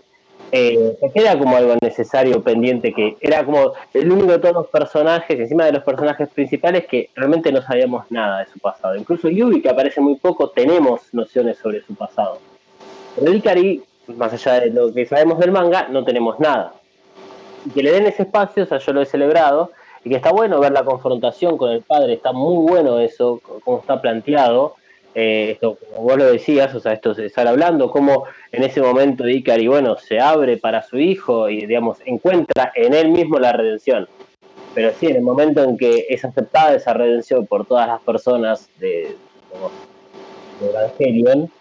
eh, 0.52 0.98
queda 1.14 1.38
como 1.38 1.56
algo 1.56 1.76
necesario, 1.82 2.42
pendiente, 2.44 2.94
que 2.94 3.16
era 3.22 3.46
como 3.46 3.74
el 3.94 4.12
único 4.12 4.32
de 4.32 4.40
todos 4.40 4.56
los 4.56 4.68
personajes, 4.68 5.40
encima 5.40 5.66
de 5.66 5.74
los 5.74 5.84
personajes 5.84 6.28
principales, 6.30 6.86
que 6.88 7.10
realmente 7.16 7.52
no 7.52 7.62
sabíamos 7.62 8.10
nada 8.10 8.40
de 8.40 8.52
su 8.52 8.60
pasado. 8.60 8.96
Incluso 8.96 9.30
Yubi, 9.30 9.62
que 9.62 9.70
aparece 9.70 10.02
muy 10.02 10.16
poco, 10.16 10.50
tenemos 10.50 11.02
nociones 11.14 11.58
sobre 11.58 11.82
su 11.82 11.96
pasado. 11.96 12.40
Pero 13.16 13.32
Ikari, 13.34 13.84
más 14.08 14.34
allá 14.34 14.62
de 14.62 14.72
lo 14.72 14.92
que 14.92 15.06
sabemos 15.06 15.40
del 15.40 15.52
manga, 15.52 15.88
no 15.90 16.04
tenemos 16.04 16.40
nada. 16.40 16.74
Y 17.66 17.70
que 17.72 17.84
le 17.84 17.92
den 17.92 18.06
ese 18.06 18.24
espacio, 18.24 18.64
o 18.64 18.66
sea, 18.66 18.78
yo 18.80 18.94
lo 18.94 19.02
he 19.02 19.06
celebrado, 19.06 19.72
y 20.04 20.10
que 20.10 20.16
está 20.16 20.32
bueno 20.32 20.60
ver 20.60 20.72
la 20.72 20.84
confrontación 20.84 21.58
con 21.58 21.72
el 21.72 21.82
padre, 21.82 22.14
está 22.14 22.32
muy 22.32 22.70
bueno 22.70 23.00
eso, 23.00 23.42
como 23.64 23.80
está 23.80 24.02
planteado, 24.02 24.76
eh, 25.16 25.52
esto, 25.52 25.78
como 25.94 26.10
vos 26.10 26.18
lo 26.18 26.32
decías, 26.32 26.74
o 26.76 26.80
sea, 26.80 26.94
esto 26.94 27.14
se 27.16 27.26
estar 27.26 27.48
hablando, 27.48 27.92
cómo 27.92 28.26
en 28.52 28.64
ese 28.64 28.82
momento 28.82 29.28
Ikari, 29.28 29.68
bueno, 29.68 29.98
se 29.98 30.20
abre 30.20 30.58
para 30.58 30.84
su 30.84 30.98
hijo 30.98 31.50
y, 31.50 31.66
digamos, 31.66 31.98
encuentra 32.06 32.72
en 32.76 32.94
él 32.94 33.10
mismo 33.10 33.40
la 33.40 33.52
redención. 33.52 34.08
Pero 34.76 34.92
sí, 35.00 35.08
en 35.08 35.18
el 35.18 35.22
momento 35.24 35.64
en 35.64 35.78
que 35.78 36.06
es 36.10 36.24
aceptada 36.24 36.76
esa 36.76 36.94
redención 36.94 37.48
por 37.48 37.66
todas 37.66 37.88
las 37.88 38.00
personas 38.02 38.70
de, 38.80 39.16
de 40.60 40.70
Evangelion, 40.70 41.52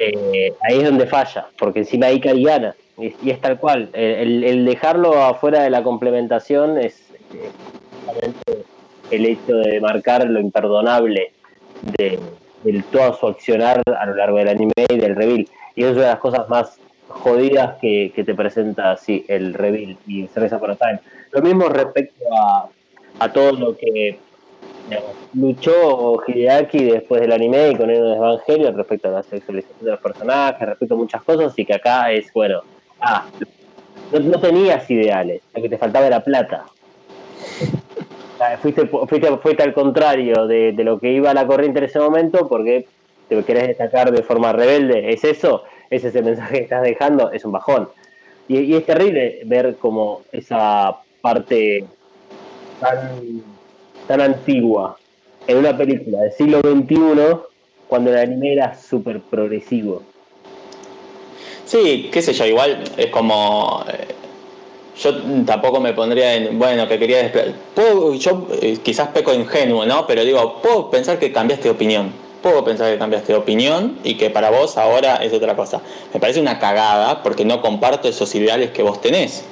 eh, 0.00 0.54
ahí 0.62 0.78
es 0.78 0.84
donde 0.84 1.06
falla, 1.06 1.48
porque 1.58 1.80
encima 1.80 2.10
Ikari 2.10 2.42
gana, 2.42 2.74
y, 2.96 3.30
es 3.30 3.40
tal 3.40 3.58
cual. 3.58 3.90
El, 3.92 4.64
dejarlo 4.64 5.22
afuera 5.22 5.62
de 5.62 5.70
la 5.70 5.82
complementación 5.82 6.78
es, 6.78 7.12
el 9.10 9.26
hecho 9.26 9.56
de 9.56 9.80
marcar 9.80 10.26
lo 10.26 10.40
imperdonable 10.40 11.32
de, 11.82 12.18
todo 12.90 13.14
su 13.14 13.26
accionar 13.26 13.82
a 13.86 14.06
lo 14.06 14.14
largo 14.14 14.38
del 14.38 14.48
anime 14.48 14.72
y 14.88 14.96
del 14.96 15.16
reveal. 15.16 15.46
Y 15.74 15.82
eso 15.82 15.90
es 15.90 15.96
una 15.96 16.06
de 16.06 16.12
las 16.12 16.20
cosas 16.20 16.48
más 16.48 16.78
jodidas 17.08 17.78
que, 17.80 18.12
te 18.14 18.34
presenta 18.34 18.92
así 18.92 19.24
el 19.28 19.54
reveal 19.54 19.96
y 20.06 20.26
Cerveza 20.28 20.58
por 20.58 20.76
Time. 20.76 21.00
Lo 21.32 21.42
mismo 21.42 21.68
respecto 21.68 22.24
a 23.18 23.32
todo 23.32 23.52
lo 23.52 23.76
que 23.76 24.18
luchó 25.34 26.22
Hideaki 26.26 26.84
después 26.84 27.20
del 27.20 27.32
anime 27.32 27.70
y 27.70 27.76
con 27.76 27.90
el 27.90 28.14
Evangelio 28.14 28.72
respecto 28.72 29.08
a 29.08 29.12
la 29.12 29.22
sexualización 29.22 29.84
de 29.84 29.90
los 29.92 30.00
personajes, 30.00 30.68
respecto 30.68 30.94
a 30.94 30.98
muchas 30.98 31.22
cosas, 31.22 31.52
y 31.56 31.64
que 31.64 31.74
acá 31.74 32.10
es, 32.10 32.32
bueno, 32.32 32.62
ah, 33.00 33.26
no, 34.12 34.40
tenías 34.40 34.90
ideales, 34.90 35.42
lo 35.54 35.62
que 35.62 35.68
te 35.68 35.78
faltaba 35.78 36.06
era 36.06 36.22
plata. 36.22 36.64
Fuiste, 38.62 38.86
fuiste, 38.86 39.36
fuiste 39.36 39.62
al 39.62 39.74
contrario 39.74 40.46
de, 40.46 40.72
lo 40.78 40.98
que 40.98 41.12
iba 41.12 41.30
a 41.30 41.34
la 41.34 41.46
corriente 41.46 41.78
en 41.78 41.84
ese 41.84 42.00
momento 42.00 42.48
porque 42.48 42.86
te 43.28 43.44
querés 43.44 43.68
destacar 43.68 44.10
de 44.10 44.22
forma 44.22 44.52
rebelde. 44.52 45.12
¿Es 45.12 45.24
eso? 45.24 45.64
¿Es 45.90 46.04
ese 46.04 46.22
mensaje 46.22 46.56
que 46.56 46.62
estás 46.64 46.82
dejando? 46.82 47.30
Es 47.30 47.44
un 47.44 47.52
bajón. 47.52 47.90
Y, 48.48 48.74
es 48.74 48.86
terrible 48.86 49.42
ver 49.44 49.76
como 49.76 50.22
esa 50.32 50.96
parte 51.20 51.84
tan, 52.80 53.42
tan 54.10 54.20
antigua 54.20 54.98
en 55.46 55.58
una 55.58 55.76
película 55.76 56.18
del 56.22 56.32
siglo 56.32 56.60
XXI 56.62 56.96
cuando 57.86 58.10
el 58.10 58.18
anime 58.18 58.54
era 58.54 58.76
súper 58.76 59.20
progresivo. 59.20 60.02
Sí, 61.64 62.10
qué 62.12 62.20
sé 62.20 62.32
yo, 62.32 62.44
igual 62.44 62.82
es 62.96 63.06
como 63.06 63.84
eh, 63.86 64.08
yo 65.00 65.14
tampoco 65.46 65.78
me 65.78 65.92
pondría 65.92 66.34
en, 66.34 66.58
bueno, 66.58 66.88
que 66.88 66.98
quería 66.98 67.30
puedo, 67.72 68.14
yo 68.14 68.48
eh, 68.60 68.78
quizás 68.82 69.10
peco 69.10 69.32
ingenuo, 69.32 69.86
¿no? 69.86 70.08
Pero 70.08 70.24
digo, 70.24 70.60
puedo 70.60 70.90
pensar 70.90 71.20
que 71.20 71.30
cambiaste 71.30 71.68
de 71.68 71.70
opinión. 71.70 72.12
Puedo 72.42 72.64
pensar 72.64 72.90
que 72.90 72.98
cambiaste 72.98 73.32
de 73.32 73.38
opinión 73.38 73.96
y 74.02 74.16
que 74.16 74.28
para 74.28 74.50
vos 74.50 74.76
ahora 74.76 75.16
es 75.22 75.32
otra 75.32 75.54
cosa. 75.54 75.82
Me 76.12 76.18
parece 76.18 76.40
una 76.40 76.58
cagada 76.58 77.22
porque 77.22 77.44
no 77.44 77.62
comparto 77.62 78.08
esos 78.08 78.34
ideales 78.34 78.72
que 78.72 78.82
vos 78.82 79.00
tenés. 79.00 79.44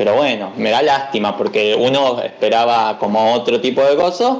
Pero 0.00 0.14
bueno, 0.14 0.50
me 0.56 0.70
da 0.70 0.80
lástima 0.80 1.36
porque 1.36 1.76
uno 1.78 2.22
esperaba 2.22 2.96
como 2.98 3.34
otro 3.34 3.60
tipo 3.60 3.82
de 3.84 3.96
cosas 3.96 4.38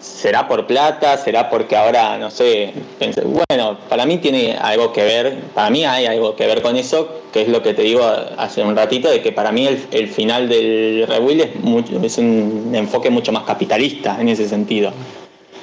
¿Será 0.00 0.46
por 0.46 0.68
plata? 0.68 1.16
¿Será 1.16 1.50
porque 1.50 1.74
ahora, 1.74 2.16
no 2.16 2.30
sé? 2.30 2.72
Bueno, 3.48 3.76
para 3.88 4.06
mí 4.06 4.18
tiene 4.18 4.56
algo 4.56 4.92
que 4.92 5.02
ver, 5.02 5.40
para 5.52 5.68
mí 5.70 5.84
hay 5.84 6.06
algo 6.06 6.36
que 6.36 6.46
ver 6.46 6.62
con 6.62 6.76
eso, 6.76 7.08
que 7.32 7.42
es 7.42 7.48
lo 7.48 7.60
que 7.60 7.74
te 7.74 7.82
digo 7.82 8.04
hace 8.36 8.62
un 8.62 8.76
ratito, 8.76 9.10
de 9.10 9.20
que 9.20 9.32
para 9.32 9.50
mí 9.50 9.66
el, 9.90 10.08
final 10.08 10.48
del 10.48 11.08
Rebuild 11.08 11.40
es, 11.40 12.04
es 12.04 12.18
un 12.18 12.70
enfoque 12.72 13.10
mucho 13.10 13.32
más 13.32 13.42
capitalista 13.42 14.16
en 14.20 14.28
ese 14.28 14.48
sentido. 14.48 14.92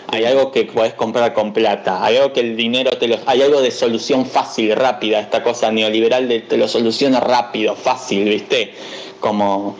Hay 0.07 0.25
algo 0.25 0.51
que 0.51 0.65
puedes 0.65 0.93
comprar 0.93 1.33
con 1.33 1.51
plata, 1.51 2.03
hay 2.03 2.17
algo 2.17 2.33
que 2.33 2.41
el 2.41 2.55
dinero 2.55 2.91
te 2.97 3.07
lo... 3.07 3.17
Hay 3.25 3.41
algo 3.41 3.61
de 3.61 3.71
solución 3.71 4.25
fácil, 4.25 4.75
rápida, 4.75 5.19
esta 5.19 5.43
cosa 5.43 5.71
neoliberal 5.71 6.27
de 6.27 6.41
te 6.41 6.57
lo 6.57 6.67
soluciona 6.67 7.19
rápido, 7.19 7.75
fácil, 7.75 8.25
¿viste? 8.25 8.73
Como 9.19 9.75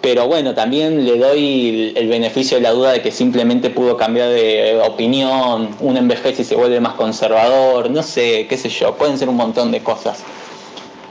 pero 0.00 0.28
bueno, 0.28 0.54
también 0.54 1.04
le 1.04 1.18
doy 1.18 1.92
el 1.96 2.08
beneficio 2.08 2.56
de 2.56 2.62
la 2.62 2.70
duda 2.70 2.92
de 2.92 3.02
que 3.02 3.10
simplemente 3.10 3.68
pudo 3.68 3.96
cambiar 3.96 4.28
de 4.28 4.80
opinión, 4.86 5.70
un 5.80 5.96
envejece 5.96 6.42
y 6.42 6.44
se 6.44 6.54
vuelve 6.54 6.80
más 6.80 6.94
conservador, 6.94 7.90
no 7.90 8.02
sé, 8.02 8.46
qué 8.48 8.56
sé 8.56 8.68
yo, 8.68 8.94
pueden 8.94 9.18
ser 9.18 9.28
un 9.28 9.36
montón 9.36 9.72
de 9.72 9.80
cosas. 9.80 10.22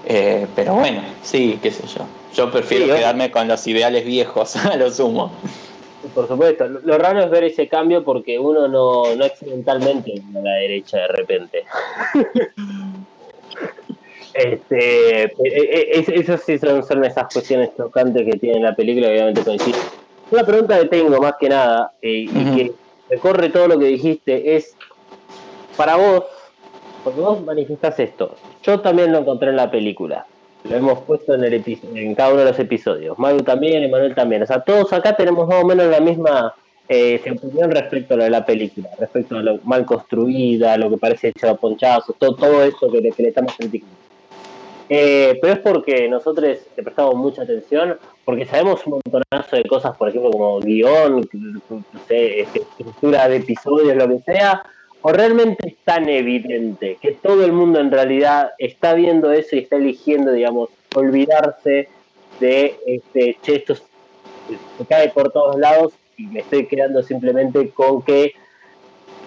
Eh, 0.06 0.48
pero 0.56 0.76
bueno, 0.76 1.02
sí, 1.22 1.60
qué 1.62 1.70
sé 1.70 1.84
yo. 1.86 2.06
Yo 2.34 2.50
prefiero 2.50 2.86
quedarme 2.86 3.30
con 3.30 3.48
los 3.50 3.68
ideales 3.68 4.06
viejos, 4.06 4.56
a 4.66 4.78
lo 4.78 4.90
sumo. 4.90 5.32
Por 6.14 6.28
supuesto, 6.28 6.68
lo 6.68 6.98
raro 6.98 7.22
es 7.24 7.30
ver 7.30 7.46
ese 7.46 7.68
cambio 7.68 8.04
porque 8.04 8.38
uno 8.38 8.68
no, 8.68 9.16
no 9.16 9.26
accidentalmente 9.26 10.22
a 10.36 10.40
la 10.40 10.54
derecha 10.56 10.98
de 10.98 11.08
repente. 11.08 11.64
Este, 14.38 15.24
eh, 15.24 15.34
eh, 15.44 16.06
eso 16.14 16.38
sí 16.38 16.60
son, 16.60 17.04
esas 17.04 17.34
cuestiones 17.34 17.72
chocantes 17.76 18.24
que 18.24 18.38
tiene 18.38 18.60
la 18.60 18.76
película, 18.76 19.08
obviamente 19.08 19.44
coincide. 19.44 19.80
Una 20.30 20.46
pregunta 20.46 20.80
que 20.80 20.86
tengo 20.90 21.20
más 21.20 21.34
que 21.40 21.50
nada, 21.50 21.92
eh, 22.04 22.28
y 22.30 22.56
que 22.56 22.72
recorre 23.10 23.50
todo 23.50 23.68
lo 23.68 23.80
que 23.80 23.86
dijiste, 23.86 24.56
es 24.56 24.76
para 25.76 25.96
vos, 25.96 26.26
porque 27.04 27.20
vos 27.20 27.44
manifestás 27.44 28.00
esto, 28.00 28.36
yo 28.62 28.80
también 28.80 29.12
lo 29.12 29.20
encontré 29.20 29.50
en 29.50 29.56
la 29.56 29.72
película, 29.72 30.28
lo 30.64 30.76
hemos 30.76 31.00
puesto 31.02 31.34
en, 31.34 31.44
el 31.44 31.64
en 31.96 32.16
cada 32.16 32.32
uno 32.32 32.40
de 32.40 32.52
los 32.52 32.60
episodios, 32.60 33.18
Maru 33.18 33.44
también, 33.44 33.84
Emanuel 33.84 34.16
también, 34.16 34.44
o 34.44 34.46
sea, 34.46 34.62
todos 34.62 34.92
acá 34.94 35.16
tenemos 35.16 35.48
más 35.48 35.64
o 35.64 35.68
menos 35.68 35.88
la 35.88 36.00
misma 36.00 36.54
opinión 36.90 37.72
respecto 37.72 38.14
a 38.14 38.18
lo 38.18 38.24
de 38.24 38.30
la 38.30 38.46
película, 38.46 38.90
respecto 39.00 39.38
a 39.38 39.42
lo 39.42 39.60
mal 39.64 39.86
construida, 39.86 40.78
lo 40.78 40.90
que 40.90 40.98
parece 40.98 41.30
hecho 41.30 41.50
a 41.50 41.56
ponchazos, 41.56 42.16
todo, 42.18 42.36
todo 42.36 42.64
eso 42.64 42.90
que 42.90 43.02
le, 43.02 43.12
que 43.12 43.24
le 43.24 43.30
estamos 43.30 43.54
sentiendo. 43.56 43.90
Eh, 44.90 45.38
pero 45.42 45.54
es 45.54 45.60
porque 45.60 46.08
nosotros 46.08 46.58
le 46.76 46.84
prestamos 46.84 47.16
mucha 47.16 47.42
atención, 47.42 47.98
porque 48.24 48.46
sabemos 48.46 48.86
un 48.86 49.02
montonazo 49.04 49.58
de 49.58 49.66
cosas, 49.66 49.98
por 49.98 50.10
ejemplo, 50.10 50.32
como 50.32 50.60
guion, 50.62 51.28
no 51.70 51.84
sé, 52.08 52.42
estructura 52.42 53.28
de 53.28 53.38
episodios, 53.38 53.98
lo 53.98 54.08
que 54.08 54.20
sea, 54.32 54.64
o 55.08 55.12
realmente 55.14 55.70
es 55.70 55.78
tan 55.86 56.10
evidente 56.10 56.98
que 57.02 57.14
todo 57.14 57.46
el 57.46 57.54
mundo 57.54 57.80
en 57.80 57.92
realidad 57.92 58.52
está 58.58 58.94
viendo 58.94 59.32
eso 59.32 59.56
y 59.56 59.60
está 59.60 59.78
eligiendo, 59.78 60.34
digamos, 60.34 60.68
olvidarse 60.96 61.88
de 62.42 62.76
este, 62.86 63.38
che, 63.42 63.56
esto 63.56 63.76
se 63.76 64.86
cae 64.86 65.08
por 65.12 65.32
todos 65.32 65.58
lados 65.58 65.94
y 66.18 66.26
me 66.28 66.42
estoy 66.42 66.66
quedando 66.66 67.02
simplemente 67.04 67.70
con 67.70 68.02
que 68.02 68.34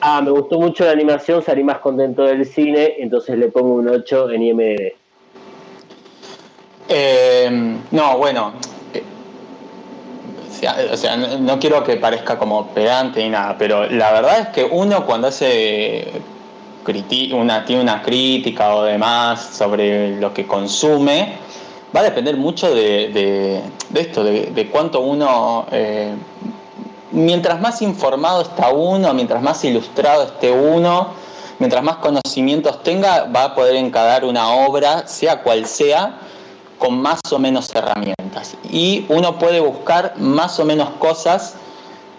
ah, 0.03 0.21
me 0.21 0.31
gustó 0.33 0.61
mucho 0.61 0.85
la 0.85 0.91
animación, 0.91 1.43
salí 1.43 1.65
más 1.65 1.79
contento 1.79 2.25
del 2.25 2.45
cine, 2.45 2.97
entonces 2.99 3.39
le 3.39 3.49
pongo 3.49 3.77
un 3.77 3.89
8 3.89 4.33
en 4.33 4.43
IMDb. 4.43 4.93
Eh, 6.91 7.79
no, 7.91 8.19
bueno, 8.19 8.53
O 10.93 10.97
sea, 10.97 11.17
no, 11.17 11.59
quiero 11.59 11.83
que 11.85 11.97
parezca 11.97 12.39
como 12.39 12.67
pedante 12.69 13.23
ni 13.23 13.31
nada, 13.31 13.57
pero 13.59 13.87
la 13.89 14.13
verdad 14.13 14.41
es 14.41 14.49
que 14.49 14.65
uno 14.65 15.07
cuando 15.07 15.29
hace 15.29 16.23
una, 17.33 17.65
tiene 17.65 17.83
una 17.83 18.03
crítica 18.03 18.75
o 18.75 18.83
demás 18.83 19.41
sobre 19.53 20.17
lo 20.17 20.35
que 20.35 20.47
consume, 20.47 21.35
va 21.95 22.01
a 22.01 22.05
depender 22.05 22.37
mucho 22.37 22.75
de, 22.75 23.09
de- 23.93 24.01
esto, 24.01 24.25
de, 24.25 24.47
de 24.47 24.69
cuánto 24.69 25.01
uno... 25.01 25.67
eh, 25.71 26.15
mientras 27.13 27.61
más 27.61 27.83
informado 27.83 28.43
está 28.43 28.71
uno, 28.71 29.13
mientras 29.15 29.43
más 29.43 29.65
ilustrado 29.65 30.25
esté 30.25 30.51
uno, 30.53 31.09
mientras 31.59 31.83
más 31.83 31.97
conocimientos 31.97 32.83
tenga, 32.83 33.25
va 33.25 33.45
a 33.45 33.55
poder 33.55 33.75
encarar 33.77 34.25
una 34.25 34.49
obra, 34.53 35.07
sea 35.07 35.43
cual 35.43 35.67
sea, 35.67 36.15
con 36.81 37.01
más 37.01 37.21
o 37.31 37.39
menos 37.39 37.73
herramientas. 37.75 38.57
Y 38.73 39.05
uno 39.09 39.39
puede 39.39 39.61
buscar 39.61 40.15
más 40.17 40.59
o 40.59 40.65
menos 40.65 40.89
cosas 40.99 41.55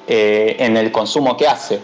eh, 0.07 0.55
en 0.59 0.77
el 0.77 0.91
consumo 0.91 1.35
que 1.35 1.47
hace. 1.47 1.81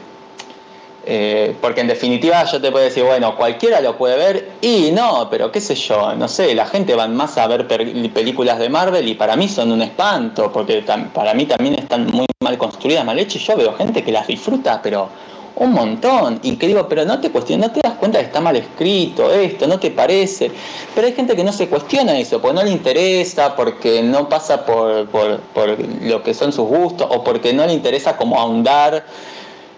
Eh, 1.09 1.55
porque 1.59 1.81
en 1.81 1.87
definitiva 1.87 2.43
yo 2.43 2.61
te 2.61 2.69
puedo 2.69 2.83
decir, 2.83 3.03
bueno, 3.03 3.35
cualquiera 3.35 3.81
lo 3.81 3.97
puede 3.97 4.17
ver 4.17 4.51
y 4.61 4.91
no, 4.91 5.27
pero 5.29 5.49
qué 5.51 5.61
sé 5.61 5.73
yo, 5.73 6.13
no 6.15 6.27
sé, 6.27 6.53
la 6.53 6.65
gente 6.65 6.95
va 6.95 7.07
más 7.07 7.37
a 7.37 7.47
ver 7.47 7.65
películas 7.65 8.59
de 8.59 8.67
Marvel 8.67 9.07
y 9.07 9.15
para 9.15 9.37
mí 9.37 9.47
son 9.47 9.71
un 9.71 9.81
espanto, 9.81 10.51
porque 10.51 10.83
para 11.13 11.33
mí 11.33 11.45
también 11.45 11.75
están 11.75 12.07
muy 12.07 12.25
mal 12.43 12.57
construidas, 12.57 13.05
mal 13.05 13.17
hechas. 13.17 13.41
y 13.41 13.45
Yo 13.45 13.55
veo 13.55 13.73
gente 13.75 14.03
que 14.03 14.11
las 14.11 14.27
disfruta, 14.27 14.81
pero 14.83 15.09
un 15.59 15.73
montón. 15.73 16.39
Y 16.43 16.55
que 16.55 16.67
digo, 16.67 16.87
pero 16.87 17.03
no 17.05 17.19
te 17.19 17.29
cuestionas, 17.31 17.69
no 17.69 17.73
te 17.73 17.81
das 17.81 17.97
cuenta 17.97 18.19
que 18.19 18.25
está 18.25 18.39
mal 18.41 18.55
escrito 18.55 19.31
esto, 19.31 19.67
no 19.67 19.79
te 19.79 19.91
parece. 19.91 20.51
Pero 20.93 21.07
hay 21.07 21.13
gente 21.13 21.35
que 21.35 21.43
no 21.43 21.51
se 21.51 21.67
cuestiona 21.67 22.17
eso, 22.17 22.41
porque 22.41 22.55
no 22.55 22.63
le 22.63 22.71
interesa, 22.71 23.55
porque 23.55 24.01
no 24.03 24.29
pasa 24.29 24.65
por, 24.65 25.07
por, 25.07 25.39
por 25.53 25.77
lo 26.03 26.23
que 26.23 26.33
son 26.33 26.51
sus 26.53 26.67
gustos, 26.67 27.07
o 27.09 27.23
porque 27.23 27.53
no 27.53 27.65
le 27.65 27.73
interesa 27.73 28.17
como 28.17 28.39
ahondar 28.39 29.03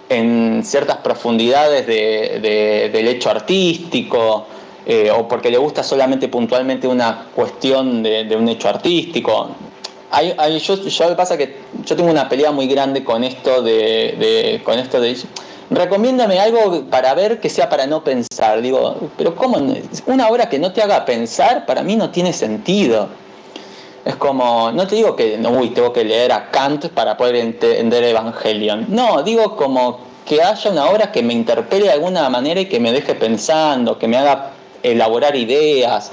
en 0.10 0.62
ciertas 0.66 0.98
profundidades 0.98 1.86
de- 1.86 2.40
de- 2.42 2.90
del 2.92 3.08
hecho 3.08 3.30
artístico, 3.30 4.46
eh, 4.86 5.12
o 5.12 5.28
porque 5.28 5.52
le 5.52 5.58
gusta 5.60 5.84
solamente 5.84 6.28
puntualmente 6.30 6.88
una 6.88 7.28
cuestión 7.36 8.02
de, 8.02 8.36
un 8.36 8.50
hecho 8.50 8.70
artístico. 8.70 9.50
Hay, 10.12 10.34
hay- 10.38 10.58
yo, 10.60 10.76
yo 10.84 11.16
pasa 11.16 11.38
que 11.38 11.58
yo 11.86 11.96
tengo 11.96 12.10
una 12.10 12.28
pelea 12.28 12.52
muy 12.52 12.66
grande 12.68 13.04
con 13.04 13.24
esto 13.24 13.62
de- 13.62 14.62
con 14.64 14.80
esto 14.80 15.00
de 15.00 15.12
recomiéndame 15.70 16.40
algo 16.40 16.86
para 16.90 17.14
ver 17.14 17.40
que 17.40 17.50
sea 17.50 17.70
para 17.70 17.88
no 17.88 18.04
pensar. 18.04 18.62
Digo, 18.62 19.10
pero 19.18 19.36
¿cómo? 19.36 19.58
Una 20.06 20.28
obra 20.30 20.50
que 20.50 20.60
no 20.60 20.72
te 20.72 20.82
haga 20.82 21.06
pensar 21.06 21.66
para 21.66 21.84
mí 21.84 21.96
no 21.96 22.10
tiene 22.10 22.34
sentido. 22.34 23.10
Es 24.06 24.16
como, 24.16 24.72
no 24.72 24.88
te 24.88 24.96
digo 24.96 25.16
que, 25.16 25.38
no, 25.38 25.52
uy, 25.52 25.70
tengo 25.70 25.94
que 25.94 26.04
leer 26.04 26.32
a 26.32 26.50
Kant 26.50 26.88
para 26.88 27.18
poder 27.18 27.36
entender 27.36 28.04
Evangelion. 28.04 28.86
No, 28.88 29.22
digo 29.24 29.56
como 29.56 30.00
que 30.26 30.42
haya 30.42 30.72
una 30.72 30.86
obra 30.86 31.12
que 31.12 31.22
me 31.22 31.34
interpele 31.34 31.86
de 31.86 31.92
alguna 31.92 32.30
manera 32.30 32.62
y 32.62 32.66
que 32.66 32.80
me 32.80 32.92
deje 32.92 33.16
pensando, 33.16 34.00
que 34.00 34.08
me 34.08 34.18
haga 34.18 34.52
elaborar 34.84 35.36
ideas, 35.36 36.12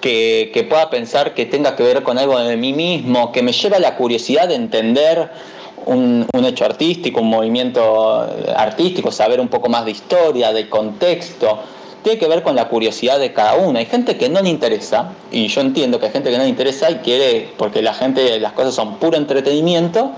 que, 0.00 0.50
que 0.54 0.62
pueda 0.64 0.88
pensar 0.90 1.34
que 1.34 1.46
tenga 1.46 1.74
que 1.74 1.82
ver 1.82 2.02
con 2.02 2.18
algo 2.18 2.38
de 2.38 2.56
mí 2.56 2.72
mismo, 2.72 3.32
que 3.32 3.42
me 3.42 3.52
lleve 3.52 3.76
a 3.76 3.80
la 3.80 3.96
curiosidad 3.96 4.48
de 4.48 4.54
entender 4.54 5.30
un, 5.86 6.26
hecho 6.44 6.64
artístico, 6.64 7.20
un 7.20 7.30
movimiento 7.30 8.26
artístico, 8.56 9.10
saber 9.10 9.40
un 9.40 9.48
poco 9.48 9.68
más 9.68 9.84
de 9.84 9.92
historia, 9.92 10.52
de 10.52 10.68
contexto 10.68 11.58
tiene 12.04 12.18
que 12.18 12.28
ver 12.28 12.42
con 12.42 12.54
la 12.54 12.68
curiosidad 12.68 13.18
de 13.18 13.32
cada 13.32 13.56
uno. 13.56 13.78
Hay 13.78 13.86
gente 13.86 14.18
que 14.18 14.28
no 14.28 14.42
le 14.42 14.50
interesa, 14.50 15.12
y 15.32 15.48
yo 15.48 15.62
entiendo 15.62 15.98
que 15.98 16.06
hay 16.06 16.12
gente 16.12 16.30
que 16.30 16.36
no 16.36 16.42
le 16.42 16.50
interesa 16.50 16.90
y 16.90 16.96
quiere, 16.96 17.48
porque 17.56 17.80
la 17.80 17.94
gente, 17.94 18.38
las 18.40 18.52
cosas 18.52 18.74
son 18.74 18.96
puro 18.96 19.16
entretenimiento, 19.16 20.10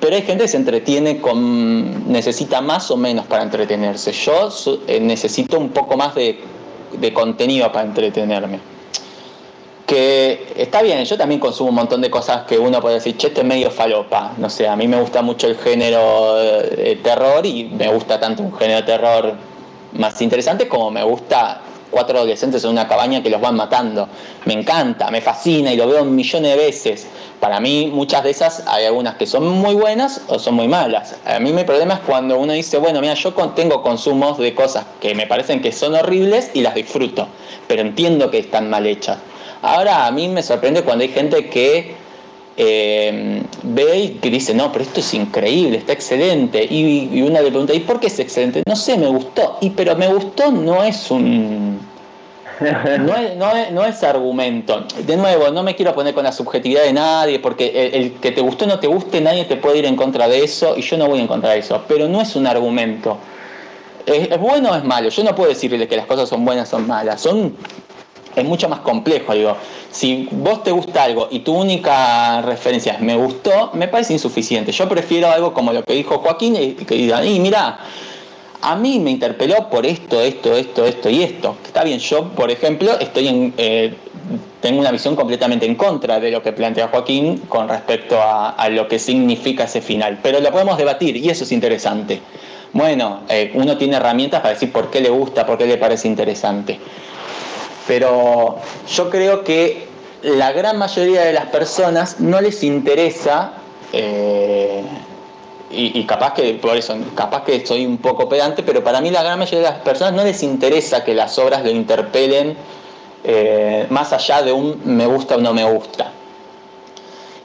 pero 0.00 0.16
hay 0.16 0.22
gente 0.22 0.44
que 0.44 0.48
se 0.48 0.56
entretiene 0.56 1.20
con, 1.20 2.10
necesita 2.10 2.62
más 2.62 2.90
o 2.90 2.96
menos 2.96 3.26
para 3.26 3.42
entretenerse. 3.42 4.12
Yo 4.12 4.48
eh, 4.86 4.98
necesito 4.98 5.58
un 5.58 5.68
poco 5.68 5.98
más 5.98 6.14
de 6.14 7.12
contenido 7.12 7.70
para 7.70 7.86
entretenerme. 7.86 8.75
Que 9.86 10.52
está 10.56 10.82
bien, 10.82 11.04
yo 11.04 11.16
también 11.16 11.40
consumo 11.40 11.70
un 11.70 11.76
montón 11.76 12.00
de 12.00 12.10
cosas 12.10 12.44
que 12.44 12.58
uno 12.58 12.80
puede 12.80 12.96
decir, 12.96 13.16
che, 13.16 13.28
este 13.28 13.42
es 13.42 13.46
medio 13.46 13.70
falopa. 13.70 14.32
No 14.36 14.50
sé, 14.50 14.66
a 14.66 14.74
mí 14.74 14.88
me 14.88 15.00
gusta 15.00 15.22
mucho 15.22 15.46
el 15.46 15.56
género 15.56 16.36
eh, 16.40 16.98
terror 17.02 17.46
y 17.46 17.64
me 17.64 17.88
gusta 17.88 18.18
tanto 18.18 18.42
un 18.42 18.52
género 18.56 18.80
de 18.80 18.86
terror 18.86 19.34
más 19.92 20.20
interesante 20.20 20.68
como 20.68 20.90
me 20.90 21.02
gusta 21.04 21.60
cuatro 21.90 22.18
adolescentes 22.18 22.62
en 22.64 22.70
una 22.70 22.88
cabaña 22.88 23.22
que 23.22 23.30
los 23.30 23.40
van 23.40 23.56
matando. 23.56 24.08
Me 24.44 24.54
encanta, 24.54 25.10
me 25.10 25.20
fascina 25.20 25.72
y 25.72 25.76
lo 25.76 25.88
veo 25.88 26.04
millones 26.04 26.56
de 26.56 26.56
veces. 26.56 27.06
Para 27.40 27.60
mí 27.60 27.90
muchas 27.92 28.24
de 28.24 28.30
esas 28.30 28.64
hay 28.66 28.86
algunas 28.86 29.16
que 29.16 29.26
son 29.26 29.48
muy 29.48 29.74
buenas 29.74 30.22
o 30.28 30.38
son 30.38 30.54
muy 30.54 30.68
malas. 30.68 31.16
A 31.24 31.38
mí 31.38 31.52
mi 31.52 31.64
problema 31.64 31.94
es 31.94 32.00
cuando 32.00 32.38
uno 32.38 32.52
dice, 32.52 32.78
bueno, 32.78 33.00
mira, 33.00 33.14
yo 33.14 33.32
tengo 33.54 33.82
consumos 33.82 34.38
de 34.38 34.54
cosas 34.54 34.84
que 35.00 35.14
me 35.14 35.26
parecen 35.26 35.62
que 35.62 35.72
son 35.72 35.94
horribles 35.94 36.50
y 36.54 36.62
las 36.62 36.74
disfruto, 36.74 37.28
pero 37.68 37.82
entiendo 37.82 38.30
que 38.30 38.38
están 38.38 38.68
mal 38.68 38.86
hechas. 38.86 39.18
Ahora 39.66 40.06
a 40.06 40.12
mí 40.12 40.28
me 40.28 40.44
sorprende 40.44 40.82
cuando 40.82 41.02
hay 41.02 41.10
gente 41.10 41.46
que 41.48 41.96
eh, 42.56 43.42
ve 43.64 43.98
y 43.98 44.08
que 44.10 44.30
dice, 44.30 44.54
no, 44.54 44.70
pero 44.70 44.84
esto 44.84 45.00
es 45.00 45.12
increíble, 45.12 45.78
está 45.78 45.92
excelente. 45.92 46.64
Y, 46.70 47.20
una 47.22 47.40
le 47.40 47.48
pregunta, 47.48 47.74
¿y 47.74 47.80
por 47.80 47.98
qué 47.98 48.06
es 48.06 48.18
excelente? 48.20 48.62
No 48.64 48.76
sé, 48.76 48.96
me 48.96 49.08
gustó. 49.08 49.58
Y 49.60 49.70
pero 49.70 49.96
me 49.96 50.06
gustó 50.06 50.52
no 50.52 50.84
es 50.84 51.10
un... 51.10 51.80
No 52.58 53.16
es, 53.16 53.36
no, 53.36 53.54
es, 53.54 53.70
no 53.72 53.84
es 53.84 54.02
argumento. 54.02 54.86
De 55.04 55.16
nuevo, 55.16 55.50
no 55.50 55.62
me 55.62 55.74
quiero 55.74 55.94
poner 55.94 56.14
con 56.14 56.24
la 56.24 56.32
subjetividad 56.32 56.84
de 56.84 56.92
nadie, 56.94 57.38
porque 57.38 57.90
el, 57.92 58.02
el 58.02 58.12
que 58.14 58.30
te 58.30 58.40
gustó 58.40 58.64
o 58.64 58.68
no 58.68 58.78
te 58.78 58.86
guste, 58.86 59.20
nadie 59.20 59.44
te 59.44 59.56
puede 59.56 59.78
ir 59.78 59.84
en 59.84 59.96
contra 59.96 60.26
de 60.26 60.42
eso, 60.42 60.74
y 60.74 60.80
yo 60.80 60.96
no 60.96 61.06
voy 61.06 61.20
en 61.20 61.26
contra 61.26 61.50
de 61.50 61.58
eso. 61.58 61.82
Pero 61.86 62.08
no 62.08 62.22
es 62.22 62.34
un 62.34 62.46
argumento. 62.46 63.18
¿Es, 64.06 64.30
es 64.30 64.38
bueno 64.38 64.70
o 64.70 64.74
es 64.76 64.84
malo? 64.84 65.10
Yo 65.10 65.22
no 65.22 65.34
puedo 65.34 65.50
decirle 65.50 65.86
que 65.86 65.96
las 65.96 66.06
cosas 66.06 66.28
son 66.30 66.46
buenas 66.46 66.68
o 66.68 66.78
son 66.78 66.86
malas. 66.86 67.20
Son 67.20 67.54
es 68.36 68.44
mucho 68.44 68.68
más 68.68 68.80
complejo, 68.80 69.34
digo. 69.34 69.56
Si 69.90 70.28
vos 70.30 70.62
te 70.62 70.70
gusta 70.70 71.04
algo 71.04 71.28
y 71.30 71.40
tu 71.40 71.54
única 71.54 72.42
referencia 72.42 72.92
es 72.92 73.00
me 73.00 73.16
gustó, 73.16 73.70
me 73.72 73.88
parece 73.88 74.12
insuficiente. 74.12 74.70
Yo 74.72 74.88
prefiero 74.88 75.30
algo 75.30 75.52
como 75.52 75.72
lo 75.72 75.82
que 75.82 75.94
dijo 75.94 76.18
Joaquín 76.18 76.56
y 76.56 76.72
que 76.72 76.94
digan, 76.94 77.26
y 77.26 77.40
mira, 77.40 77.78
a 78.60 78.76
mí 78.76 78.98
me 78.98 79.10
interpeló 79.10 79.68
por 79.70 79.86
esto, 79.86 80.20
esto, 80.20 80.54
esto, 80.54 80.84
esto 80.84 81.08
y 81.08 81.22
esto. 81.22 81.56
Está 81.64 81.82
bien, 81.84 81.98
yo, 81.98 82.28
por 82.30 82.50
ejemplo, 82.50 82.98
estoy 82.98 83.28
en, 83.28 83.54
eh, 83.56 83.94
tengo 84.60 84.80
una 84.80 84.90
visión 84.90 85.14
completamente 85.14 85.66
en 85.66 85.76
contra 85.76 86.18
de 86.18 86.30
lo 86.30 86.42
que 86.42 86.52
plantea 86.52 86.88
Joaquín 86.88 87.38
con 87.48 87.68
respecto 87.68 88.18
a, 88.20 88.68
lo 88.70 88.88
que 88.88 88.98
significa 88.98 89.64
ese 89.64 89.80
final. 89.80 90.18
Pero 90.22 90.40
lo 90.40 90.50
podemos 90.50 90.76
debatir 90.76 91.16
y 91.16 91.28
eso 91.28 91.44
es 91.44 91.52
interesante. 91.52 92.20
Bueno, 92.72 93.20
eh, 93.28 93.52
uno 93.54 93.76
tiene 93.76 93.96
herramientas 93.96 94.40
para 94.40 94.54
decir 94.54 94.72
por 94.72 94.90
qué 94.90 95.00
le 95.00 95.08
gusta, 95.08 95.46
por 95.46 95.56
qué 95.56 95.66
le 95.66 95.76
parece 95.76 96.08
interesante. 96.08 96.78
Pero 97.86 98.56
yo 98.88 99.10
creo 99.10 99.44
que 99.44 99.86
la 100.22 100.52
gran 100.52 100.78
mayoría 100.78 101.22
de 101.22 101.32
las 101.32 101.46
personas 101.46 102.20
no 102.20 102.40
les 102.40 102.62
interesa, 102.62 103.52
eh, 103.92 104.82
y, 105.70 106.04
capaz 106.04 106.34
que 106.34 106.54
por 106.54 106.76
eso, 106.76 106.96
capaz 107.14 107.44
que 107.44 107.66
soy 107.66 107.84
un 107.84 107.98
poco 107.98 108.28
pedante, 108.28 108.62
pero 108.62 108.82
para 108.82 109.00
mí 109.00 109.10
la 109.10 109.22
gran 109.22 109.38
mayoría 109.38 109.70
de 109.70 109.74
las 109.74 109.82
personas 109.82 110.14
no 110.14 110.24
les 110.24 110.42
interesa 110.42 111.04
que 111.04 111.14
las 111.14 111.38
obras 111.38 111.64
lo 111.64 111.70
interpelen 111.70 112.56
eh, 113.24 113.86
más 113.90 114.12
allá 114.12 114.42
de 114.42 114.52
un 114.52 114.80
me 114.84 115.06
gusta 115.06 115.36
o 115.36 115.40
no 115.40 115.52
me 115.52 115.64
gusta. 115.64 116.12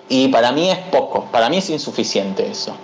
Y 0.07 0.27
para 0.27 0.51
mí 0.51 0.69
es 0.69 0.77
poco, 0.77 1.25
para 1.31 1.49
mí 1.49 1.57
es 1.57 1.69
insuficiente 1.69 2.47
eso. 2.47 2.75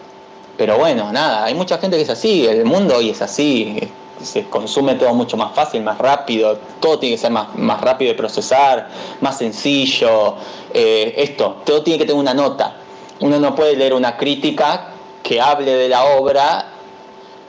Pero 0.58 0.78
bueno, 0.78 1.12
nada, 1.14 1.46
hay 1.46 1.54
mucha 1.54 1.78
gente 1.78 1.98
que 1.98 2.04
es 2.04 2.10
así, 2.10 2.48
el 2.48 2.66
mundo 2.66 2.96
hoy 2.98 3.12
es 3.12 3.22
así, 3.22 3.78
se 4.22 4.46
consume 4.46 4.96
todo 4.96 5.14
mucho 5.14 5.38
más 5.38 5.54
fácil, 5.54 5.84
más 5.84 5.98
rápido, 5.98 6.58
todo 6.80 7.00
tiene 7.00 7.16
que 7.16 7.22
ser 7.22 7.32
más, 7.32 7.56
más 7.56 7.82
rápido 7.82 8.12
de 8.12 8.18
procesar, 8.18 8.88
más 9.22 9.38
sencillo. 9.38 10.36
Eh, 10.74 11.14
esto, 11.18 11.58
todo 11.66 11.84
tiene 11.84 11.98
que 12.00 12.06
tener 12.06 12.20
una 12.20 12.34
nota. 12.34 12.76
Uno 13.20 13.40
no 13.40 13.56
puede 13.56 13.76
leer 13.76 13.94
una 13.94 14.18
crítica 14.18 14.90
que 15.24 15.42
hable 15.42 15.74
de 15.74 15.90
la 15.90 16.04
obra 16.06 16.66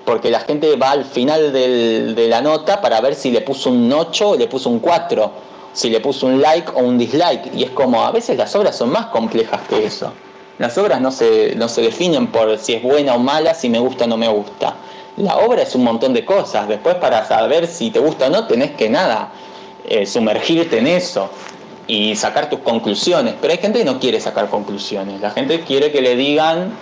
porque 0.04 0.30
la 0.30 0.40
gente 0.40 0.74
va 0.76 0.92
al 0.92 1.04
final 1.04 1.52
del- 1.52 2.14
de 2.14 2.28
la 2.28 2.40
nota 2.40 2.80
para 2.80 3.00
ver 3.00 3.14
si 3.14 3.30
le 3.30 3.42
puso 3.42 3.68
un 3.70 3.92
8 3.92 4.30
o 4.30 4.36
le 4.36 4.46
puso 4.46 4.70
un 4.70 4.78
4, 4.80 5.30
si 5.74 5.90
le 5.90 6.00
puso 6.00 6.26
un 6.26 6.40
like 6.40 6.70
o 6.74 6.78
un 6.78 6.96
dislike. 6.96 7.54
Y 7.54 7.64
es 7.64 7.70
como, 7.70 8.02
a 8.02 8.10
veces 8.10 8.38
las 8.38 8.54
obras 8.56 8.74
son 8.76 8.90
más 8.90 9.06
complejas 9.06 9.60
que 9.68 9.84
eso. 9.84 10.10
Las 10.58 10.76
obras 10.78 11.00
no 11.00 11.12
se, 11.12 11.54
no 11.56 11.68
se 11.68 11.82
definen 11.82 12.28
por 12.28 12.56
si 12.58 12.72
es 12.74 12.82
buena 12.82 13.14
o 13.14 13.18
mala, 13.18 13.52
si 13.54 13.68
me 13.68 13.78
gusta 13.78 14.06
o 14.06 14.08
no 14.08 14.16
me 14.16 14.28
gusta. 14.28 14.74
La 15.18 15.36
obra 15.38 15.62
es 15.62 15.74
un 15.74 15.84
montón 15.84 16.12
de 16.14 16.24
cosas. 16.24 16.68
Después 16.68 16.94
para 16.96 17.24
saber 17.26 17.66
si 17.66 17.90
te 17.90 17.98
gusta 17.98 18.26
o 18.26 18.30
no, 18.30 18.46
tenés 18.46 18.72
que 18.72 18.88
nada, 18.88 19.30
eh, 19.88 20.06
sumergirte 20.06 20.78
en 20.78 20.86
eso 20.86 21.28
y 21.86 22.14
sacar 22.16 22.48
tus 22.50 22.60
conclusiones. 22.60 23.34
Pero 23.40 23.52
hay 23.52 23.58
gente 23.58 23.80
que 23.80 23.84
no 23.84 23.98
quiere 23.98 24.20
sacar 24.20 24.48
conclusiones. 24.48 25.20
La 25.20 25.30
gente 25.30 25.60
quiere 25.62 25.90
que 25.90 26.00
le 26.02 26.14
digan 26.16 26.72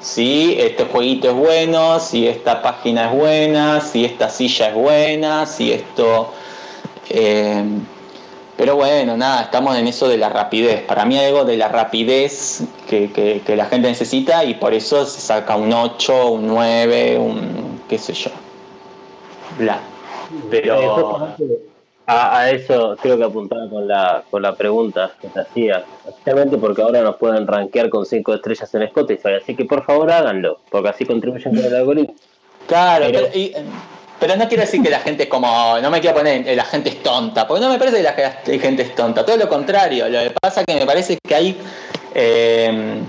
si 0.00 0.56
este 0.60 0.84
jueguito 0.84 1.28
es 1.30 1.34
bueno, 1.34 1.98
si 2.00 2.26
esta 2.28 2.60
página 2.62 3.06
es 3.10 3.16
buena, 3.18 3.80
si 3.80 4.04
esta 4.04 4.28
silla 4.28 4.68
es 4.68 4.74
buena, 4.74 5.46
si 5.46 5.72
esto... 5.72 6.32
eh, 7.08 7.64
Pero 8.58 8.76
bueno, 8.76 9.16
nada, 9.16 9.42
estamos 9.42 9.76
en 9.76 9.86
eso 9.86 10.08
de 10.08 10.16
la 10.18 10.28
rapidez. 10.28 10.80
Para 10.82 11.04
mí 11.04 11.18
hay 11.18 11.26
algo 11.26 11.44
de 11.44 11.56
la 11.56 11.68
rapidez 11.68 12.62
que, 12.88 13.10
que- 13.12 13.42
que 13.44 13.54
la 13.56 13.66
gente 13.66 13.88
necesita 13.88 14.44
y 14.44 14.54
por 14.54 14.72
eso 14.74 15.04
se 15.06 15.20
saca 15.20 15.56
un 15.56 15.72
8, 15.72 16.26
un 16.32 16.46
9, 16.46 17.18
un 17.18 17.65
qué 17.88 17.98
sé 17.98 18.12
yo. 18.12 18.30
Bla. 19.58 19.74
Eh, 19.74 20.48
Pero... 20.50 20.76
justamente 20.94 21.44
a, 22.08 22.38
a 22.38 22.50
eso 22.50 22.96
creo 23.02 23.16
que 23.18 23.24
apuntaba 23.24 23.68
con 23.68 23.88
la, 23.88 24.22
con 24.30 24.40
la 24.40 24.54
pregunta 24.54 25.10
que 25.20 25.26
te 25.28 25.40
hacía, 25.40 25.84
especialmente 26.06 26.56
porque 26.56 26.80
ahora 26.82 27.00
nos 27.02 27.16
pueden 27.16 27.46
rankear 27.48 27.88
con 27.90 28.06
5 28.06 28.34
estrellas 28.34 28.72
en 28.74 28.82
Spotify, 28.82 29.30
así 29.42 29.56
que 29.56 29.64
por 29.64 29.84
favor 29.84 30.10
háganlo, 30.12 30.60
porque 30.70 30.88
así 30.90 31.04
contribuyen 31.04 31.52
con 31.56 31.64
el 31.64 31.74
algoritmo. 31.74 32.14
Claro, 32.68 33.06
Pero- 33.06 33.18
pero, 33.26 33.36
y, 33.38 33.46
eh, 33.46 33.64
pero 34.20 34.36
no 34.36 34.46
quiero 34.46 34.60
decir 34.62 34.82
que 34.82 34.90
la 34.90 35.00
gente 35.00 35.24
es 35.24 35.28
como, 35.28 35.78
no 35.82 35.90
me 35.90 36.00
quiero 36.00 36.16
poner, 36.16 36.46
eh, 36.48 36.54
la 36.54 36.64
gente 36.64 36.90
es 36.90 37.02
tonta, 37.02 37.44
porque 37.46 37.60
no 37.64 37.70
me 37.70 37.78
parece 37.78 37.96
que 37.96 38.02
la 38.04 38.12
ge- 38.12 38.58
gente 38.60 38.82
es 38.82 38.94
tonta, 38.94 39.24
todo 39.26 39.36
lo 39.36 39.48
contrario, 39.48 40.08
lo 40.08 40.20
que 40.20 40.30
pasa 40.40 40.62
que 40.64 40.74
me 40.76 40.86
parece 40.86 41.18
que 41.26 41.34
hay, 41.34 41.56
eh, 42.14 43.00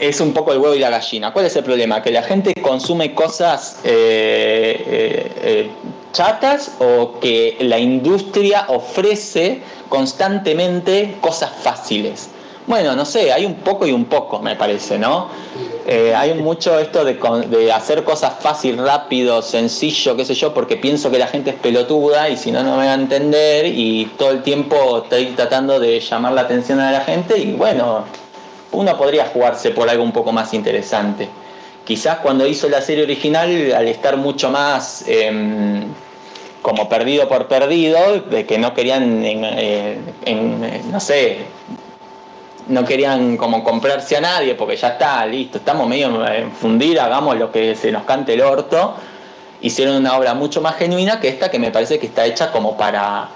es 0.00 0.20
un 0.20 0.32
poco 0.32 0.52
el 0.52 0.58
huevo 0.58 0.74
y 0.74 0.78
la 0.78 0.90
gallina. 0.90 1.32
¿Cuál 1.32 1.46
es 1.46 1.56
el 1.56 1.64
problema? 1.64 2.02
Que 2.02 2.10
la 2.10 2.22
gente 2.22 2.54
consume 2.60 3.14
cosas 3.14 3.80
eh, 3.84 4.82
eh, 4.86 5.32
eh, 5.42 5.70
chatas 6.12 6.72
o 6.78 7.18
que 7.20 7.56
la 7.60 7.78
industria 7.78 8.66
ofrece 8.68 9.60
constantemente 9.88 11.16
cosas 11.20 11.50
fáciles. 11.62 12.30
Bueno, 12.66 12.96
no 12.96 13.04
sé, 13.04 13.30
hay 13.30 13.44
un 13.44 13.56
poco 13.56 13.86
y 13.86 13.92
un 13.92 14.06
poco, 14.06 14.40
me 14.40 14.56
parece, 14.56 14.98
¿no? 14.98 15.28
Eh, 15.86 16.14
hay 16.16 16.32
mucho 16.32 16.78
esto 16.78 17.04
de, 17.04 17.18
de 17.48 17.70
hacer 17.70 18.04
cosas 18.04 18.32
fácil, 18.40 18.78
rápido, 18.78 19.42
sencillo, 19.42 20.16
qué 20.16 20.24
sé 20.24 20.34
yo, 20.34 20.54
porque 20.54 20.78
pienso 20.78 21.10
que 21.10 21.18
la 21.18 21.26
gente 21.26 21.50
es 21.50 21.56
pelotuda 21.56 22.30
y 22.30 22.38
si 22.38 22.50
no, 22.50 22.62
no 22.62 22.78
me 22.78 22.86
va 22.86 22.92
a 22.92 22.94
entender 22.94 23.66
y 23.66 24.06
todo 24.16 24.30
el 24.30 24.42
tiempo 24.42 25.02
estoy 25.02 25.26
tratando 25.36 25.78
de 25.78 26.00
llamar 26.00 26.32
la 26.32 26.40
atención 26.40 26.80
a 26.80 26.90
la 26.90 27.02
gente 27.02 27.38
y 27.38 27.52
bueno, 27.52 28.04
uno 28.74 28.96
podría 28.96 29.26
jugarse 29.26 29.70
por 29.70 29.88
algo 29.88 30.02
un 30.04 30.12
poco 30.12 30.32
más 30.32 30.52
interesante. 30.54 31.28
Quizás 31.84 32.18
cuando 32.18 32.46
hizo 32.46 32.68
la 32.68 32.80
serie 32.80 33.04
original, 33.04 33.72
al 33.76 33.88
estar 33.88 34.16
mucho 34.16 34.50
más 34.50 35.04
em, 35.06 35.84
como 36.62 36.88
perdido 36.88 37.28
por 37.28 37.46
perdido, 37.46 38.20
de 38.20 38.46
que 38.46 38.56
no 38.58 38.72
querían, 38.72 39.24
en- 39.24 39.44
eh, 39.44 39.98
eh, 40.24 40.80
no 40.90 40.98
sé, 41.00 41.38
no 42.68 42.84
querían 42.84 43.36
como 43.36 43.62
comprarse 43.62 44.16
a 44.16 44.22
nadie 44.22 44.54
porque 44.54 44.76
ya 44.76 44.88
está, 44.88 45.26
listo, 45.26 45.58
estamos 45.58 45.86
medio 45.86 46.26
en 46.26 46.50
fundir, 46.52 46.98
hagamos 46.98 47.36
lo 47.36 47.52
que 47.52 47.76
se 47.76 47.92
nos 47.92 48.04
cante 48.04 48.32
el 48.32 48.40
orto. 48.40 48.94
Hicieron 49.60 49.96
una 49.96 50.16
obra 50.16 50.32
mucho 50.34 50.60
más 50.62 50.76
genuina 50.76 51.20
que 51.20 51.28
esta 51.28 51.50
que 51.50 51.58
me 51.58 51.70
parece 51.70 51.98
que 51.98 52.06
está 52.06 52.24
hecha 52.24 52.50
como 52.50 52.76
para 52.76 53.28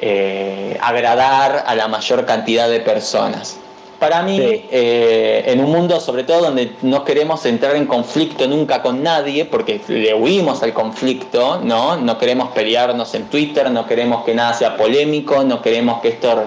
eh, 0.00 0.76
agradar 0.80 1.64
a 1.66 1.74
la 1.74 1.88
mayor 1.88 2.24
cantidad 2.26 2.68
de 2.68 2.80
personas. 2.80 3.56
Para 4.02 4.20
mí, 4.24 4.36
Sí. 4.36 4.64
eh, 4.72 5.44
en 5.46 5.60
un 5.64 5.70
mundo 5.70 6.00
sobre 6.00 6.24
todo 6.24 6.40
donde 6.40 6.72
no 6.82 7.04
queremos 7.04 7.46
entrar 7.46 7.76
en 7.76 7.86
conflicto 7.86 8.48
nunca 8.48 8.82
con 8.82 9.00
nadie, 9.00 9.44
porque 9.44 9.80
le 9.86 10.12
huimos 10.12 10.60
al 10.64 10.72
conflicto, 10.72 11.60
¿no? 11.62 11.96
No 11.96 12.18
queremos 12.18 12.48
pelearnos 12.48 13.14
en 13.14 13.26
Twitter, 13.26 13.70
no 13.70 13.86
queremos 13.86 14.24
que 14.24 14.34
nada 14.34 14.54
sea 14.54 14.76
polémico, 14.76 15.44
no 15.44 15.62
queremos 15.62 16.00
que 16.00 16.08
esto 16.08 16.46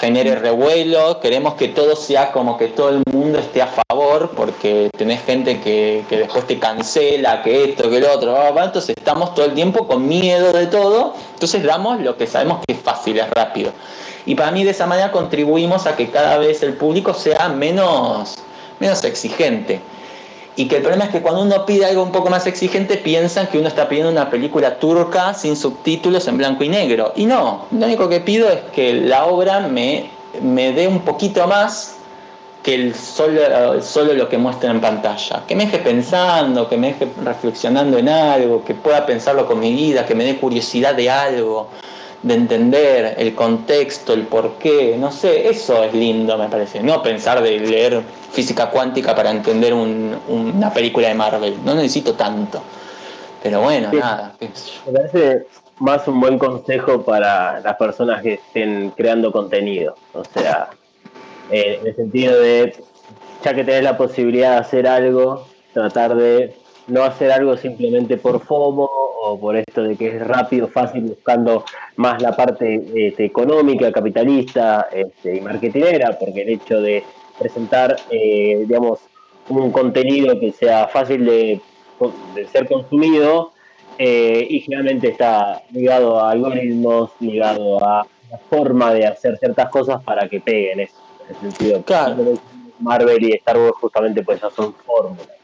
genere 0.00 0.36
revuelo, 0.36 1.20
queremos 1.20 1.56
que 1.56 1.68
todo 1.68 1.94
sea 1.94 2.32
como 2.32 2.56
que 2.56 2.68
todo 2.68 2.88
el 2.88 3.02
mundo 3.12 3.38
esté 3.38 3.60
a 3.60 3.66
favor, 3.66 4.30
porque 4.34 4.88
tenés 4.96 5.24
gente 5.24 5.60
que, 5.60 6.04
que 6.08 6.16
después 6.16 6.46
te 6.46 6.58
cancela, 6.58 7.42
que 7.42 7.64
esto, 7.64 7.90
que 7.90 8.00
lo 8.00 8.12
otro, 8.14 8.34
entonces 8.62 8.94
estamos 8.96 9.34
todo 9.34 9.44
el 9.44 9.52
tiempo 9.52 9.86
con 9.86 10.08
miedo 10.08 10.54
de 10.54 10.68
todo, 10.68 11.12
entonces 11.34 11.62
damos 11.64 12.00
lo 12.00 12.16
que 12.16 12.26
sabemos 12.26 12.60
que 12.66 12.72
es 12.72 12.80
fácil, 12.80 13.18
es 13.18 13.28
rápido. 13.28 13.72
Y 14.26 14.34
para 14.34 14.50
mí 14.50 14.64
de 14.64 14.72
esa 14.72 14.86
manera 14.86 15.12
contribuimos 15.12 15.86
a 15.86 15.96
que 15.96 16.10
cada 16.10 16.36
vez 16.38 16.62
el 16.62 16.74
público 16.74 17.14
sea 17.14 17.48
menos, 17.48 18.38
menos 18.80 19.02
exigente. 19.04 19.80
Y 20.56 20.66
que 20.68 20.76
el 20.76 20.82
problema 20.82 21.04
es 21.04 21.10
que 21.10 21.22
cuando 21.22 21.42
uno 21.42 21.66
pide 21.66 21.84
algo 21.84 22.02
un 22.02 22.12
poco 22.12 22.28
más 22.30 22.46
exigente 22.46 22.96
piensan 22.96 23.46
que 23.46 23.58
uno 23.58 23.68
está 23.68 23.88
pidiendo 23.88 24.10
una 24.10 24.30
película 24.30 24.78
turca 24.78 25.34
sin 25.34 25.54
subtítulos 25.54 26.26
en 26.28 26.38
blanco 26.38 26.64
y 26.64 26.68
negro. 26.68 27.12
Y 27.14 27.26
no, 27.26 27.66
lo 27.70 27.86
único 27.86 28.08
que 28.08 28.20
pido 28.20 28.48
es 28.48 28.60
que 28.72 28.94
la 28.94 29.26
obra 29.26 29.60
me, 29.60 30.10
me 30.42 30.72
dé 30.72 30.88
un 30.88 31.00
poquito 31.00 31.46
más 31.46 31.96
que 32.62 32.74
el 32.74 32.94
solo, 32.94 33.80
solo 33.82 34.14
lo 34.14 34.28
que 34.28 34.38
muestra 34.38 34.70
en 34.70 34.80
pantalla. 34.80 35.42
Que 35.46 35.54
me 35.54 35.66
deje 35.66 35.78
pensando, 35.78 36.68
que 36.68 36.76
me 36.76 36.88
deje 36.88 37.06
reflexionando 37.22 37.98
en 37.98 38.08
algo, 38.08 38.64
que 38.64 38.74
pueda 38.74 39.04
pensarlo 39.04 39.46
con 39.46 39.60
mi 39.60 39.72
vida, 39.72 40.06
que 40.06 40.14
me 40.14 40.24
dé 40.24 40.36
curiosidad 40.36 40.94
de 40.94 41.10
algo, 41.10 41.68
de 42.26 42.34
entender 42.34 43.14
el 43.18 43.34
contexto, 43.36 44.12
el 44.12 44.22
porqué, 44.22 44.96
no 44.98 45.12
sé, 45.12 45.48
eso 45.48 45.84
es 45.84 45.94
lindo 45.94 46.36
me 46.36 46.48
parece. 46.48 46.82
No 46.82 47.00
pensar 47.00 47.40
de 47.40 47.60
leer 47.60 48.02
física 48.32 48.68
cuántica 48.70 49.14
para 49.14 49.30
entender 49.30 49.72
un- 49.72 50.18
una 50.28 50.72
película 50.72 51.06
de 51.08 51.14
Marvel, 51.14 51.56
no 51.64 51.74
necesito 51.74 52.14
tanto. 52.14 52.60
Pero 53.42 53.60
bueno, 53.60 53.90
Sí. 53.92 53.96
nada. 53.98 54.34
Me 54.86 54.92
parece 54.92 55.46
más 55.78 56.08
un 56.08 56.18
buen 56.20 56.36
consejo 56.36 57.02
para 57.02 57.60
las 57.60 57.76
personas 57.76 58.20
que 58.22 58.34
estén 58.34 58.90
creando 58.96 59.30
contenido. 59.30 59.94
O 60.12 60.24
sea, 60.24 60.70
eh, 61.52 61.78
en 61.80 61.86
el 61.86 61.94
sentido 61.94 62.40
de, 62.40 62.74
ya 63.44 63.54
que 63.54 63.62
tenés 63.62 63.84
la 63.84 63.96
posibilidad 63.96 64.52
de 64.54 64.58
hacer 64.58 64.88
algo, 64.88 65.46
tratar 65.72 66.16
de 66.16 66.56
no 66.88 67.02
hacer 67.02 67.32
algo 67.32 67.56
simplemente 67.56 68.16
por 68.16 68.40
FOMO 68.40 68.88
o 69.22 69.38
por 69.38 69.56
esto 69.56 69.82
de 69.82 69.96
que 69.96 70.08
es 70.08 70.26
rápido, 70.26 70.68
fácil, 70.68 71.02
buscando 71.02 71.64
más 71.96 72.22
la 72.22 72.36
parte 72.36 72.82
este, 72.94 73.24
económica, 73.24 73.90
capitalista 73.90 74.88
este, 74.92 75.36
y 75.36 75.40
marketinera, 75.40 76.16
porque 76.18 76.42
el 76.42 76.50
hecho 76.50 76.80
de 76.80 77.02
presentar, 77.38 77.96
eh, 78.10 78.64
digamos, 78.66 79.00
un 79.48 79.70
contenido 79.70 80.38
que 80.38 80.52
sea 80.52 80.88
fácil 80.88 81.24
de, 81.24 81.60
de 82.34 82.46
ser 82.48 82.68
consumido 82.68 83.52
eh, 83.98 84.46
y 84.48 84.60
generalmente 84.60 85.08
está 85.08 85.62
ligado 85.70 86.20
a 86.20 86.30
algoritmos, 86.30 87.10
ligado 87.20 87.84
a 87.84 88.06
la 88.30 88.38
forma 88.50 88.92
de 88.92 89.06
hacer 89.06 89.38
ciertas 89.38 89.70
cosas 89.70 90.02
para 90.02 90.28
que 90.28 90.40
peguen 90.40 90.80
eso. 90.80 90.96
En 91.28 91.34
el 91.46 91.52
sentido, 91.52 91.82
Claro. 91.82 92.34
Marvel 92.78 93.24
y 93.24 93.32
Star 93.32 93.56
Wars 93.56 93.74
justamente 93.80 94.22
pues 94.22 94.40
ya 94.40 94.50
son 94.50 94.74
fórmulas. 94.74 95.35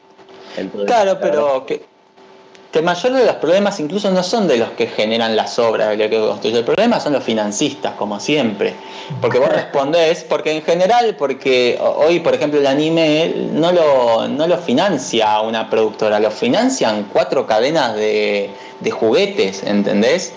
Entonces, 0.57 0.87
Claro, 0.87 1.13
la 1.13 1.19
pero 1.19 1.65
que, 1.65 1.81
mayor 2.81 3.13
de 3.13 3.25
los 3.25 3.35
problemas 3.35 3.79
incluso 3.79 4.09
no 4.11 4.23
son 4.23 4.47
de 4.47 4.57
los 4.57 4.71
que 4.71 4.87
generan 4.87 5.35
las 5.35 5.59
obras, 5.59 5.89
de 5.89 5.97
lo 5.97 6.09
que 6.09 6.19
construye. 6.19 6.57
El 6.57 6.65
problema 6.65 6.99
son 6.99 7.13
los 7.13 7.23
financistas, 7.23 7.93
como 7.93 8.19
siempre. 8.19 8.73
Porque 9.21 9.39
vos 9.39 9.49
respondés, 9.53 10.23
porque 10.23 10.51
en 10.51 10.63
general, 10.63 11.15
porque 11.17 11.79
hoy, 11.79 12.19
por 12.19 12.33
ejemplo, 12.33 12.59
el 12.59 12.67
anime 12.67 13.33
no 13.51 13.71
lo, 13.71 14.27
no 14.27 14.47
lo 14.47 14.57
financia 14.57 15.39
una 15.41 15.69
productora, 15.69 16.19
lo 16.19 16.31
financian 16.31 17.07
cuatro 17.13 17.45
cadenas 17.45 17.95
de, 17.95 18.49
de 18.79 18.91
juguetes, 18.91 19.63
¿entendés? 19.63 20.33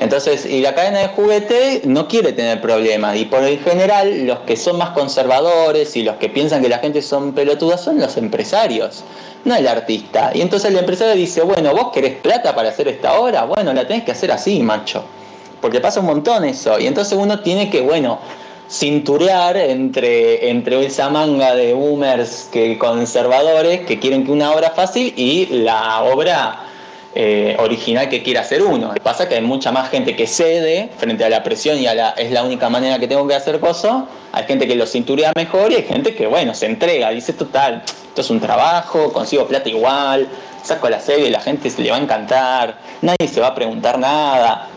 Entonces, 0.00 0.46
y 0.46 0.62
la 0.62 0.74
cadena 0.74 1.00
de 1.00 1.08
juguete 1.08 1.82
no 1.84 2.08
quiere 2.08 2.32
tener 2.32 2.62
problemas. 2.62 3.16
Y 3.16 3.26
por 3.26 3.42
el 3.42 3.58
general, 3.58 4.26
los 4.26 4.38
que 4.40 4.56
son 4.56 4.78
más 4.78 4.90
conservadores 4.90 5.94
y 5.94 6.02
los 6.02 6.16
que 6.16 6.30
piensan 6.30 6.62
que 6.62 6.70
la 6.70 6.78
gente 6.78 7.02
son 7.02 7.34
pelotudas 7.34 7.82
son 7.82 8.00
los 8.00 8.16
empresarios, 8.16 9.04
no 9.44 9.54
el 9.54 9.66
artista. 9.66 10.30
Y 10.34 10.40
entonces 10.40 10.70
el 10.70 10.78
empresario 10.78 11.14
dice, 11.14 11.42
bueno, 11.42 11.72
vos 11.74 11.90
querés 11.92 12.14
plata 12.16 12.54
para 12.54 12.68
hacer 12.68 12.88
esta 12.88 13.18
obra, 13.18 13.44
bueno, 13.44 13.72
la 13.72 13.86
tenés 13.86 14.04
que 14.04 14.12
hacer 14.12 14.30
así, 14.32 14.60
macho. 14.60 15.04
Porque 15.60 15.80
pasa 15.80 16.00
un 16.00 16.06
montón 16.06 16.44
eso. 16.44 16.78
Y 16.78 16.86
entonces 16.86 17.18
uno 17.18 17.40
tiene 17.40 17.70
que, 17.70 17.80
bueno, 17.80 18.18
cinturear 18.70 19.56
entre, 19.56 20.48
entre 20.48 20.86
esa 20.86 21.10
manga 21.10 21.54
de 21.54 21.74
boomers 21.74 22.48
que 22.52 22.78
conservadores 22.78 23.80
que 23.80 23.98
quieren 23.98 24.24
que 24.24 24.30
una 24.30 24.52
obra 24.52 24.70
fácil 24.70 25.12
y 25.16 25.46
la 25.46 26.02
obra 26.04 26.66
eh, 27.12 27.56
original 27.58 28.08
que 28.08 28.22
quiere 28.22 28.38
hacer 28.38 28.62
uno. 28.62 28.94
Pasa 29.02 29.28
que 29.28 29.34
hay 29.34 29.42
mucha 29.42 29.72
más 29.72 29.90
gente 29.90 30.14
que 30.14 30.28
cede 30.28 30.90
frente 30.96 31.24
a 31.24 31.28
la 31.28 31.42
presión 31.42 31.76
y 31.78 31.88
a 31.88 31.94
la 31.94 32.10
es 32.10 32.30
la 32.30 32.44
única 32.44 32.70
manera 32.70 33.00
que 33.00 33.08
tengo 33.08 33.26
que 33.26 33.34
hacer 33.34 33.58
cosas. 33.58 34.04
Hay 34.30 34.44
gente 34.44 34.68
que 34.68 34.76
lo 34.76 34.86
cinturea 34.86 35.32
mejor 35.34 35.72
y 35.72 35.74
hay 35.74 35.82
gente 35.82 36.14
que, 36.14 36.28
bueno, 36.28 36.54
se 36.54 36.66
entrega, 36.66 37.10
dice 37.10 37.32
total, 37.32 37.82
esto 38.10 38.22
es 38.22 38.30
un 38.30 38.40
trabajo, 38.40 39.12
consigo 39.12 39.46
plata 39.46 39.68
igual, 39.68 40.26
saco 40.64 40.88
la 40.88 40.98
serie 40.98 41.30
la 41.30 41.38
gente 41.38 41.70
se 41.70 41.80
le 41.80 41.92
va 41.92 41.96
a 41.96 42.00
encantar, 42.00 42.76
nadie 43.02 43.28
se 43.28 43.40
va 43.40 43.48
a 43.48 43.54
preguntar 43.54 44.00
nada. 44.00 44.68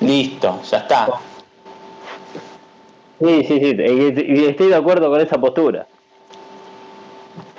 Listo, 0.00 0.60
ya 0.68 0.78
está. 0.78 1.08
Sí, 3.20 3.44
sí, 3.44 3.60
sí, 3.60 3.76
y 3.78 4.44
estoy 4.44 4.68
de 4.68 4.74
acuerdo 4.74 5.08
con 5.08 5.20
esa 5.20 5.38
postura. 5.38 5.86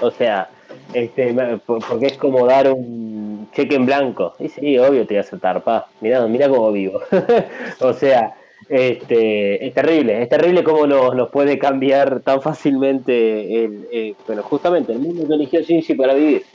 O 0.01 0.11
sea, 0.11 0.49
este, 0.93 1.33
porque 1.65 2.07
es 2.07 2.17
como 2.17 2.45
dar 2.45 2.69
un 2.69 3.47
cheque 3.53 3.75
en 3.75 3.85
blanco. 3.85 4.33
Y 4.37 4.49
sí, 4.49 4.77
obvio 4.79 5.07
te 5.07 5.13
voy 5.13 5.17
a 5.17 5.21
aceptar, 5.21 5.63
pa. 5.63 5.87
Mirá, 6.01 6.27
mirá 6.27 6.49
cómo 6.49 6.73
vivo. 6.73 6.99
o 7.79 7.93
sea, 7.93 8.35
este, 8.71 9.67
es 9.67 9.73
terrible, 9.73 10.23
es 10.23 10.29
terrible 10.29 10.63
cómo 10.63 10.87
nos, 10.87 11.13
nos 11.13 11.29
puede 11.29 11.59
cambiar 11.59 12.21
tan 12.21 12.41
fácilmente 12.41 13.65
el, 13.65 13.85
eh, 13.91 14.13
bueno, 14.25 14.43
justamente 14.43 14.93
el 14.93 14.99
mundo 14.99 15.27
que 15.27 15.33
eligió 15.33 15.59
Shinji 15.59 15.93
para 15.95 16.13
vivir. 16.13 16.45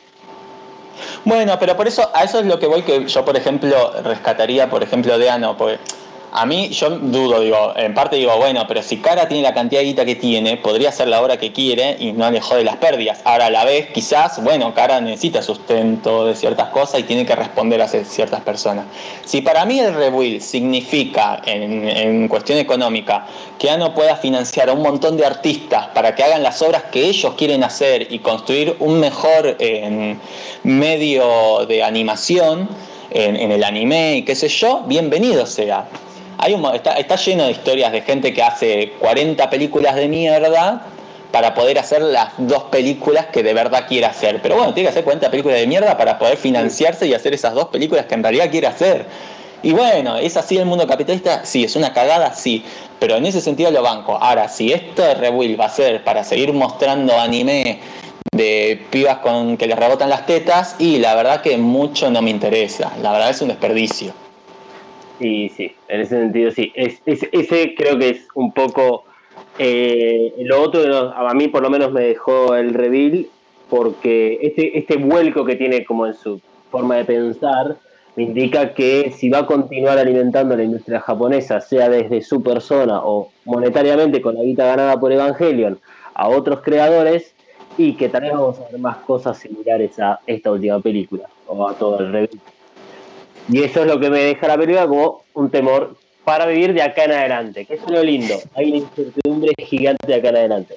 Bueno, 1.27 1.59
pero 1.61 1.77
por 1.77 1.87
eso, 1.87 2.09
a 2.15 2.25
eso 2.25 2.41
es 2.41 2.47
lo 2.47 2.59
que 2.59 2.67
voy 2.67 2.81
que 2.81 3.07
yo, 3.07 3.23
por 3.23 3.37
ejemplo, 3.37 3.93
rescataría, 4.03 4.71
por 4.71 4.83
ejemplo, 4.83 5.19
de 5.19 5.29
Ano, 5.29 5.59
porque 5.59 5.79
A 6.39 6.45
mí, 6.45 6.69
yo 6.69 6.91
dudo, 6.91 7.41
digo, 7.41 7.73
en 7.77 7.95
parte 7.95 8.17
digo, 8.17 8.37
bueno, 8.37 8.67
pero 8.69 8.83
si 8.83 8.99
Cara 8.99 9.27
tiene 9.27 9.43
la 9.43 9.55
cantidad 9.55 9.81
de 9.81 9.87
guita 9.87 10.05
que 10.05 10.17
tiene, 10.17 10.59
podría 10.59 10.91
hacer 10.91 11.09
la 11.09 11.23
obra 11.23 11.39
que 11.39 11.51
quiere 11.51 11.97
y 11.99 12.13
no 12.13 12.31
le 12.31 12.43
jode 12.43 12.63
las 12.63 12.77
pérdidas. 12.77 13.23
Ahora, 13.25 13.47
a 13.47 13.51
la 13.51 13.65
vez, 13.65 13.89
quizás, 13.89 14.45
bueno, 14.45 14.75
Cara 14.75 15.01
necesita 15.01 15.41
sustento 15.41 16.27
de 16.27 16.35
ciertas 16.35 16.69
cosas 16.69 17.01
y 17.01 17.05
tiene 17.05 17.25
que 17.25 17.35
responder 17.35 17.81
a 17.81 17.89
ciertas 17.89 18.43
personas. 18.43 18.85
Si 19.25 19.41
para 19.41 19.65
mí 19.65 19.81
el 19.81 19.95
rebuild 19.95 20.43
significa, 20.43 21.41
en, 21.47 22.29
cuestión 22.29 22.59
económica, 22.59 23.27
que 23.59 23.69
ya 23.69 23.79
no 23.79 23.95
pueda 23.95 24.17
financiar 24.17 24.69
a 24.69 24.75
un 24.75 24.83
montón 24.83 25.17
de 25.17 25.25
artistas 25.25 25.87
para 25.95 26.15
que 26.15 26.23
hagan 26.23 26.43
las 26.43 26.61
obras 26.61 26.83
que 26.93 27.07
ellos 27.07 27.33
quieren 27.39 27.65
hacer 27.65 28.13
y 28.13 28.19
construir 28.19 28.77
un 28.81 29.01
mejor 29.01 29.57
eh, 29.59 30.19
medio 30.65 31.65
de 31.65 31.83
animación 31.83 32.69
en 33.09 33.51
el 33.51 33.65
anime 33.65 34.17
y 34.17 34.23
qué 34.23 34.35
sé 34.35 34.49
yo, 34.49 34.83
bienvenido 34.87 35.47
sea. 35.47 35.87
Hay 36.39 36.55
un, 36.55 36.65
está, 36.75 36.93
está 36.95 37.17
lleno 37.17 37.45
de 37.45 37.53
historias 37.53 37.93
de 37.93 38.03
gente 38.03 38.33
que 38.33 38.43
hace 38.43 38.93
40 38.99 39.49
películas 39.51 39.95
de 39.95 40.09
mierda 40.09 40.87
para 41.33 41.55
poder 41.55 41.79
hacer 41.79 42.03
las 42.03 42.33
dos 42.39 42.65
películas 42.65 43.27
que 43.27 43.43
de 43.43 43.53
verdad 43.53 43.87
quiere 43.87 44.07
hacer. 44.07 44.41
Pero 44.43 44.57
bueno, 44.57 44.73
tiene 44.73 44.87
que 44.87 44.93
hacer 44.93 45.05
40 45.05 45.31
películas 45.31 45.59
de 45.59 45.67
mierda 45.67 45.97
para 45.97 46.19
poder 46.19 46.37
financiarse 46.37 47.07
y 47.07 47.15
hacer 47.15 47.35
esas 47.35 47.55
dos 47.55 47.67
películas 47.67 48.07
que 48.07 48.15
en 48.15 48.23
realidad 48.23 48.51
quiere 48.51 48.67
hacer. 48.67 49.07
Y 49.63 49.73
bueno, 49.73 50.17
¿es 50.17 50.37
así 50.37 50.57
el 50.57 50.67
mundo 50.67 50.87
capitalista? 50.87 51.45
Sí, 51.45 51.65
es 51.65 51.77
una 51.77 51.93
cagada, 51.93 52.33
sí. 52.35 52.65
Pero 52.99 53.17
en 53.17 53.27
ese 53.27 53.41
sentido 53.41 53.71
lo 53.71 53.83
banco. 53.83 54.17
Ahora, 54.17 54.49
si 54.49 54.73
esto 54.73 55.03
de 55.03 55.15
Rebuild 55.15 55.59
va 55.59 55.67
a 55.67 55.71
ser 55.71 56.05
para 56.05 56.25
seguir 56.25 56.53
mostrando 56.53 57.19
anime 57.19 57.81
de 58.33 58.87
pibas 58.91 59.19
con 59.19 59.57
que 59.57 59.67
les 59.67 59.79
rebotan 59.79 60.11
las 60.11 60.27
tetas, 60.27 60.77
y 60.79 60.99
la 60.99 61.15
verdad 61.15 61.43
que 61.43 61.57
mucho 61.57 62.11
no 62.11 62.23
me 62.23 62.31
interesa. 62.31 62.93
La 63.03 63.13
verdad 63.13 63.31
es 63.31 63.41
un 63.43 63.49
desperdicio. 63.49 64.26
Y 65.21 65.49
sí, 65.51 65.73
en 65.89 66.01
ese 66.01 66.19
sentido 66.19 66.51
sí. 66.51 66.73
Es, 66.75 67.01
es- 67.07 67.29
ese 67.33 67.75
creo 67.75 67.99
que 67.99 68.11
es 68.11 68.29
un 68.35 68.53
poco 68.53 69.05
eh, 69.59 70.33
lo 70.41 70.63
otro 70.63 70.83
que 70.83 70.91
a 70.91 71.33
mí 71.35 71.49
por 71.49 71.63
lo 71.63 71.71
menos 71.71 71.93
me 71.93 72.03
dejó 72.03 72.55
el 72.55 72.75
reveal 72.75 73.27
porque 73.71 74.39
este, 74.43 74.79
este 74.79 74.97
vuelco 74.97 75.45
que 75.45 75.57
tiene 75.57 75.85
como 75.85 76.07
en 76.07 76.15
su 76.15 76.41
forma 76.71 76.97
de 76.97 77.05
pensar 77.05 77.77
me 78.15 78.23
indica 78.23 78.73
que 78.75 79.13
si 79.15 79.29
va 79.29 79.41
a 79.41 79.47
continuar 79.47 79.99
alimentando 79.99 80.57
la 80.57 80.63
industria 80.65 81.01
japonesa, 81.01 81.61
sea 81.61 81.89
desde 81.91 82.23
su 82.23 82.43
persona 82.43 83.01
o 83.05 83.31
monetariamente 83.45 84.23
con 84.23 84.35
la 84.37 84.43
guita 84.43 84.65
ganada 84.67 84.99
por 84.99 85.13
Evangelion 85.13 85.79
a 86.15 86.29
otros 86.29 86.61
creadores, 86.63 87.35
y 87.77 87.93
que 87.95 88.09
tal 88.09 88.23
vez 88.23 88.33
vamos 88.33 88.59
a 88.59 88.71
ver 88.73 88.81
más 88.81 88.97
cosas 88.99 89.37
similares 89.37 89.99
a 90.01 90.19
esta 90.27 90.51
última 90.51 90.81
película 90.81 91.29
o 91.47 91.69
a 91.69 91.75
todo 91.75 91.99
el 92.01 92.11
reveal. 92.11 92.31
Y 93.49 93.63
eso 93.63 93.83
es 93.83 93.87
lo 93.87 94.01
que 94.01 94.11
me 94.11 94.21
deja 94.21 94.49
la 94.49 94.57
película 94.57 94.87
como 94.87 95.23
un 95.35 95.51
temor 95.51 95.97
para 96.25 96.47
vivir 96.47 96.75
de 96.75 96.83
acá 96.83 97.05
en 97.05 97.13
adelante, 97.13 97.65
que 97.65 97.75
es 97.75 97.81
lo 97.89 98.03
lindo. 98.03 98.35
Hay 98.57 98.71
una 98.71 98.79
incertidumbre 98.79 99.53
gigante 99.59 100.07
de 100.09 100.15
acá 100.17 100.31
en 100.31 100.37
adelante. 100.37 100.77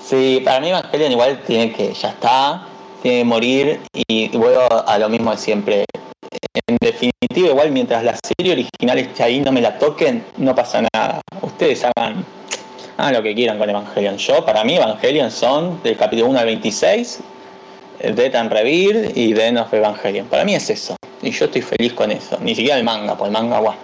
Sí, 0.00 0.40
para 0.42 0.60
mí 0.60 0.70
Evangelion 0.70 1.12
igual 1.12 1.42
tiene 1.46 1.72
que, 1.72 1.92
ya 1.92 2.08
está, 2.08 2.66
tiene 3.02 3.18
que 3.18 3.24
morir 3.24 3.80
y 4.08 4.28
vuelvo 4.36 4.66
a 4.86 4.98
lo 4.98 5.10
mismo 5.10 5.30
de 5.30 5.36
siempre. 5.36 5.84
En 6.66 6.78
definitiva, 6.80 7.48
igual 7.48 7.70
mientras 7.70 8.02
la 8.02 8.16
serie 8.16 8.52
original 8.52 8.98
esté 8.98 9.22
ahí, 9.22 9.40
no 9.40 9.52
me 9.52 9.60
la 9.60 9.78
toquen, 9.78 10.24
no 10.38 10.54
pasa 10.54 10.82
nada. 10.94 11.20
Ustedes 11.42 11.84
hagan, 11.84 12.24
lo 13.12 13.22
que 13.22 13.34
quieran 13.34 13.58
con 13.58 13.68
Evangelion. 13.68 14.16
Yo, 14.16 14.44
para 14.44 14.64
mí, 14.64 14.76
Evangelion 14.76 15.30
son 15.30 15.82
del 15.82 15.96
capítulo 15.98 16.30
1 16.30 16.38
al 16.38 16.46
26, 16.46 17.20
Death 18.14 18.34
and 18.34 18.50
Rebirth 18.50 19.16
y 19.16 19.38
End 19.38 19.58
of 19.58 19.72
Evangelion. 19.72 20.26
Para 20.26 20.44
mí 20.44 20.54
es 20.54 20.70
eso. 20.70 20.96
Y 21.22 21.30
yo 21.30 21.44
estoy 21.46 21.62
feliz 21.62 21.92
con 21.92 22.10
eso. 22.10 22.38
Ni 22.40 22.54
siquiera 22.54 22.76
el 22.78 22.84
manga, 22.84 23.16
pues 23.16 23.28
el 23.28 23.32
manga, 23.32 23.58
guau. 23.58 23.74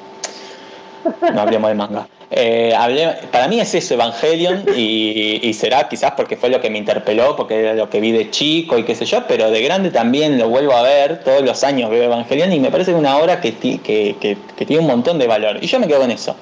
No 1.33 1.41
hablemos 1.41 1.69
del 1.69 1.77
manga. 1.77 2.09
Eh, 2.31 2.73
hablé- 2.77 3.15
para 3.31 3.47
mí 3.47 3.61
es 3.61 3.73
eso, 3.75 3.95
Evangelion, 3.95 4.65
y, 4.77 5.53
será 5.55 5.89
quizás 5.89 6.13
porque 6.17 6.37
fue 6.37 6.49
lo 6.49 6.61
que 6.61 6.69
me 6.71 6.79
interpeló, 6.79 7.37
porque 7.37 7.61
era 7.61 7.75
lo 7.75 7.89
que 7.89 8.01
vi 8.01 8.11
de 8.11 8.31
chico 8.31 8.77
y 8.79 8.83
qué 8.83 8.97
sé 8.97 9.05
yo, 9.05 9.25
pero 9.29 9.49
de 9.51 9.63
grande 9.63 9.91
también 9.91 10.37
lo 10.37 10.49
vuelvo 10.49 10.73
a 10.73 10.83
ver, 10.83 11.23
todos 11.23 11.43
los 11.43 11.63
años 11.63 11.89
veo 11.91 12.03
Evangelion 12.03 12.53
y 12.53 12.59
me 12.59 12.73
parece 12.73 12.93
una 12.95 13.19
obra 13.19 13.41
que, 13.41 13.55
que, 13.55 13.79
que- 13.81 14.37
que 14.57 14.67
tiene 14.67 14.81
un 14.81 14.89
montón 14.89 15.19
de 15.21 15.29
valor. 15.29 15.59
Y 15.63 15.69
yo 15.69 15.79
me 15.79 15.87
quedo 15.87 16.01
con 16.01 16.11
eso. 16.11 16.35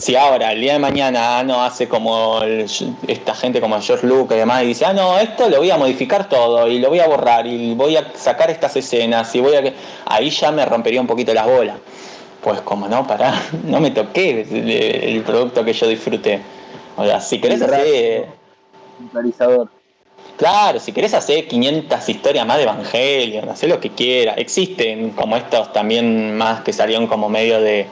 Si 0.00 0.16
ahora, 0.16 0.52
el 0.52 0.60
día 0.60 0.74
de 0.74 0.78
mañana, 0.78 1.38
ah, 1.38 1.44
no 1.44 1.62
hace 1.62 1.86
como 1.86 2.40
el- 2.42 2.66
esta 3.06 3.34
gente 3.34 3.60
como 3.60 3.78
George 3.80 4.06
Lucas 4.06 4.36
y 4.36 4.40
demás, 4.40 4.62
y 4.62 4.68
dice, 4.68 4.86
ah, 4.86 4.92
no, 4.94 5.18
esto 5.18 5.50
lo 5.50 5.58
voy 5.58 5.70
a 5.70 5.76
modificar 5.76 6.28
todo, 6.28 6.66
y 6.66 6.78
lo 6.78 6.88
voy 6.88 7.00
a 7.00 7.06
borrar, 7.06 7.46
y 7.46 7.74
voy 7.74 7.96
a 7.96 8.10
sacar 8.14 8.50
estas 8.50 8.74
escenas, 8.76 9.34
y 9.34 9.40
voy 9.40 9.54
a... 9.54 9.62
que-". 9.62 9.74
Ahí 10.06 10.30
ya 10.30 10.50
me 10.50 10.64
rompería 10.64 11.00
un 11.00 11.06
poquito 11.06 11.34
las 11.34 11.46
bolas. 11.46 11.76
Pues 12.40 12.60
como 12.62 12.88
no, 12.88 13.06
pará, 13.06 13.34
no 13.64 13.80
me 13.80 13.90
toqué 13.90 14.46
el, 14.50 15.22
producto 15.22 15.64
que 15.64 15.74
yo 15.74 15.86
disfruté. 15.86 16.40
O 16.96 17.04
sea, 17.04 17.20
si 17.20 17.40
querés 17.40 17.60
hacer... 17.60 18.28
Centralizador. 18.98 19.68
Claro, 20.38 20.80
si 20.80 20.92
querés 20.92 21.12
hacer 21.14 21.46
500 21.46 22.08
historias 22.08 22.46
más 22.46 22.56
de 22.56 22.62
Evangelion, 22.62 23.48
hacer 23.48 23.68
lo 23.68 23.78
que 23.78 23.90
quieras. 23.90 24.36
Existen 24.38 25.10
como 25.10 25.36
estos 25.36 25.72
también 25.72 26.36
más 26.36 26.62
que 26.62 26.72
salieron 26.72 27.06
como 27.06 27.28
medio 27.28 27.60
de 27.60 27.86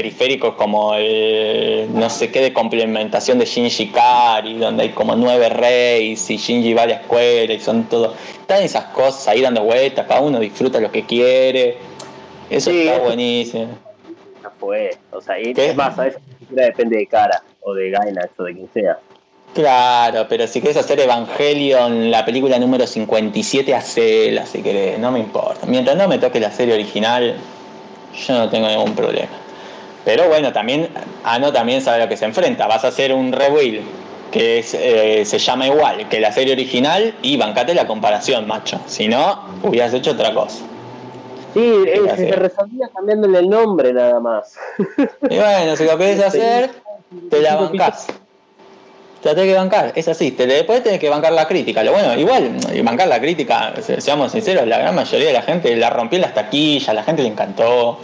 periféricos 0.00 0.56
como 0.56 0.94
el 0.94 1.88
no 1.94 2.10
sé 2.10 2.30
qué 2.30 2.42
de 2.42 2.52
complementación 2.52 3.38
de 3.38 3.46
Shinji 3.46 3.86
Kari, 3.88 4.58
donde 4.58 4.82
hay 4.82 4.88
como 4.90 5.16
nueve 5.16 5.48
reyes 5.48 6.28
y 6.28 6.36
Shinji 6.36 6.74
va 6.74 6.82
a 6.82 6.86
la 6.86 6.94
escuela 6.96 7.50
y 7.54 7.58
son 7.60 7.84
todo. 7.84 8.12
Están 8.42 8.62
esas 8.62 8.84
cosas 8.92 9.26
ahí 9.28 9.40
dando 9.40 9.62
vueltas, 9.62 10.04
cada 10.06 10.20
uno 10.20 10.38
disfruta 10.38 10.80
lo 10.80 10.92
que 10.92 11.04
quiere. 11.06 11.78
Eso 12.50 12.70
Sí, 12.70 12.80
está 12.80 12.96
eso- 12.96 13.04
buenísimo. 13.04 13.68
Ya 14.42 14.50
fue. 14.60 14.90
O 15.12 15.20
sea, 15.22 15.40
y 15.40 15.54
¿Qué? 15.54 15.70
es 15.70 15.76
más, 15.76 15.98
a 15.98 16.10
siquiera 16.10 16.66
depende 16.66 16.98
de 16.98 17.06
cara 17.06 17.42
o 17.62 17.72
de 17.72 17.88
Gainax 17.90 18.28
o 18.38 18.42
de 18.44 18.52
quien 18.52 18.68
sea. 18.74 18.98
Claro, 19.54 20.26
pero 20.28 20.46
si 20.46 20.60
querés 20.60 20.76
hacer 20.76 21.00
Evangelion, 21.00 22.10
la 22.10 22.26
película 22.26 22.58
número 22.58 22.86
57, 22.86 23.74
hacela 23.74 24.44
si 24.44 24.60
querés, 24.60 24.98
no 24.98 25.10
me 25.10 25.20
importa. 25.20 25.64
Mientras 25.66 25.96
no 25.96 26.06
me 26.06 26.18
toque 26.18 26.38
la 26.38 26.50
serie 26.50 26.74
original, 26.74 27.34
yo 28.26 28.34
no 28.36 28.50
tengo 28.50 28.68
ningún 28.68 28.94
problema. 28.94 29.30
Pero 30.06 30.28
bueno, 30.28 30.52
también, 30.52 30.88
Ano 31.24 31.52
también 31.52 31.82
sabe 31.82 32.00
a 32.00 32.04
lo 32.04 32.08
que 32.08 32.16
se 32.16 32.24
enfrenta. 32.24 32.66
Vas 32.66 32.84
a 32.84 32.88
hacer 32.88 33.12
un 33.12 33.32
rebuild 33.32 33.82
que 34.30 34.58
es, 34.60 34.72
eh, 34.74 35.24
se 35.26 35.38
llama 35.38 35.66
igual 35.66 36.08
que 36.08 36.20
la 36.20 36.32
serie 36.32 36.52
original 36.54 37.14
y 37.22 37.36
bancate 37.36 37.74
la 37.74 37.86
comparación, 37.86 38.46
macho. 38.46 38.80
Si 38.86 39.08
no, 39.08 39.42
hubieras 39.62 39.92
hecho 39.92 40.12
otra 40.12 40.32
cosa. 40.32 40.58
Sí, 41.54 41.60
eh, 41.86 42.00
Ya 42.06 42.16
se 42.16 42.32
resolvía 42.32 42.88
cambiándole 42.94 43.38
el 43.40 43.48
nombre 43.48 43.92
nada 43.92 44.20
más. 44.20 44.56
Y 45.28 45.36
bueno, 45.36 45.74
si 45.76 45.84
lo 45.84 45.98
querés 45.98 46.22
hacer, 46.22 46.70
te 47.30 47.40
la 47.40 47.56
bancás. 47.56 48.06
Te 49.22 49.30
la 49.30 49.34
tenés 49.34 49.50
que 49.52 49.56
bancar, 49.56 49.92
es 49.96 50.06
así. 50.06 50.30
Te, 50.32 50.46
después 50.46 50.82
tenés 50.84 51.00
que 51.00 51.08
bancar 51.08 51.32
la 51.32 51.48
crítica. 51.48 51.82
Lo 51.82 51.92
bueno, 51.92 52.14
igual, 52.14 52.50
bancar 52.84 53.08
la 53.08 53.18
crítica, 53.20 53.72
se- 53.80 54.00
seamos 54.00 54.30
sinceros, 54.32 54.66
la 54.68 54.78
gran 54.78 54.94
mayoría 54.94 55.28
de 55.28 55.32
la 55.32 55.42
gente 55.42 55.74
la 55.74 55.90
rompió 55.90 56.16
en 56.18 56.22
las 56.22 56.34
taquillas, 56.34 56.94
la 56.94 57.02
gente 57.02 57.22
le 57.22 57.28
encantó. 57.28 57.98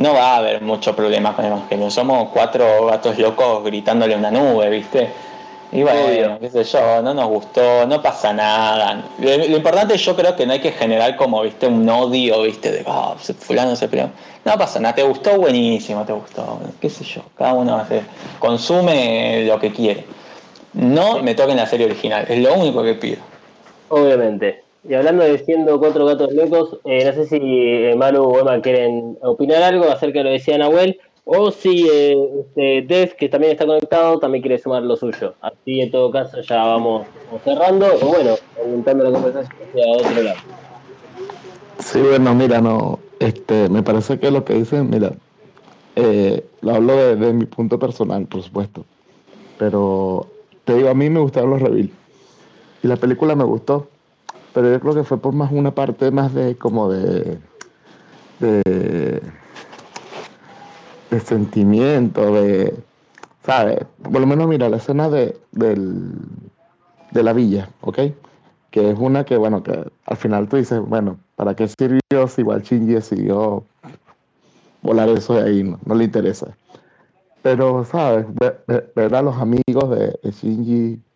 No 0.00 0.14
va 0.14 0.32
a 0.34 0.36
haber 0.38 0.62
mucho 0.62 0.96
problema 0.96 1.36
con 1.36 1.44
Evangelion. 1.44 1.90
Somos 1.90 2.30
cuatro 2.32 2.86
gatos 2.86 3.18
locos 3.18 3.62
gritándole 3.64 4.14
a 4.14 4.16
una 4.16 4.30
nube, 4.30 4.70
¿viste? 4.70 5.10
Y 5.72 5.82
bueno, 5.82 6.38
qué 6.40 6.48
sé 6.50 6.64
yo, 6.64 7.02
no 7.02 7.12
nos 7.12 7.28
gustó, 7.28 7.86
no 7.86 8.00
pasa 8.02 8.32
nada. 8.32 9.04
Lo, 9.18 9.36
lo 9.36 9.56
importante 9.56 9.96
yo 9.98 10.16
creo 10.16 10.34
que 10.34 10.46
no 10.46 10.54
hay 10.54 10.60
que 10.60 10.72
generar 10.72 11.16
como, 11.16 11.42
viste, 11.42 11.66
un 11.66 11.86
odio, 11.88 12.42
viste, 12.42 12.72
de, 12.72 12.84
se- 13.20 13.34
fulano 13.34 13.76
se 13.76 13.88
peleó. 13.88 14.08
No 14.44 14.56
pasa 14.56 14.80
nada, 14.80 14.94
te 14.94 15.02
gustó, 15.02 15.36
buenísimo, 15.38 16.02
te 16.06 16.14
gustó, 16.14 16.58
qué 16.80 16.88
sé 16.88 17.04
yo, 17.04 17.20
cada 17.36 17.52
uno 17.52 17.76
hace, 17.76 18.00
consume 18.38 19.44
lo 19.44 19.60
que 19.60 19.70
quiere. 19.70 20.06
No 20.72 21.22
me 21.22 21.34
toquen 21.34 21.58
la 21.58 21.66
serie 21.66 21.84
original, 21.86 22.24
es 22.26 22.38
lo 22.40 22.54
único 22.54 22.82
que 22.82 22.94
pido. 22.94 23.18
Obviamente. 23.90 24.64
Y 24.88 24.94
hablando 24.94 25.24
de 25.24 25.38
siendo 25.38 25.78
cuatro 25.78 26.06
gatos 26.06 26.32
locos, 26.32 26.78
eh, 26.84 27.04
no 27.04 27.12
sé 27.12 27.26
si 27.26 27.38
eh, 27.42 27.94
Manu 27.96 28.22
o 28.22 28.38
Emma 28.38 28.60
quieren 28.62 29.18
opinar 29.20 29.62
algo 29.62 29.84
acerca 29.90 30.20
de 30.20 30.24
lo 30.24 30.30
que 30.30 30.34
decía 30.34 30.56
Nahuel, 30.56 30.98
o 31.24 31.50
si 31.50 31.86
eh, 31.88 32.16
este, 32.40 32.82
Dev, 32.88 33.14
que 33.16 33.28
también 33.28 33.52
está 33.52 33.66
conectado, 33.66 34.18
también 34.18 34.42
quiere 34.42 34.58
sumar 34.58 34.82
lo 34.82 34.96
suyo. 34.96 35.34
Así 35.42 35.80
en 35.80 35.90
todo 35.90 36.10
caso 36.10 36.40
ya 36.40 36.64
vamos, 36.64 37.06
cerrando, 37.44 37.86
o 38.00 38.06
bueno, 38.06 38.36
aumentando 38.58 39.04
la 39.04 39.12
conversación 39.12 39.56
hacia 39.68 39.86
otro 39.92 40.22
lado. 40.22 40.38
Sí, 41.78 42.00
bueno, 42.00 42.34
mira, 42.34 42.60
no, 42.60 42.98
este, 43.18 43.68
me 43.68 43.82
parece 43.82 44.18
que 44.18 44.30
lo 44.30 44.44
que 44.44 44.54
dicen, 44.54 44.88
mira, 44.88 45.12
eh, 45.96 46.42
lo 46.62 46.74
hablo 46.74 46.96
de, 46.96 47.16
de 47.16 47.32
mi 47.34 47.44
punto 47.44 47.78
personal, 47.78 48.26
por 48.26 48.42
supuesto, 48.42 48.84
pero 49.58 50.26
te 50.64 50.74
digo, 50.74 50.88
a 50.88 50.94
mí 50.94 51.10
me 51.10 51.20
gustaron 51.20 51.50
los 51.50 51.60
reveals 51.60 51.90
y 52.82 52.88
la 52.88 52.96
película 52.96 53.36
me 53.36 53.44
gustó, 53.44 53.88
pero 54.52 54.70
yo 54.70 54.80
creo 54.80 54.94
que 54.94 55.04
fue 55.04 55.18
por 55.18 55.34
más 55.34 55.52
una 55.52 55.72
parte 55.74 56.10
más 56.10 56.34
de 56.34 56.56
como 56.56 56.90
de, 56.90 57.38
de, 58.40 59.22
sentimiento, 61.20 62.34
de, 62.34 62.74
¿sabes? 63.44 63.78
Por 64.02 64.20
lo 64.20 64.26
menos 64.26 64.48
mira, 64.48 64.68
la 64.68 64.78
escena 64.78 65.08
de, 65.08 65.36
del, 65.52 66.12
de 67.10 67.22
la 67.22 67.32
villa, 67.32 67.68
¿ok? 67.80 67.98
que 68.70 68.90
es 68.90 68.98
una 68.98 69.24
que, 69.24 69.36
bueno, 69.36 69.62
que 69.62 69.84
al 70.06 70.16
final 70.16 70.48
tú 70.48 70.56
dices, 70.56 70.80
bueno, 70.80 71.18
¿para 71.36 71.54
qué 71.54 71.66
sirvió 71.68 72.28
si 72.28 72.40
igual 72.42 72.62
Shinji 72.62 72.94
decidió 72.94 73.64
volar 74.82 75.08
eso 75.08 75.34
de 75.34 75.42
ahí, 75.42 75.62
no, 75.62 75.78
no 75.84 75.94
le 75.94 76.04
interesa. 76.04 76.56
Pero, 77.42 77.84
¿sabes? 77.84 78.26
Ver, 78.34 78.64
ver- 78.94 79.14
a 79.14 79.22
los 79.22 79.36
amigos 79.36 79.90
de, 79.90 80.18
de 80.22 80.32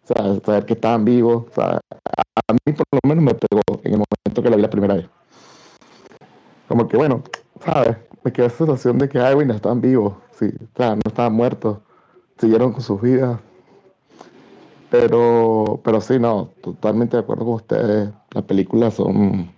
¿sabes? 0.04 0.42
saber 0.44 0.66
que 0.66 0.74
estaban 0.74 1.04
vivos, 1.04 1.46
¿sabes? 1.54 1.80
a 2.48 2.52
mí 2.52 2.72
por 2.72 2.86
lo 2.92 3.08
menos 3.08 3.24
me 3.24 3.34
pegó 3.34 3.62
en 3.82 3.92
el 3.92 3.98
momento 3.98 4.42
que 4.42 4.50
la 4.50 4.56
vi 4.56 4.62
la 4.62 4.70
primera 4.70 4.94
vez. 4.94 5.08
Como 6.68 6.88
que, 6.88 6.96
bueno, 6.96 7.22
¿sabes? 7.64 7.96
Me 8.22 8.32
quedó 8.32 8.46
esa 8.46 8.58
sensación 8.58 8.98
de 8.98 9.08
que, 9.08 9.18
ay, 9.18 9.34
bueno, 9.34 9.54
estaban 9.54 9.80
vivos, 9.80 10.14
sí, 10.38 10.46
o 10.46 10.76
sea, 10.76 10.94
no 10.94 11.02
estaban 11.06 11.34
muertos, 11.34 11.78
siguieron 12.38 12.72
con 12.72 12.82
sus 12.82 13.00
vidas. 13.00 13.38
Pero, 14.90 15.80
pero 15.82 16.00
sí, 16.00 16.18
no, 16.18 16.50
totalmente 16.62 17.16
de 17.16 17.22
acuerdo 17.22 17.44
con 17.44 17.54
ustedes. 17.54 18.10
Las 18.30 18.44
películas 18.44 18.94
son. 18.94 19.50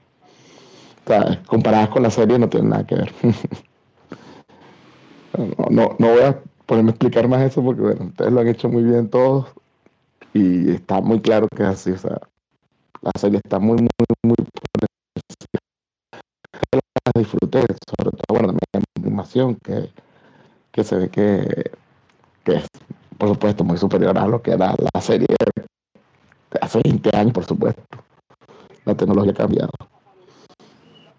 Comparadas 1.47 1.91
con 1.91 2.03
la 2.03 2.11
serie 2.11 2.39
no 2.39 2.49
tienen 2.49 2.71
nada 2.71 2.87
que 2.87 2.95
ver. 2.95 3.13
No, 5.37 5.67
no, 5.69 5.97
no 5.99 6.13
voy 6.13 6.23
a 6.23 6.41
ponerme 6.65 6.89
a 6.89 6.93
explicar 6.93 7.29
más 7.29 7.43
eso 7.43 7.63
porque, 7.63 7.83
bueno, 7.83 8.07
ustedes 8.07 8.33
lo 8.33 8.41
han 8.41 8.49
hecho 8.49 8.71
muy 8.71 8.83
bien 8.83 9.11
todos 9.11 9.45
y 10.37 10.71
está 10.71 11.01
muy 11.01 11.21
claro 11.21 11.49
que 11.49 11.63
es 11.63 11.69
así, 11.69 11.93
o 11.93 11.99
sea, 11.99 12.19
la 13.01 13.13
serie 13.19 13.41
está 13.43 13.59
muy, 13.59 13.77
muy, 13.79 13.89
muy 14.23 14.37
disfruté, 17.17 17.61
sobre 17.61 18.11
todo, 18.11 18.25
bueno, 18.29 18.49
también 18.49 18.61
la 18.73 19.03
animación 19.03 19.57
que, 19.65 19.91
que 20.73 20.85
se 20.85 20.97
ve 20.97 21.09
que, 21.09 21.71
que 22.45 22.57
es, 22.57 22.67
por 23.17 23.31
supuesto, 23.31 23.65
muy 23.65 23.79
superior 23.79 24.19
a 24.19 24.27
lo 24.27 24.43
que 24.43 24.53
era 24.53 24.75
la 24.95 25.01
serie 25.01 25.27
de 25.29 26.59
hace 26.61 26.81
20 26.85 27.17
años, 27.17 27.33
por 27.33 27.45
supuesto. 27.45 27.83
La 28.85 28.95
tecnología 28.95 29.33
ha 29.33 29.35
cambiado. 29.35 29.71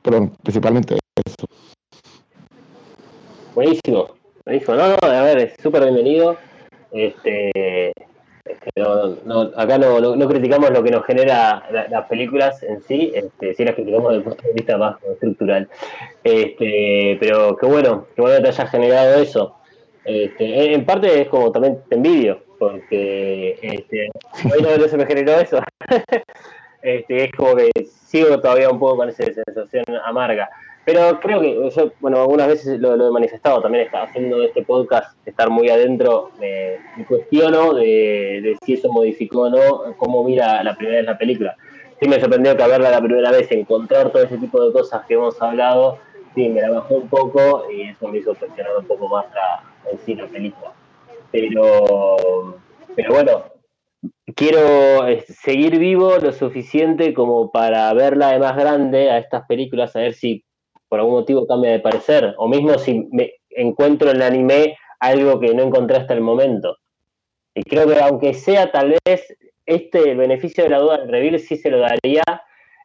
Pero 0.04 0.32
principalmente 0.44 1.00
eso. 1.26 1.48
Buenísimo, 3.56 4.10
buenísimo. 4.46 4.76
No, 4.76 4.90
no, 4.90 4.98
a 5.02 5.24
ver, 5.24 5.38
es 5.40 5.54
súper 5.62 5.84
bienvenido. 5.84 6.38
Este, 6.92 7.92
no, 8.76 9.16
no, 9.26 9.52
acá 9.56 9.78
no, 9.78 10.00
no, 10.00 10.28
criticamos 10.28 10.70
lo 10.72 10.84
que 10.84 10.92
nos 10.92 11.06
genera 11.06 11.64
la- 11.72 11.88
las 11.88 12.06
películas 12.08 12.62
en 12.64 12.82
sí, 12.84 13.12
este, 13.14 13.54
sí 13.54 13.64
las 13.66 13.76
criticamos 13.76 14.10
desde 14.10 14.18
el 14.18 14.24
punto 14.24 14.44
de 14.48 14.54
vista 14.54 14.78
más 14.78 14.96
estructural. 15.04 15.68
Este, 16.24 17.18
pero 17.20 17.56
qué 17.58 17.66
bueno, 17.66 18.08
qué 18.16 18.22
bueno 18.22 18.38
que 18.38 18.44
te 18.44 18.50
haya 18.50 18.68
generado 18.68 19.22
eso. 19.22 19.56
Este, 20.06 20.74
en- 20.74 20.86
parte 20.86 21.22
es 21.22 21.28
como 21.30 21.52
también 21.52 21.80
te 21.90 21.96
envidio, 21.96 22.42
porque 22.60 23.58
este, 23.62 24.08
a 24.34 24.56
mí 24.56 24.62
no, 24.62 24.78
no 24.78 24.88
se 24.88 24.98
me 24.98 25.06
generó 25.06 25.34
eso. 25.40 25.60
este, 26.82 27.26
es 27.26 27.32
como 27.32 27.56
que 27.56 27.70
sigo 27.86 28.40
todavía 28.40 28.70
un 28.70 28.80
poco 28.80 28.98
con 28.98 29.10
esa 29.10 29.24
sensación 29.26 29.84
amarga. 30.06 30.50
Pero 30.88 31.20
creo 31.20 31.42
que 31.42 31.70
yo, 31.70 31.92
bueno, 32.00 32.22
algunas 32.22 32.48
veces 32.48 32.80
lo, 32.80 32.96
he 32.96 33.12
manifestado, 33.12 33.62
también 33.62 33.84
está 33.84 34.04
haciendo 34.04 34.42
este 34.42 34.64
podcast, 34.64 35.18
estar 35.28 35.50
muy 35.50 35.70
adentro, 35.70 36.32
me, 36.40 36.78
cuestiono 37.06 37.74
de, 37.74 38.56
si 38.64 38.72
eso 38.76 38.90
modificó 38.90 39.42
o 39.42 39.50
no, 39.50 39.98
cómo 39.98 40.24
mira 40.24 40.64
la 40.64 40.78
primera 40.78 41.00
vez 41.00 41.06
la 41.06 41.18
película. 41.18 41.58
Sí 42.00 42.08
me 42.08 42.22
sorprendió 42.22 42.56
que 42.56 42.66
verla 42.66 42.90
la 42.90 43.02
primera 43.02 43.32
vez, 43.32 43.52
encontrar 43.52 44.14
todo 44.14 44.24
ese 44.24 44.38
tipo 44.38 44.66
de 44.66 44.72
cosas 44.72 45.06
que 45.06 45.16
hemos 45.16 45.42
hablado, 45.42 45.98
sí, 46.34 46.48
me 46.48 46.62
la 46.62 46.70
bajó 46.70 46.96
un 46.96 47.10
poco 47.10 47.66
y 47.70 47.82
eso 47.82 48.08
me 48.08 48.20
hizo 48.20 48.34
cuestionar 48.34 48.78
un 48.80 48.88
poco 48.88 49.10
más 49.10 49.26
la, 49.36 49.92
en 49.92 50.00
sí 50.00 50.16
la 50.16 50.28
película. 50.28 50.72
Pero, 51.34 52.56
pero 52.96 53.12
bueno, 53.14 53.44
quiero 54.38 55.06
eh, 55.06 55.26
seguir 55.28 55.80
vivo 55.80 56.16
lo 56.20 56.32
suficiente 56.32 57.14
como 57.14 57.52
para 57.52 57.94
verla 57.94 58.32
de 58.32 58.40
más 58.40 58.56
grande 58.56 59.12
a 59.12 59.18
estas 59.18 59.46
películas, 59.48 59.94
a 59.94 60.00
ver 60.00 60.14
si 60.14 60.47
por 60.90 61.00
algún 61.00 61.16
motivo 61.16 61.48
cambia 61.48 61.72
de 61.72 61.80
parecer, 61.80 62.34
o 62.38 62.48
mismo 62.48 62.78
si 62.78 63.08
me 63.12 63.34
encuentro 63.50 64.10
en 64.10 64.18
el 64.18 64.22
anime 64.22 64.78
algo 65.00 65.40
que 65.40 65.54
no 65.54 65.64
encontré 65.64 65.98
hasta 65.98 66.14
el 66.14 66.22
momento. 66.22 66.78
Y 67.54 67.64
creo 67.64 67.88
que 67.88 68.00
aunque 68.00 68.34
sea 68.34 68.72
tal 68.72 68.96
vez 69.06 69.36
este 69.66 70.16
beneficio 70.16 70.64
de 70.64 70.70
la 70.70 70.80
duda 70.80 71.00
del 71.00 71.10
reveal 71.10 71.40
sí 71.40 71.58
se 71.58 71.70
lo 71.70 71.80
daría 71.80 72.24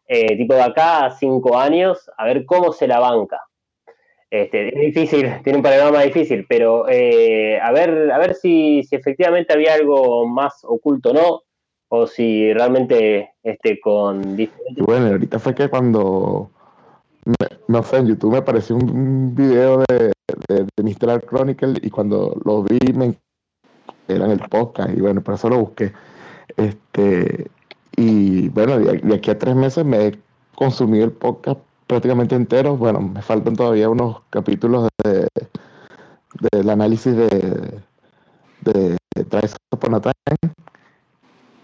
eh, 0.08 0.36
tipo 0.36 0.54
de 0.54 0.62
acá 0.62 1.06
a 1.06 1.10
cinco 1.10 1.56
años, 1.56 2.10
a 2.18 2.26
ver 2.26 2.44
cómo 2.44 2.72
se 2.72 2.86
la 2.86 2.98
banca. 2.98 3.40
Este, 4.30 4.68
es 4.68 4.94
difícil, 4.94 5.30
tiene 5.44 5.58
un 5.58 5.62
panorama 5.62 6.02
difícil, 6.02 6.46
pero 6.48 6.88
eh, 6.88 7.60
a 7.60 7.70
ver, 7.72 8.10
a 8.10 8.18
ver 8.18 8.34
si, 8.34 8.82
si 8.82 8.96
efectivamente 8.96 9.52
había 9.52 9.74
algo 9.74 10.26
más 10.26 10.64
oculto 10.64 11.10
o 11.10 11.12
no, 11.12 11.42
o 11.88 12.06
si 12.06 12.52
realmente 12.54 13.34
este, 13.42 13.78
con 13.78 14.40
Y 14.40 14.48
bueno, 14.78 15.08
ahorita 15.08 15.38
fue 15.38 15.54
que 15.54 15.68
cuando, 15.68 16.50
me- 17.24 17.58
no 17.68 17.82
sé, 17.82 17.98
en 17.98 18.06
YouTube 18.08 18.32
me 18.32 18.38
apareció 18.38 18.76
un- 18.76 19.34
video 19.34 19.82
de, 19.88 20.12
de, 20.48 20.66
de 20.76 21.20
Chronicle 21.20 21.74
y 21.82 21.90
cuando 21.90 22.36
lo 22.44 22.62
vi 22.62 22.78
me 22.94 23.16
era 24.08 24.30
el 24.30 24.40
podcast 24.40 24.90
y 24.96 25.00
bueno, 25.00 25.20
por 25.22 25.34
eso 25.34 25.48
lo 25.48 25.58
busqué. 25.58 25.92
Este, 26.56 27.50
y 27.96 28.48
bueno, 28.50 28.78
de, 28.78 29.14
aquí 29.14 29.30
a 29.30 29.38
tres 29.38 29.54
meses 29.54 29.84
me 29.84 30.06
he 30.08 30.18
consumido 30.54 31.04
el 31.04 31.12
podcast 31.12 31.60
prácticamente 31.86 32.34
entero. 32.34 32.76
Bueno, 32.76 33.00
me 33.00 33.22
faltan 33.22 33.56
todavía 33.56 33.88
unos 33.88 34.22
capítulos 34.30 34.88
de, 35.04 35.28
del 36.52 36.70
análisis 36.70 37.14
de, 37.16 37.80
de, 38.60 38.96
de 39.14 39.24
Trials 39.24 39.56
Upon. 39.72 40.00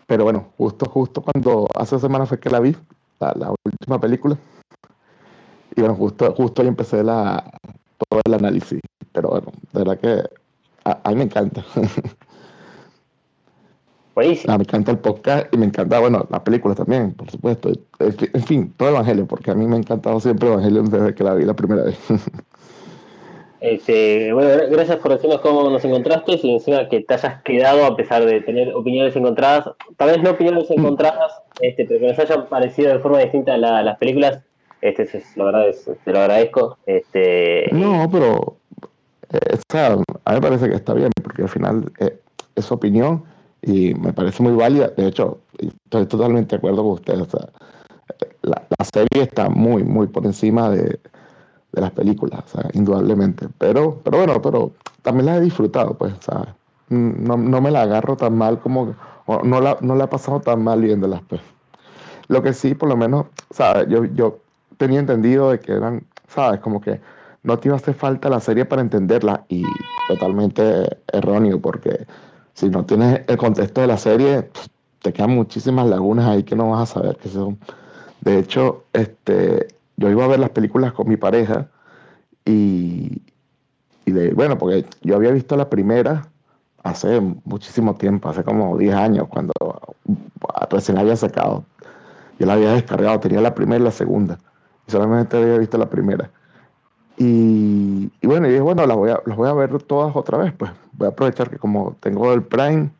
Pero 0.07 0.25
bueno, 0.25 0.53
justo, 0.57 0.89
justo 0.89 1.23
cuando 1.23 1.69
hace 1.75 1.99
semanas 1.99 2.29
fue 2.29 2.41
que 2.41 2.49
la 2.51 2.61
vi, 2.61 2.75
la 3.21 3.53
última 3.65 4.01
película. 4.01 4.39
Y 5.79 5.81
bueno, 5.81 5.95
justo, 5.95 6.35
justo 6.35 6.63
ahí 6.63 6.69
empecé 6.69 7.05
la, 7.05 7.45
todo 8.09 8.21
el 8.25 8.35
análisis. 8.35 8.81
Pero 9.13 9.29
bueno, 9.29 9.47
de 9.73 9.79
verdad 9.79 9.99
que 10.01 10.23
a, 10.85 10.99
a 11.05 11.11
mí 11.11 11.17
me 11.17 11.23
encanta. 11.25 11.65
Buenísimo. 14.15 14.53
Ah, 14.53 14.59
me 14.59 14.65
encanta 14.65 14.91
el 14.91 14.99
podcast 14.99 15.55
y 15.55 15.57
me 15.57 15.67
encanta, 15.67 16.01
bueno, 16.01 16.27
la 16.29 16.43
película 16.43 16.75
también, 16.75 17.13
por 17.15 17.31
supuesto. 17.31 17.71
En 18.01 18.43
fin- 18.43 18.75
todo 18.77 18.89
Evangelio, 18.89 19.27
porque 19.27 19.53
a 19.53 19.55
mí 19.55 19.65
me 19.67 19.77
ha 19.77 19.79
encantado 19.79 20.19
siempre 20.19 20.49
Evangelio 20.49 20.83
desde 20.83 21.15
que 21.15 21.23
la 21.23 21.35
vi 21.35 21.45
la 21.45 21.55
primera 21.55 21.85
vez. 21.85 21.99
Este, 23.61 24.33
bueno, 24.33 24.51
gra- 24.51 24.71
gracias 24.71 24.99
por 24.99 25.11
decirnos 25.11 25.41
cómo 25.41 25.69
nos 25.69 25.85
encontraste 25.85 26.39
y 26.41 26.55
encima 26.55 26.89
que 26.89 27.01
te 27.01 27.15
hayas 27.15 27.43
quedado 27.43 27.87
a 27.87 27.97
pesar 27.97 28.25
de 28.25 28.41
tener 28.41 28.73
opiniones 28.73 29.17
encontradas, 29.17 29.69
tal 29.97 30.11
vez 30.11 30.23
no 30.23 30.31
opiniones 30.31 30.71
encontradas, 30.71 31.33
este, 31.61 31.85
pero 31.85 31.99
que 31.99 32.07
nos 32.07 32.19
hayan 32.21 32.47
parecido 32.47 32.93
de 32.93 33.01
forma 33.01 33.19
distinta 33.19 33.57
la- 33.57 33.83
las 33.83 33.99
películas, 33.99 34.45
este, 34.81 35.03
es- 35.19 35.37
la 35.37 35.45
verdad 35.45 35.69
es, 35.69 35.85
te 36.05 36.13
lo 36.13 36.21
agradezco. 36.21 36.79
Este, 36.87 37.69
No, 37.73 38.09
pero 38.11 38.57
eh, 39.33 39.55
o 39.55 39.73
sea, 39.73 39.93
a 39.93 39.97
mí 39.97 40.05
me 40.37 40.41
parece 40.41 40.69
que 40.69 40.77
está 40.77 40.95
bien, 40.95 41.11
porque 41.23 41.43
al 41.43 41.49
final 41.49 41.93
eh, 42.01 42.19
es 42.55 42.65
su 42.65 42.75
opinión 42.75 43.25
y 43.63 43.95
me 43.95 44.13
parece 44.13 44.43
muy 44.43 44.53
válida. 44.55 44.89
De 44.97 45.07
hecho, 45.07 45.39
estoy 45.59 46.07
totalmente 46.07 46.51
de 46.57 46.59
acuerdo 46.59 46.83
con 46.83 46.93
usted. 46.93 47.21
O 47.21 47.25
sea, 47.27 47.49
eh, 48.21 48.29
la, 48.43 48.63
la 48.79 48.85
serie 48.85 49.25
está 49.25 49.49
muy, 49.49 49.85
muy 49.85 50.07
por 50.07 50.25
encima 50.27 50.71
de, 50.71 50.83
de 51.73 51.81
las 51.81 51.91
películas, 51.93 52.43
o 52.47 52.49
sea, 52.61 52.71
indudablemente. 52.73 53.49
Pero, 53.59 54.01
pero 54.05 54.19
bueno, 54.19 54.41
pero 54.43 54.73
también 55.03 55.27
la 55.27 55.37
he 55.37 55.41
disfrutado, 55.41 55.95
pues, 55.95 56.15
¿sabes? 56.21 56.49
No, 56.89 57.37
no 57.37 57.61
me 57.61 57.71
la 57.71 57.83
agarro 57.83 58.17
tan 58.17 58.37
mal 58.37 58.61
como, 58.61 58.95
o 59.27 59.43
no 59.43 59.61
la, 59.61 59.77
no 59.83 59.95
la 59.95 60.05
he 60.05 60.09
pasado 60.09 60.41
tan 60.41 60.63
mal 60.65 60.81
viéndolas, 60.81 61.21
pues. 61.29 61.43
Lo 62.29 62.43
que 62.43 62.53
sí, 62.53 62.75
por 62.75 62.89
lo 62.89 62.97
menos, 62.97 63.27
¿sabes? 63.51 63.89
Yo, 63.89 64.05
yo 64.05 64.39
tenía 64.79 65.01
entendido 65.01 65.51
de 65.51 65.61
que 65.61 65.73
eran, 65.73 66.07
¿sabes? 66.29 66.61
Como 66.61 66.81
que 66.81 67.01
no 67.43 67.59
te 67.59 67.69
iba 67.69 67.77
a 67.77 67.79
hacer 67.81 67.95
falta 67.95 68.31
la 68.31 68.41
serie 68.41 68.65
para 68.65 68.83
entenderla 68.83 69.45
y 69.49 69.65
totalmente 70.09 70.99
erróneo 71.13 71.61
porque 71.61 72.07
si 72.55 72.71
no 72.71 72.85
tienes 72.85 73.21
el 73.27 73.37
contexto 73.37 73.83
de 73.83 73.87
la 73.87 73.99
serie, 73.99 74.43
pues, 74.43 74.71
te 75.03 75.13
quedan 75.13 75.31
muchísimas 75.31 75.87
lagunas 75.87 76.27
ahí 76.27 76.43
que 76.43 76.57
no 76.57 76.71
vas 76.71 76.91
a 76.91 76.95
saber 76.95 77.17
qué 77.17 77.29
son. 77.29 77.59
De 78.21 78.39
hecho, 78.39 78.85
este, 78.93 79.69
yo 79.97 80.11
iba 80.11 80.25
a 80.25 80.29
ver 80.29 80.41
las 80.41 80.51
películas 80.51 80.93
con 80.93 81.09
mi 81.09 81.17
pareja 81.17 81.69
y, 82.45 83.23
y 84.07 84.11
de, 84.11 84.33
bueno, 84.33 84.59
porque 84.59 84.87
yo 85.03 85.17
había 85.17 85.31
visto 85.31 85.57
la 85.57 85.71
primera 85.71 86.29
hace 86.83 87.21
muchísimo 87.21 87.95
tiempo, 87.95 88.29
hace 88.29 88.43
como 88.43 88.77
10 88.77 88.95
años, 88.95 89.29
cuando 89.29 89.53
recién 90.71 90.97
la 90.97 91.03
había 91.03 91.17
sacado. 91.17 91.65
Yo 92.39 92.47
la 92.47 92.55
había 92.55 92.73
descargado, 92.73 93.21
tenía 93.21 93.41
la 93.41 93.55
primera 93.55 93.81
y 93.81 93.85
la 93.85 93.91
segunda. 93.91 94.39
Solamente 94.89 95.37
había 95.37 95.59
visto 95.59 95.79
la 95.79 95.91
primera. 95.91 96.31
Y, 97.19 98.13
y 98.21 98.27
bueno, 98.27 98.47
y 98.49 98.51
dije, 98.51 98.63
bueno, 98.63 98.87
las 98.87 98.97
voy, 98.97 99.11
a, 99.11 99.23
las 99.27 99.37
voy 99.37 99.49
a 99.49 99.53
ver 99.55 99.83
todas 99.85 100.15
otra 100.17 100.39
vez, 100.39 100.53
pues. 100.55 100.73
Voy 100.93 101.07
a 101.07 101.11
aprovechar 101.11 101.51
que 101.51 101.59
como 101.59 101.97
tengo 102.01 102.33
el 102.33 102.45
Prime, 102.45 102.91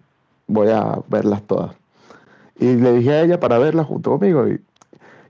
voy 0.49 0.71
a 0.71 1.01
verlas 1.09 1.43
todas. 1.47 1.77
Y 2.59 2.75
le 2.77 2.93
dije 2.95 3.13
a 3.13 3.23
ella 3.25 3.41
para 3.41 3.59
verlas 3.59 3.87
junto 3.87 4.13
conmigo. 4.13 4.49
Y 4.49 4.61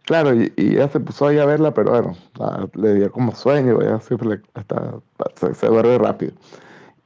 claro, 0.05 0.35
y, 0.35 0.52
y 0.56 0.76
ella 0.76 0.89
se 0.89 1.01
puso 1.01 1.26
ahí 1.28 1.39
a 1.39 1.47
verla, 1.47 1.74
pero 1.74 1.90
bueno, 1.93 2.16
ah, 2.40 2.66
le 2.74 2.94
dio 2.94 3.12
como 3.12 3.35
sueño, 3.35 3.80
ella 3.82 4.01
siempre 4.01 4.28
le- 4.30 4.43
está, 4.60 5.01
se, 5.36 5.55
se 5.55 5.66
duerme 5.68 5.98
rápido. 5.98 6.32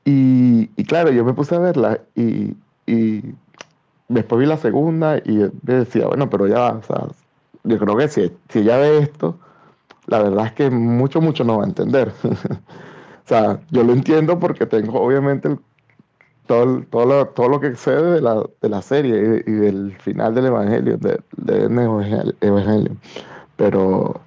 Y, 0.04 0.70
y 0.76 0.84
claro, 0.84 1.10
yo 1.12 1.24
me 1.24 1.34
puse 1.34 1.54
a 1.56 1.60
verla 1.60 2.00
y, 2.16 2.56
y 2.86 3.22
después 4.08 4.40
vi 4.40 4.46
la 4.46 4.56
segunda 4.58 5.18
y 5.18 5.38
me 5.62 5.74
decía, 5.74 6.08
bueno, 6.08 6.30
pero 6.30 6.46
ya, 6.46 6.72
o 6.74 6.82
sea, 6.82 7.08
yo 7.64 7.78
creo 7.78 7.96
que 7.96 8.08
si, 8.08 8.30
si 8.48 8.60
ella 8.60 8.78
ve 8.78 8.98
esto, 8.98 9.38
la 10.06 10.22
verdad 10.22 10.46
es 10.46 10.52
que 10.52 10.70
mucho, 10.70 11.20
mucho 11.20 11.44
no 11.44 11.58
va 11.58 11.64
a 11.64 11.68
entender. 11.68 12.12
O 13.24 13.28
sea, 13.28 13.60
yo 13.70 13.84
lo 13.84 13.92
entiendo 13.92 14.38
porque 14.40 14.66
tengo 14.66 15.00
obviamente 15.00 15.48
el- 15.48 15.60
todo, 16.46 16.82
todo, 16.90 17.06
lo, 17.06 17.26
todo 17.28 17.48
lo 17.48 17.60
que 17.60 17.68
excede 17.68 18.12
de 18.14 18.20
la, 18.20 18.42
de 18.60 18.68
la 18.68 18.82
serie 18.82 19.44
y, 19.46 19.52
del 19.52 19.96
final 19.98 20.34
del 20.34 20.46
Evangelio, 20.46 20.98
de, 20.98 21.20
de 21.36 21.68
Neo 21.68 22.00
Evangelion. 22.40 22.98
Pero, 23.56 24.00
o 24.00 24.20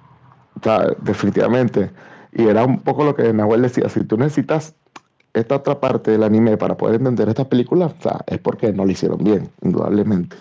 sea, 0.62 0.88
definitivamente. 1.02 1.90
Y 2.32 2.46
era 2.48 2.64
un 2.64 2.80
poco 2.80 3.04
lo 3.04 3.14
que 3.16 3.32
Nahuel 3.32 3.62
decía, 3.62 3.88
si 3.88 4.04
tú 4.04 4.16
necesitas 4.18 4.74
esta 5.34 5.56
otra 5.56 5.80
parte 5.80 6.12
del 6.12 6.24
anime 6.24 6.56
para 6.58 6.76
poder 6.76 6.96
entender 6.96 7.28
estas 7.30 7.46
películas, 7.48 7.94
o 7.98 8.02
sea, 8.02 8.20
es 8.28 8.38
porque 8.40 8.72
no 8.72 8.84
lo 8.86 8.92
hicieron 8.92 9.18
bien, 9.24 9.50
indudablemente. 9.62 10.36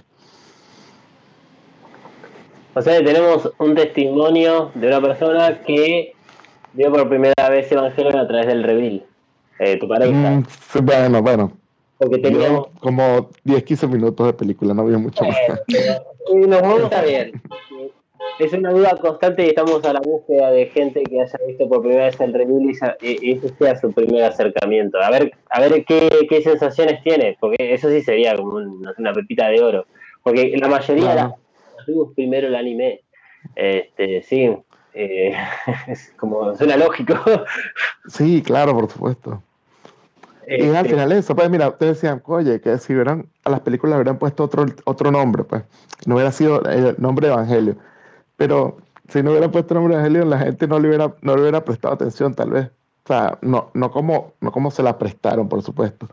O 2.77 2.81
sea, 2.81 3.03
tenemos 3.03 3.51
un 3.57 3.73
testimonio 3.73 4.71
de 4.75 4.87
una 4.87 5.01
persona 5.01 5.61
que 5.65 6.13
vio 6.73 6.91
por 6.91 7.07
primera 7.07 7.49
vez 7.49 7.71
Evangelion 7.71 8.17
a 8.17 8.27
través 8.27 8.47
del 8.47 8.63
reveal. 8.63 9.03
Eh, 9.59 9.77
tu 9.77 9.87
pareja. 9.87 10.11
Mm, 10.11 10.43
bueno, 10.83 11.21
bueno. 11.21 11.51
Porque 11.97 12.17
teníamos. 12.17 12.67
Yo 12.67 12.71
como 12.81 13.29
10, 13.45 13.63
15 13.63 13.87
minutos 13.87 14.27
de 14.27 14.33
película, 14.33 14.73
no 14.73 14.81
había 14.81 14.97
mucho 14.97 15.23
más. 15.23 15.37
Nos 16.33 16.61
vamos 16.61 16.91
a 16.91 17.01
bien. 17.03 17.31
Es 18.39 18.51
una 18.51 18.71
duda 18.71 18.97
constante 18.99 19.45
y 19.45 19.49
estamos 19.49 19.81
a 19.85 19.93
la 19.93 20.01
búsqueda 20.01 20.51
de 20.51 20.65
gente 20.65 21.01
que 21.03 21.21
haya 21.21 21.39
visto 21.47 21.69
por 21.69 21.81
primera 21.81 22.05
vez 22.07 22.19
el 22.19 22.33
reveal 22.33 22.69
y, 23.01 23.31
ese 23.31 23.49
sea 23.57 23.79
su 23.79 23.93
primer 23.93 24.23
acercamiento. 24.25 24.99
A 25.01 25.09
ver, 25.09 25.31
a 25.49 25.61
ver 25.61 25.85
qué, 25.85 26.09
qué 26.27 26.41
sensaciones 26.41 27.01
tiene, 27.03 27.37
porque 27.39 27.73
eso 27.73 27.87
sí 27.89 28.01
sería 28.01 28.35
como 28.35 28.55
un- 28.57 28.85
una 28.97 29.13
pepita 29.13 29.47
de 29.47 29.63
oro. 29.63 29.85
Porque 30.23 30.53
la 30.57 30.67
mayoría 30.67 31.13
Claro. 31.13 31.35
La 31.87 31.93
vimos 31.93 32.13
primero 32.15 32.47
el 32.47 32.55
anime. 32.55 33.01
Este, 33.55 34.21
sí, 34.23 34.51
eh, 34.93 35.35
es 35.87 36.13
como 36.17 36.55
suena 36.55 36.77
lógico. 36.77 37.15
Sí, 38.07 38.41
claro, 38.43 38.73
por 38.73 38.89
supuesto. 38.89 39.43
Y 40.47 40.69
al 40.75 40.85
Este, 40.85 40.89
final 40.89 41.11
eso, 41.11 41.35
pues 41.35 41.49
mira, 41.49 41.69
ustedes 41.69 41.95
decían, 42.01 42.21
oye, 42.25 42.61
que 42.61 42.77
si 42.77 42.93
hubieran, 42.93 43.29
a 43.45 43.49
las 43.49 43.61
películas 43.61 43.95
hubieran 43.97 44.19
puesto 44.19 44.43
otro, 44.43 44.65
otro 44.85 45.11
nombre, 45.11 45.43
pues, 45.43 45.63
no 46.05 46.15
hubiera 46.15 46.31
sido 46.31 46.63
el 46.65 46.95
nombre 46.99 47.27
de 47.27 47.33
Evangelio. 47.33 47.77
Pero 48.37 48.77
si 49.09 49.23
no 49.23 49.31
hubieran 49.31 49.51
puesto 49.51 49.73
el 49.73 49.79
nombre 49.81 49.95
de 49.95 50.01
Evangelio, 50.01 50.25
la 50.29 50.39
gente 50.39 50.67
no 50.67 50.79
le 50.79 50.87
hubiera, 50.89 51.15
no 51.21 51.35
le 51.35 51.41
hubiera 51.41 51.63
prestado 51.65 51.95
atención, 51.95 52.35
tal 52.35 52.51
vez. 52.51 52.67
O 53.05 53.07
sea, 53.07 53.37
no, 53.41 53.71
no, 53.73 53.91
como, 53.91 54.33
no 54.41 54.51
como 54.51 54.71
se 54.71 54.83
la 54.83 54.97
prestaron, 54.99 55.49
por 55.49 55.61
supuesto. 55.63 56.07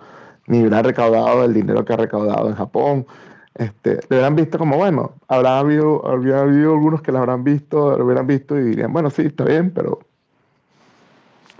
Ni 0.47 0.61
hubieran 0.61 0.85
recaudado 0.85 1.44
el 1.44 1.55
dinero 1.55 1.85
que 1.85 1.93
ha 1.93 1.97
recaudado 1.97 2.49
en 2.49 2.55
Japón. 2.57 3.07
Este, 3.55 3.97
le 4.09 4.16
hubieran 4.16 4.35
visto 4.35 4.59
como, 4.59 4.77
bueno, 4.77 5.12
habrá 5.29 5.59
habido, 5.59 6.07
habría 6.09 6.41
habido 6.41 6.73
algunos 6.73 7.03
que 7.03 7.12
la 7.12 7.19
habrán 7.20 7.45
visto, 7.45 7.97
lo 7.99 8.05
hubieran 8.05 8.27
visto 8.27 8.59
y 8.59 8.62
dirían, 8.62 8.93
bueno, 8.93 9.11
sí, 9.11 9.23
está 9.23 9.45
bien, 9.45 9.70
pero 9.73 10.01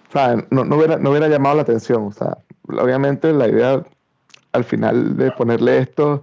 o 0.09 0.13
sea, 0.13 0.37
no, 0.51 0.65
no, 0.65 0.77
hubiera, 0.77 0.99
no 0.99 1.11
hubiera 1.11 1.29
llamado 1.29 1.57
la 1.57 1.63
atención. 1.63 2.05
O 2.07 2.13
sea, 2.13 2.37
obviamente 2.69 3.33
la 3.33 3.49
idea 3.49 3.83
al 4.53 4.65
final 4.65 5.17
de 5.17 5.31
ponerle 5.33 5.79
esto, 5.79 6.23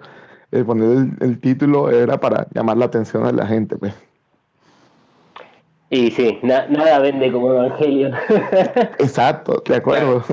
de 0.52 0.64
poner 0.64 0.90
el, 0.98 1.12
el 1.22 1.40
título, 1.40 1.90
era 1.90 2.20
para 2.20 2.48
llamar 2.54 2.78
la 2.78 2.86
atención 2.86 3.24
de 3.26 3.34
la 3.34 3.48
gente, 3.48 3.78
pues. 3.78 3.94
y 5.90 6.12
sí, 6.12 6.38
na- 6.44 6.68
nada 6.68 7.00
vende 7.00 7.32
como 7.32 7.52
Evangelion. 7.52 8.14
Exacto, 9.00 9.64
de 9.68 9.76
acuerdo. 9.76 10.24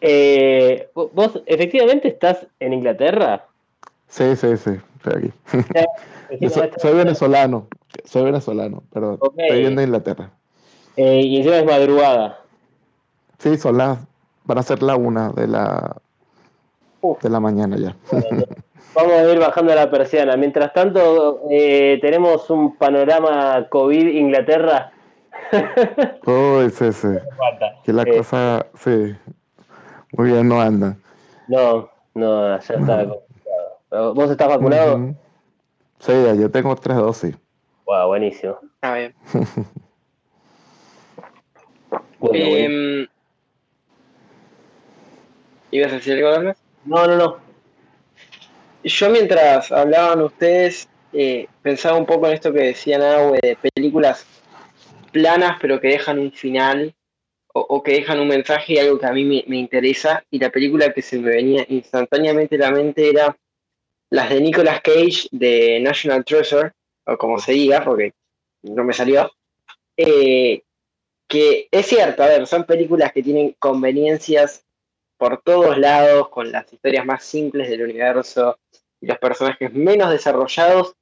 Eh, 0.00 0.90
¿Vos 0.94 1.42
efectivamente 1.46 2.08
estás 2.08 2.46
en 2.60 2.72
Inglaterra? 2.74 3.47
Sí, 4.08 4.36
sí, 4.36 4.56
sí, 4.56 4.70
estoy 4.96 5.14
aquí. 5.14 5.32
Soy, 6.78 6.94
venezolano, 6.94 7.68
soy 8.04 8.24
venezolano, 8.24 8.82
pero 8.92 9.14
estoy 9.14 9.50
viviendo 9.56 9.80
en 9.80 9.88
Inglaterra. 9.88 10.30
eh, 10.96 11.22
y 11.22 11.38
encima 11.38 11.56
es 11.56 11.64
madrugada. 11.64 12.40
Sí, 13.38 13.56
son 13.56 13.78
las, 13.78 13.98
van 14.44 14.58
a 14.58 14.62
ser 14.62 14.82
la 14.82 14.96
una 14.96 15.30
de 15.32 15.46
la, 15.46 15.96
Uf. 17.00 17.22
de 17.22 17.30
la 17.30 17.40
mañana 17.40 17.76
ya. 17.78 17.96
Vamos 18.94 19.12
a 19.12 19.32
ir 19.32 19.38
bajando 19.38 19.74
la 19.74 19.90
persiana. 19.90 20.36
Mientras 20.36 20.72
tanto, 20.74 21.40
eh, 21.50 21.98
tenemos 22.02 22.50
un 22.50 22.76
panorama 22.76 23.66
COVID 23.70 24.08
Inglaterra. 24.08 24.92
Uy, 26.26 26.68
sí, 26.70 26.92
sí. 26.92 27.08
Que 27.84 27.92
la 27.94 28.02
Eh, 28.02 28.16
cosa, 28.18 28.66
sí, 28.74 29.14
muy 30.12 30.32
bien 30.32 30.46
no 30.48 30.60
anda. 30.60 30.94
No, 31.46 31.88
no, 32.14 32.58
ya 32.58 32.74
está. 32.74 33.06
¿Vos 33.90 34.30
estás 34.30 34.48
vacunado? 34.48 34.96
Ujú. 34.96 35.16
Sí, 36.00 36.12
ya, 36.12 36.34
yo 36.34 36.50
tengo 36.50 36.74
tres 36.76 36.96
dosis. 36.96 37.36
Wow, 37.86 38.08
buenísimo. 38.08 38.58
Está 38.74 38.94
bien. 38.94 39.14
Bueno, 42.20 42.48
bueno. 42.48 43.08
¿Ibas 45.70 45.92
a 45.92 45.94
decir 45.96 46.14
algo, 46.14 46.30
Douglas? 46.32 46.58
No, 46.84 47.06
no, 47.06 47.16
no. 47.16 47.36
Yo 48.82 49.10
mientras 49.10 49.70
hablaban 49.70 50.22
ustedes, 50.22 50.88
eh, 51.12 51.46
pensaba 51.62 51.96
un 51.96 52.06
poco 52.06 52.26
en 52.26 52.32
esto 52.34 52.52
que 52.52 52.58
decían 52.58 53.02
Awe 53.02 53.38
de 53.40 53.56
películas 53.56 54.26
planas 55.12 55.58
pero 55.60 55.80
que 55.80 55.88
dejan 55.88 56.18
un 56.18 56.32
final 56.32 56.94
o, 57.54 57.60
o 57.60 57.82
que 57.82 57.92
dejan 57.92 58.18
un 58.20 58.28
mensaje 58.28 58.74
y 58.74 58.78
algo 58.78 58.98
que 58.98 59.06
a 59.06 59.12
mí 59.12 59.24
me, 59.24 59.44
me 59.46 59.56
interesa. 59.56 60.24
Y 60.30 60.40
la 60.40 60.50
película 60.50 60.92
que 60.92 61.02
se 61.02 61.18
me 61.20 61.30
venía 61.30 61.64
instantáneamente 61.68 62.56
a 62.56 62.58
la 62.58 62.70
mente 62.72 63.08
era 63.10 63.36
las 64.10 64.30
de 64.30 64.40
Nicolas 64.40 64.80
Cage 64.80 65.28
de 65.30 65.80
National 65.80 66.24
Treasure, 66.24 66.72
o 67.06 67.16
como 67.16 67.38
se 67.38 67.52
diga, 67.52 67.84
porque 67.84 68.14
no 68.62 68.84
me 68.84 68.92
salió. 68.92 69.30
Eh, 69.96 70.62
que 71.28 71.68
es 71.70 71.86
cierto, 71.86 72.22
a 72.22 72.26
ver, 72.28 72.46
son 72.46 72.64
películas 72.64 73.12
que 73.12 73.22
tienen 73.22 73.54
conveniencias 73.58 74.64
por 75.18 75.42
todos 75.42 75.76
lados, 75.76 76.28
con 76.28 76.50
las 76.50 76.72
historias 76.72 77.04
más 77.04 77.24
simples 77.24 77.68
del 77.68 77.82
universo 77.82 78.58
y 79.00 79.06
los 79.06 79.18
personajes 79.18 79.72
menos 79.74 80.10
desarrollados, 80.10 80.94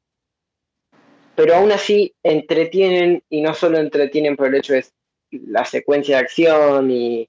pero 1.35 1.55
aún 1.55 1.71
así 1.71 2.15
entretienen, 2.23 3.23
y 3.29 3.43
no 3.43 3.55
solo 3.55 3.79
entretienen 3.79 4.37
por 4.37 4.49
el 4.49 4.57
hecho 4.57 4.73
de 4.73 4.85
la 5.31 5.65
secuencia 5.65 6.17
de 6.17 6.23
acción 6.23 6.91
y, 6.91 7.29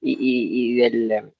y- 0.00 0.16
y- 0.18 0.72
y 0.72 0.76
del, 0.76 1.32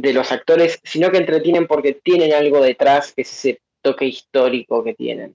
de 0.00 0.12
los 0.12 0.30
actores, 0.30 0.80
sino 0.84 1.10
que 1.10 1.18
entretienen 1.18 1.66
porque 1.66 1.94
tienen 1.94 2.32
algo 2.32 2.60
detrás, 2.60 3.12
que 3.12 3.22
es 3.22 3.32
ese 3.32 3.60
toque 3.82 4.06
histórico 4.06 4.84
que 4.84 4.94
tienen. 4.94 5.34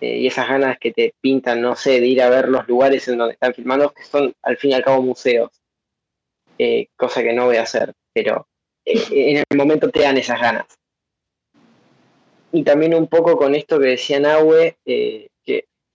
Eh, 0.00 0.18
y 0.18 0.26
esas 0.26 0.48
ganas 0.48 0.78
que 0.78 0.92
te 0.92 1.14
pintan, 1.20 1.60
no 1.60 1.74
sé, 1.76 2.00
de 2.00 2.06
ir 2.06 2.22
a 2.22 2.30
ver 2.30 2.48
los 2.48 2.68
lugares 2.68 3.06
en 3.08 3.18
donde 3.18 3.34
están 3.34 3.54
filmando, 3.54 3.90
que 3.90 4.04
son 4.04 4.32
al 4.42 4.56
fin 4.56 4.70
y 4.70 4.74
al 4.74 4.84
cabo 4.84 5.02
museos. 5.02 5.50
Eh, 6.58 6.88
cosa 6.96 7.22
que 7.22 7.32
no 7.32 7.46
voy 7.46 7.56
a 7.56 7.62
hacer, 7.62 7.92
pero 8.12 8.46
eh, 8.84 9.02
en 9.10 9.36
el 9.38 9.56
momento 9.56 9.90
te 9.90 10.00
dan 10.00 10.16
esas 10.16 10.40
ganas. 10.40 10.66
Y 12.52 12.62
también 12.62 12.94
un 12.94 13.08
poco 13.08 13.36
con 13.36 13.56
esto 13.56 13.80
que 13.80 13.86
decía 13.86 14.20
Nahue, 14.20 14.76
que 14.84 15.28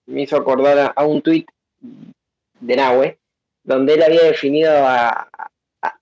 me 0.08 0.24
hizo 0.24 0.36
acordar 0.36 0.78
a, 0.78 0.88
a 0.88 1.06
un 1.06 1.22
tuit 1.22 1.48
de 2.60 2.76
Nahue, 2.76 3.18
donde 3.64 3.94
él 3.94 4.04
había 4.04 4.24
definido 4.24 4.72
a, 4.86 5.29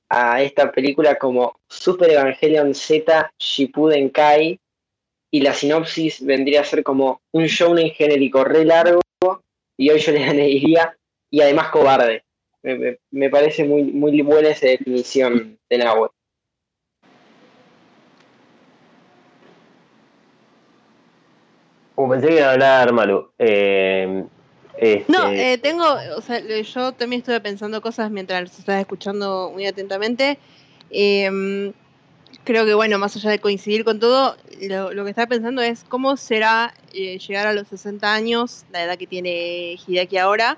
a- 0.09 0.41
esta 0.41 0.71
película 0.71 1.15
como 1.17 1.59
Super 1.67 2.11
Evangelion 2.11 2.73
Z 2.73 3.31
Shippuden 3.39 4.09
Kai, 4.09 4.59
y 5.31 5.41
la 5.41 5.53
sinopsis 5.53 6.25
vendría 6.25 6.61
a 6.61 6.63
ser 6.63 6.84
como 6.84 7.21
un 7.34 7.45
shounen 7.45 7.91
genérico 7.91 8.43
re 8.43 8.63
largo, 8.65 9.01
y 9.77 9.89
hoy 9.89 9.99
yo 9.99 10.11
le 10.13 10.23
añadiría, 10.23 10.97
y 11.29 11.41
además 11.41 11.69
cobarde. 11.69 12.23
Me, 12.63 12.75
me- 12.77 12.97
me 13.11 13.29
parece 13.29 13.63
muy, 13.63 13.84
muy 13.84 14.21
buena 14.21 14.49
esa 14.49 14.67
definición 14.67 15.57
de 15.69 15.77
Nahue. 15.77 16.09
Uh, 21.95 22.09
pensé 22.09 22.27
que 22.27 22.35
iba 22.38 22.47
a 22.49 22.51
hablar 22.53 22.93
Malu. 22.93 23.31
Eh, 23.39 24.23
este, 24.78 25.12
No, 25.12 25.30
eh, 25.30 25.58
tengo, 25.58 25.86
o 26.16 26.22
sea, 26.22 26.40
yo 26.40 26.91
también 26.94 27.22
estuve 27.22 27.40
pensando 27.41 27.82
cosas 27.82 28.12
mientras 28.12 28.41
los 28.41 28.60
estaba 28.60 28.80
escuchando 28.80 29.52
muy 29.54 29.66
atentamente. 29.66 30.38
Eh, 30.90 31.74
creo 32.44 32.66
que, 32.66 32.74
bueno, 32.74 32.98
más 32.98 33.16
allá 33.16 33.30
de 33.30 33.40
coincidir 33.40 33.84
con 33.84 33.99
todo, 33.99 34.38
lo, 34.62 34.94
lo 34.94 35.04
que 35.04 35.10
estaba 35.10 35.28
pensando 35.28 35.62
es 35.62 35.84
cómo 35.84 36.18
será 36.18 36.74
eh, 36.94 37.20
llegar 37.20 37.48
a 37.48 37.54
los 37.54 37.68
60 37.68 38.14
años, 38.14 38.66
la 38.72 38.84
edad 38.84 38.98
que 38.98 39.08
tiene 39.08 39.78
Hideaki 39.86 40.18
ahora, 40.18 40.58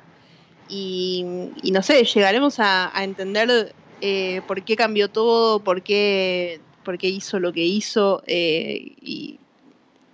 y, 0.67 1.25
y 1.63 1.71
no 1.71 1.81
sé, 1.81 2.03
llegaremos 2.03 2.59
a, 2.59 2.95
a 2.95 3.03
entender 3.03 3.73
eh, 4.01 4.41
por 4.47 4.63
qué 4.63 4.75
cambió 4.75 5.09
todo, 5.09 5.63
por 5.63 5.81
qué, 5.81 6.61
por 6.83 6.97
qué 6.97 7.07
hizo 7.07 7.39
lo 7.39 7.53
que 7.53 7.63
hizo, 7.63 8.21
y, 8.27 9.39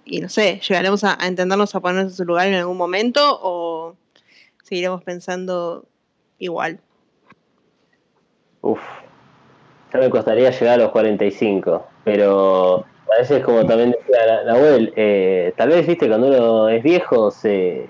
y 0.06 0.22
no 0.22 0.30
sé, 0.30 0.62
llegaremos 0.68 1.04
a, 1.04 1.18
a 1.22 1.28
entendernos 1.28 1.74
a 1.76 1.80
ponernos 1.80 2.12
en 2.14 2.18
su 2.18 2.26
lugar 2.26 2.48
en 2.48 2.54
algún 2.56 2.78
momento 2.78 3.40
o 3.42 3.96
seguiremos 4.64 5.04
pensando 5.04 5.86
igual. 6.40 6.80
Uf, 8.62 8.80
ya 9.94 10.00
me 10.00 10.10
costaría 10.10 10.50
llegar 10.52 10.80
a 10.80 10.84
los 10.84 10.92
45, 10.92 11.88
pero 12.04 12.86
a 13.16 13.20
veces 13.20 13.44
como 13.44 13.66
también 13.66 13.92
decía 13.92 14.26
Na- 14.26 14.54
Nahuel, 14.54 14.94
eh, 14.96 15.54
tal 15.56 15.70
vez, 15.70 15.86
viste, 15.86 16.08
cuando 16.08 16.28
uno 16.28 16.70
es 16.70 16.82
viejo 16.84 17.30
se, 17.32 17.90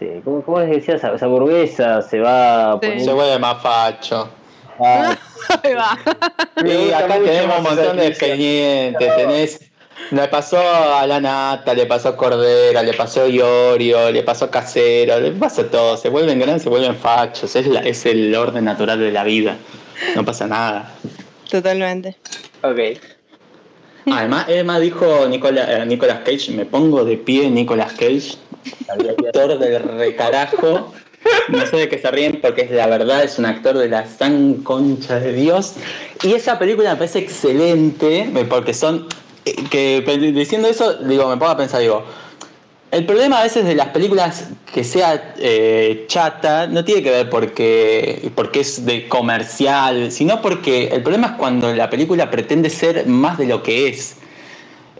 Sí, 0.00 0.20
¿cómo, 0.24 0.42
cómo 0.42 0.58
les 0.58 0.70
decía? 0.70 0.98
Se, 0.98 1.18
se 1.18 1.24
aburguesa, 1.24 2.02
se 2.02 2.18
va 2.18 2.80
Sí. 2.82 3.00
Se 3.00 3.12
vuelve 3.12 3.38
más 3.38 3.62
facho. 3.62 4.28
Ah, 4.84 5.16
Ahí 5.62 5.72
va. 5.74 5.92
Acá 5.92 7.14
tenemos 7.24 7.58
un 7.58 7.62
montón 7.62 7.96
de 7.96 8.08
esa 8.08 8.26
expedientes. 8.26 9.16
Tenés, 9.16 9.70
le 10.10 10.28
pasó 10.28 10.58
a 10.58 11.06
la 11.06 11.20
Nata, 11.20 11.74
le 11.74 11.86
pasó 11.86 12.10
a 12.10 12.16
Cordera, 12.16 12.82
le 12.82 12.94
pasó 12.94 13.22
a 13.22 13.28
Iorio, 13.28 14.10
le 14.10 14.22
pasó 14.22 14.46
a 14.46 14.50
Casero, 14.50 15.20
le 15.20 15.32
pasa 15.32 15.62
a 15.62 15.66
todos. 15.66 16.00
Se 16.00 16.08
vuelven 16.08 16.38
grandes, 16.38 16.62
se 16.62 16.68
vuelven 16.68 16.96
fachos. 16.96 17.54
Es, 17.56 17.66
la- 17.66 17.80
es 17.80 18.04
el 18.06 18.34
orden 18.34 18.64
natural 18.64 18.98
de 19.00 19.10
la 19.12 19.24
vida. 19.24 19.56
No 20.16 20.24
pasa 20.24 20.46
nada. 20.46 20.92
Totalmente. 21.50 22.16
Ok. 22.62 22.78
Además, 24.06 24.46
Emma 24.48 24.78
dijo 24.78 25.26
Nicola- 25.28 25.82
eh, 25.82 25.86
Nicolas 25.86 26.18
Cage, 26.24 26.50
me 26.52 26.66
pongo 26.66 27.04
de 27.04 27.16
pie 27.16 27.48
Nicolas 27.50 27.92
Cage, 27.92 28.36
actor 28.88 29.58
del 29.58 29.82
recarajo. 29.82 30.92
No 31.48 31.64
sé 31.66 31.76
de 31.78 31.88
qué 31.88 31.98
se 31.98 32.10
ríen 32.10 32.38
porque 32.42 32.62
es 32.62 32.70
la 32.70 32.86
verdad, 32.86 33.24
es 33.24 33.38
un 33.38 33.46
actor 33.46 33.78
de 33.78 33.88
la 33.88 34.04
san 34.06 34.56
concha 34.56 35.18
de 35.20 35.32
Dios. 35.32 35.72
Y 36.22 36.34
esa 36.34 36.58
película 36.58 36.90
me 36.90 36.96
parece 36.96 37.20
excelente, 37.20 38.30
porque 38.50 38.74
son. 38.74 39.06
Eh, 39.44 39.54
que 39.70 40.00
diciendo 40.32 40.68
eso, 40.68 40.94
digo, 40.94 41.28
me 41.28 41.36
pongo 41.36 41.52
a 41.52 41.56
pensar, 41.56 41.80
digo. 41.80 42.04
El 42.90 43.06
problema 43.06 43.40
a 43.40 43.42
veces 43.42 43.64
de 43.64 43.74
las 43.74 43.88
películas 43.88 44.50
que 44.72 44.84
sea 44.84 45.34
eh, 45.38 46.04
chata 46.06 46.68
no 46.68 46.84
tiene 46.84 47.02
que 47.02 47.10
ver 47.10 47.28
porque, 47.28 48.30
porque 48.36 48.60
es 48.60 48.86
de 48.86 49.08
comercial, 49.08 50.12
sino 50.12 50.40
porque 50.40 50.88
el 50.92 51.02
problema 51.02 51.26
es 51.28 51.32
cuando 51.32 51.74
la 51.74 51.90
película 51.90 52.30
pretende 52.30 52.70
ser 52.70 53.04
más 53.08 53.36
de 53.36 53.46
lo 53.46 53.64
que 53.64 53.88
es. 53.88 54.16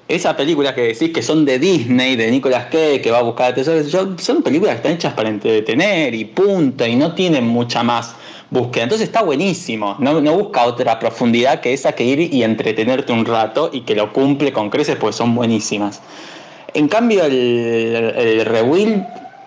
Esas 0.08 0.34
películas 0.34 0.74
que 0.74 0.82
decís 0.82 1.12
que 1.12 1.22
son 1.22 1.44
de 1.44 1.58
Disney, 1.60 2.16
de 2.16 2.30
Nicolas 2.32 2.64
Cage, 2.64 3.00
que 3.00 3.10
va 3.12 3.20
a 3.20 3.22
buscar 3.22 3.50
el 3.50 3.54
tesoro, 3.54 3.80
yo- 3.82 4.18
son 4.18 4.42
películas 4.42 4.74
que 4.74 4.76
están 4.78 4.92
hechas 4.92 5.14
para 5.14 5.28
entretener 5.28 6.14
y 6.14 6.24
punto, 6.24 6.84
y 6.84 6.96
no 6.96 7.14
tienen 7.14 7.46
mucha 7.46 7.84
más 7.84 8.16
búsqueda. 8.54 8.84
Entonces 8.84 9.08
está 9.08 9.22
buenísimo, 9.22 9.96
no, 9.98 10.22
busca 10.32 10.64
otra 10.64 10.98
profundidad 10.98 11.60
que 11.60 11.74
esa 11.74 11.92
que 11.92 12.04
ir 12.04 12.20
y 12.32 12.42
entretenerte 12.42 13.12
un 13.12 13.26
rato 13.26 13.68
y 13.70 13.82
que 13.82 13.94
lo 13.94 14.10
cumple 14.14 14.54
con 14.54 14.70
creces, 14.70 14.96
pues 14.96 15.16
son 15.16 15.34
buenísimas. 15.34 16.00
En 16.72 16.88
cambio, 16.88 17.24
el, 17.26 18.14
el 18.16 18.46
Rewill 18.46 19.04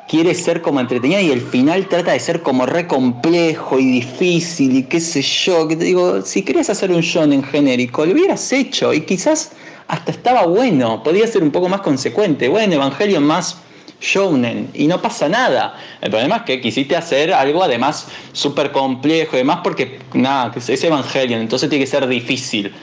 quiere 0.07 0.33
ser 0.33 0.61
como 0.61 0.79
entretenida 0.79 1.21
y 1.21 1.31
el 1.31 1.41
final 1.41 1.87
trata 1.87 2.13
de 2.13 2.19
ser 2.19 2.41
como 2.41 2.65
re 2.65 2.87
complejo 2.87 3.79
y 3.79 3.85
difícil 3.85 4.75
y 4.77 4.83
qué 4.83 4.99
sé 4.99 5.21
yo. 5.21 5.67
Que 5.67 5.75
te 5.75 5.83
digo, 5.83 6.21
si 6.21 6.43
querías 6.43 6.69
hacer 6.69 6.91
un 6.91 7.01
shonen 7.01 7.43
genérico, 7.43 8.05
lo 8.05 8.13
hubieras 8.13 8.51
hecho 8.53 8.93
y 8.93 9.01
quizás 9.01 9.51
hasta 9.87 10.11
estaba 10.11 10.45
bueno, 10.45 11.01
podía 11.03 11.27
ser 11.27 11.43
un 11.43 11.51
poco 11.51 11.69
más 11.69 11.81
consecuente. 11.81 12.47
Bueno, 12.47 12.75
Evangelion 12.75 13.23
más 13.23 13.57
shonen 13.99 14.69
y 14.73 14.87
no 14.87 15.01
pasa 15.01 15.27
nada. 15.29 15.79
El 16.01 16.11
problema 16.11 16.37
es 16.37 16.41
que 16.43 16.61
quisiste 16.61 16.95
hacer 16.95 17.33
algo 17.33 17.63
además 17.63 18.07
súper 18.33 18.71
complejo 18.71 19.35
y 19.35 19.39
demás 19.39 19.59
porque 19.63 19.99
nada, 20.13 20.51
es 20.55 20.83
Evangelion, 20.83 21.41
entonces 21.41 21.69
tiene 21.69 21.85
que 21.85 21.91
ser 21.91 22.07
difícil. 22.07 22.73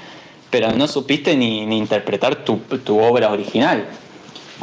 Pero 0.51 0.73
no 0.73 0.87
supiste 0.87 1.37
ni, 1.37 1.67
ni 1.67 1.79
interpretar 1.79 2.45
tu, 2.45 2.59
tu 2.59 3.01
obra 3.01 3.31
original. 3.31 3.87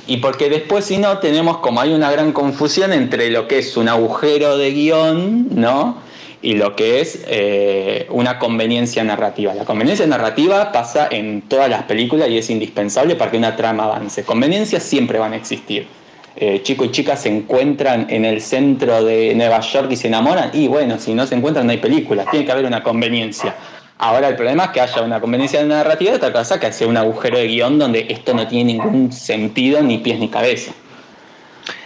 Y 0.07 0.17
porque 0.17 0.49
después, 0.49 0.85
si 0.85 0.97
no, 0.97 1.19
tenemos 1.19 1.57
como 1.57 1.81
hay 1.81 1.93
una 1.93 2.11
gran 2.11 2.31
confusión 2.31 2.93
entre 2.93 3.29
lo 3.29 3.47
que 3.47 3.59
es 3.59 3.75
un 3.77 3.89
agujero 3.89 4.57
de 4.57 4.71
guion, 4.71 5.47
¿no? 5.51 5.97
Y 6.41 6.55
lo 6.55 6.75
que 6.75 7.01
es 7.01 7.23
eh, 7.27 8.07
una 8.09 8.39
conveniencia 8.39 9.03
narrativa. 9.03 9.53
La 9.53 9.65
conveniencia 9.65 10.07
narrativa 10.07 10.71
pasa 10.71 11.07
en 11.11 11.43
todas 11.43 11.69
las 11.69 11.83
películas 11.83 12.29
y 12.29 12.37
es 12.37 12.49
indispensable 12.49 13.15
para 13.15 13.29
que 13.29 13.37
una 13.37 13.55
trama 13.55 13.83
avance. 13.83 14.23
Conveniencias 14.23 14.81
siempre 14.81 15.19
van 15.19 15.33
a 15.33 15.35
existir. 15.35 15.87
Eh, 16.35 16.61
chico 16.63 16.85
y 16.85 16.91
chica 16.91 17.17
se 17.17 17.27
encuentran 17.27 18.07
en 18.09 18.23
el 18.23 18.41
centro 18.41 19.03
de 19.03 19.35
Nueva 19.35 19.59
York 19.59 19.91
y 19.91 19.97
se 19.97 20.07
enamoran, 20.07 20.49
y 20.53 20.67
bueno, 20.67 20.97
si 20.97 21.13
no 21.13 21.27
se 21.27 21.35
encuentran 21.35 21.65
no 21.65 21.73
hay 21.73 21.79
película, 21.79 22.25
tiene 22.31 22.45
que 22.45 22.51
haber 22.51 22.65
una 22.65 22.81
conveniencia. 22.81 23.55
Ahora 23.97 24.29
el 24.29 24.35
problema 24.35 24.65
es 24.65 24.69
que 24.71 24.81
haya 24.81 25.01
una 25.01 25.19
conveniencia 25.19 25.63
narrativa 25.63 26.11
y 26.11 26.15
otra 26.15 26.33
cosa 26.33 26.59
que 26.59 26.71
sea 26.71 26.87
un 26.87 26.97
agujero 26.97 27.37
de 27.37 27.47
guion 27.47 27.77
donde 27.77 28.07
esto 28.09 28.33
no 28.33 28.47
tiene 28.47 28.73
ningún 28.73 29.11
sentido, 29.11 29.83
ni 29.83 29.97
pies 29.99 30.19
ni 30.19 30.29
cabeza. 30.29 30.71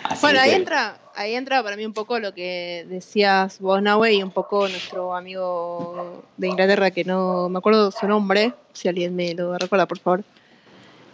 Así 0.03 0.21
Bueno, 0.21 0.39
ahí 0.39 0.51
entra, 0.51 0.99
ahí 1.15 1.33
entra 1.33 1.63
para 1.63 1.75
mí 1.75 1.85
un 1.85 1.93
poco 1.93 2.19
lo 2.19 2.33
que 2.33 2.85
decías 2.87 3.59
vos, 3.59 3.81
Nahue, 3.81 4.13
y 4.13 4.23
un 4.23 4.31
poco 4.31 4.67
nuestro 4.69 5.15
amigo 5.15 6.23
de 6.37 6.47
Inglaterra, 6.47 6.91
que 6.91 7.03
no 7.03 7.49
me 7.49 7.57
acuerdo 7.57 7.91
su 7.91 8.07
nombre, 8.07 8.53
si 8.73 8.87
alguien 8.87 9.15
me 9.15 9.33
lo 9.33 9.57
recuerda, 9.57 9.87
por 9.87 9.99
favor. 9.99 10.23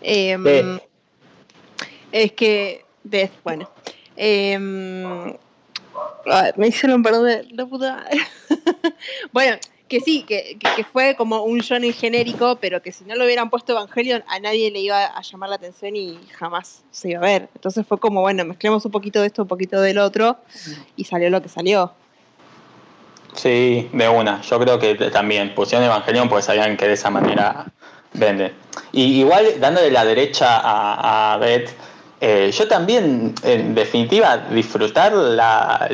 Em, 0.02 0.80
es 2.12 2.32
que, 2.34 2.86
Death, 3.04 3.32
bueno. 3.44 3.70
Ay, 6.26 6.52
me 6.56 6.68
hicieron 6.68 7.02
perder 7.04 7.48
la 7.52 7.66
puta 7.66 8.06
bueno, 9.32 9.58
que 9.88 10.00
sí, 10.00 10.24
que, 10.24 10.58
que- 10.76 10.84
fue 10.84 11.16
como 11.16 11.44
un 11.44 11.60
shonen 11.60 11.94
genérico, 11.94 12.58
pero 12.62 12.82
que 12.82 12.92
si 12.92 13.04
no 13.06 13.16
lo 13.16 13.26
hubieran 13.26 13.50
puesto 13.50 13.74
Evangelion, 13.74 14.24
a 14.28 14.40
nadie 14.40 14.70
le 14.72 14.80
iba 14.80 15.04
a 15.06 15.22
llamar 15.22 15.50
la 15.50 15.56
atención 15.56 15.96
y 15.96 16.20
jamás 16.38 16.84
se 16.92 17.10
iba 17.12 17.20
a 17.20 17.24
ver. 17.24 17.50
Entonces 17.56 17.86
fue 17.88 17.98
como, 18.00 18.22
bueno, 18.22 18.46
mezclemos 18.46 18.86
un 18.86 18.92
poquito 18.92 19.20
de 19.22 19.28
esto, 19.28 19.42
un 19.42 19.48
poquito 19.48 19.82
del 19.82 19.98
otro, 19.98 20.38
y 20.96 21.04
salió 21.06 21.30
lo 21.30 21.42
que 21.42 21.50
salió. 21.50 21.92
Sí, 23.34 23.90
de 23.94 24.10
una. 24.10 24.42
Yo 24.42 24.60
creo 24.60 24.78
que 24.78 24.96
también 25.10 25.56
pusieron 25.56 25.86
Evangelion 25.86 26.28
porque 26.30 26.44
sabían 26.44 26.76
que 26.78 26.88
de 26.88 26.94
esa 26.94 27.10
manera 27.10 27.66
venden. 28.14 28.54
Y 28.92 29.20
igual 29.22 29.46
dándole 29.60 29.90
la 29.90 30.04
derecha 30.06 30.58
a, 30.60 31.34
a 31.34 31.38
Beth, 31.38 31.70
eh, 32.22 32.52
yo 32.56 32.68
también, 32.68 33.34
en 33.44 33.74
definitiva, 33.74 34.38
disfrutar 34.52 35.12
la, 35.14 35.90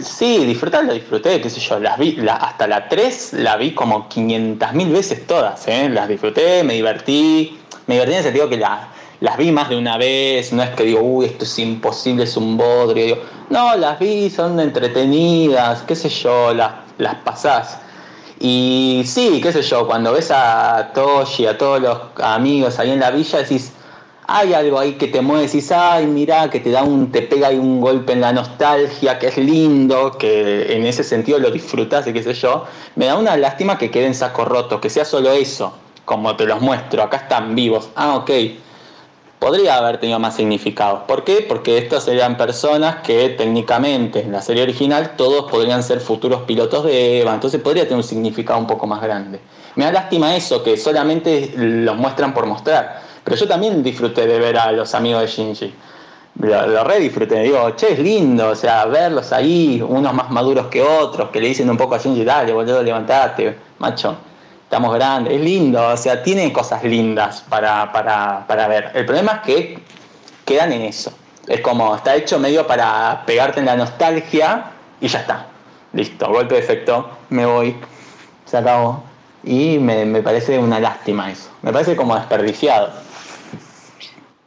sí, 0.00 0.44
disfrutar 0.44 0.84
lo 0.84 0.92
disfruté, 0.94 1.40
qué 1.40 1.50
sé 1.50 1.58
yo, 1.60 1.80
las 1.80 1.98
vi, 1.98 2.12
la- 2.16 2.36
hasta 2.36 2.66
la 2.68 2.88
3 2.88 3.32
la 3.32 3.56
vi 3.56 3.72
como 3.72 4.08
500 4.08 4.72
mil 4.74 4.90
veces 4.92 5.26
todas, 5.26 5.66
¿eh? 5.66 5.88
las 5.88 6.06
disfruté, 6.08 6.62
me 6.62 6.74
divertí, 6.74 7.58
me 7.88 7.94
divertí 7.94 8.12
en 8.12 8.18
el 8.18 8.24
sentido 8.24 8.48
que 8.48 8.56
la- 8.58 8.88
las 9.20 9.36
vi 9.38 9.50
más 9.50 9.68
de 9.68 9.76
una 9.76 9.96
vez, 9.98 10.52
no 10.52 10.62
es 10.62 10.70
que 10.70 10.84
digo, 10.84 11.00
uy, 11.00 11.26
esto 11.26 11.44
es 11.44 11.58
imposible, 11.58 12.24
es 12.24 12.36
un 12.36 12.56
bodrio, 12.56 13.04
digo, 13.04 13.18
no, 13.50 13.74
las 13.76 13.98
vi, 13.98 14.30
son 14.30 14.60
entretenidas, 14.60 15.82
qué 15.82 15.96
sé 15.96 16.08
yo, 16.08 16.54
las, 16.54 16.72
las 16.98 17.14
pasás. 17.16 17.78
Y 18.38 19.02
sí, 19.06 19.40
qué 19.42 19.50
sé 19.52 19.62
yo, 19.62 19.86
cuando 19.86 20.12
ves 20.12 20.30
a 20.30 20.90
Toshi, 20.94 21.46
a 21.46 21.56
todos 21.56 21.80
los 21.80 21.98
amigos 22.22 22.78
ahí 22.78 22.90
en 22.90 23.00
la 23.00 23.10
villa, 23.10 23.38
decís, 23.38 23.72
hay 24.28 24.54
algo 24.54 24.78
ahí 24.78 24.94
que 24.94 25.06
te 25.06 25.20
mueve, 25.20 25.46
decís, 25.46 25.70
ay, 25.70 26.06
mirá, 26.06 26.50
que 26.50 26.58
te 26.58 26.70
da 26.70 26.82
un, 26.82 27.12
te 27.12 27.22
pega 27.22 27.48
ahí 27.48 27.58
un 27.58 27.80
golpe 27.80 28.12
en 28.12 28.20
la 28.20 28.32
nostalgia, 28.32 29.18
que 29.18 29.28
es 29.28 29.36
lindo, 29.36 30.16
que 30.18 30.74
en 30.74 30.84
ese 30.84 31.04
sentido 31.04 31.38
lo 31.38 31.50
disfrutás 31.50 32.06
y 32.08 32.12
qué 32.12 32.22
sé 32.22 32.34
yo. 32.34 32.64
Me 32.96 33.06
da 33.06 33.16
una 33.16 33.36
lástima 33.36 33.78
que 33.78 33.90
queden 33.90 34.14
saco 34.14 34.44
roto, 34.44 34.80
que 34.80 34.90
sea 34.90 35.04
solo 35.04 35.30
eso, 35.30 35.72
como 36.04 36.34
te 36.36 36.44
los 36.44 36.60
muestro, 36.60 37.02
acá 37.02 37.18
están 37.18 37.54
vivos. 37.54 37.90
Ah, 37.94 38.16
ok. 38.16 38.30
Podría 39.38 39.76
haber 39.76 40.00
tenido 40.00 40.18
más 40.18 40.34
significado. 40.34 41.06
¿Por 41.06 41.22
qué? 41.22 41.44
Porque 41.46 41.78
estos 41.78 42.02
serían 42.04 42.36
personas 42.36 43.02
que 43.02 43.28
técnicamente 43.28 44.22
en 44.22 44.32
la 44.32 44.40
serie 44.40 44.62
original 44.62 45.14
todos 45.16 45.48
podrían 45.50 45.82
ser 45.82 46.00
futuros 46.00 46.42
pilotos 46.42 46.84
de 46.84 47.20
Eva, 47.20 47.34
entonces 47.34 47.60
podría 47.60 47.84
tener 47.84 47.98
un 47.98 48.02
significado 48.02 48.58
un 48.58 48.66
poco 48.66 48.86
más 48.86 49.00
grande. 49.02 49.38
Me 49.76 49.84
da 49.84 49.92
lástima 49.92 50.34
eso, 50.34 50.64
que 50.64 50.76
solamente 50.78 51.52
los 51.54 51.96
muestran 51.96 52.32
por 52.32 52.46
mostrar. 52.46 53.06
Pero 53.26 53.38
yo 53.38 53.48
también 53.48 53.82
disfruté 53.82 54.24
de 54.24 54.38
ver 54.38 54.56
a 54.56 54.70
los 54.70 54.94
amigos 54.94 55.22
de 55.22 55.26
Shinji. 55.26 55.74
Lo, 56.38 56.64
lo 56.68 56.84
re 56.84 57.00
disfruté, 57.00 57.40
digo, 57.40 57.70
che, 57.74 57.94
es 57.94 57.98
lindo, 57.98 58.50
o 58.50 58.54
sea, 58.54 58.84
verlos 58.84 59.32
ahí, 59.32 59.82
unos 59.82 60.14
más 60.14 60.30
maduros 60.30 60.68
que 60.68 60.80
otros, 60.80 61.30
que 61.30 61.40
le 61.40 61.48
dicen 61.48 61.68
un 61.68 61.76
poco 61.76 61.96
a 61.96 61.98
Shinji, 61.98 62.24
dale, 62.24 62.52
boludo, 62.52 62.84
levantate, 62.84 63.56
macho, 63.80 64.16
estamos 64.62 64.94
grandes, 64.94 65.34
es 65.34 65.40
lindo, 65.40 65.88
o 65.88 65.96
sea, 65.96 66.22
tiene 66.22 66.52
cosas 66.52 66.84
lindas 66.84 67.44
para, 67.48 67.90
para, 67.90 68.46
para 68.46 68.68
ver. 68.68 68.92
El 68.94 69.04
problema 69.04 69.32
es 69.32 69.40
que 69.40 69.78
quedan 70.44 70.72
en 70.72 70.82
eso. 70.82 71.10
Es 71.48 71.60
como, 71.62 71.96
está 71.96 72.14
hecho 72.14 72.38
medio 72.38 72.64
para 72.64 73.24
pegarte 73.26 73.58
en 73.58 73.66
la 73.66 73.74
nostalgia 73.74 74.66
y 75.00 75.08
ya 75.08 75.18
está. 75.18 75.46
Listo, 75.94 76.28
golpe 76.28 76.54
de 76.54 76.60
efecto, 76.60 77.10
me 77.30 77.44
voy, 77.44 77.76
se 78.44 78.56
acabó. 78.56 79.02
Y 79.42 79.80
me, 79.80 80.04
me 80.04 80.22
parece 80.22 80.60
una 80.60 80.78
lástima 80.78 81.28
eso. 81.28 81.50
Me 81.62 81.72
parece 81.72 81.96
como 81.96 82.14
desperdiciado. 82.14 83.05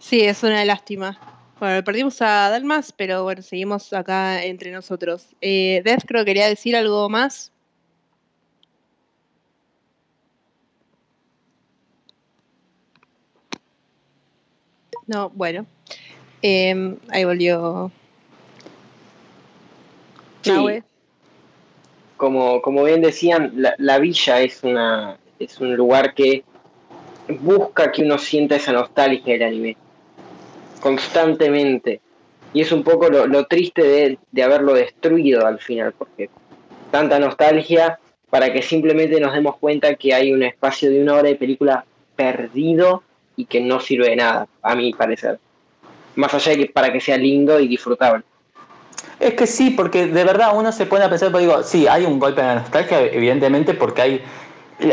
Sí, 0.09 0.21
es 0.21 0.41
una 0.41 0.65
lástima. 0.65 1.19
Bueno, 1.59 1.83
perdimos 1.83 2.19
a 2.23 2.49
Dalmas, 2.49 2.91
pero 2.91 3.21
bueno, 3.21 3.43
seguimos 3.43 3.93
acá 3.93 4.43
entre 4.43 4.71
nosotros. 4.71 5.35
Eh, 5.39 5.83
Death 5.85 6.05
creo 6.07 6.21
que 6.21 6.31
quería 6.31 6.47
decir 6.47 6.75
algo 6.75 7.07
más. 7.09 7.51
No, 15.05 15.29
bueno. 15.29 15.67
Em, 16.41 16.97
ahí 17.09 17.23
volvió. 17.23 17.91
Sí. 20.41 20.49
Nahue. 20.49 20.83
como, 22.17 22.63
como 22.63 22.83
bien 22.83 23.03
decían, 23.03 23.51
la, 23.57 23.75
la 23.77 23.99
villa 23.99 24.41
es 24.41 24.63
una 24.63 25.19
es 25.37 25.59
un 25.59 25.75
lugar 25.75 26.15
que 26.15 26.43
busca 27.41 27.91
que 27.91 28.01
uno 28.01 28.17
sienta 28.17 28.55
esa 28.55 28.71
nostalgia 28.71 29.33
del 29.33 29.43
anime. 29.43 29.77
Constantemente. 30.79 32.01
Y 32.53 32.61
es 32.61 32.71
un 32.71 32.83
poco 32.83 33.09
lo, 33.09 33.45
triste 33.45 33.83
de, 33.83 34.17
de 34.31 34.43
haberlo 34.43 34.73
destruido 34.73 35.45
al 35.45 35.59
final, 35.59 35.93
porque 35.97 36.29
tanta 36.91 37.19
nostalgia 37.19 37.99
para 38.29 38.51
que 38.53 38.61
simplemente 38.61 39.19
nos 39.19 39.33
demos 39.33 39.57
cuenta 39.57 39.95
que 39.95 40.13
hay 40.13 40.31
un 40.33 40.43
espacio 40.43 40.89
de 40.89 41.01
una 41.01 41.15
hora 41.15 41.29
de 41.29 41.35
película 41.35 41.85
perdido 42.15 43.03
y 43.35 43.45
que 43.45 43.61
no 43.61 43.79
sirve 43.79 44.09
de 44.09 44.15
nada, 44.17 44.47
a 44.61 44.75
mi 44.75 44.93
parecer. 44.93 45.39
Más 46.15 46.33
allá 46.33 46.51
de 46.51 46.57
que 46.57 46.65
para 46.67 46.91
que 46.91 46.99
sea 46.99 47.17
lindo 47.17 47.59
y 47.59 47.67
disfrutable. 47.67 48.23
Es 49.19 49.33
que 49.33 49.47
sí, 49.47 49.71
porque 49.71 50.07
de 50.07 50.23
verdad 50.23 50.51
uno 50.55 50.71
se 50.71 50.85
pone 50.85 51.05
a 51.05 51.09
pensar, 51.09 51.29
pero 51.29 51.39
digo, 51.39 51.63
sí, 51.63 51.87
hay 51.87 52.05
un 52.05 52.19
golpe 52.19 52.41
de 52.41 52.55
nostalgia, 52.55 53.01
evidentemente, 53.01 53.73
porque 53.73 54.01
hay. 54.01 54.21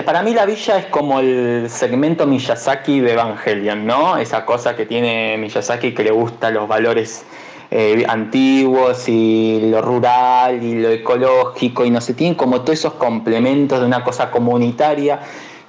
Para 0.04 0.22
mí 0.22 0.34
la 0.34 0.46
villa 0.46 0.78
es 0.78 0.86
como 0.86 1.20
el 1.20 1.70
segmento 1.70 2.26
Miyazaki 2.26 2.98
de 2.98 3.12
Evangelion, 3.12 3.86
¿no? 3.86 4.16
Esa 4.16 4.44
cosa 4.44 4.74
que 4.74 4.84
tiene 4.84 5.36
Miyazaki 5.38 5.94
que 5.94 6.02
le 6.02 6.10
gusta 6.10 6.50
los 6.50 6.66
valores 6.66 7.24
eh, 7.70 8.04
antiguos 8.08 9.08
y 9.08 9.60
lo 9.70 9.80
rural 9.82 10.60
y 10.60 10.80
lo 10.80 10.90
ecológico 10.90 11.84
y 11.84 11.90
no 11.90 12.00
sé, 12.00 12.14
tienen 12.14 12.34
como 12.34 12.62
todos 12.62 12.80
esos 12.80 12.94
complementos 12.94 13.78
de 13.78 13.86
una 13.86 14.02
cosa 14.02 14.30
comunitaria 14.30 15.20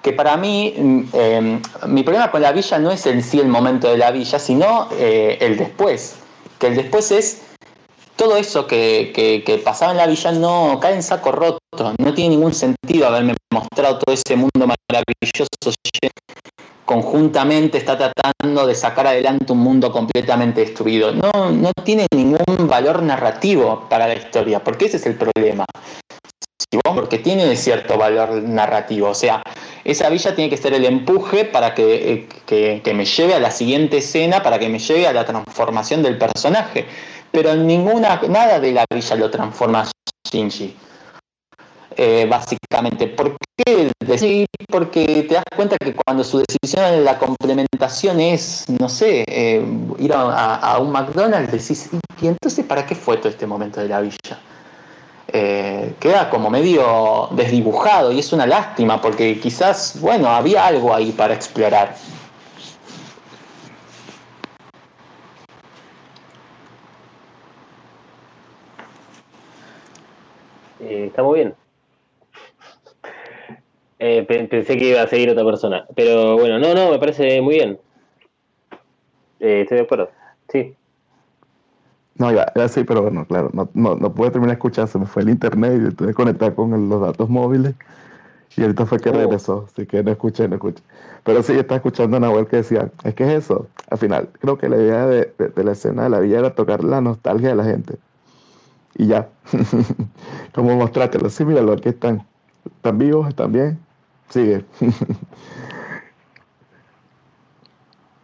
que 0.02 0.14
para 0.14 0.36
mí, 0.36 0.74
mm, 0.78 1.02
eh, 1.14 1.60
mi 1.88 2.02
problema 2.04 2.32
con 2.32 2.42
la 2.42 2.52
villa 2.52 2.80
no 2.80 2.92
es 2.92 3.06
el 3.06 3.24
sí 3.24 3.40
el 3.40 3.50
momento 3.50 3.90
de 3.90 3.98
la 3.98 4.12
villa, 4.12 4.40
sino 4.40 4.88
eh, 4.94 5.38
el 5.42 5.58
después, 5.58 6.16
que 6.60 6.68
el 6.68 6.76
después 6.76 7.12
es 7.12 7.42
todo 8.16 8.38
eso 8.38 8.66
que, 8.66 9.12
que, 9.14 9.44
que, 9.44 9.58
pasaba 9.58 9.92
en 9.92 9.98
la 9.98 10.08
villa 10.08 10.32
no 10.32 10.80
cae 10.82 10.96
en 10.96 11.04
saco 11.04 11.32
roto, 11.32 11.60
no 11.98 12.14
tiene 12.14 12.36
ningún 12.36 12.54
sentido 12.54 13.08
haberme 13.08 13.36
mostrado 13.52 14.00
todo 14.00 14.14
ese 14.14 14.36
mundo 14.36 14.68
maravilloso 14.68 15.48
conjuntamente 16.86 17.78
está 17.78 17.98
tratando 17.98 18.66
de 18.66 18.74
sacar 18.74 19.08
adelante 19.08 19.52
un 19.52 19.60
mundo 19.60 19.92
completamente 19.92 20.62
destruido. 20.62 21.12
No, 21.12 21.52
no 21.52 21.72
tiene 21.84 22.08
ningún 22.16 22.68
valor 22.68 23.04
narrativo 23.04 23.88
para 23.90 24.08
la 24.08 24.16
historia, 24.16 24.64
porque 24.64 24.86
ese 24.86 24.96
es 24.96 25.06
el 25.06 25.16
problema. 25.16 25.66
Porque 26.84 27.20
tiene 27.20 27.56
cierto 27.58 27.98
valor 27.98 28.42
narrativo, 28.42 29.10
o 29.10 29.14
sea, 29.14 29.42
esa 29.84 30.10
villa 30.10 30.36
tiene 30.36 30.50
que 30.50 30.58
ser 30.58 30.74
el 30.74 30.86
empuje 30.86 31.46
para 31.46 31.74
que, 31.74 32.28
que, 32.46 32.94
me 32.94 33.06
lleve 33.06 33.36
a 33.36 33.40
la 33.40 33.52
siguiente 33.52 33.98
escena, 33.98 34.42
para 34.42 34.58
que 34.58 34.68
me 34.68 34.80
lleve 34.80 35.08
a 35.08 35.14
la 35.14 35.26
transformación 35.26 36.04
del 36.04 36.18
personaje 36.18 36.86
pero 37.32 37.56
ninguna, 37.56 38.22
nada 38.30 38.60
de 38.60 38.72
la 38.72 38.86
villa 38.92 39.16
lo 39.16 39.30
transforma 39.30 39.86
Shinji. 40.32 40.76
Eh, 42.00 42.28
básicamente. 42.30 43.08
¿Por 43.08 43.36
qué? 43.58 43.92
Porque 44.70 45.26
te 45.28 45.34
das 45.34 45.44
cuenta 45.56 45.78
que 45.78 45.96
cuando 45.96 46.24
su 46.24 46.44
decisión 46.48 46.86
en 46.94 47.04
la 47.04 47.18
complementación 47.18 48.20
es, 48.20 48.66
no 48.80 48.88
sé, 48.88 49.26
eh, 49.28 49.66
ir 49.98 50.14
a, 50.14 50.56
a, 50.58 50.78
un 50.78 50.92
McDonald's, 50.92 51.52
decís, 51.52 51.90
¿y 52.22 52.28
entonces 52.28 52.64
para 52.66 52.86
qué 52.86 52.94
fue 52.94 53.18
todo 53.18 53.30
este 53.30 53.48
momento 53.48 53.82
de 53.82 53.88
la 53.88 54.02
villa? 54.02 54.40
Eh, 55.30 55.96
queda 56.00 56.30
como 56.30 56.52
medio 56.52 57.30
desdibujado 57.32 58.12
y 58.12 58.20
es 58.20 58.32
una 58.32 58.46
lástima 58.46 59.02
porque 59.02 59.40
quizás, 59.40 60.00
bueno, 60.00 60.30
había 60.30 60.68
algo 60.68 60.94
ahí 60.94 61.12
para 61.12 61.34
explorar. 61.34 61.96
Eh, 70.80 71.06
está 71.08 71.24
muy 71.24 71.40
bien. 71.40 71.67
Eh, 74.00 74.24
pensé 74.50 74.78
que 74.78 74.90
iba 74.90 75.02
a 75.02 75.08
seguir 75.08 75.30
otra 75.30 75.44
persona. 75.44 75.86
Pero 75.96 76.38
bueno, 76.38 76.60
no, 76.60 76.74
no, 76.74 76.92
me 76.92 77.00
parece 77.00 77.42
muy 77.42 77.56
bien. 77.56 77.80
Eh, 79.40 79.62
estoy 79.62 79.78
de 79.78 79.84
acuerdo. 79.84 80.10
Sí. 80.50 80.76
No, 82.16 82.32
ya, 82.32 82.52
ya 82.56 82.68
sí, 82.68 82.84
pero 82.84 83.04
bueno, 83.04 83.26
claro, 83.26 83.52
no, 83.54 83.70
no, 83.74 83.96
no 83.96 84.14
pude 84.14 84.32
terminar 84.32 84.56
de 84.56 84.60
escuchar, 84.60 84.88
se 84.88 84.98
me 84.98 85.06
fue 85.06 85.22
el 85.22 85.30
internet 85.30 85.80
y 85.92 85.94
tuve 85.94 86.10
que 86.10 86.14
conectar 86.16 86.56
con 86.56 86.74
el, 86.74 86.90
los 86.90 87.02
datos 87.02 87.30
móviles. 87.30 87.76
Y 88.56 88.64
ahorita 88.64 88.88
fue 88.88 89.00
que 89.00 89.12
regresó, 89.12 89.68
así 89.72 89.86
que 89.86 90.02
no 90.02 90.12
escuché, 90.12 90.48
no 90.48 90.56
escuché. 90.56 90.82
Pero 91.24 91.44
sí, 91.44 91.54
estaba 91.54 91.76
escuchando 91.76 92.18
a 92.18 92.20
Nahuel 92.20 92.48
que 92.48 92.58
decía, 92.58 92.90
es 93.04 93.14
que 93.14 93.24
es 93.24 93.44
eso. 93.44 93.68
Al 93.92 94.00
final, 94.00 94.30
creo 94.40 94.58
que 94.58 94.68
la 94.68 94.78
idea 94.78 95.06
de, 95.06 95.32
de, 95.38 95.50
de 95.50 95.64
la 95.64 95.74
escena 95.74 96.04
de 96.04 96.10
la 96.10 96.20
villa 96.20 96.40
era 96.40 96.56
tocar 96.56 96.84
la 96.84 97.02
nostalgia 97.02 97.50
de 97.50 97.56
la 97.56 97.66
gente 97.66 98.00
y 98.98 99.08
ya. 99.08 99.30
Como 100.54 100.76
mostrártelo. 100.76 101.30
Sí, 101.30 101.46
míralo, 101.46 101.74
aquí 101.74 101.90
están. 101.90 102.26
Están 102.66 102.98
vivos, 102.98 103.28
están 103.30 103.52
bien. 103.52 103.80
Sigue. 104.30 104.66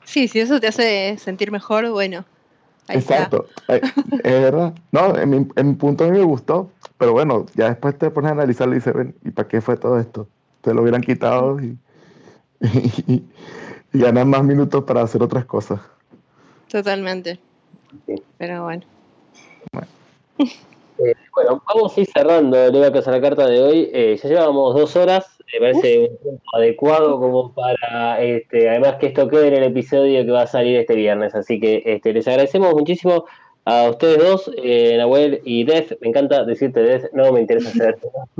sí, 0.04 0.28
si 0.28 0.40
eso 0.40 0.60
te 0.60 0.68
hace 0.68 1.18
sentir 1.18 1.52
mejor, 1.52 1.90
bueno. 1.92 2.26
Ahí 2.88 2.98
Exacto. 2.98 3.48
Está. 3.68 3.88
Es 4.24 4.42
verdad. 4.42 4.74
No, 4.92 5.18
en 5.18 5.30
mi, 5.30 5.48
en 5.56 5.68
mi, 5.68 5.74
punto 5.76 6.04
a 6.04 6.08
mí 6.08 6.18
me 6.18 6.26
gustó, 6.26 6.70
pero 6.98 7.14
bueno, 7.14 7.46
ya 7.56 7.70
después 7.70 7.98
te 7.98 8.10
pones 8.10 8.30
a 8.30 8.34
analizarlo 8.34 8.74
y 8.74 8.78
dices, 8.78 8.94
ven, 8.94 9.16
¿y 9.24 9.32
para 9.32 9.48
qué 9.48 9.62
fue 9.62 9.78
todo 9.78 10.00
esto? 10.00 10.28
Te 10.62 10.74
lo 10.74 10.82
hubieran 10.82 11.02
quitado 11.02 11.60
y, 11.62 11.78
y, 13.08 13.24
y 13.94 14.00
ganar 14.00 14.26
más 14.26 14.44
minutos 14.44 14.84
para 14.84 15.02
hacer 15.02 15.24
otras 15.24 15.46
cosas. 15.46 15.80
Totalmente. 16.68 17.40
Pero 18.38 18.64
bueno. 18.64 18.84
Bueno. 19.72 19.88
Eh, 21.00 21.16
bueno, 21.34 21.62
vamos 21.68 21.98
a 21.98 22.02
ir 22.02 22.08
cerrando 22.08 22.58
el 22.58 22.76
Eva 22.76 22.92
Casa 22.92 23.12
la 23.12 23.22
Carta 23.22 23.48
de 23.48 23.62
hoy. 23.62 23.90
Eh, 23.94 24.20
ya 24.22 24.30
llevábamos 24.30 24.76
dos 24.76 24.96
horas, 24.96 25.26
me 25.54 25.60
parece 25.60 26.00
un 26.00 26.18
tiempo 26.18 26.44
adecuado 26.54 27.20
como 27.20 27.54
para, 27.54 28.22
este, 28.22 28.70
además 28.70 28.96
que 29.00 29.08
esto 29.08 29.28
quede 29.28 29.50
en 29.50 29.54
el 29.56 29.64
episodio 29.64 30.26
que 30.26 30.32
va 30.32 30.44
a 30.44 30.48
salir 30.48 30.78
este 30.78 30.96
viernes. 30.96 31.36
Así 31.36 31.60
que 31.60 31.84
este, 31.86 32.12
les 32.14 32.28
agradecemos 32.28 32.74
muchísimo 32.74 33.26
a 33.66 33.90
ustedes 33.90 34.18
dos, 34.18 34.52
eh, 34.58 34.96
Nahuel 34.98 35.42
y 35.44 35.64
Def. 35.64 35.94
Me 36.02 36.10
encanta 36.10 36.44
decirte 36.44 36.82
Def, 36.82 37.06
no 37.14 37.32
me 37.32 37.42
interesa 37.42 37.70
hacer 37.70 37.98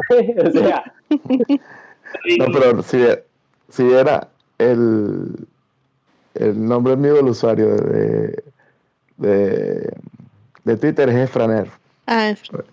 o 0.48 0.52
sea. 0.52 0.94
no, 1.10 2.46
pero 2.52 2.82
si, 2.82 3.04
si 3.70 3.92
era 3.92 4.28
el, 4.58 5.48
el 6.34 6.68
nombre 6.68 6.96
mío 6.96 7.16
del 7.16 7.28
usuario 7.28 7.76
de, 7.76 8.44
de, 9.18 9.94
de 10.64 10.78
Twitter 10.78 11.10
es 11.10 11.16
Efraner. 11.16 11.68
Ah, 12.08 12.30
Efraner. 12.30 12.66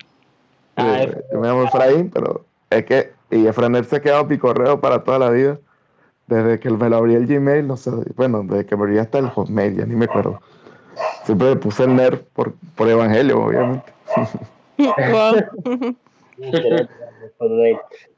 Ah, 0.77 1.05
yo, 1.05 1.13
yo 1.33 1.41
me 1.41 1.49
llamo 1.49 1.65
Efraín, 1.65 2.11
pero 2.11 2.45
es 2.71 2.85
que, 2.87 3.20
y 3.31 3.47
Efraner 3.47 3.85
se 3.85 3.97
ha 3.97 4.01
quedado 4.01 4.25
mi 4.25 4.39
correo 4.39 4.81
para 4.81 5.05
toda 5.05 5.19
la 5.19 5.31
vida. 5.31 5.59
Desde 6.27 6.61
que 6.61 6.71
me 6.71 6.89
lo 6.89 6.97
abrí 6.97 7.15
el 7.15 7.27
Gmail, 7.27 7.67
no 7.67 7.77
sé, 7.77 7.91
bueno, 8.15 8.45
desde 8.45 8.65
que 8.65 8.77
me 8.77 8.83
abrí 8.83 8.99
hasta 8.99 9.19
el 9.19 9.29
Hotmail, 9.31 9.77
ya 9.77 9.85
ni 9.85 9.97
me 9.97 10.05
acuerdo. 10.05 10.41
Siempre 11.25 11.51
le 11.51 11.57
puse 11.57 11.85
el 11.85 11.97
nerd 11.97 12.21
por, 12.35 12.53
por 12.77 12.89
Evangelio, 12.89 13.45
obviamente. 13.45 13.93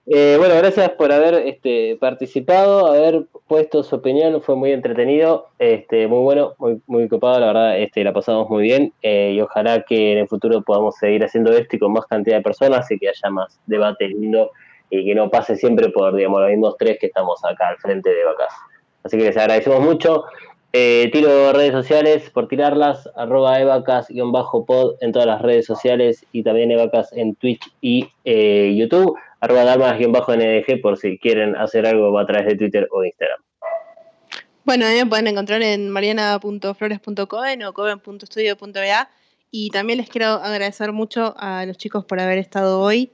eh, 0.07 0.37
bueno, 0.39 0.55
gracias 0.57 0.91
por 0.91 1.11
haber 1.11 1.35
este, 1.47 1.97
participado, 2.01 2.87
haber 2.87 3.27
puesto 3.47 3.83
su 3.83 3.97
opinión, 3.97 4.41
fue 4.43 4.57
muy 4.57 4.73
entretenido, 4.73 5.49
este, 5.59 6.07
muy 6.07 6.21
bueno, 6.21 6.55
muy, 6.59 6.81
muy 6.87 7.09
copado, 7.09 7.41
la 7.41 7.47
verdad, 7.47 7.79
este, 7.79 8.05
la 8.05 8.13
pasamos 8.13 8.49
muy 8.49 8.63
bien 8.63 8.93
eh, 9.03 9.33
y 9.35 9.41
ojalá 9.41 9.83
que 9.83 10.13
en 10.13 10.19
el 10.19 10.29
futuro 10.29 10.63
podamos 10.63 10.97
seguir 10.97 11.25
haciendo 11.25 11.53
esto 11.53 11.77
y 11.77 11.79
con 11.79 11.93
más 11.93 12.07
cantidad 12.07 12.37
de 12.37 12.43
personas 12.43 12.91
y 12.91 12.99
que 12.99 13.09
haya 13.09 13.31
más 13.31 13.61
debate 13.67 14.09
lindo 14.09 14.51
y 14.93 15.07
que 15.07 15.15
no 15.15 15.31
pase 15.31 15.57
siempre 15.57 15.89
por, 15.89 16.15
digamos, 16.15 16.43
los 16.43 16.51
mismos 16.51 16.77
tres 16.79 16.99
que 17.01 17.07
estamos 17.07 17.43
acá 17.45 17.69
al 17.69 17.79
frente 17.79 18.11
de 18.11 18.25
Vacas. 18.25 18.53
Así 19.03 19.17
que 19.17 19.25
les 19.25 19.37
agradecemos 19.39 19.81
mucho. 19.81 20.25
Eh, 20.75 21.09
tiro 21.13 21.53
redes 21.55 21.73
sociales 21.73 22.29
por 22.31 22.47
tirarlas, 22.47 23.09
arroba 23.17 23.59
evacas-pod 23.59 24.97
en 25.01 25.13
todas 25.13 25.27
las 25.27 25.41
redes 25.41 25.65
sociales 25.65 26.27
y 26.33 26.43
también 26.43 26.71
evacas 26.71 27.11
en 27.13 27.35
Twitch 27.37 27.73
y 27.81 28.09
eh, 28.25 28.75
YouTube, 28.77 29.17
arroba 29.41 29.65
dalmas-ndg 29.65 30.81
por 30.83 30.99
si 30.99 31.19
quieren 31.19 31.57
hacer 31.57 31.87
algo 31.87 32.19
a 32.19 32.27
través 32.27 32.49
de 32.49 32.57
Twitter 32.57 32.89
o 32.91 33.03
Instagram. 33.03 33.41
Bueno, 34.65 34.85
me 34.87 35.07
pueden 35.07 35.27
encontrar 35.27 35.63
en 35.63 35.89
mariana.flores.coven 35.89 37.65
o 37.65 37.73
coven.studio.ba 37.73 39.09
y 39.51 39.71
también 39.71 39.99
les 39.99 40.09
quiero 40.09 40.27
agradecer 40.27 40.93
mucho 40.93 41.35
a 41.39 41.65
los 41.65 41.79
chicos 41.79 42.05
por 42.05 42.21
haber 42.21 42.39
estado 42.39 42.81
hoy. 42.81 43.11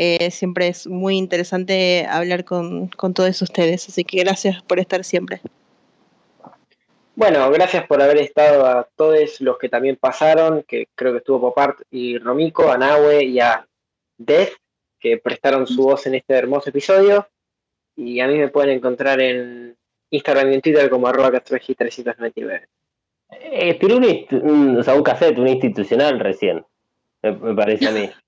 Eh, 0.00 0.30
siempre 0.30 0.68
es 0.68 0.86
muy 0.86 1.16
interesante 1.16 2.06
hablar 2.08 2.44
con, 2.44 2.86
con 2.86 3.14
todos 3.14 3.42
ustedes, 3.42 3.88
así 3.88 4.04
que 4.04 4.20
gracias 4.20 4.62
por 4.62 4.78
estar 4.78 5.02
siempre. 5.02 5.40
Bueno, 7.16 7.50
gracias 7.50 7.84
por 7.88 8.00
haber 8.00 8.18
estado 8.18 8.64
a 8.64 8.88
todos 8.94 9.40
los 9.40 9.58
que 9.58 9.68
también 9.68 9.96
pasaron, 9.96 10.62
que 10.62 10.86
creo 10.94 11.10
que 11.10 11.18
estuvo 11.18 11.40
Popart 11.40 11.80
y 11.90 12.16
Romico, 12.16 12.70
a 12.70 12.78
Nahue 12.78 13.24
y 13.24 13.40
a 13.40 13.66
Death, 14.18 14.52
que 15.00 15.18
prestaron 15.18 15.66
su 15.66 15.82
voz 15.82 16.06
en 16.06 16.14
este 16.14 16.34
hermoso 16.34 16.70
episodio. 16.70 17.26
Y 17.96 18.20
a 18.20 18.28
mí 18.28 18.38
me 18.38 18.50
pueden 18.50 18.76
encontrar 18.76 19.20
en 19.20 19.76
Instagram 20.10 20.52
y 20.52 20.54
en 20.54 20.60
Twitter 20.60 20.88
como 20.90 21.08
arroba 21.08 21.40
399 21.40 22.68
Eh, 23.30 23.74
tiró 23.80 23.96
un, 23.96 24.04
un, 24.42 24.76
o 24.78 24.82
sea, 24.84 24.94
un 24.94 25.02
cassette, 25.02 25.38
un 25.38 25.48
institucional 25.48 26.20
recién, 26.20 26.64
me, 27.20 27.32
me 27.32 27.54
parece 27.56 27.88
a 27.88 27.90
mí. 27.90 28.08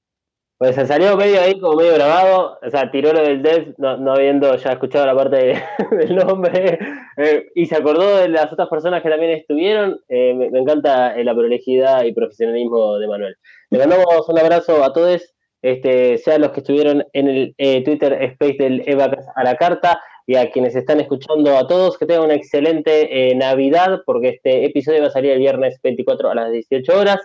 Pues 0.60 0.74
se 0.74 0.86
salió 0.86 1.16
medio 1.16 1.40
ahí 1.40 1.58
como 1.58 1.76
medio 1.76 1.94
grabado, 1.94 2.58
o 2.62 2.70
sea, 2.70 2.90
tiró 2.90 3.14
lo 3.14 3.22
del 3.22 3.40
Death, 3.40 3.78
no, 3.78 3.96
no 3.96 4.12
habiendo 4.12 4.54
ya 4.56 4.72
escuchado 4.72 5.06
la 5.06 5.16
parte 5.16 5.36
de, 5.36 5.62
del 5.96 6.16
nombre, 6.16 6.78
Eh, 7.16 7.48
y 7.54 7.64
se 7.64 7.76
acordó 7.76 8.18
de 8.18 8.28
las 8.28 8.52
otras 8.52 8.68
personas 8.68 9.02
que 9.02 9.08
también 9.08 9.32
estuvieron. 9.32 9.98
Eh, 10.10 10.34
me, 10.34 10.46
encanta 10.58 11.16
la 11.16 11.34
prolijidad 11.34 12.04
y 12.04 12.12
profesionalismo 12.12 12.98
de 12.98 13.08
Manuel. 13.08 13.36
Le 13.70 13.78
mandamos 13.78 14.28
un 14.28 14.38
abrazo 14.38 14.84
a 14.84 14.92
todos, 14.92 15.32
este, 15.62 16.18
sean 16.18 16.42
los 16.42 16.50
que 16.50 16.60
estuvieron 16.60 17.06
en 17.14 17.28
el 17.28 17.54
eh, 17.56 17.82
Twitter 17.82 18.12
Space 18.22 18.56
del 18.58 18.82
Evacas 18.86 19.28
a 19.36 19.44
la 19.44 19.56
carta 19.56 20.02
y 20.26 20.36
a 20.36 20.50
quienes 20.50 20.76
están 20.76 21.00
escuchando 21.00 21.56
a 21.56 21.66
todos, 21.66 21.96
que 21.96 22.04
tengan 22.04 22.24
una 22.24 22.34
excelente 22.34 23.34
Navidad, 23.34 24.02
porque 24.04 24.28
este 24.28 24.66
episodio 24.66 25.00
va 25.00 25.06
a 25.06 25.10
salir 25.10 25.32
el 25.32 25.38
viernes 25.38 25.80
24 25.82 26.30
a 26.30 26.34
las 26.34 26.52
18 26.52 26.98
horas. 26.98 27.18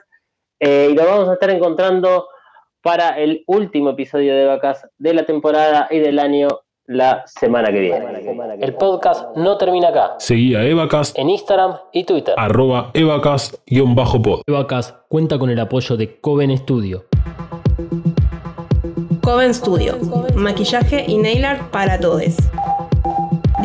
Y 0.58 0.94
lo 0.94 1.06
vamos 1.06 1.28
a 1.28 1.34
estar 1.34 1.50
encontrando 1.50 2.28
para 2.86 3.18
el 3.20 3.44
último 3.48 3.90
episodio 3.90 4.36
de 4.36 4.46
Vacas 4.46 4.88
de 5.00 5.16
la 5.16 5.26
temporada 5.26 5.88
y 5.90 5.98
del 5.98 6.20
año 6.20 6.50
la 6.86 7.24
semana 7.26 7.72
que 7.72 7.80
viene. 7.80 8.06
El 8.62 8.76
podcast 8.76 9.36
no 9.36 9.58
termina 9.58 9.88
acá. 9.88 10.14
Seguí 10.20 10.54
a 10.54 10.64
Evacast, 10.64 11.18
En 11.18 11.32
Instagram 11.32 11.78
y 11.92 12.04
Twitter. 12.04 12.36
arroba 12.38 12.92
evacast-pod. 12.94 14.42
Evacast 14.46 14.98
cuenta 15.10 15.40
con 15.40 15.50
el 15.50 15.60
apoyo 15.60 15.98
de 15.98 16.20
Coven 16.22 16.56
Studio. 16.56 17.06
Coven 19.24 19.52
Studio, 19.52 19.98
maquillaje 20.36 21.06
y 21.08 21.18
nail 21.18 21.44
art 21.44 21.72
para 21.72 22.00
todos. 22.00 22.36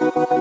Thank 0.00 0.16
you. 0.32 0.39